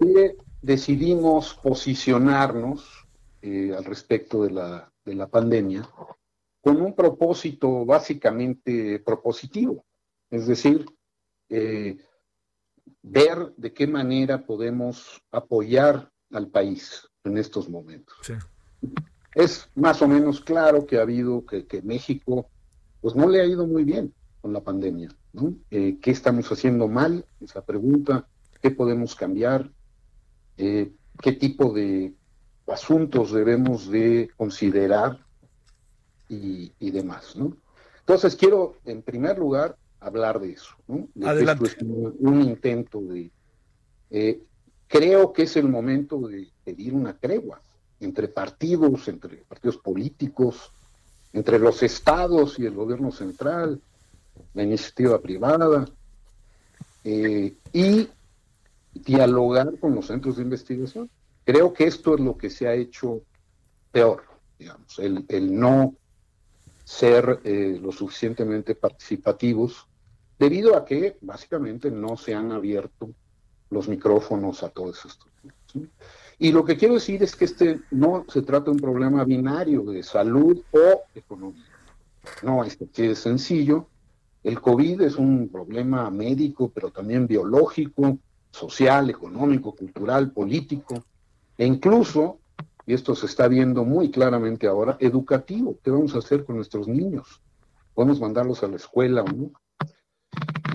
Y 0.00 0.32
decidimos 0.60 1.54
posicionarnos 1.62 3.06
al 3.42 3.84
respecto 3.84 4.42
de 4.42 4.50
la, 4.50 4.92
de 5.04 5.14
la 5.14 5.28
pandemia 5.28 5.88
con 6.60 6.80
un 6.82 6.94
propósito 6.94 7.86
básicamente 7.86 8.98
propositivo. 8.98 9.84
Es 10.30 10.48
decir, 10.48 10.84
ver 13.02 13.52
de 13.56 13.72
qué 13.72 13.86
manera 13.86 14.44
podemos 14.46 15.22
apoyar 15.30 16.10
al 16.32 16.48
país 16.48 17.08
en 17.24 17.38
estos 17.38 17.68
momentos. 17.68 18.16
Es 19.34 19.68
más 19.74 20.02
o 20.02 20.08
menos 20.08 20.40
claro 20.40 20.86
que 20.86 20.98
ha 20.98 21.02
habido, 21.02 21.44
que, 21.44 21.82
México, 21.82 22.48
pues 23.00 23.14
no 23.14 23.28
le 23.28 23.40
ha 23.40 23.44
ido 23.44 23.66
muy 23.66 23.84
bien 23.84 24.12
con 24.40 24.52
la 24.52 24.60
pandemia. 24.60 25.08
¿no? 25.32 25.54
Eh, 25.70 25.98
¿Qué 26.00 26.10
estamos 26.10 26.50
haciendo 26.50 26.88
mal? 26.88 27.24
Esa 27.40 27.64
pregunta. 27.64 28.26
¿Qué 28.60 28.70
podemos 28.70 29.14
cambiar? 29.14 29.70
Eh, 30.56 30.92
¿Qué 31.22 31.32
tipo 31.32 31.72
de 31.72 32.14
asuntos 32.66 33.32
debemos 33.32 33.88
de 33.88 34.30
considerar 34.36 35.24
y, 36.28 36.90
demás? 36.90 37.36
¿no? 37.36 37.56
Entonces 38.00 38.34
quiero, 38.34 38.76
en 38.84 39.02
primer 39.02 39.38
lugar, 39.38 39.76
hablar 40.00 40.40
de 40.40 40.52
eso. 40.52 40.74
¿no? 40.88 41.08
Adelante. 41.26 41.66
esto 41.66 41.84
es 41.84 42.14
un, 42.18 42.42
intento 42.42 43.00
de... 43.00 43.30
Eh, 44.10 44.42
creo 44.88 45.32
que 45.32 45.42
es 45.42 45.56
el 45.56 45.68
momento 45.68 46.18
de 46.26 46.48
pedir 46.64 46.94
una 46.94 47.16
tregua 47.16 47.60
entre 48.00 48.28
partidos, 48.28 49.06
entre 49.08 49.36
partidos 49.38 49.76
políticos, 49.76 50.72
entre 51.32 51.58
los 51.58 51.82
estados 51.82 52.58
y 52.58 52.66
el 52.66 52.74
gobierno 52.74 53.12
central, 53.12 53.80
la 54.54 54.62
iniciativa 54.62 55.20
privada, 55.20 55.86
eh, 57.04 57.54
y 57.72 58.08
dialogar 58.94 59.78
con 59.78 59.94
los 59.94 60.06
centros 60.06 60.36
de 60.36 60.42
investigación. 60.42 61.10
Creo 61.44 61.72
que 61.72 61.84
esto 61.84 62.14
es 62.14 62.20
lo 62.20 62.36
que 62.36 62.50
se 62.50 62.66
ha 62.66 62.74
hecho 62.74 63.22
peor, 63.92 64.22
digamos, 64.58 64.98
el, 64.98 65.58
no 65.58 65.94
ser 66.84 67.40
eh, 67.44 67.78
lo 67.80 67.92
suficientemente 67.92 68.74
participativos, 68.74 69.86
debido 70.40 70.74
a 70.74 70.86
que 70.86 71.18
básicamente 71.20 71.90
no 71.90 72.16
se 72.16 72.34
han 72.34 72.50
abierto 72.50 73.10
los 73.68 73.88
micrófonos 73.88 74.62
a 74.62 74.70
todos 74.70 75.04
estos. 75.04 75.28
Y 76.38 76.50
lo 76.50 76.64
que 76.64 76.78
quiero 76.78 76.94
decir 76.94 77.22
es 77.22 77.36
que 77.36 77.44
este 77.44 77.80
no 77.90 78.24
se 78.26 78.40
trata 78.40 78.64
de 78.64 78.70
un 78.70 78.78
problema 78.78 79.22
binario 79.24 79.82
de 79.82 80.02
salud 80.02 80.58
o 80.72 81.02
economía. 81.14 81.66
No, 82.42 82.64
es 82.64 82.78
que 82.92 83.10
es 83.10 83.18
sencillo. 83.18 83.86
El 84.42 84.62
COVID 84.62 85.02
es 85.02 85.16
un 85.16 85.50
problema 85.50 86.10
médico, 86.10 86.72
pero 86.74 86.90
también 86.90 87.26
biológico, 87.26 88.16
social, 88.50 89.10
económico, 89.10 89.74
cultural, 89.74 90.32
político, 90.32 91.04
e 91.58 91.66
incluso, 91.66 92.38
y 92.86 92.94
esto 92.94 93.14
se 93.14 93.26
está 93.26 93.46
viendo 93.46 93.84
muy 93.84 94.10
claramente 94.10 94.66
ahora, 94.66 94.96
educativo. 95.00 95.76
¿Qué 95.84 95.90
vamos 95.90 96.14
a 96.14 96.18
hacer 96.18 96.46
con 96.46 96.56
nuestros 96.56 96.88
niños? 96.88 97.42
¿Podemos 97.92 98.18
mandarlos 98.18 98.62
a 98.62 98.68
la 98.68 98.76
escuela 98.76 99.22
o 99.22 99.28
no? 99.30 99.50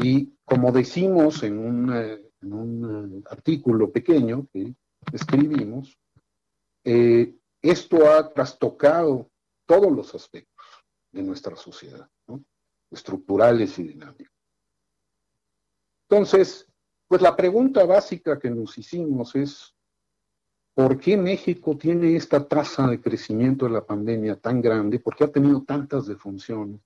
Y 0.02 0.36
como 0.44 0.72
decimos 0.72 1.44
en 1.44 1.58
un 1.58 1.94
eh, 1.94 2.22
eh, 2.42 3.24
artículo 3.30 3.92
pequeño 3.92 4.48
que 4.52 4.76
escribimos, 5.12 5.98
eh, 6.84 7.36
esto 7.62 8.10
ha 8.10 8.32
trastocado 8.32 9.32
todos 9.66 9.92
los 9.92 10.14
aspectos 10.14 10.66
de 11.12 11.24
nuestra 11.24 11.56
sociedad, 11.56 12.08
estructurales 12.92 13.80
y 13.80 13.84
dinámicos. 13.84 14.36
Entonces, 16.08 16.68
pues 17.08 17.22
la 17.22 17.36
pregunta 17.36 17.84
básica 17.86 18.38
que 18.38 18.52
nos 18.52 18.78
hicimos 18.78 19.36
es, 19.36 19.74
¿por 20.76 21.00
qué 21.00 21.18
México 21.18 21.76
tiene 21.76 22.16
esta 22.16 22.48
tasa 22.48 22.88
de 22.88 23.02
crecimiento 23.02 23.66
de 23.66 23.72
la 23.72 23.86
pandemia 23.86 24.36
tan 24.36 24.62
grande? 24.62 25.00
¿Por 25.00 25.16
qué 25.16 25.24
ha 25.24 25.32
tenido 25.32 25.64
tantas 25.64 26.06
defunciones? 26.06 26.82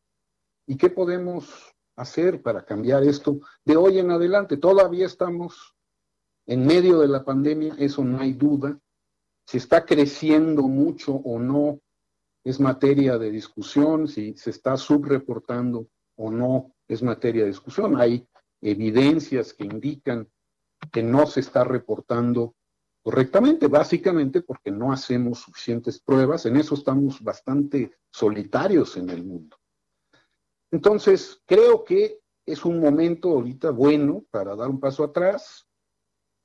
¿Y 0.65 0.77
qué 0.77 0.89
podemos 0.89 1.73
hacer 1.99 2.41
para 2.41 2.65
cambiar 2.65 3.03
esto 3.03 3.39
de 3.65 3.75
hoy 3.75 3.99
en 3.99 4.11
adelante. 4.11 4.57
Todavía 4.57 5.05
estamos 5.05 5.75
en 6.45 6.65
medio 6.65 6.99
de 6.99 7.07
la 7.07 7.23
pandemia, 7.23 7.75
eso 7.77 8.03
no 8.03 8.19
hay 8.19 8.33
duda. 8.33 8.79
Si 9.45 9.57
está 9.57 9.85
creciendo 9.85 10.63
mucho 10.63 11.13
o 11.13 11.39
no 11.39 11.79
es 12.43 12.59
materia 12.59 13.17
de 13.17 13.29
discusión, 13.29 14.07
si 14.07 14.35
se 14.37 14.49
está 14.49 14.77
subreportando 14.77 15.87
o 16.15 16.31
no 16.31 16.73
es 16.87 17.03
materia 17.03 17.43
de 17.43 17.49
discusión. 17.49 17.99
Hay 17.99 18.27
evidencias 18.61 19.53
que 19.53 19.65
indican 19.65 20.27
que 20.91 21.03
no 21.03 21.27
se 21.27 21.41
está 21.41 21.63
reportando 21.63 22.55
correctamente, 23.03 23.67
básicamente 23.67 24.41
porque 24.41 24.71
no 24.71 24.91
hacemos 24.91 25.39
suficientes 25.39 25.99
pruebas. 25.99 26.45
En 26.45 26.55
eso 26.55 26.75
estamos 26.75 27.21
bastante 27.21 27.91
solitarios 28.09 28.97
en 28.97 29.09
el 29.09 29.23
mundo. 29.23 29.58
Entonces, 30.71 31.41
creo 31.45 31.83
que 31.83 32.19
es 32.45 32.65
un 32.65 32.79
momento 32.79 33.31
ahorita 33.31 33.71
bueno 33.71 34.25
para 34.31 34.55
dar 34.55 34.69
un 34.69 34.79
paso 34.79 35.03
atrás. 35.03 35.67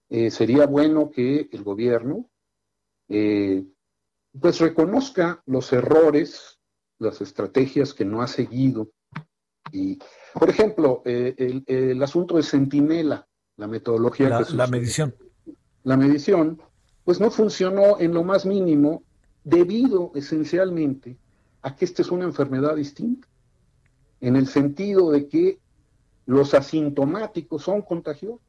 Eh, 0.09 0.31
sería 0.31 0.67
bueno 0.67 1.11
que 1.11 1.49
el 1.51 1.63
gobierno 1.63 2.31
eh, 3.09 3.65
pues 4.39 4.61
reconozca 4.61 5.43
los 5.47 5.73
errores, 5.73 6.59
las 6.99 7.21
estrategias 7.21 7.95
que 7.95 8.05
no 8.05 8.23
ha 8.23 8.27
seguido. 8.27 8.91
Y, 9.73 9.99
por 10.35 10.51
ejemplo, 10.51 11.03
eh, 11.05 11.63
el, 11.67 12.03
asunto 12.03 12.37
de 12.37 12.43
Centinela, 12.43 13.27
la 13.57 13.67
metodología 13.67 14.29
la, 14.29 14.47
la 14.51 14.67
medición. 14.67 15.15
La 15.85 15.97
medición, 15.97 16.61
pues 17.05 17.21
no 17.21 17.31
funcionó 17.31 17.99
en 17.99 18.15
lo 18.15 18.25
más 18.25 18.47
mínimo 18.47 19.05
debido 19.43 20.13
esencialmente 20.15 21.19
a 21.63 21.75
que 21.75 21.85
esta 21.85 22.03
es 22.03 22.11
una 22.11 22.25
enfermedad 22.25 22.77
distinta 22.77 23.29
en 24.25 24.37
el 24.37 24.47
sentido 24.47 25.11
de 25.11 25.29
que 25.29 25.59
los 26.27 26.55
asintomáticos 26.55 27.63
son 27.63 27.83
contagiosos. 27.83 28.41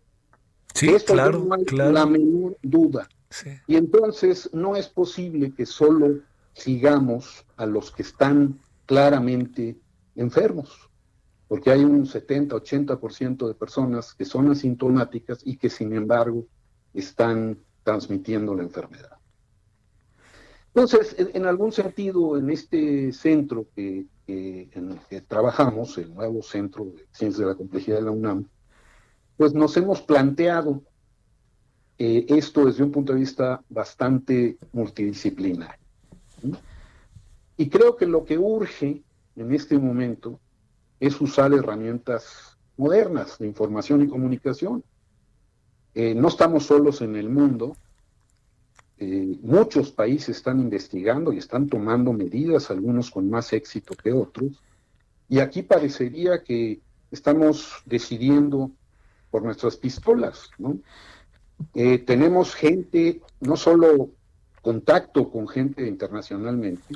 Sí, 0.74 0.90
claro, 1.06 1.40
no 1.40 1.56
hay 1.56 1.66
la 1.66 2.06
menor 2.06 2.58
duda. 2.62 3.10
Y 3.68 3.76
entonces 3.76 4.50
no 4.54 4.78
es 4.78 4.88
posible 4.88 5.54
que 5.54 5.66
solo 5.66 6.20
sigamos 6.54 7.46
a 7.58 7.66
los 7.66 7.92
que 7.92 8.04
están 8.04 8.58
claramente 8.86 9.78
enfermos, 10.16 10.90
porque 11.50 11.72
hay 11.72 11.84
un 11.84 12.06
70-80% 12.06 13.48
de 13.48 13.54
personas 13.54 14.14
que 14.14 14.24
son 14.24 14.50
asintomáticas 14.50 15.42
y 15.44 15.58
que 15.58 15.70
sin 15.70 15.94
embargo 15.94 16.46
están 16.94 17.58
transmitiendo 17.84 18.56
la 18.56 18.64
enfermedad. 18.64 19.15
Entonces, 20.76 21.16
en, 21.18 21.46
algún 21.46 21.72
sentido, 21.72 22.38
en 22.38 22.50
este 22.50 23.14
centro 23.14 23.66
que, 23.74 24.08
en 24.28 24.92
el 24.92 25.00
que 25.10 25.22
trabajamos, 25.22 25.98
el 25.98 26.14
nuevo 26.14 26.44
Centro 26.44 26.84
de 26.84 27.06
Ciencias 27.14 27.38
de 27.38 27.46
la 27.46 27.56
Complejidad 27.56 28.00
de 28.00 28.04
la 28.04 28.12
UNAM, 28.12 28.50
pues 29.38 29.54
nos 29.54 29.78
hemos 29.78 30.02
planteado 30.02 30.84
eh, 31.98 32.26
esto 32.28 32.66
desde 32.66 32.84
un 32.84 32.92
punto 32.92 33.14
de 33.14 33.20
vista 33.20 33.64
bastante 33.70 34.58
multidisciplinario. 34.74 35.80
Y 37.56 37.70
creo 37.70 37.96
que 37.96 38.06
lo 38.06 38.26
que 38.26 38.38
urge 38.38 39.02
en 39.38 39.54
este 39.54 39.80
momento 39.80 40.42
es 41.00 41.22
usar 41.22 41.54
herramientas 41.54 42.58
modernas 42.76 43.38
de 43.38 43.48
información 43.48 44.02
y 44.02 44.10
comunicación. 44.10 44.84
Eh, 45.94 46.14
no 46.14 46.28
estamos 46.28 46.66
solos 46.66 47.02
en 47.02 47.16
el 47.16 47.30
mundo, 47.30 47.78
eh, 48.98 49.38
muchos 49.42 49.92
países 49.92 50.38
están 50.38 50.60
investigando 50.60 51.34
y 51.34 51.38
están 51.38 51.68
tomando 51.68 52.14
medidas, 52.14 52.72
algunos 52.72 53.12
con 53.12 53.30
más 53.30 53.52
éxito 53.54 53.94
que 53.96 54.12
otros, 54.12 54.64
y 55.28 55.40
aquí 55.40 55.64
parecería 55.64 56.44
que 56.44 56.80
estamos 57.12 57.82
decidiendo 57.86 58.72
por 59.30 59.44
nuestras 59.44 59.76
pistolas, 59.76 60.50
¿no? 60.58 60.78
Eh, 61.74 62.00
tenemos 62.00 62.54
gente, 62.54 63.22
no 63.40 63.56
solo 63.56 64.10
contacto 64.62 65.30
con 65.30 65.48
gente 65.48 65.88
internacionalmente, 65.88 66.96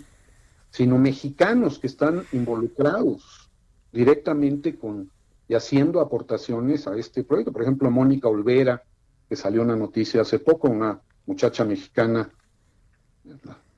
sino 0.69 0.97
mexicanos 0.97 1.79
que 1.79 1.87
están 1.87 2.23
involucrados 2.31 3.49
directamente 3.91 4.77
con 4.77 5.09
y 5.47 5.55
haciendo 5.55 5.99
aportaciones 5.99 6.87
a 6.87 6.95
este 6.95 7.23
proyecto. 7.23 7.51
Por 7.51 7.63
ejemplo, 7.63 7.89
Mónica 7.89 8.27
Olvera, 8.27 8.83
que 9.27 9.35
salió 9.35 9.63
una 9.63 9.75
noticia 9.75 10.21
hace 10.21 10.39
poco, 10.39 10.69
una 10.69 11.01
muchacha 11.29 11.63
mexicana, 11.63 12.29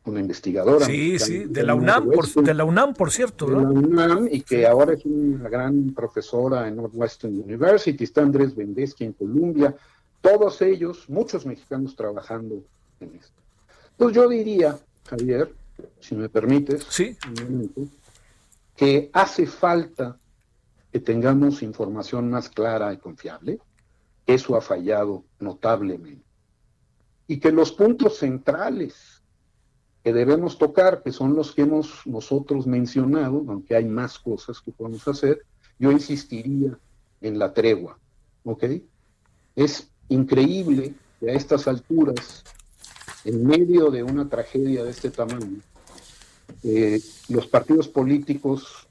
una 0.05 0.19
investigadora. 0.19 0.85
Sí, 0.85 1.19
sí, 1.19 1.45
de 1.45 1.63
la 1.63 1.75
UNAM, 1.75 2.09
por, 2.09 2.27
de 2.27 2.53
la 2.53 2.63
UNAM, 2.63 2.93
por 2.93 3.11
cierto. 3.11 3.45
De 3.45 3.51
la 3.51 3.59
UNAM 3.59 4.29
y 4.31 4.41
que 4.41 4.65
ahora 4.65 4.93
es 4.93 5.05
una 5.05 5.49
gran 5.49 5.93
profesora 5.93 6.67
en 6.67 6.77
Northwestern 6.77 7.37
University, 7.37 8.05
está 8.05 8.21
Andrés 8.21 8.55
Vendesky 8.55 9.03
en 9.03 9.13
Columbia, 9.13 9.75
todos 10.21 10.61
ellos, 10.61 11.09
muchos 11.09 11.45
mexicanos 11.45 11.95
trabajando 11.95 12.63
en 13.01 13.15
esto. 13.15 13.41
Entonces 13.91 14.15
yo 14.15 14.29
diría, 14.29 14.79
Javier, 15.09 15.53
si 15.99 16.15
me 16.15 16.29
permites, 16.29 16.85
¿Sí? 16.89 17.17
que 18.75 19.09
hace 19.11 19.45
falta 19.45 20.17
que 20.91 20.99
tengamos 20.99 21.61
información 21.61 22.29
más 22.29 22.49
clara 22.49 22.93
y 22.93 22.97
confiable. 22.97 23.59
Eso 24.25 24.55
ha 24.55 24.61
fallado 24.61 25.23
notablemente. 25.39 26.30
Y 27.31 27.39
que 27.39 27.49
los 27.49 27.71
puntos 27.71 28.17
centrales 28.17 29.23
que 30.03 30.11
debemos 30.11 30.57
tocar, 30.57 31.01
que 31.01 31.13
son 31.13 31.33
los 31.33 31.53
que 31.53 31.61
hemos 31.61 32.05
nosotros 32.05 32.67
mencionado, 32.67 33.45
aunque 33.47 33.73
hay 33.73 33.85
más 33.85 34.19
cosas 34.19 34.59
que 34.59 34.73
podemos 34.73 35.07
hacer, 35.07 35.45
yo 35.79 35.93
insistiría 35.93 36.77
en 37.21 37.39
la 37.39 37.53
tregua. 37.53 37.97
¿Ok? 38.43 38.65
Es 39.55 39.89
increíble 40.09 40.93
que 41.21 41.31
a 41.31 41.33
estas 41.33 41.69
alturas, 41.69 42.43
en 43.23 43.47
medio 43.47 43.89
de 43.89 44.03
una 44.03 44.27
tragedia 44.27 44.83
de 44.83 44.89
este 44.89 45.09
tamaño, 45.09 45.61
eh, 46.63 46.99
los 47.29 47.47
partidos 47.47 47.87
políticos 47.87 48.89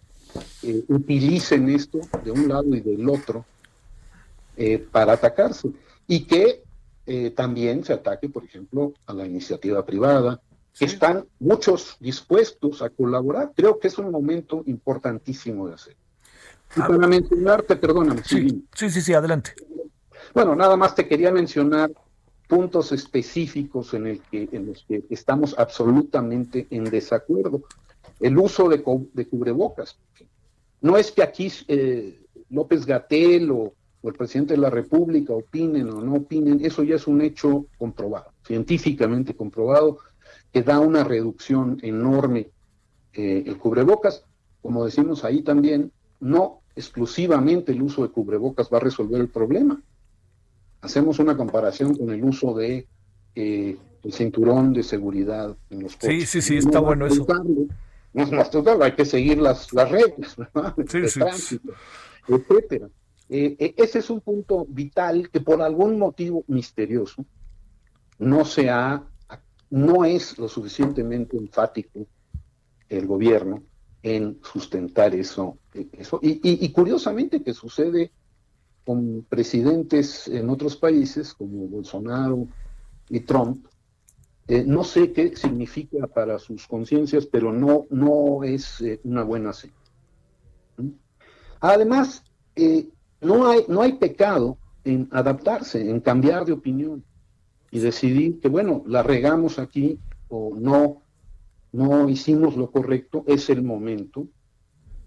eh, 0.62 0.82
utilicen 0.88 1.68
esto 1.68 2.00
de 2.24 2.30
un 2.30 2.48
lado 2.48 2.74
y 2.74 2.80
del 2.80 3.06
otro 3.06 3.44
eh, 4.56 4.78
para 4.78 5.12
atacarse. 5.12 5.68
Y 6.06 6.24
que 6.24 6.69
también 7.35 7.85
se 7.85 7.93
ataque, 7.93 8.28
por 8.28 8.44
ejemplo, 8.44 8.94
a 9.06 9.12
la 9.12 9.27
iniciativa 9.27 9.85
privada, 9.85 10.40
que 10.78 10.85
están 10.85 11.27
muchos 11.39 11.97
dispuestos 12.01 12.82
a 12.82 12.90
colaborar. 12.90 13.52
Creo 13.55 13.78
que 13.78 13.89
es 13.89 13.98
un 13.98 14.10
momento 14.10 14.62
importantísimo 14.66 15.68
de 15.68 15.74
hacer. 15.74 15.97
Y 16.77 16.81
ah. 16.81 16.86
para 16.86 17.06
mencionarte, 17.06 17.77
perdóname. 17.77 18.22
Sí, 18.24 18.64
sí, 18.74 18.90
sí, 18.90 19.01
sí, 19.01 19.12
adelante. 19.12 19.52
Bueno, 20.32 20.55
nada 20.55 20.77
más 20.77 20.94
te 20.94 21.09
quería 21.09 21.32
mencionar 21.32 21.90
puntos 22.47 22.93
específicos 22.93 23.94
en, 23.94 24.06
el 24.06 24.20
que, 24.22 24.48
en 24.52 24.66
los 24.66 24.85
que 24.86 25.05
estamos 25.10 25.55
absolutamente 25.59 26.66
en 26.70 26.85
desacuerdo. 26.85 27.62
El 28.20 28.39
uso 28.39 28.68
de, 28.68 28.82
cubrebocas. 28.82 29.98
No 30.81 30.97
es 30.97 31.10
que 31.10 31.22
aquí 31.22 31.52
eh, 31.68 32.27
López 32.51 32.86
Gatel 32.86 33.51
o, 33.51 33.74
el 34.09 34.14
presidente 34.14 34.55
de 34.55 34.60
la 34.60 34.70
República 34.70 35.32
opinen 35.32 35.90
o 35.90 36.01
no 36.01 36.14
opinen, 36.14 36.64
eso 36.64 36.82
ya 36.82 36.97
es 36.97 37.06
un 37.06 37.20
hecho 37.20 37.66
comprobado, 37.78 38.32
científicamente 38.47 39.35
comprobado, 39.35 39.98
que 40.52 40.62
da 40.62 40.81
una 40.81 41.05
reducción 41.05 41.78
enorme 41.82 42.51
eh, 43.12 43.44
el 43.47 43.59
cubrebocas. 43.59 44.24
Como 44.62 44.85
decimos 44.85 45.24
ahí 45.24 45.43
también, 45.43 45.93
no 46.18 46.60
exclusivamente 46.74 47.72
el 47.72 47.82
uso 47.82 48.02
de 48.02 48.09
cubrebocas 48.09 48.70
va 48.72 48.78
a 48.78 48.81
resolver 48.81 49.20
el 49.20 49.28
problema 49.28 49.81
hacemos 50.81 51.18
una 51.18 51.36
comparación 51.36 51.94
con 51.94 52.10
el 52.10 52.24
uso 52.24 52.55
de 52.55 52.86
eh, 53.35 53.77
el 54.02 54.12
cinturón 54.12 54.72
de 54.72 54.82
seguridad 54.82 55.56
en 55.70 55.82
los 55.82 55.97
coches. 55.97 56.31
Sí, 56.31 56.40
sí, 56.40 56.43
sí, 56.43 56.56
está 56.56 56.81
bueno 56.81 57.06
eso. 57.06 57.27
No 58.12 58.24
es 58.24 58.32
más 58.32 58.51
total, 58.51 58.82
hay 58.82 58.93
que 58.93 59.05
seguir 59.05 59.39
las, 59.39 59.72
las 59.72 59.89
reglas, 59.89 60.36
¿verdad? 60.36 60.74
Sí, 60.89 61.09
sí. 61.09 61.20
tránsito, 61.20 61.72
etcétera. 62.27 62.89
Eh, 63.32 63.57
eh, 63.59 63.74
ese 63.77 64.01
es 64.01 64.11
un 64.11 64.20
punto 64.20 64.66
vital 64.69 65.31
que 65.31 65.40
por 65.40 65.62
algún 65.62 65.98
motivo 65.98 66.44
misterioso 66.48 67.24
no 68.19 68.44
se 68.44 68.69
ha, 68.69 69.05
no 69.70 70.05
es 70.05 70.36
lo 70.36 70.48
suficientemente 70.48 71.36
enfático 71.36 72.07
el 72.89 73.07
gobierno 73.07 73.62
en 74.02 74.40
sustentar 74.43 75.15
eso. 75.15 75.59
eso. 75.93 76.19
Y, 76.23 76.69
curiosamente 76.73 77.43
que 77.43 77.55
sucede 77.55 78.11
con 78.85 79.24
presidentes 79.28 80.27
en 80.27 80.51
otros 80.51 80.77
países 80.77 81.35
como 81.35 81.69
Bolsonaro 81.69 82.48
y 83.09 83.20
Trump. 83.20 83.66
Eh, 84.48 84.65
no 84.66 84.82
sé 84.82 85.12
qué 85.12 85.36
significa 85.36 86.09
para 86.09 86.39
sus 86.40 86.66
conciencias, 86.66 87.27
pero 87.27 87.52
no, 87.52 87.86
no 87.90 88.43
es 88.43 88.81
eh, 88.81 89.01
una 89.05 89.23
buena 89.23 89.52
señal. 89.52 89.77
¿Mm? 90.77 90.89
Además, 91.61 92.24
eh, 92.57 92.89
no, 93.20 93.48
hay, 93.48 93.64
no 93.68 93.82
hay 93.82 93.94
pecado 93.94 94.59
en 94.84 95.09
adaptarse, 95.12 95.88
en 95.88 96.01
cambiar 96.01 96.44
de 96.44 96.52
opinión 96.52 97.05
y 97.70 97.80
decidir 97.80 98.40
que, 98.40 98.48
bueno, 98.48 98.82
la 98.86 99.02
regamos 99.02 99.59
aquí 99.59 99.98
o 100.28 100.55
no, 100.56 101.02
no 101.72 102.09
hicimos 102.09 102.56
lo 102.56 102.70
correcto, 102.70 103.24
es 103.26 103.51
el 103.51 103.62
momento 103.62 104.26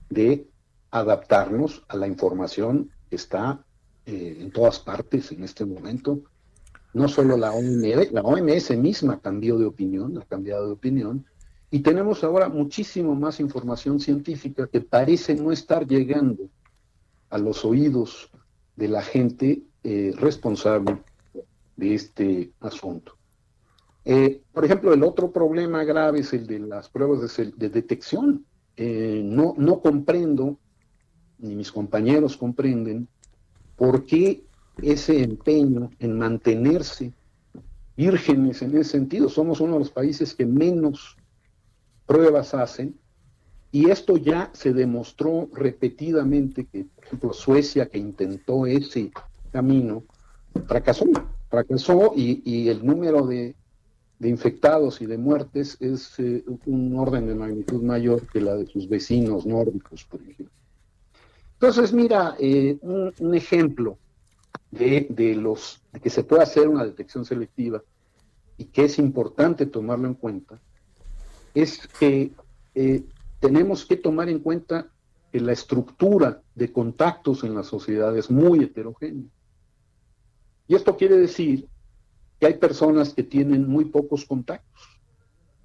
de 0.09 0.47
adaptarnos 0.91 1.83
a 1.87 1.97
la 1.97 2.07
información 2.07 2.91
está 3.09 3.65
eh, 4.05 4.37
en 4.39 4.51
todas 4.51 4.79
partes 4.79 5.31
en 5.31 5.43
este 5.43 5.65
momento. 5.65 6.21
No 6.93 7.07
solo 7.07 7.37
la 7.37 7.51
OMS, 7.51 8.11
la 8.11 8.21
OMS 8.21 8.77
misma 8.77 9.19
cambió 9.19 9.57
de 9.57 9.65
opinión, 9.65 10.17
ha 10.19 10.25
cambiado 10.25 10.67
de 10.67 10.73
opinión, 10.73 11.25
y 11.71 11.79
tenemos 11.79 12.23
ahora 12.23 12.49
muchísimo 12.49 13.15
más 13.15 13.39
información 13.39 13.99
científica 13.99 14.67
que 14.67 14.81
parece 14.81 15.33
no 15.33 15.51
estar 15.51 15.87
llegando 15.87 16.43
a 17.33 17.37
los 17.37 17.65
oídos 17.65 18.29
de 18.75 18.87
la 18.87 19.01
gente 19.01 19.63
eh, 19.83 20.13
responsable 20.17 21.01
de 21.75 21.95
este 21.95 22.51
asunto. 22.59 23.17
Eh, 24.05 24.41
por 24.51 24.65
ejemplo, 24.65 24.93
el 24.93 25.03
otro 25.03 25.31
problema 25.31 25.83
grave 25.83 26.19
es 26.19 26.33
el 26.33 26.45
de 26.45 26.59
las 26.59 26.89
pruebas 26.89 27.35
de, 27.35 27.51
de 27.55 27.69
detección. 27.69 28.45
no, 28.77 29.53
no 29.57 29.79
comprendo 29.81 30.57
ni 31.43 31.55
mis 31.55 31.71
compañeros 31.71 32.37
comprenden, 32.37 33.07
por 33.75 34.05
qué 34.05 34.43
ese 34.81 35.21
empeño 35.21 35.91
en 35.99 36.17
mantenerse 36.17 37.13
vírgenes 37.95 38.61
en 38.61 38.77
ese 38.77 38.91
sentido. 38.91 39.29
Somos 39.29 39.59
uno 39.59 39.73
de 39.73 39.79
los 39.79 39.91
países 39.91 40.33
que 40.33 40.45
menos 40.45 41.17
pruebas 42.05 42.53
hacen 42.53 42.97
y 43.73 43.89
esto 43.89 44.17
ya 44.17 44.51
se 44.53 44.71
demostró 44.71 45.49
repetidamente 45.51 46.65
que, 46.65 46.85
por 46.95 47.05
ejemplo, 47.05 47.33
Suecia 47.33 47.87
que 47.87 47.97
intentó 47.97 48.67
ese 48.67 49.11
camino, 49.51 50.03
fracasó, 50.67 51.05
fracasó 51.49 52.13
y, 52.15 52.69
el 52.69 52.85
número 52.85 53.25
de, 53.25 53.55
infectados 54.21 55.01
y 55.01 55.07
de 55.07 55.17
muertes 55.17 55.75
es 55.79 56.19
eh, 56.19 56.43
un 56.67 56.95
orden 56.99 57.25
de 57.25 57.33
magnitud 57.33 57.81
mayor 57.81 58.27
que 58.27 58.41
la 58.41 58.55
de 58.55 58.67
sus 58.67 58.87
vecinos 58.87 59.43
nórdicos, 59.47 60.03
por 60.03 60.21
ejemplo. 60.21 60.53
Entonces, 61.53 61.91
mira, 61.93 62.35
eh, 62.39 62.77
un, 62.81 63.33
ejemplo 63.33 63.97
de, 64.69 65.35
los 65.35 65.81
de 65.91 65.99
que 65.99 66.11
se 66.11 66.23
puede 66.23 66.43
hacer 66.43 66.67
una 66.67 66.85
detección 66.85 67.25
selectiva 67.25 67.81
y 68.55 68.65
que 68.65 68.85
es 68.85 68.99
importante 68.99 69.65
tomarlo 69.65 70.07
en 70.07 70.13
cuenta, 70.13 70.59
es 71.55 71.87
que 71.99 72.31
eh, 72.75 73.03
tenemos 73.43 73.85
que 73.85 73.97
tomar 73.97 74.29
en 74.29 74.39
cuenta 74.39 74.87
que 75.29 75.41
la 75.41 75.51
estructura 75.51 76.41
de 76.55 76.71
contactos 76.71 77.43
en 77.43 77.53
la 77.53 77.63
sociedad 77.63 78.17
es 78.17 78.31
muy 78.31 78.63
heterogénea. 78.63 79.27
Y 80.65 80.75
esto 80.75 80.95
quiere 80.95 81.17
decir 81.17 81.67
que 82.39 82.45
hay 82.45 82.53
personas 82.53 83.13
que 83.13 83.23
tienen 83.23 83.67
muy 83.67 83.83
pocos 83.83 84.23
contactos, 84.23 85.01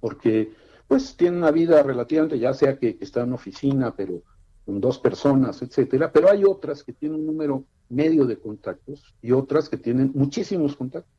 porque 0.01 0.51
pues 0.89 1.15
tienen 1.15 1.39
una 1.39 1.51
vida 1.51 1.81
relativamente, 1.81 2.37
ya 2.37 2.53
sea 2.53 2.77
que, 2.77 2.97
que 2.97 3.05
está 3.05 3.21
en 3.21 3.31
oficina, 3.31 3.95
pero 3.95 4.23
con 4.65 4.81
dos 4.81 4.99
personas, 4.99 5.61
etcétera, 5.61 6.11
pero 6.11 6.29
hay 6.29 6.43
otras 6.43 6.83
que 6.83 6.91
tienen 6.91 7.21
un 7.21 7.27
número 7.27 7.63
medio 7.87 8.25
de 8.25 8.37
contactos 8.37 9.15
y 9.21 9.31
otras 9.31 9.69
que 9.69 9.77
tienen 9.77 10.11
muchísimos 10.13 10.75
contactos, 10.75 11.15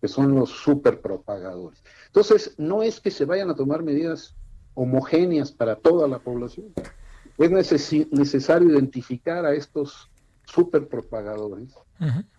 que 0.00 0.08
son 0.08 0.34
los 0.34 0.50
superpropagadores. 0.50 1.84
Entonces, 2.06 2.56
no 2.58 2.82
es 2.82 2.98
que 2.98 3.12
se 3.12 3.26
vayan 3.26 3.48
a 3.48 3.54
tomar 3.54 3.84
medidas 3.84 4.34
homogéneas 4.78 5.50
para 5.50 5.74
toda 5.74 6.06
la 6.06 6.20
población. 6.20 6.66
Es 7.36 7.50
necesario 7.50 8.70
identificar 8.70 9.44
a 9.44 9.52
estos 9.54 10.08
superpropagadores, 10.44 11.74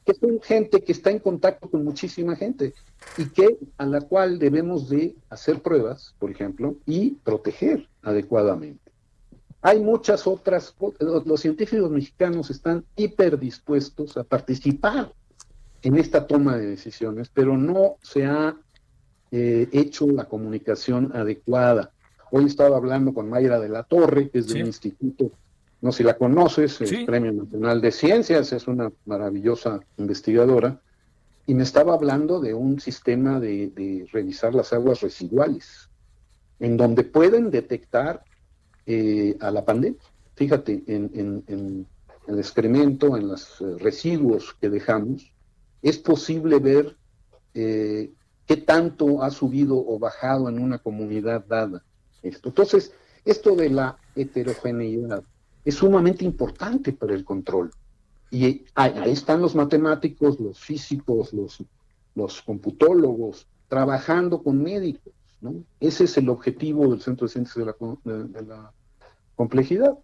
que 0.06 0.14
son 0.14 0.41
gente 0.41 0.82
que 0.82 0.94
está 0.94 1.11
en 1.11 1.20
contacto 1.20 1.70
con 1.70 1.84
muchísima 1.84 2.38
gente 2.38 2.74
y 3.18 3.26
que 3.26 3.60
a 3.78 3.86
la 3.86 4.02
cual 4.02 4.40
debemos 4.40 4.90
de 4.90 5.16
hacer 5.30 5.61
pruebas, 5.61 6.16
por 6.18 6.32
ejemplo, 6.32 6.78
y 6.86 7.11
proteger 7.11 7.88
adecuadamente. 8.02 8.91
Hay 9.61 9.82
muchas 9.82 10.26
otras, 10.26 10.74
los 11.26 11.41
científicos 11.41 11.91
mexicanos 11.91 12.49
están 12.49 12.86
hiperdispuestos 12.95 14.16
a 14.16 14.24
participar 14.24 15.14
en 15.82 15.98
esta 15.98 16.26
toma 16.26 16.56
de 16.57 16.68
decisiones, 16.68 17.30
pero 17.34 17.57
no 17.57 17.98
se 18.02 18.26
ha 18.26 18.56
eh, 19.32 19.68
hecho 19.74 20.07
la 20.07 20.26
comunicación 20.26 21.11
adecuada. 21.14 21.91
Hoy 22.31 22.45
estaba 22.45 22.77
hablando 22.77 23.14
con 23.14 23.30
Mayra 23.30 23.60
de 23.60 23.69
la 23.69 23.84
Torre, 23.84 24.30
que 24.30 24.39
es 24.39 24.47
del 24.47 24.68
Instituto, 24.68 25.31
no 25.81 25.91
sé 25.91 25.99
si 25.99 26.03
la 26.03 26.18
conoces, 26.18 26.81
el 26.81 27.06
Premio 27.06 27.31
Nacional 27.31 27.81
de 27.81 27.91
Ciencias, 27.91 28.51
es 28.51 28.68
una 28.68 28.91
maravillosa 29.06 29.80
investigadora, 29.97 30.81
y 31.47 31.53
me 31.53 31.64
estaba 31.64 31.93
hablando 31.93 32.39
de 32.39 32.53
un 32.53 32.80
sistema 32.80 33.39
de 33.39 34.07
revisar 34.11 34.53
las 34.53 34.73
aguas 34.73 35.01
residuales 35.01 35.89
en 36.60 36.77
donde 36.77 37.03
pueden 37.03 37.49
detectar 37.51 38.23
eh, 38.85 39.38
a 39.39 39.51
la 39.51 39.64
pandemia. 39.65 39.99
Fíjate, 40.35 40.84
en, 40.88 41.85
el 42.27 42.38
excremento, 42.38 43.18
en 43.18 43.27
los 43.27 43.61
eh, 43.61 43.77
residuos 43.80 44.56
que 44.60 44.69
dejamos, 44.69 45.31
es 45.81 45.97
posible 45.97 46.60
ver 46.60 46.95
eh, 47.53 48.11
qué 48.45 48.57
tanto 48.57 49.23
ha 49.23 49.31
subido 49.31 49.76
o 49.76 49.97
bajado 49.97 50.49
en 50.49 50.60
una 50.60 50.77
comunidad 50.80 51.45
dada 51.47 51.84
esto. 52.24 52.50
Entonces, 52.50 52.94
esto 53.26 53.56
de 53.56 53.70
la 53.70 53.98
heterogeneidad 54.16 55.24
es 55.66 55.76
sumamente 55.76 56.26
importante 56.26 56.94
para 56.94 57.14
el 57.14 57.24
control. 57.24 57.72
Y 58.32 58.66
ahí 58.76 59.12
están 59.12 59.41
los 59.41 59.56
matemáticos, 59.56 60.40
los 60.40 60.60
físicos, 60.60 61.34
los, 61.34 62.41
computólogos, 62.44 63.48
trabajando 63.68 64.44
con 64.44 64.62
médicos. 64.62 65.14
¿no? 65.41 65.64
Ese 65.80 66.04
es 66.04 66.18
el 66.18 66.30
objetivo 66.30 66.88
del 66.90 67.02
Centro 67.02 67.28
de 67.28 67.34
Ciencias 67.34 67.56
de 67.56 68.46
la, 68.46 68.74
Complejidad. 69.36 69.98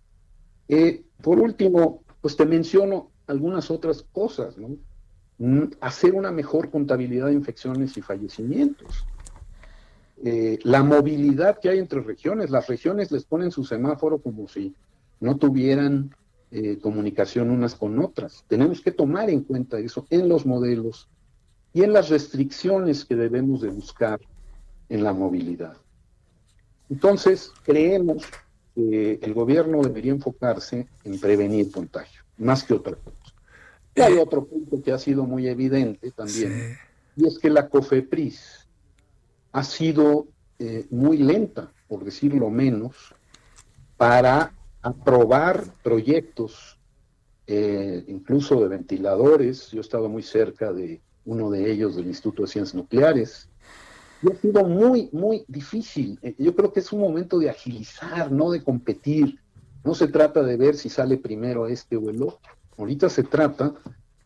Eh, 0.70 1.04
por 1.22 1.40
último, 1.40 2.04
pues 2.22 2.38
te 2.38 2.46
menciono 2.46 3.12
algunas 3.28 3.70
otras 3.70 4.06
cosas. 4.14 4.58
¿no? 4.58 4.78
Mm, 5.38 5.72
hacer 5.82 6.14
una 6.14 6.32
mejor 6.32 6.72
contabilidad 6.72 7.28
de 7.28 7.34
infecciones 7.34 7.98
y 7.98 8.02
fallecimientos. 8.02 9.06
Eh, 10.24 10.60
la 10.64 10.82
movilidad 10.82 11.60
que 11.60 11.70
hay 11.70 11.80
entre 11.80 12.02
regiones, 12.02 12.50
las 12.50 12.68
regiones 12.68 13.12
les 13.12 13.26
ponen 13.26 13.52
su 13.52 13.66
semáforo 13.66 14.20
como 14.20 14.48
si 14.48 14.74
no 15.20 15.38
tuvieran 15.38 16.16
eh, 16.52 16.78
comunicación 16.82 17.50
unas 17.50 17.76
con 17.76 18.00
otras. 18.00 18.46
Tenemos 18.48 18.82
que 18.82 18.92
tomar 18.92 19.30
en 19.30 19.42
cuenta 19.42 19.78
eso 19.80 20.06
en 20.10 20.30
los 20.30 20.46
modelos 20.46 21.10
y 21.74 21.84
en 21.84 21.92
las 21.92 22.10
restricciones 22.10 23.04
que 23.04 23.16
debemos 23.16 23.62
de 23.62 23.70
buscar 23.70 24.22
en 24.88 25.04
la 25.04 25.12
movilidad. 25.12 25.76
Entonces, 26.90 27.52
creemos 27.64 28.26
que 28.74 29.20
el 29.22 29.34
gobierno 29.34 29.82
debería 29.82 30.12
enfocarse 30.12 30.88
en 31.04 31.20
prevenir 31.20 31.72
contagio, 31.72 32.22
más 32.38 32.64
que 32.64 32.74
otra 32.74 32.96
cosa. 32.96 33.34
Y 33.96 34.02
hay 34.02 34.18
otro 34.18 34.46
punto 34.46 34.82
que 34.82 34.92
ha 34.92 35.00
sido 35.00 35.26
muy 35.26 35.48
evidente 35.48 36.12
también, 36.12 36.78
y 37.16 37.28
es 37.28 37.40
que 37.40 37.50
la 37.50 37.68
COFEPRIS 37.68 38.65
ha 39.56 39.64
sido 39.64 40.28
eh, 40.60 40.86
muy 40.90 41.18
lenta, 41.18 41.72
por 41.88 42.04
decirlo 42.04 42.50
menos, 42.50 43.16
para 43.96 44.52
aprobar 44.82 45.64
proyectos, 45.82 46.78
eh, 47.48 48.04
incluso 48.10 48.60
de 48.60 48.68
ventiladores. 48.68 49.72
Yo 49.72 49.78
he 49.78 49.82
estado 49.82 50.10
muy 50.10 50.24
cerca 50.24 50.74
de 50.74 51.00
uno 51.24 51.50
de 51.50 51.72
ellos 51.72 51.96
del 51.96 52.08
Instituto 52.08 52.42
de 52.42 52.50
Ciencias 52.50 52.76
Nucleares. 52.76 53.48
Y 54.22 54.30
ha 54.30 54.36
sido 54.36 54.66
muy, 54.66 55.08
muy 55.14 55.46
difícil. 55.48 56.20
Eh, 56.22 56.36
yo 56.38 56.54
creo 56.54 56.74
que 56.74 56.82
es 56.82 56.92
un 56.92 57.00
momento 57.00 57.40
de 57.40 57.50
agilizar, 57.50 58.34
no 58.34 58.52
de 58.52 58.62
competir. 58.62 59.40
No 59.86 59.96
se 59.96 60.10
trata 60.10 60.44
de 60.44 60.58
ver 60.58 60.76
si 60.76 60.90
sale 60.90 61.16
primero 61.16 61.66
este 61.66 61.96
o 61.96 62.10
el 62.10 62.22
otro. 62.22 62.52
Ahorita 62.78 63.08
se 63.08 63.24
trata 63.24 63.74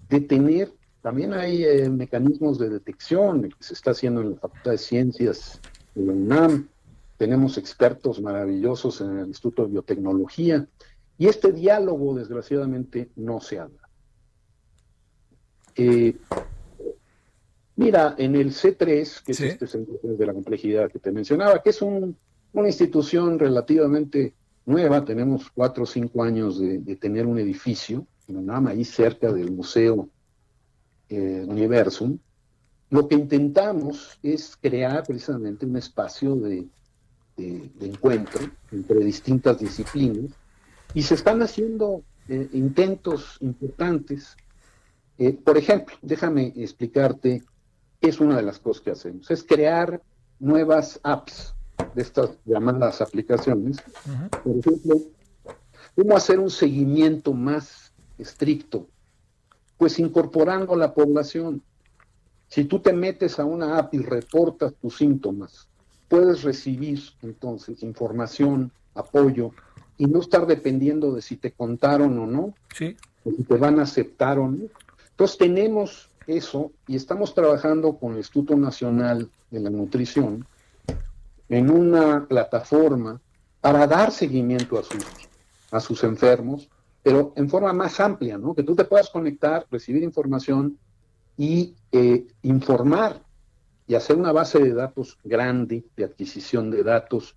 de 0.10 0.22
tener, 0.22 0.74
también 1.02 1.34
hay 1.34 1.64
eh, 1.64 1.90
mecanismos 1.90 2.60
de 2.60 2.70
detección 2.70 3.44
que 3.44 3.64
se 3.64 3.74
está 3.74 3.92
haciendo 3.92 4.22
en 4.22 4.32
la 4.32 4.38
Facultad 4.38 4.72
de 4.72 4.78
Ciencias 4.78 5.62
de 5.96 6.06
la 6.06 6.14
UNAM, 6.14 6.68
tenemos 7.18 7.58
expertos 7.58 8.22
maravillosos 8.22 9.02
en 9.02 9.20
el 9.20 9.28
Instituto 9.28 9.64
de 9.64 9.72
Biotecnología, 9.72 10.68
y 11.18 11.28
este 11.28 11.52
diálogo 11.52 12.16
desgraciadamente 12.16 13.10
no 13.16 13.42
se 13.42 13.60
habla. 13.60 13.90
Eh, 15.76 16.18
mira, 17.76 18.16
en 18.18 18.36
el 18.36 18.52
C3, 18.52 19.24
que 19.24 19.32
es 19.32 19.42
este 19.42 19.68
centro 19.68 19.98
de 20.04 20.26
la 20.26 20.34
complejidad 20.34 20.92
que 20.92 21.00
te 21.00 21.12
mencionaba, 21.12 21.62
que 21.62 21.72
es 21.72 21.82
una 21.82 22.68
institución 22.68 23.40
relativamente 23.40 24.34
nueva, 24.66 25.04
tenemos 25.04 25.50
cuatro 25.50 25.84
o 25.84 25.88
cinco 25.88 26.24
años 26.24 26.60
de, 26.60 26.80
de 26.80 26.96
tener 26.96 27.26
un 27.26 27.40
edificio, 27.40 28.06
nada 28.28 28.72
ahí 28.72 28.86
cerca 28.86 29.32
del 29.34 29.52
Museo 29.52 30.10
eh, 31.10 31.46
Universum, 31.48 32.18
lo 32.90 33.08
que 33.08 33.16
intentamos 33.16 34.18
es 34.24 34.58
crear 34.60 35.04
precisamente 35.04 35.66
un 35.66 35.78
espacio 35.78 36.36
de, 36.36 36.68
encuentro 37.80 38.42
entre 38.70 39.00
distintas 39.00 39.60
disciplinas 39.60 40.32
y 40.94 41.04
se 41.04 41.16
están 41.16 41.42
haciendo 41.42 42.04
eh, 42.28 42.50
intentos 42.52 43.38
importantes. 43.40 44.36
Eh, 45.18 45.34
por 45.34 45.58
ejemplo, 45.58 45.96
déjame 46.02 46.54
explicarte 46.58 47.42
qué 48.02 48.10
es 48.10 48.20
una 48.20 48.36
de 48.36 48.44
las 48.44 48.60
cosas 48.60 48.84
que 48.84 48.92
hacemos. 48.92 49.32
Es 49.32 49.44
crear 49.44 50.02
nuevas 50.40 51.00
apps 51.04 51.56
de 51.96 52.02
estas 52.02 52.38
llamadas 52.46 53.02
aplicaciones. 53.02 53.78
Por 54.44 54.58
ejemplo, 54.58 54.98
cómo 55.96 56.16
hacer 56.16 56.40
un 56.40 56.50
seguimiento 56.50 57.34
más 57.34 57.94
estricto, 58.18 58.88
pues 59.80 59.98
incorporando 59.98 60.74
a 60.74 60.78
la 60.78 60.94
población. 60.94 61.64
Si 62.50 62.66
tú 62.66 62.80
te 62.80 62.92
metes 62.92 63.40
a 63.40 63.46
una 63.46 63.78
app 63.78 63.94
y 63.94 64.00
reportas 64.00 64.74
tus 64.76 64.98
síntomas, 64.98 65.70
puedes 66.10 66.44
recibir 66.44 67.02
entonces 67.22 67.82
información, 67.82 68.72
apoyo 68.94 69.52
y 69.98 70.06
no 70.06 70.20
estar 70.20 70.46
dependiendo 70.46 71.14
de 71.14 71.22
si 71.22 71.38
te 71.38 71.54
contaron 71.54 72.20
o 72.20 72.28
no, 72.28 72.54
sí. 72.76 72.98
o 73.24 73.32
si 73.32 73.44
te 73.44 73.56
van 73.56 73.80
a 73.80 73.84
aceptar 73.84 74.38
o 74.38 74.52
no. 74.52 74.66
Entonces 75.12 75.38
tenemos 75.38 76.10
eso 76.28 76.74
y 76.86 76.98
estamos 76.98 77.34
trabajando 77.34 77.94
con 77.94 78.12
el 78.12 78.18
Instituto 78.18 78.58
Nacional 78.58 79.30
de 79.50 79.60
la 79.62 79.70
Nutrición 79.70 80.46
en 81.48 81.70
una 81.70 82.26
plataforma 82.28 83.22
para 83.62 83.88
dar 83.88 84.12
seguimiento 84.12 84.78
a 84.78 84.84
sus, 84.84 85.06
a 85.72 85.80
sus 85.80 86.04
enfermos 86.04 86.68
pero 87.10 87.34
en 87.36 87.50
forma 87.50 87.74
más 87.74 88.00
amplia, 88.00 88.38
¿no? 88.38 88.54
Que 88.54 88.62
tú 88.62 88.76
te 88.76 88.86
puedas 88.86 89.10
conectar, 89.10 89.66
recibir 89.72 90.04
información 90.04 90.78
y 91.36 91.74
eh, 91.92 92.28
informar 92.44 93.24
y 93.88 93.96
hacer 93.96 94.16
una 94.16 94.32
base 94.32 94.60
de 94.60 94.76
datos 94.76 95.18
grande 95.24 95.84
de 95.98 96.04
adquisición 96.04 96.70
de 96.70 96.84
datos. 96.84 97.36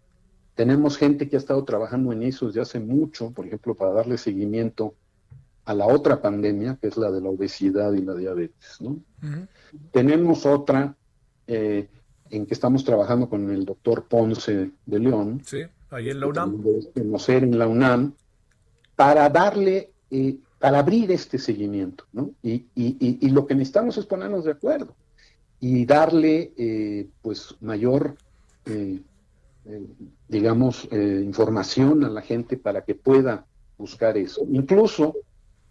Tenemos 0.55 0.99
gente 0.99 1.27
que 1.27 1.37
ha 1.37 1.39
estado 1.39 1.65
trabajando 1.65 2.13
en 2.13 2.23
eso 2.23 2.49
desde 2.49 2.61
hace 2.61 2.81
mucho, 2.81 3.31
por 3.31 3.47
ejemplo, 3.47 3.75
para 3.75 3.93
darle 3.93 4.19
seguimiento 4.19 4.93
a 5.65 5.73
la 5.73 5.87
otra 5.87 6.21
pandemia, 6.21 6.77
que 6.79 6.89
es 6.89 6.99
la 6.99 7.11
de 7.11 7.23
la 7.23 7.31
obesidad 7.31 7.95
y 7.95 8.03
la 8.03 8.15
diabetes, 8.15 8.79
¿no? 8.79 8.99
Tenemos 9.91 10.45
otra 10.45 10.95
eh, 11.47 11.89
en 12.29 12.45
que 12.45 12.53
estamos 12.53 12.85
trabajando 12.85 13.27
con 13.27 13.49
el 13.49 13.65
doctor 13.65 14.05
Ponce 14.05 14.73
de 14.85 14.99
León. 14.99 15.41
Sí, 15.47 15.63
ahí 15.89 16.11
en 16.11 16.21
la 16.21 16.27
UNAM. 16.27 16.63
Conocer 16.93 17.45
en 17.45 17.59
la 17.59 17.67
UNAM, 17.67 18.13
para 18.97 19.29
darle, 19.29 19.91
eh, 20.11 20.37
para 20.59 20.79
abrir 20.79 21.11
este 21.11 21.39
seguimiento, 21.39 22.05
¿no? 22.13 22.31
Y, 22.43 22.67
y, 22.75 23.29
lo 23.31 23.47
que 23.47 23.55
necesitamos 23.55 23.97
es 23.99 24.07
ponernos 24.07 24.45
de 24.45 24.53
acuerdo 24.53 24.95
y 25.61 25.85
darle, 25.85 26.53
eh, 26.57 27.09
pues, 27.21 27.55
mayor, 27.61 28.17
eh, 28.67 29.01
digamos, 30.29 30.89
información 30.93 32.05
a 32.05 32.11
la 32.11 32.23
gente 32.23 32.57
para 32.57 32.85
que 32.85 32.95
pueda 32.95 33.47
buscar 33.79 34.17
eso. 34.17 34.45
Incluso 34.51 35.15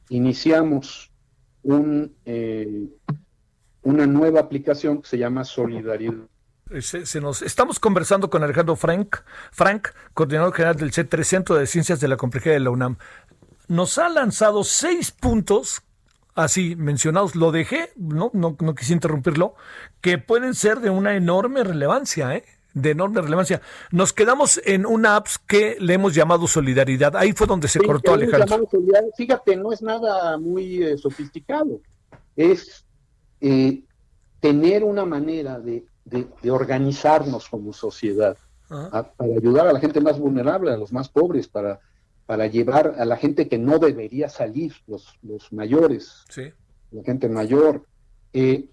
iniciamos 0.09 1.11
un, 1.63 2.15
una 3.83 4.07
nueva 4.07 4.39
aplicación 4.39 5.01
que 5.01 5.09
se 5.09 5.17
llama 5.17 5.43
Solidaridad 5.43 6.30
se, 6.79 7.21
nos, 7.21 7.41
estamos 7.41 7.79
conversando 7.79 8.29
con 8.29 8.43
Alejandro 8.43 8.75
Frank, 8.75 9.17
Frank, 9.51 9.89
coordinador 10.13 10.53
general 10.53 10.77
del 10.77 10.91
C3 10.91 11.23
Centro 11.23 11.55
de 11.55 11.67
Ciencias 11.67 11.99
de 11.99 12.07
la 12.07 12.17
Complejidad 12.17 12.53
de 12.53 12.61
la 12.61 12.69
UNAM. 12.69 12.97
Nos 13.67 13.97
ha 13.97 14.09
lanzado 14.09 14.63
seis 14.63 15.11
puntos, 15.11 15.81
así 16.35 16.75
mencionados, 16.75 17.35
lo 17.35 17.51
dejé, 17.51 17.91
no, 17.95 18.31
no, 18.33 18.55
no 18.59 18.75
quise 18.75 18.93
interrumpirlo, 18.93 19.55
que 20.01 20.17
pueden 20.17 20.55
ser 20.55 20.79
de 20.79 20.89
una 20.89 21.15
enorme 21.15 21.63
relevancia, 21.63 22.35
¿eh? 22.35 22.45
de 22.73 22.91
enorme 22.91 23.21
relevancia. 23.21 23.61
Nos 23.91 24.13
quedamos 24.13 24.61
en 24.65 24.85
una 24.85 25.15
apps 25.15 25.37
que 25.39 25.77
le 25.79 25.93
hemos 25.93 26.15
llamado 26.15 26.47
Solidaridad. 26.47 27.15
Ahí 27.15 27.33
fue 27.33 27.47
donde 27.47 27.67
se 27.67 27.79
cortó 27.79 28.13
Alejandro. 28.13 28.69
Fíjate, 29.17 29.55
no 29.57 29.73
es 29.73 29.81
nada 29.81 30.37
muy 30.37 30.83
eh, 30.83 30.97
sofisticado. 30.97 31.81
Es 32.35 32.85
eh, 33.41 33.83
tener 34.39 34.83
una 34.83 35.05
manera 35.05 35.59
de 35.59 35.85
de, 36.11 36.51
organizarnos 36.51 37.49
como 37.49 37.73
sociedad, 37.73 38.37
para 38.69 39.33
ayudar 39.35 39.67
a 39.67 39.73
la 39.73 39.79
gente 39.79 39.99
más 39.99 40.19
vulnerable, 40.19 40.71
a 40.71 40.77
los 40.77 40.93
más 40.93 41.09
pobres, 41.09 41.47
para, 41.47 41.79
para 42.25 42.47
llevar 42.47 42.95
a 42.97 43.05
la 43.05 43.17
gente 43.17 43.47
que 43.47 43.57
no 43.57 43.79
debería 43.79 44.29
salir, 44.29 44.73
los, 44.87 45.17
los 45.23 45.51
mayores, 45.51 46.23
la 46.91 47.03
gente 47.03 47.27
mayor. 47.27 47.85
Eh, 48.33 48.69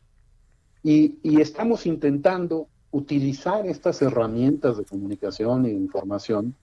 y, 0.85 1.19
y, 1.23 1.41
estamos 1.41 1.87
intentando 1.87 2.69
utilizar 2.93 3.67
estas 3.67 4.01
herramientas 4.01 4.79
de 4.79 4.85
comunicación 4.85 5.67
e 5.67 5.71
información 5.71 6.55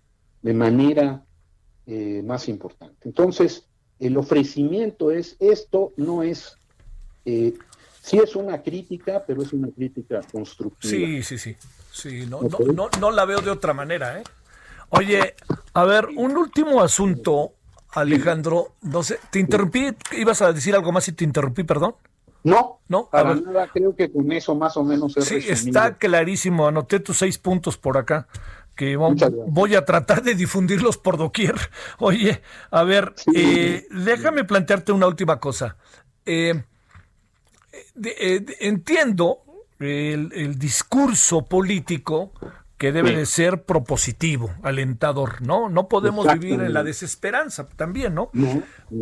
de 0.41 0.53
manera 0.53 1.25
eh, 1.87 2.23
más 2.25 2.47
importante. 2.47 2.95
Entonces, 3.03 3.67
el 3.99 4.17
ofrecimiento 4.17 5.11
es, 5.11 5.35
esto 5.39 5.93
no 5.97 6.23
es 6.23 6.57
eh, 7.25 7.53
Sí 8.05 8.19
es 8.19 8.35
una 8.35 8.61
crítica, 8.61 9.23
pero 9.25 9.41
es 9.41 9.51
una 9.51 9.67
crítica 9.71 10.21
constructiva. 10.31 10.91
Sí, 10.91 11.23
sí, 11.23 11.39
sí. 11.39 11.55
sí 11.91 12.27
no, 12.29 12.39
no, 12.43 12.59
no, 12.71 12.89
no 12.99 13.11
la 13.11 13.25
veo 13.25 13.41
de 13.41 13.49
otra 13.49 13.73
manera, 13.73 14.19
¿eh? 14.19 14.23
Oye, 14.89 15.33
a 15.73 15.85
ver, 15.85 16.09
un 16.15 16.37
último 16.37 16.83
asunto, 16.83 17.53
Alejandro. 17.93 18.75
No 18.83 19.01
sé, 19.01 19.17
te 19.31 19.39
interrumpí, 19.39 19.87
ibas 20.11 20.43
a 20.43 20.53
decir 20.53 20.75
algo 20.75 20.91
más 20.91 21.07
y 21.07 21.13
te 21.13 21.23
interrumpí, 21.23 21.63
perdón. 21.63 21.95
No, 22.43 22.81
no, 22.89 23.09
para 23.09 23.33
nada, 23.33 23.67
creo 23.73 23.95
que 23.95 24.11
con 24.11 24.31
eso 24.31 24.53
más 24.53 24.77
o 24.77 24.83
menos 24.83 25.17
es 25.17 25.25
Sí, 25.25 25.39
está 25.49 25.97
clarísimo, 25.97 26.67
anoté 26.67 26.99
tus 26.99 27.17
seis 27.17 27.39
puntos 27.39 27.75
por 27.75 27.97
acá, 27.97 28.27
que 28.75 28.97
voy 28.97 29.73
a 29.73 29.83
tratar 29.83 30.21
de 30.21 30.35
difundirlos 30.35 30.99
por 30.99 31.17
doquier. 31.17 31.55
Oye, 31.97 32.43
a 32.69 32.83
ver, 32.83 33.15
eh, 33.33 33.87
déjame 33.89 34.43
plantearte 34.43 34.91
una 34.91 35.07
última 35.07 35.39
cosa. 35.39 35.75
Eh, 36.23 36.63
eh, 38.03 38.45
entiendo 38.59 39.39
el, 39.79 40.57
discurso 40.57 41.45
político 41.45 42.31
que 42.77 42.91
debe 42.91 43.15
de 43.15 43.25
ser 43.25 43.63
propositivo, 43.63 44.53
alentador, 44.61 45.41
¿no? 45.41 45.69
No 45.69 45.87
podemos 45.87 46.31
vivir 46.33 46.59
en 46.61 46.73
la 46.73 46.83
desesperanza 46.83 47.67
también, 47.69 48.15
¿no? 48.15 48.31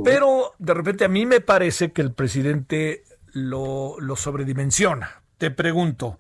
Pero 0.04 0.54
de 0.60 0.74
repente 0.74 1.06
a 1.06 1.08
mí 1.08 1.26
me 1.26 1.42
parece 1.42 1.92
que 1.92 2.02
el 2.02 2.12
presidente 2.12 3.04
lo, 3.32 4.00
lo 4.00 4.16
sobredimensiona. 4.16 5.24
Te 5.38 5.50
pregunto, 5.50 6.20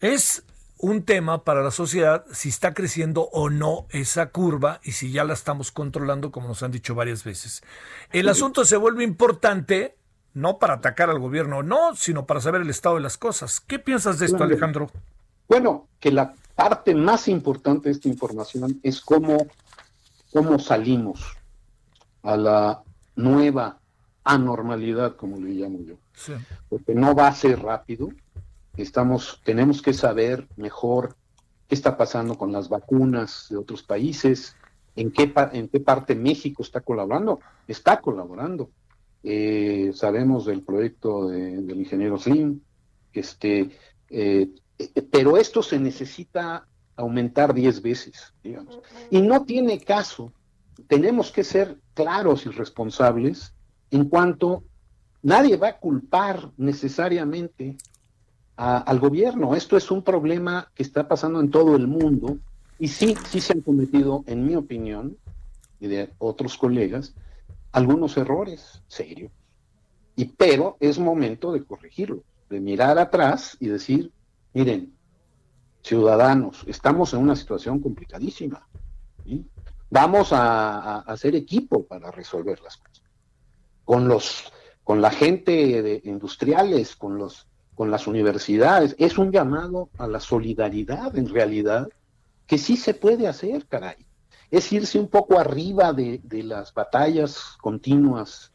¿es 0.00 0.42
un 0.78 1.04
tema 1.04 1.44
para 1.44 1.62
la 1.62 1.70
sociedad 1.70 2.24
si 2.32 2.48
está 2.48 2.74
creciendo 2.74 3.28
o 3.32 3.50
no 3.50 3.86
esa 3.90 4.30
curva 4.30 4.80
y 4.82 4.92
si 4.92 5.12
ya 5.12 5.24
la 5.24 5.34
estamos 5.34 5.70
controlando, 5.70 6.32
como 6.32 6.48
nos 6.48 6.62
han 6.62 6.72
dicho 6.72 6.94
varias 6.94 7.22
veces? 7.22 7.62
El 8.10 8.28
asunto 8.28 8.64
se 8.64 8.76
vuelve 8.76 9.04
importante 9.04 9.96
no 10.34 10.58
para 10.58 10.74
atacar 10.74 11.10
al 11.10 11.18
gobierno, 11.18 11.62
no, 11.62 11.94
sino 11.96 12.26
para 12.26 12.40
saber 12.40 12.62
el 12.62 12.70
estado 12.70 12.96
de 12.96 13.02
las 13.02 13.18
cosas. 13.18 13.60
¿Qué 13.60 13.78
piensas 13.78 14.18
de 14.18 14.26
esto, 14.26 14.42
Alejandro? 14.42 14.90
Bueno, 15.48 15.88
que 15.98 16.12
la 16.12 16.34
parte 16.54 16.94
más 16.94 17.26
importante 17.28 17.88
de 17.88 17.94
esta 17.94 18.08
información 18.08 18.78
es 18.82 19.00
cómo, 19.00 19.46
cómo 20.32 20.58
salimos 20.58 21.36
a 22.22 22.36
la 22.36 22.82
nueva 23.16 23.78
anormalidad, 24.24 25.16
como 25.16 25.38
le 25.38 25.50
llamo 25.50 25.80
yo. 25.80 25.94
Porque 26.68 26.94
no 26.94 27.14
va 27.14 27.28
a 27.28 27.34
ser 27.34 27.60
rápido. 27.60 28.10
Estamos, 28.76 29.40
tenemos 29.44 29.82
que 29.82 29.92
saber 29.92 30.46
mejor 30.56 31.16
qué 31.68 31.74
está 31.74 31.96
pasando 31.96 32.36
con 32.36 32.52
las 32.52 32.68
vacunas 32.68 33.46
de 33.50 33.56
otros 33.56 33.82
países, 33.82 34.54
en 34.96 35.10
qué, 35.10 35.32
en 35.52 35.68
qué 35.68 35.80
parte 35.80 36.14
México 36.14 36.62
está 36.62 36.80
colaborando. 36.80 37.40
Está 37.66 38.00
colaborando. 38.00 38.70
Eh, 39.22 39.92
sabemos 39.94 40.46
del 40.46 40.62
proyecto 40.62 41.28
del 41.28 41.78
ingeniero 41.78 42.18
Slim, 42.18 42.60
este, 43.12 43.70
eh, 44.08 44.50
pero 45.10 45.36
esto 45.36 45.62
se 45.62 45.78
necesita 45.78 46.66
aumentar 46.96 47.52
10 47.52 47.82
veces, 47.82 48.32
digamos. 48.42 48.80
Y 49.10 49.20
no 49.20 49.44
tiene 49.44 49.80
caso, 49.80 50.32
tenemos 50.86 51.30
que 51.30 51.44
ser 51.44 51.78
claros 51.94 52.46
y 52.46 52.50
responsables 52.50 53.52
en 53.90 54.08
cuanto 54.08 54.64
nadie 55.22 55.56
va 55.56 55.68
a 55.68 55.78
culpar 55.78 56.50
necesariamente 56.56 57.76
al 58.56 58.98
gobierno. 59.00 59.54
Esto 59.54 59.76
es 59.76 59.90
un 59.90 60.02
problema 60.02 60.70
que 60.74 60.82
está 60.82 61.08
pasando 61.08 61.40
en 61.40 61.50
todo 61.50 61.76
el 61.76 61.86
mundo 61.86 62.36
y 62.78 62.88
sí, 62.88 63.14
sí 63.28 63.40
se 63.40 63.54
han 63.54 63.62
cometido, 63.62 64.22
en 64.26 64.46
mi 64.46 64.54
opinión, 64.54 65.16
y 65.80 65.86
de 65.86 66.10
otros 66.18 66.58
colegas, 66.58 67.14
algunos 67.72 68.16
errores 68.16 68.82
serios. 68.88 69.32
Y 70.16 70.26
pero 70.26 70.76
es 70.80 70.98
momento 70.98 71.52
de 71.52 71.64
corregirlo, 71.64 72.24
de 72.48 72.60
mirar 72.60 72.98
atrás 72.98 73.56
y 73.60 73.68
decir, 73.68 74.12
miren, 74.52 74.94
ciudadanos, 75.82 76.64
estamos 76.66 77.14
en 77.14 77.20
una 77.20 77.36
situación 77.36 77.80
complicadísima. 77.80 78.66
Vamos 79.88 80.32
a, 80.32 81.00
hacer 81.00 81.34
equipo 81.34 81.84
para 81.84 82.10
resolver 82.10 82.60
las 82.60 82.76
cosas. 82.76 83.02
Con 83.84 84.08
los, 84.08 84.52
con 84.84 85.00
la 85.00 85.10
gente 85.10 85.82
de 85.82 86.00
industriales, 86.04 86.96
con 86.96 87.18
los, 87.18 87.46
con 87.74 87.90
las 87.90 88.06
universidades, 88.06 88.94
es 88.98 89.16
un 89.18 89.32
llamado 89.32 89.88
a 89.98 90.06
la 90.06 90.20
solidaridad 90.20 91.16
en 91.16 91.28
realidad, 91.28 91.88
que 92.46 92.58
sí 92.58 92.76
se 92.76 92.94
puede 92.94 93.26
hacer, 93.26 93.66
caray 93.66 94.09
es 94.50 94.72
irse 94.72 94.98
un 94.98 95.08
poco 95.08 95.38
arriba 95.38 95.92
de, 95.92 96.20
las 96.44 96.74
batallas 96.74 97.56
continuas 97.60 98.52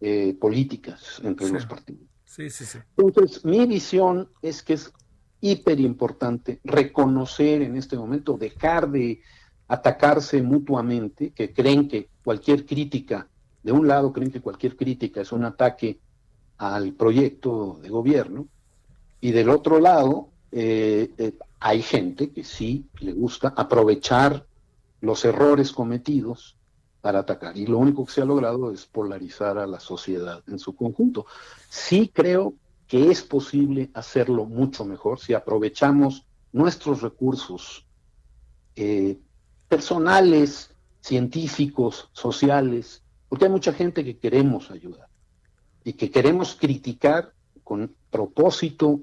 eh, 0.00 0.36
políticas 0.40 1.20
entre 1.22 1.48
los 1.50 1.66
partidos. 1.66 2.02
Sí, 2.24 2.50
sí, 2.50 2.64
sí. 2.64 2.78
Entonces, 2.96 3.44
mi 3.44 3.66
visión 3.66 4.28
es 4.42 4.62
que 4.62 4.74
es 4.74 4.92
hiper 5.40 5.80
importante 5.80 6.60
reconocer 6.64 7.62
en 7.62 7.76
este 7.76 7.96
momento, 7.96 8.36
dejar 8.36 8.90
de 8.90 9.20
atacarse 9.68 10.42
mutuamente, 10.42 11.30
que 11.30 11.52
creen 11.52 11.88
que 11.88 12.08
cualquier 12.24 12.64
crítica, 12.64 13.28
de 13.62 13.72
un 13.72 13.86
lado 13.86 14.12
creen 14.12 14.30
que 14.30 14.40
cualquier 14.40 14.76
crítica 14.76 15.20
es 15.20 15.32
un 15.32 15.44
ataque 15.44 15.98
al 16.58 16.92
proyecto 16.92 17.78
de 17.82 17.88
gobierno, 17.88 18.48
y 19.20 19.32
del 19.32 19.50
otro 19.50 19.80
lado 19.80 20.28
eh, 20.52 21.10
eh, 21.18 21.32
hay 21.60 21.82
gente 21.82 22.30
que 22.30 22.44
sí 22.44 22.86
le 23.00 23.12
gusta 23.12 23.52
aprovechar 23.56 24.46
los 25.00 25.24
errores 25.24 25.72
cometidos 25.72 26.56
para 27.00 27.20
atacar. 27.20 27.56
Y 27.56 27.66
lo 27.66 27.78
único 27.78 28.04
que 28.04 28.12
se 28.12 28.22
ha 28.22 28.24
logrado 28.24 28.72
es 28.72 28.86
polarizar 28.86 29.58
a 29.58 29.66
la 29.66 29.80
sociedad 29.80 30.42
en 30.48 30.58
su 30.58 30.74
conjunto. 30.74 31.26
Sí 31.68 32.10
creo 32.12 32.54
que 32.86 33.10
es 33.10 33.22
posible 33.22 33.90
hacerlo 33.94 34.44
mucho 34.44 34.84
mejor 34.84 35.20
si 35.20 35.34
aprovechamos 35.34 36.24
nuestros 36.52 37.02
recursos 37.02 37.86
eh, 38.76 39.18
personales, 39.68 40.70
científicos, 41.00 42.08
sociales, 42.12 43.02
porque 43.28 43.46
hay 43.46 43.50
mucha 43.50 43.72
gente 43.72 44.04
que 44.04 44.18
queremos 44.18 44.70
ayudar 44.70 45.08
y 45.84 45.92
que 45.92 46.10
queremos 46.10 46.56
criticar 46.58 47.32
con 47.62 47.94
propósito 48.10 49.00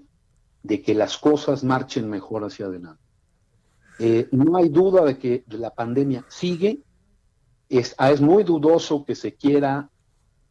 de 0.63 0.81
que 0.81 0.95
las 0.95 1.17
cosas 1.17 1.63
marchen 1.63 2.09
mejor 2.09 2.45
hacia 2.45 2.65
adelante. 2.65 3.02
Eh, 3.99 4.27
no 4.31 4.57
hay 4.57 4.69
duda 4.69 5.03
de 5.03 5.17
que 5.17 5.43
la 5.49 5.69
pandemia 5.69 6.25
sigue. 6.27 6.81
Es, 7.69 7.95
ah, 7.97 8.11
es 8.11 8.21
muy 8.21 8.43
dudoso 8.43 9.05
que 9.05 9.15
se 9.15 9.33
quiera 9.33 9.89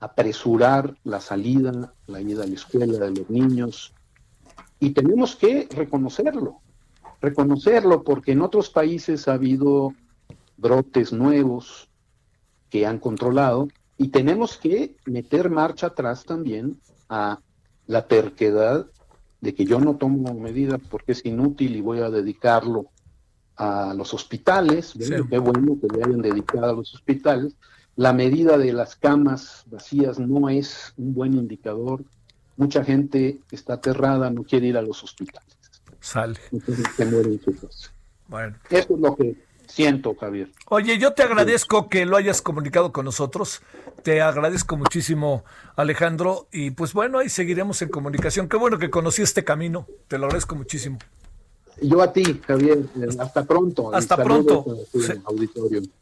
apresurar 0.01 0.97
la 1.05 1.21
salida, 1.21 1.95
la 2.07 2.21
ida 2.21 2.43
a 2.43 2.47
la 2.47 2.55
escuela 2.55 2.99
de 2.99 3.11
los 3.11 3.31
niños. 3.31 3.95
Y 4.81 4.91
tenemos 4.91 5.37
que 5.37 5.69
reconocerlo, 5.71 6.61
reconocerlo 7.21 8.03
porque 8.03 8.33
en 8.33 8.43
otros 8.43 8.69
países 8.69 9.29
ha 9.29 9.35
habido 9.35 9.95
brotes 10.57 11.13
nuevos 11.13 11.89
que 12.69 12.85
han 12.85 12.99
controlado 12.99 13.69
y 13.97 14.09
tenemos 14.09 14.57
que 14.57 14.97
meter 15.07 15.51
marcha 15.51 15.89
atrás 15.89 16.25
también 16.25 16.81
a 17.09 17.39
la 17.87 18.07
terquedad 18.09 18.87
de 19.41 19.55
que 19.55 19.65
yo 19.65 19.79
no 19.79 19.97
tomo 19.97 20.35
medidas 20.35 20.81
porque 20.91 21.13
es 21.13 21.25
inútil 21.25 21.77
y 21.77 21.81
voy 21.81 22.01
a 22.01 22.11
dedicarlo 22.11 22.87
a 23.57 23.95
los 23.95 24.15
hospitales, 24.15 24.95
qué 24.99 25.39
bueno 25.39 25.79
que 25.81 25.97
le 25.97 26.05
hayan 26.05 26.23
dedicado 26.23 26.71
a 26.71 26.73
los 26.73 26.95
hospitales. 26.95 27.55
La 27.97 28.13
medida 28.13 28.57
de 28.57 28.73
las 28.73 28.97
camas 28.97 29.65
vacías 29.67 30.19
no 30.19 30.49
es 30.49 30.95
un 30.97 31.15
buen 31.15 31.35
indicador. 31.35 32.03
Mucha 32.57 32.85
gente 32.85 33.41
está 33.51 33.75
aterrada, 33.75 34.31
no 34.31 34.45
quiere 34.45 34.69
ir 34.69 34.77
a 34.77 34.83
los 34.83 35.03
hospitales. 35.05 35.57
Sale. 36.01 36.39
Bueno. 38.29 38.57
Eso 38.71 38.95
es 38.95 39.01
lo 39.01 39.15
que 39.15 39.37
siento, 39.67 40.15
Javier. 40.15 40.51
Oye, 40.69 40.99
yo 40.99 41.13
te 41.13 41.23
agradezco 41.23 41.89
que 41.89 42.07
lo 42.07 42.17
hayas 42.17 42.43
comunicado 42.43 42.93
con 42.93 43.05
nosotros. 43.05 43.63
Te 44.03 44.21
agradezco 44.21 44.77
muchísimo, 44.77 45.45
Alejandro. 45.77 46.49
Y 46.51 46.73
pues 46.73 46.93
bueno, 46.93 47.19
ahí 47.19 47.29
seguiremos 47.29 47.83
en 47.83 47.91
comunicación. 47.91 48.49
Qué 48.49 48.57
bueno 48.57 48.79
que 48.79 48.91
conocí 48.91 49.23
este 49.23 49.45
camino. 49.45 49.87
Te 50.09 50.19
lo 50.19 50.27
agradezco 50.27 50.57
muchísimo. 50.57 50.99
Yo 51.81 52.03
a 52.03 52.13
ti, 52.13 52.41
Javier. 52.47 52.79
Hasta 53.19 53.45
pronto. 53.45 53.95
Hasta 53.95 54.17
pronto. 54.17 54.65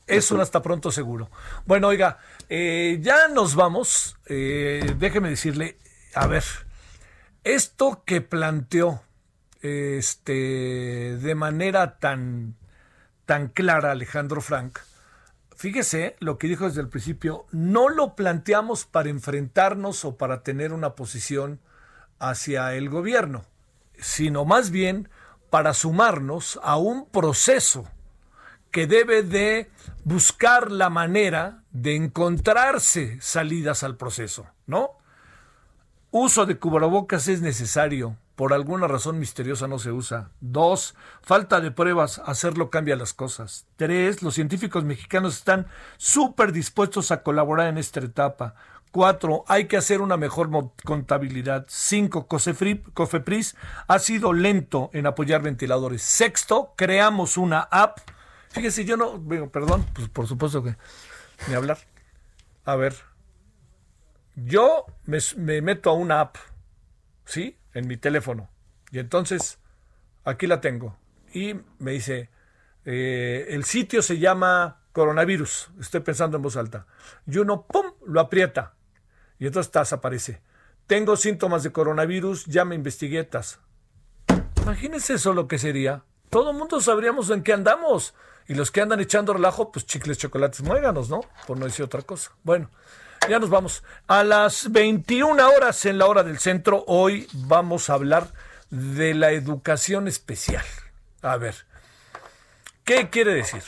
Es 0.06 0.30
un 0.30 0.40
hasta 0.40 0.62
pronto 0.62 0.90
seguro. 0.90 1.30
Bueno, 1.66 1.88
oiga, 1.88 2.18
eh, 2.48 2.98
ya 3.00 3.28
nos 3.28 3.54
vamos. 3.54 4.16
Eh, 4.26 4.94
déjeme 4.98 5.30
decirle, 5.30 5.78
a 6.14 6.26
ver, 6.26 6.44
esto 7.44 8.02
que 8.04 8.20
planteó 8.20 9.02
este, 9.62 10.32
de 11.16 11.34
manera 11.34 11.98
tan, 11.98 12.56
tan 13.26 13.48
clara 13.48 13.92
Alejandro 13.92 14.40
Frank, 14.40 14.78
fíjese 15.56 16.16
lo 16.20 16.38
que 16.38 16.48
dijo 16.48 16.66
desde 16.66 16.80
el 16.80 16.88
principio, 16.88 17.46
no 17.52 17.88
lo 17.88 18.16
planteamos 18.16 18.84
para 18.84 19.10
enfrentarnos 19.10 20.04
o 20.04 20.16
para 20.16 20.42
tener 20.42 20.72
una 20.72 20.94
posición 20.94 21.60
hacia 22.18 22.74
el 22.74 22.88
gobierno, 22.88 23.44
sino 23.98 24.44
más 24.44 24.70
bien 24.70 25.08
para 25.50 25.74
sumarnos 25.74 26.58
a 26.62 26.76
un 26.76 27.06
proceso 27.06 27.88
que 28.70 28.86
debe 28.86 29.22
de 29.22 29.70
buscar 30.04 30.70
la 30.70 30.90
manera 30.90 31.64
de 31.72 31.96
encontrarse 31.96 33.20
salidas 33.20 33.82
al 33.82 33.96
proceso, 33.96 34.46
¿no? 34.66 34.92
Uso 36.12 36.46
de 36.46 36.58
cubrebocas 36.58 37.28
es 37.28 37.40
necesario. 37.40 38.16
Por 38.34 38.54
alguna 38.54 38.88
razón 38.88 39.18
misteriosa 39.18 39.68
no 39.68 39.78
se 39.78 39.92
usa. 39.92 40.30
Dos, 40.40 40.94
falta 41.20 41.60
de 41.60 41.70
pruebas. 41.70 42.20
Hacerlo 42.24 42.70
cambia 42.70 42.96
las 42.96 43.12
cosas. 43.12 43.66
Tres, 43.76 44.22
los 44.22 44.34
científicos 44.34 44.82
mexicanos 44.82 45.36
están 45.36 45.66
súper 45.98 46.52
dispuestos 46.52 47.10
a 47.10 47.22
colaborar 47.22 47.68
en 47.68 47.78
esta 47.78 48.00
etapa. 48.00 48.54
Cuatro, 48.92 49.44
hay 49.46 49.66
que 49.66 49.76
hacer 49.76 50.00
una 50.00 50.16
mejor 50.16 50.50
contabilidad. 50.84 51.64
Cinco, 51.68 52.26
Cofepris 52.26 53.56
ha 53.86 53.98
sido 54.00 54.32
lento 54.32 54.90
en 54.92 55.06
apoyar 55.06 55.42
ventiladores. 55.42 56.02
Sexto, 56.02 56.74
creamos 56.76 57.36
una 57.36 57.60
app. 57.60 57.98
Fíjese, 58.48 58.84
yo 58.84 58.96
no, 58.96 59.22
perdón, 59.50 59.86
pues 59.94 60.08
por 60.08 60.26
supuesto 60.26 60.64
que 60.64 60.74
ni 61.46 61.54
hablar. 61.54 61.78
A 62.64 62.74
ver, 62.74 62.96
yo 64.34 64.86
me, 65.06 65.20
meto 65.62 65.90
a 65.90 65.94
una 65.94 66.20
app, 66.20 66.36
¿sí? 67.24 67.56
En 67.74 67.86
mi 67.86 67.96
teléfono. 67.96 68.50
Y 68.90 68.98
entonces, 68.98 69.58
aquí 70.24 70.48
la 70.48 70.60
tengo. 70.60 70.96
Y 71.32 71.54
me 71.78 71.92
dice, 71.92 72.28
eh, 72.84 73.46
el 73.50 73.64
sitio 73.64 74.02
se 74.02 74.18
llama 74.18 74.80
coronavirus. 74.92 75.70
Estoy 75.80 76.00
pensando 76.00 76.36
en 76.36 76.42
voz 76.42 76.56
alta. 76.56 76.86
Y 77.26 77.38
uno, 77.38 77.66
¡pum!, 77.66 77.92
lo 78.04 78.20
aprieta. 78.20 78.74
Y 79.40 79.46
entonces 79.46 79.72
tas 79.72 79.92
aparece. 79.92 80.40
Tengo 80.86 81.16
síntomas 81.16 81.64
de 81.64 81.72
coronavirus, 81.72 82.44
ya 82.44 82.64
me 82.64 82.76
investiguetas. 82.76 83.58
Imagínense 84.62 85.14
eso 85.14 85.32
lo 85.32 85.48
que 85.48 85.58
sería. 85.58 86.04
Todo 86.28 86.52
el 86.52 86.56
mundo 86.56 86.80
sabríamos 86.80 87.30
en 87.30 87.42
qué 87.42 87.52
andamos. 87.52 88.14
Y 88.46 88.54
los 88.54 88.70
que 88.70 88.80
andan 88.80 89.00
echando 89.00 89.32
relajo, 89.32 89.72
pues 89.72 89.86
chicles, 89.86 90.18
chocolates, 90.18 90.62
muéganos, 90.62 91.08
¿no? 91.08 91.22
Por 91.46 91.58
no 91.58 91.64
decir 91.64 91.84
otra 91.84 92.02
cosa. 92.02 92.32
Bueno, 92.42 92.70
ya 93.28 93.38
nos 93.38 93.50
vamos. 93.50 93.82
A 94.06 94.24
las 94.24 94.70
21 94.70 95.48
horas 95.48 95.84
en 95.86 95.98
la 95.98 96.06
hora 96.06 96.22
del 96.22 96.38
centro, 96.38 96.84
hoy 96.86 97.28
vamos 97.32 97.90
a 97.90 97.94
hablar 97.94 98.32
de 98.70 99.14
la 99.14 99.32
educación 99.32 100.08
especial. 100.08 100.64
A 101.22 101.36
ver, 101.36 101.54
¿qué 102.84 103.10
quiere 103.10 103.34
decir? 103.34 103.62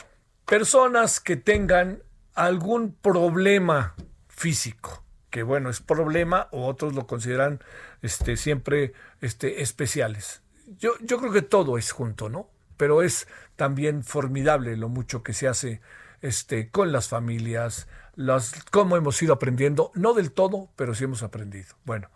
Personas 0.45 1.19
que 1.19 1.35
tengan 1.35 2.03
algún 2.33 2.93
problema 2.93 3.95
físico, 4.27 5.02
que 5.33 5.41
bueno, 5.41 5.71
es 5.71 5.79
problema 5.79 6.47
o 6.51 6.67
otros 6.67 6.93
lo 6.93 7.07
consideran 7.07 7.59
este, 8.03 8.37
siempre 8.37 8.93
este, 9.19 9.63
especiales. 9.63 10.43
Yo, 10.77 10.91
yo 11.01 11.17
creo 11.17 11.31
que 11.31 11.41
todo 11.41 11.79
es 11.79 11.91
junto, 11.91 12.29
¿no? 12.29 12.51
Pero 12.77 13.01
es 13.01 13.27
también 13.55 14.03
formidable 14.03 14.77
lo 14.77 14.89
mucho 14.89 15.23
que 15.23 15.33
se 15.33 15.47
hace 15.47 15.81
este, 16.21 16.69
con 16.69 16.91
las 16.91 17.07
familias, 17.07 17.87
las, 18.15 18.63
cómo 18.69 18.95
hemos 18.95 19.19
ido 19.23 19.33
aprendiendo, 19.33 19.91
no 19.95 20.13
del 20.13 20.31
todo, 20.31 20.69
pero 20.75 20.93
sí 20.93 21.05
hemos 21.05 21.23
aprendido. 21.23 21.73
Bueno, 21.83 22.11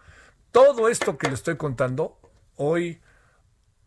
todo 0.52 0.88
esto 0.88 1.18
que 1.18 1.28
le 1.28 1.34
estoy 1.34 1.58
contando 1.58 2.20
hoy, 2.56 3.02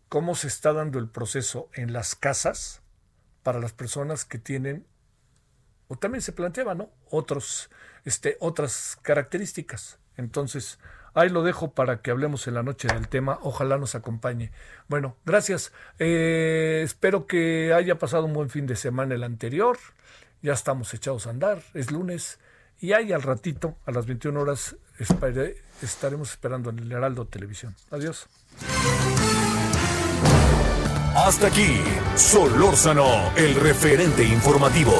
cómo 0.08 0.34
se 0.34 0.48
está 0.48 0.72
dando 0.72 0.98
el 0.98 1.08
proceso 1.08 1.68
en 1.74 1.92
las 1.92 2.16
casas 2.16 2.82
para 3.44 3.60
las 3.60 3.72
personas 3.74 4.24
que 4.24 4.38
tienen, 4.38 4.88
o 5.86 5.94
también 5.94 6.20
se 6.20 6.32
planteaba, 6.32 6.74
¿no? 6.74 6.90
Otros, 7.08 7.70
este, 8.04 8.36
otras 8.40 8.98
características. 9.02 9.98
Entonces, 10.16 10.78
ahí 11.14 11.28
lo 11.28 11.42
dejo 11.42 11.72
para 11.72 12.02
que 12.02 12.10
hablemos 12.10 12.46
en 12.46 12.54
la 12.54 12.62
noche 12.62 12.88
del 12.88 13.08
tema. 13.08 13.38
Ojalá 13.42 13.78
nos 13.78 13.94
acompañe. 13.94 14.52
Bueno, 14.88 15.16
gracias. 15.24 15.72
Eh, 15.98 16.82
espero 16.84 17.26
que 17.26 17.72
haya 17.72 17.98
pasado 17.98 18.24
un 18.24 18.32
buen 18.32 18.50
fin 18.50 18.66
de 18.66 18.76
semana 18.76 19.14
el 19.14 19.24
anterior 19.24 19.78
ya 20.42 20.52
estamos 20.52 20.92
echados 20.94 21.26
a 21.26 21.30
andar, 21.30 21.62
es 21.74 21.90
lunes 21.90 22.38
y 22.80 22.92
ahí 22.92 23.12
al 23.12 23.22
ratito, 23.22 23.76
a 23.84 23.92
las 23.92 24.06
21 24.06 24.40
horas, 24.40 24.76
estaremos 25.82 26.30
esperando 26.30 26.70
en 26.70 26.78
el 26.78 26.92
Heraldo 26.92 27.26
Televisión. 27.26 27.76
Adiós. 27.90 28.26
Hasta 31.14 31.48
aquí, 31.48 31.82
Solórzano, 32.16 33.36
el 33.36 33.54
referente 33.56 34.24
informativo. 34.24 34.94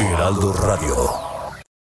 Heraldo 0.00 0.52
Radio. 0.54 1.29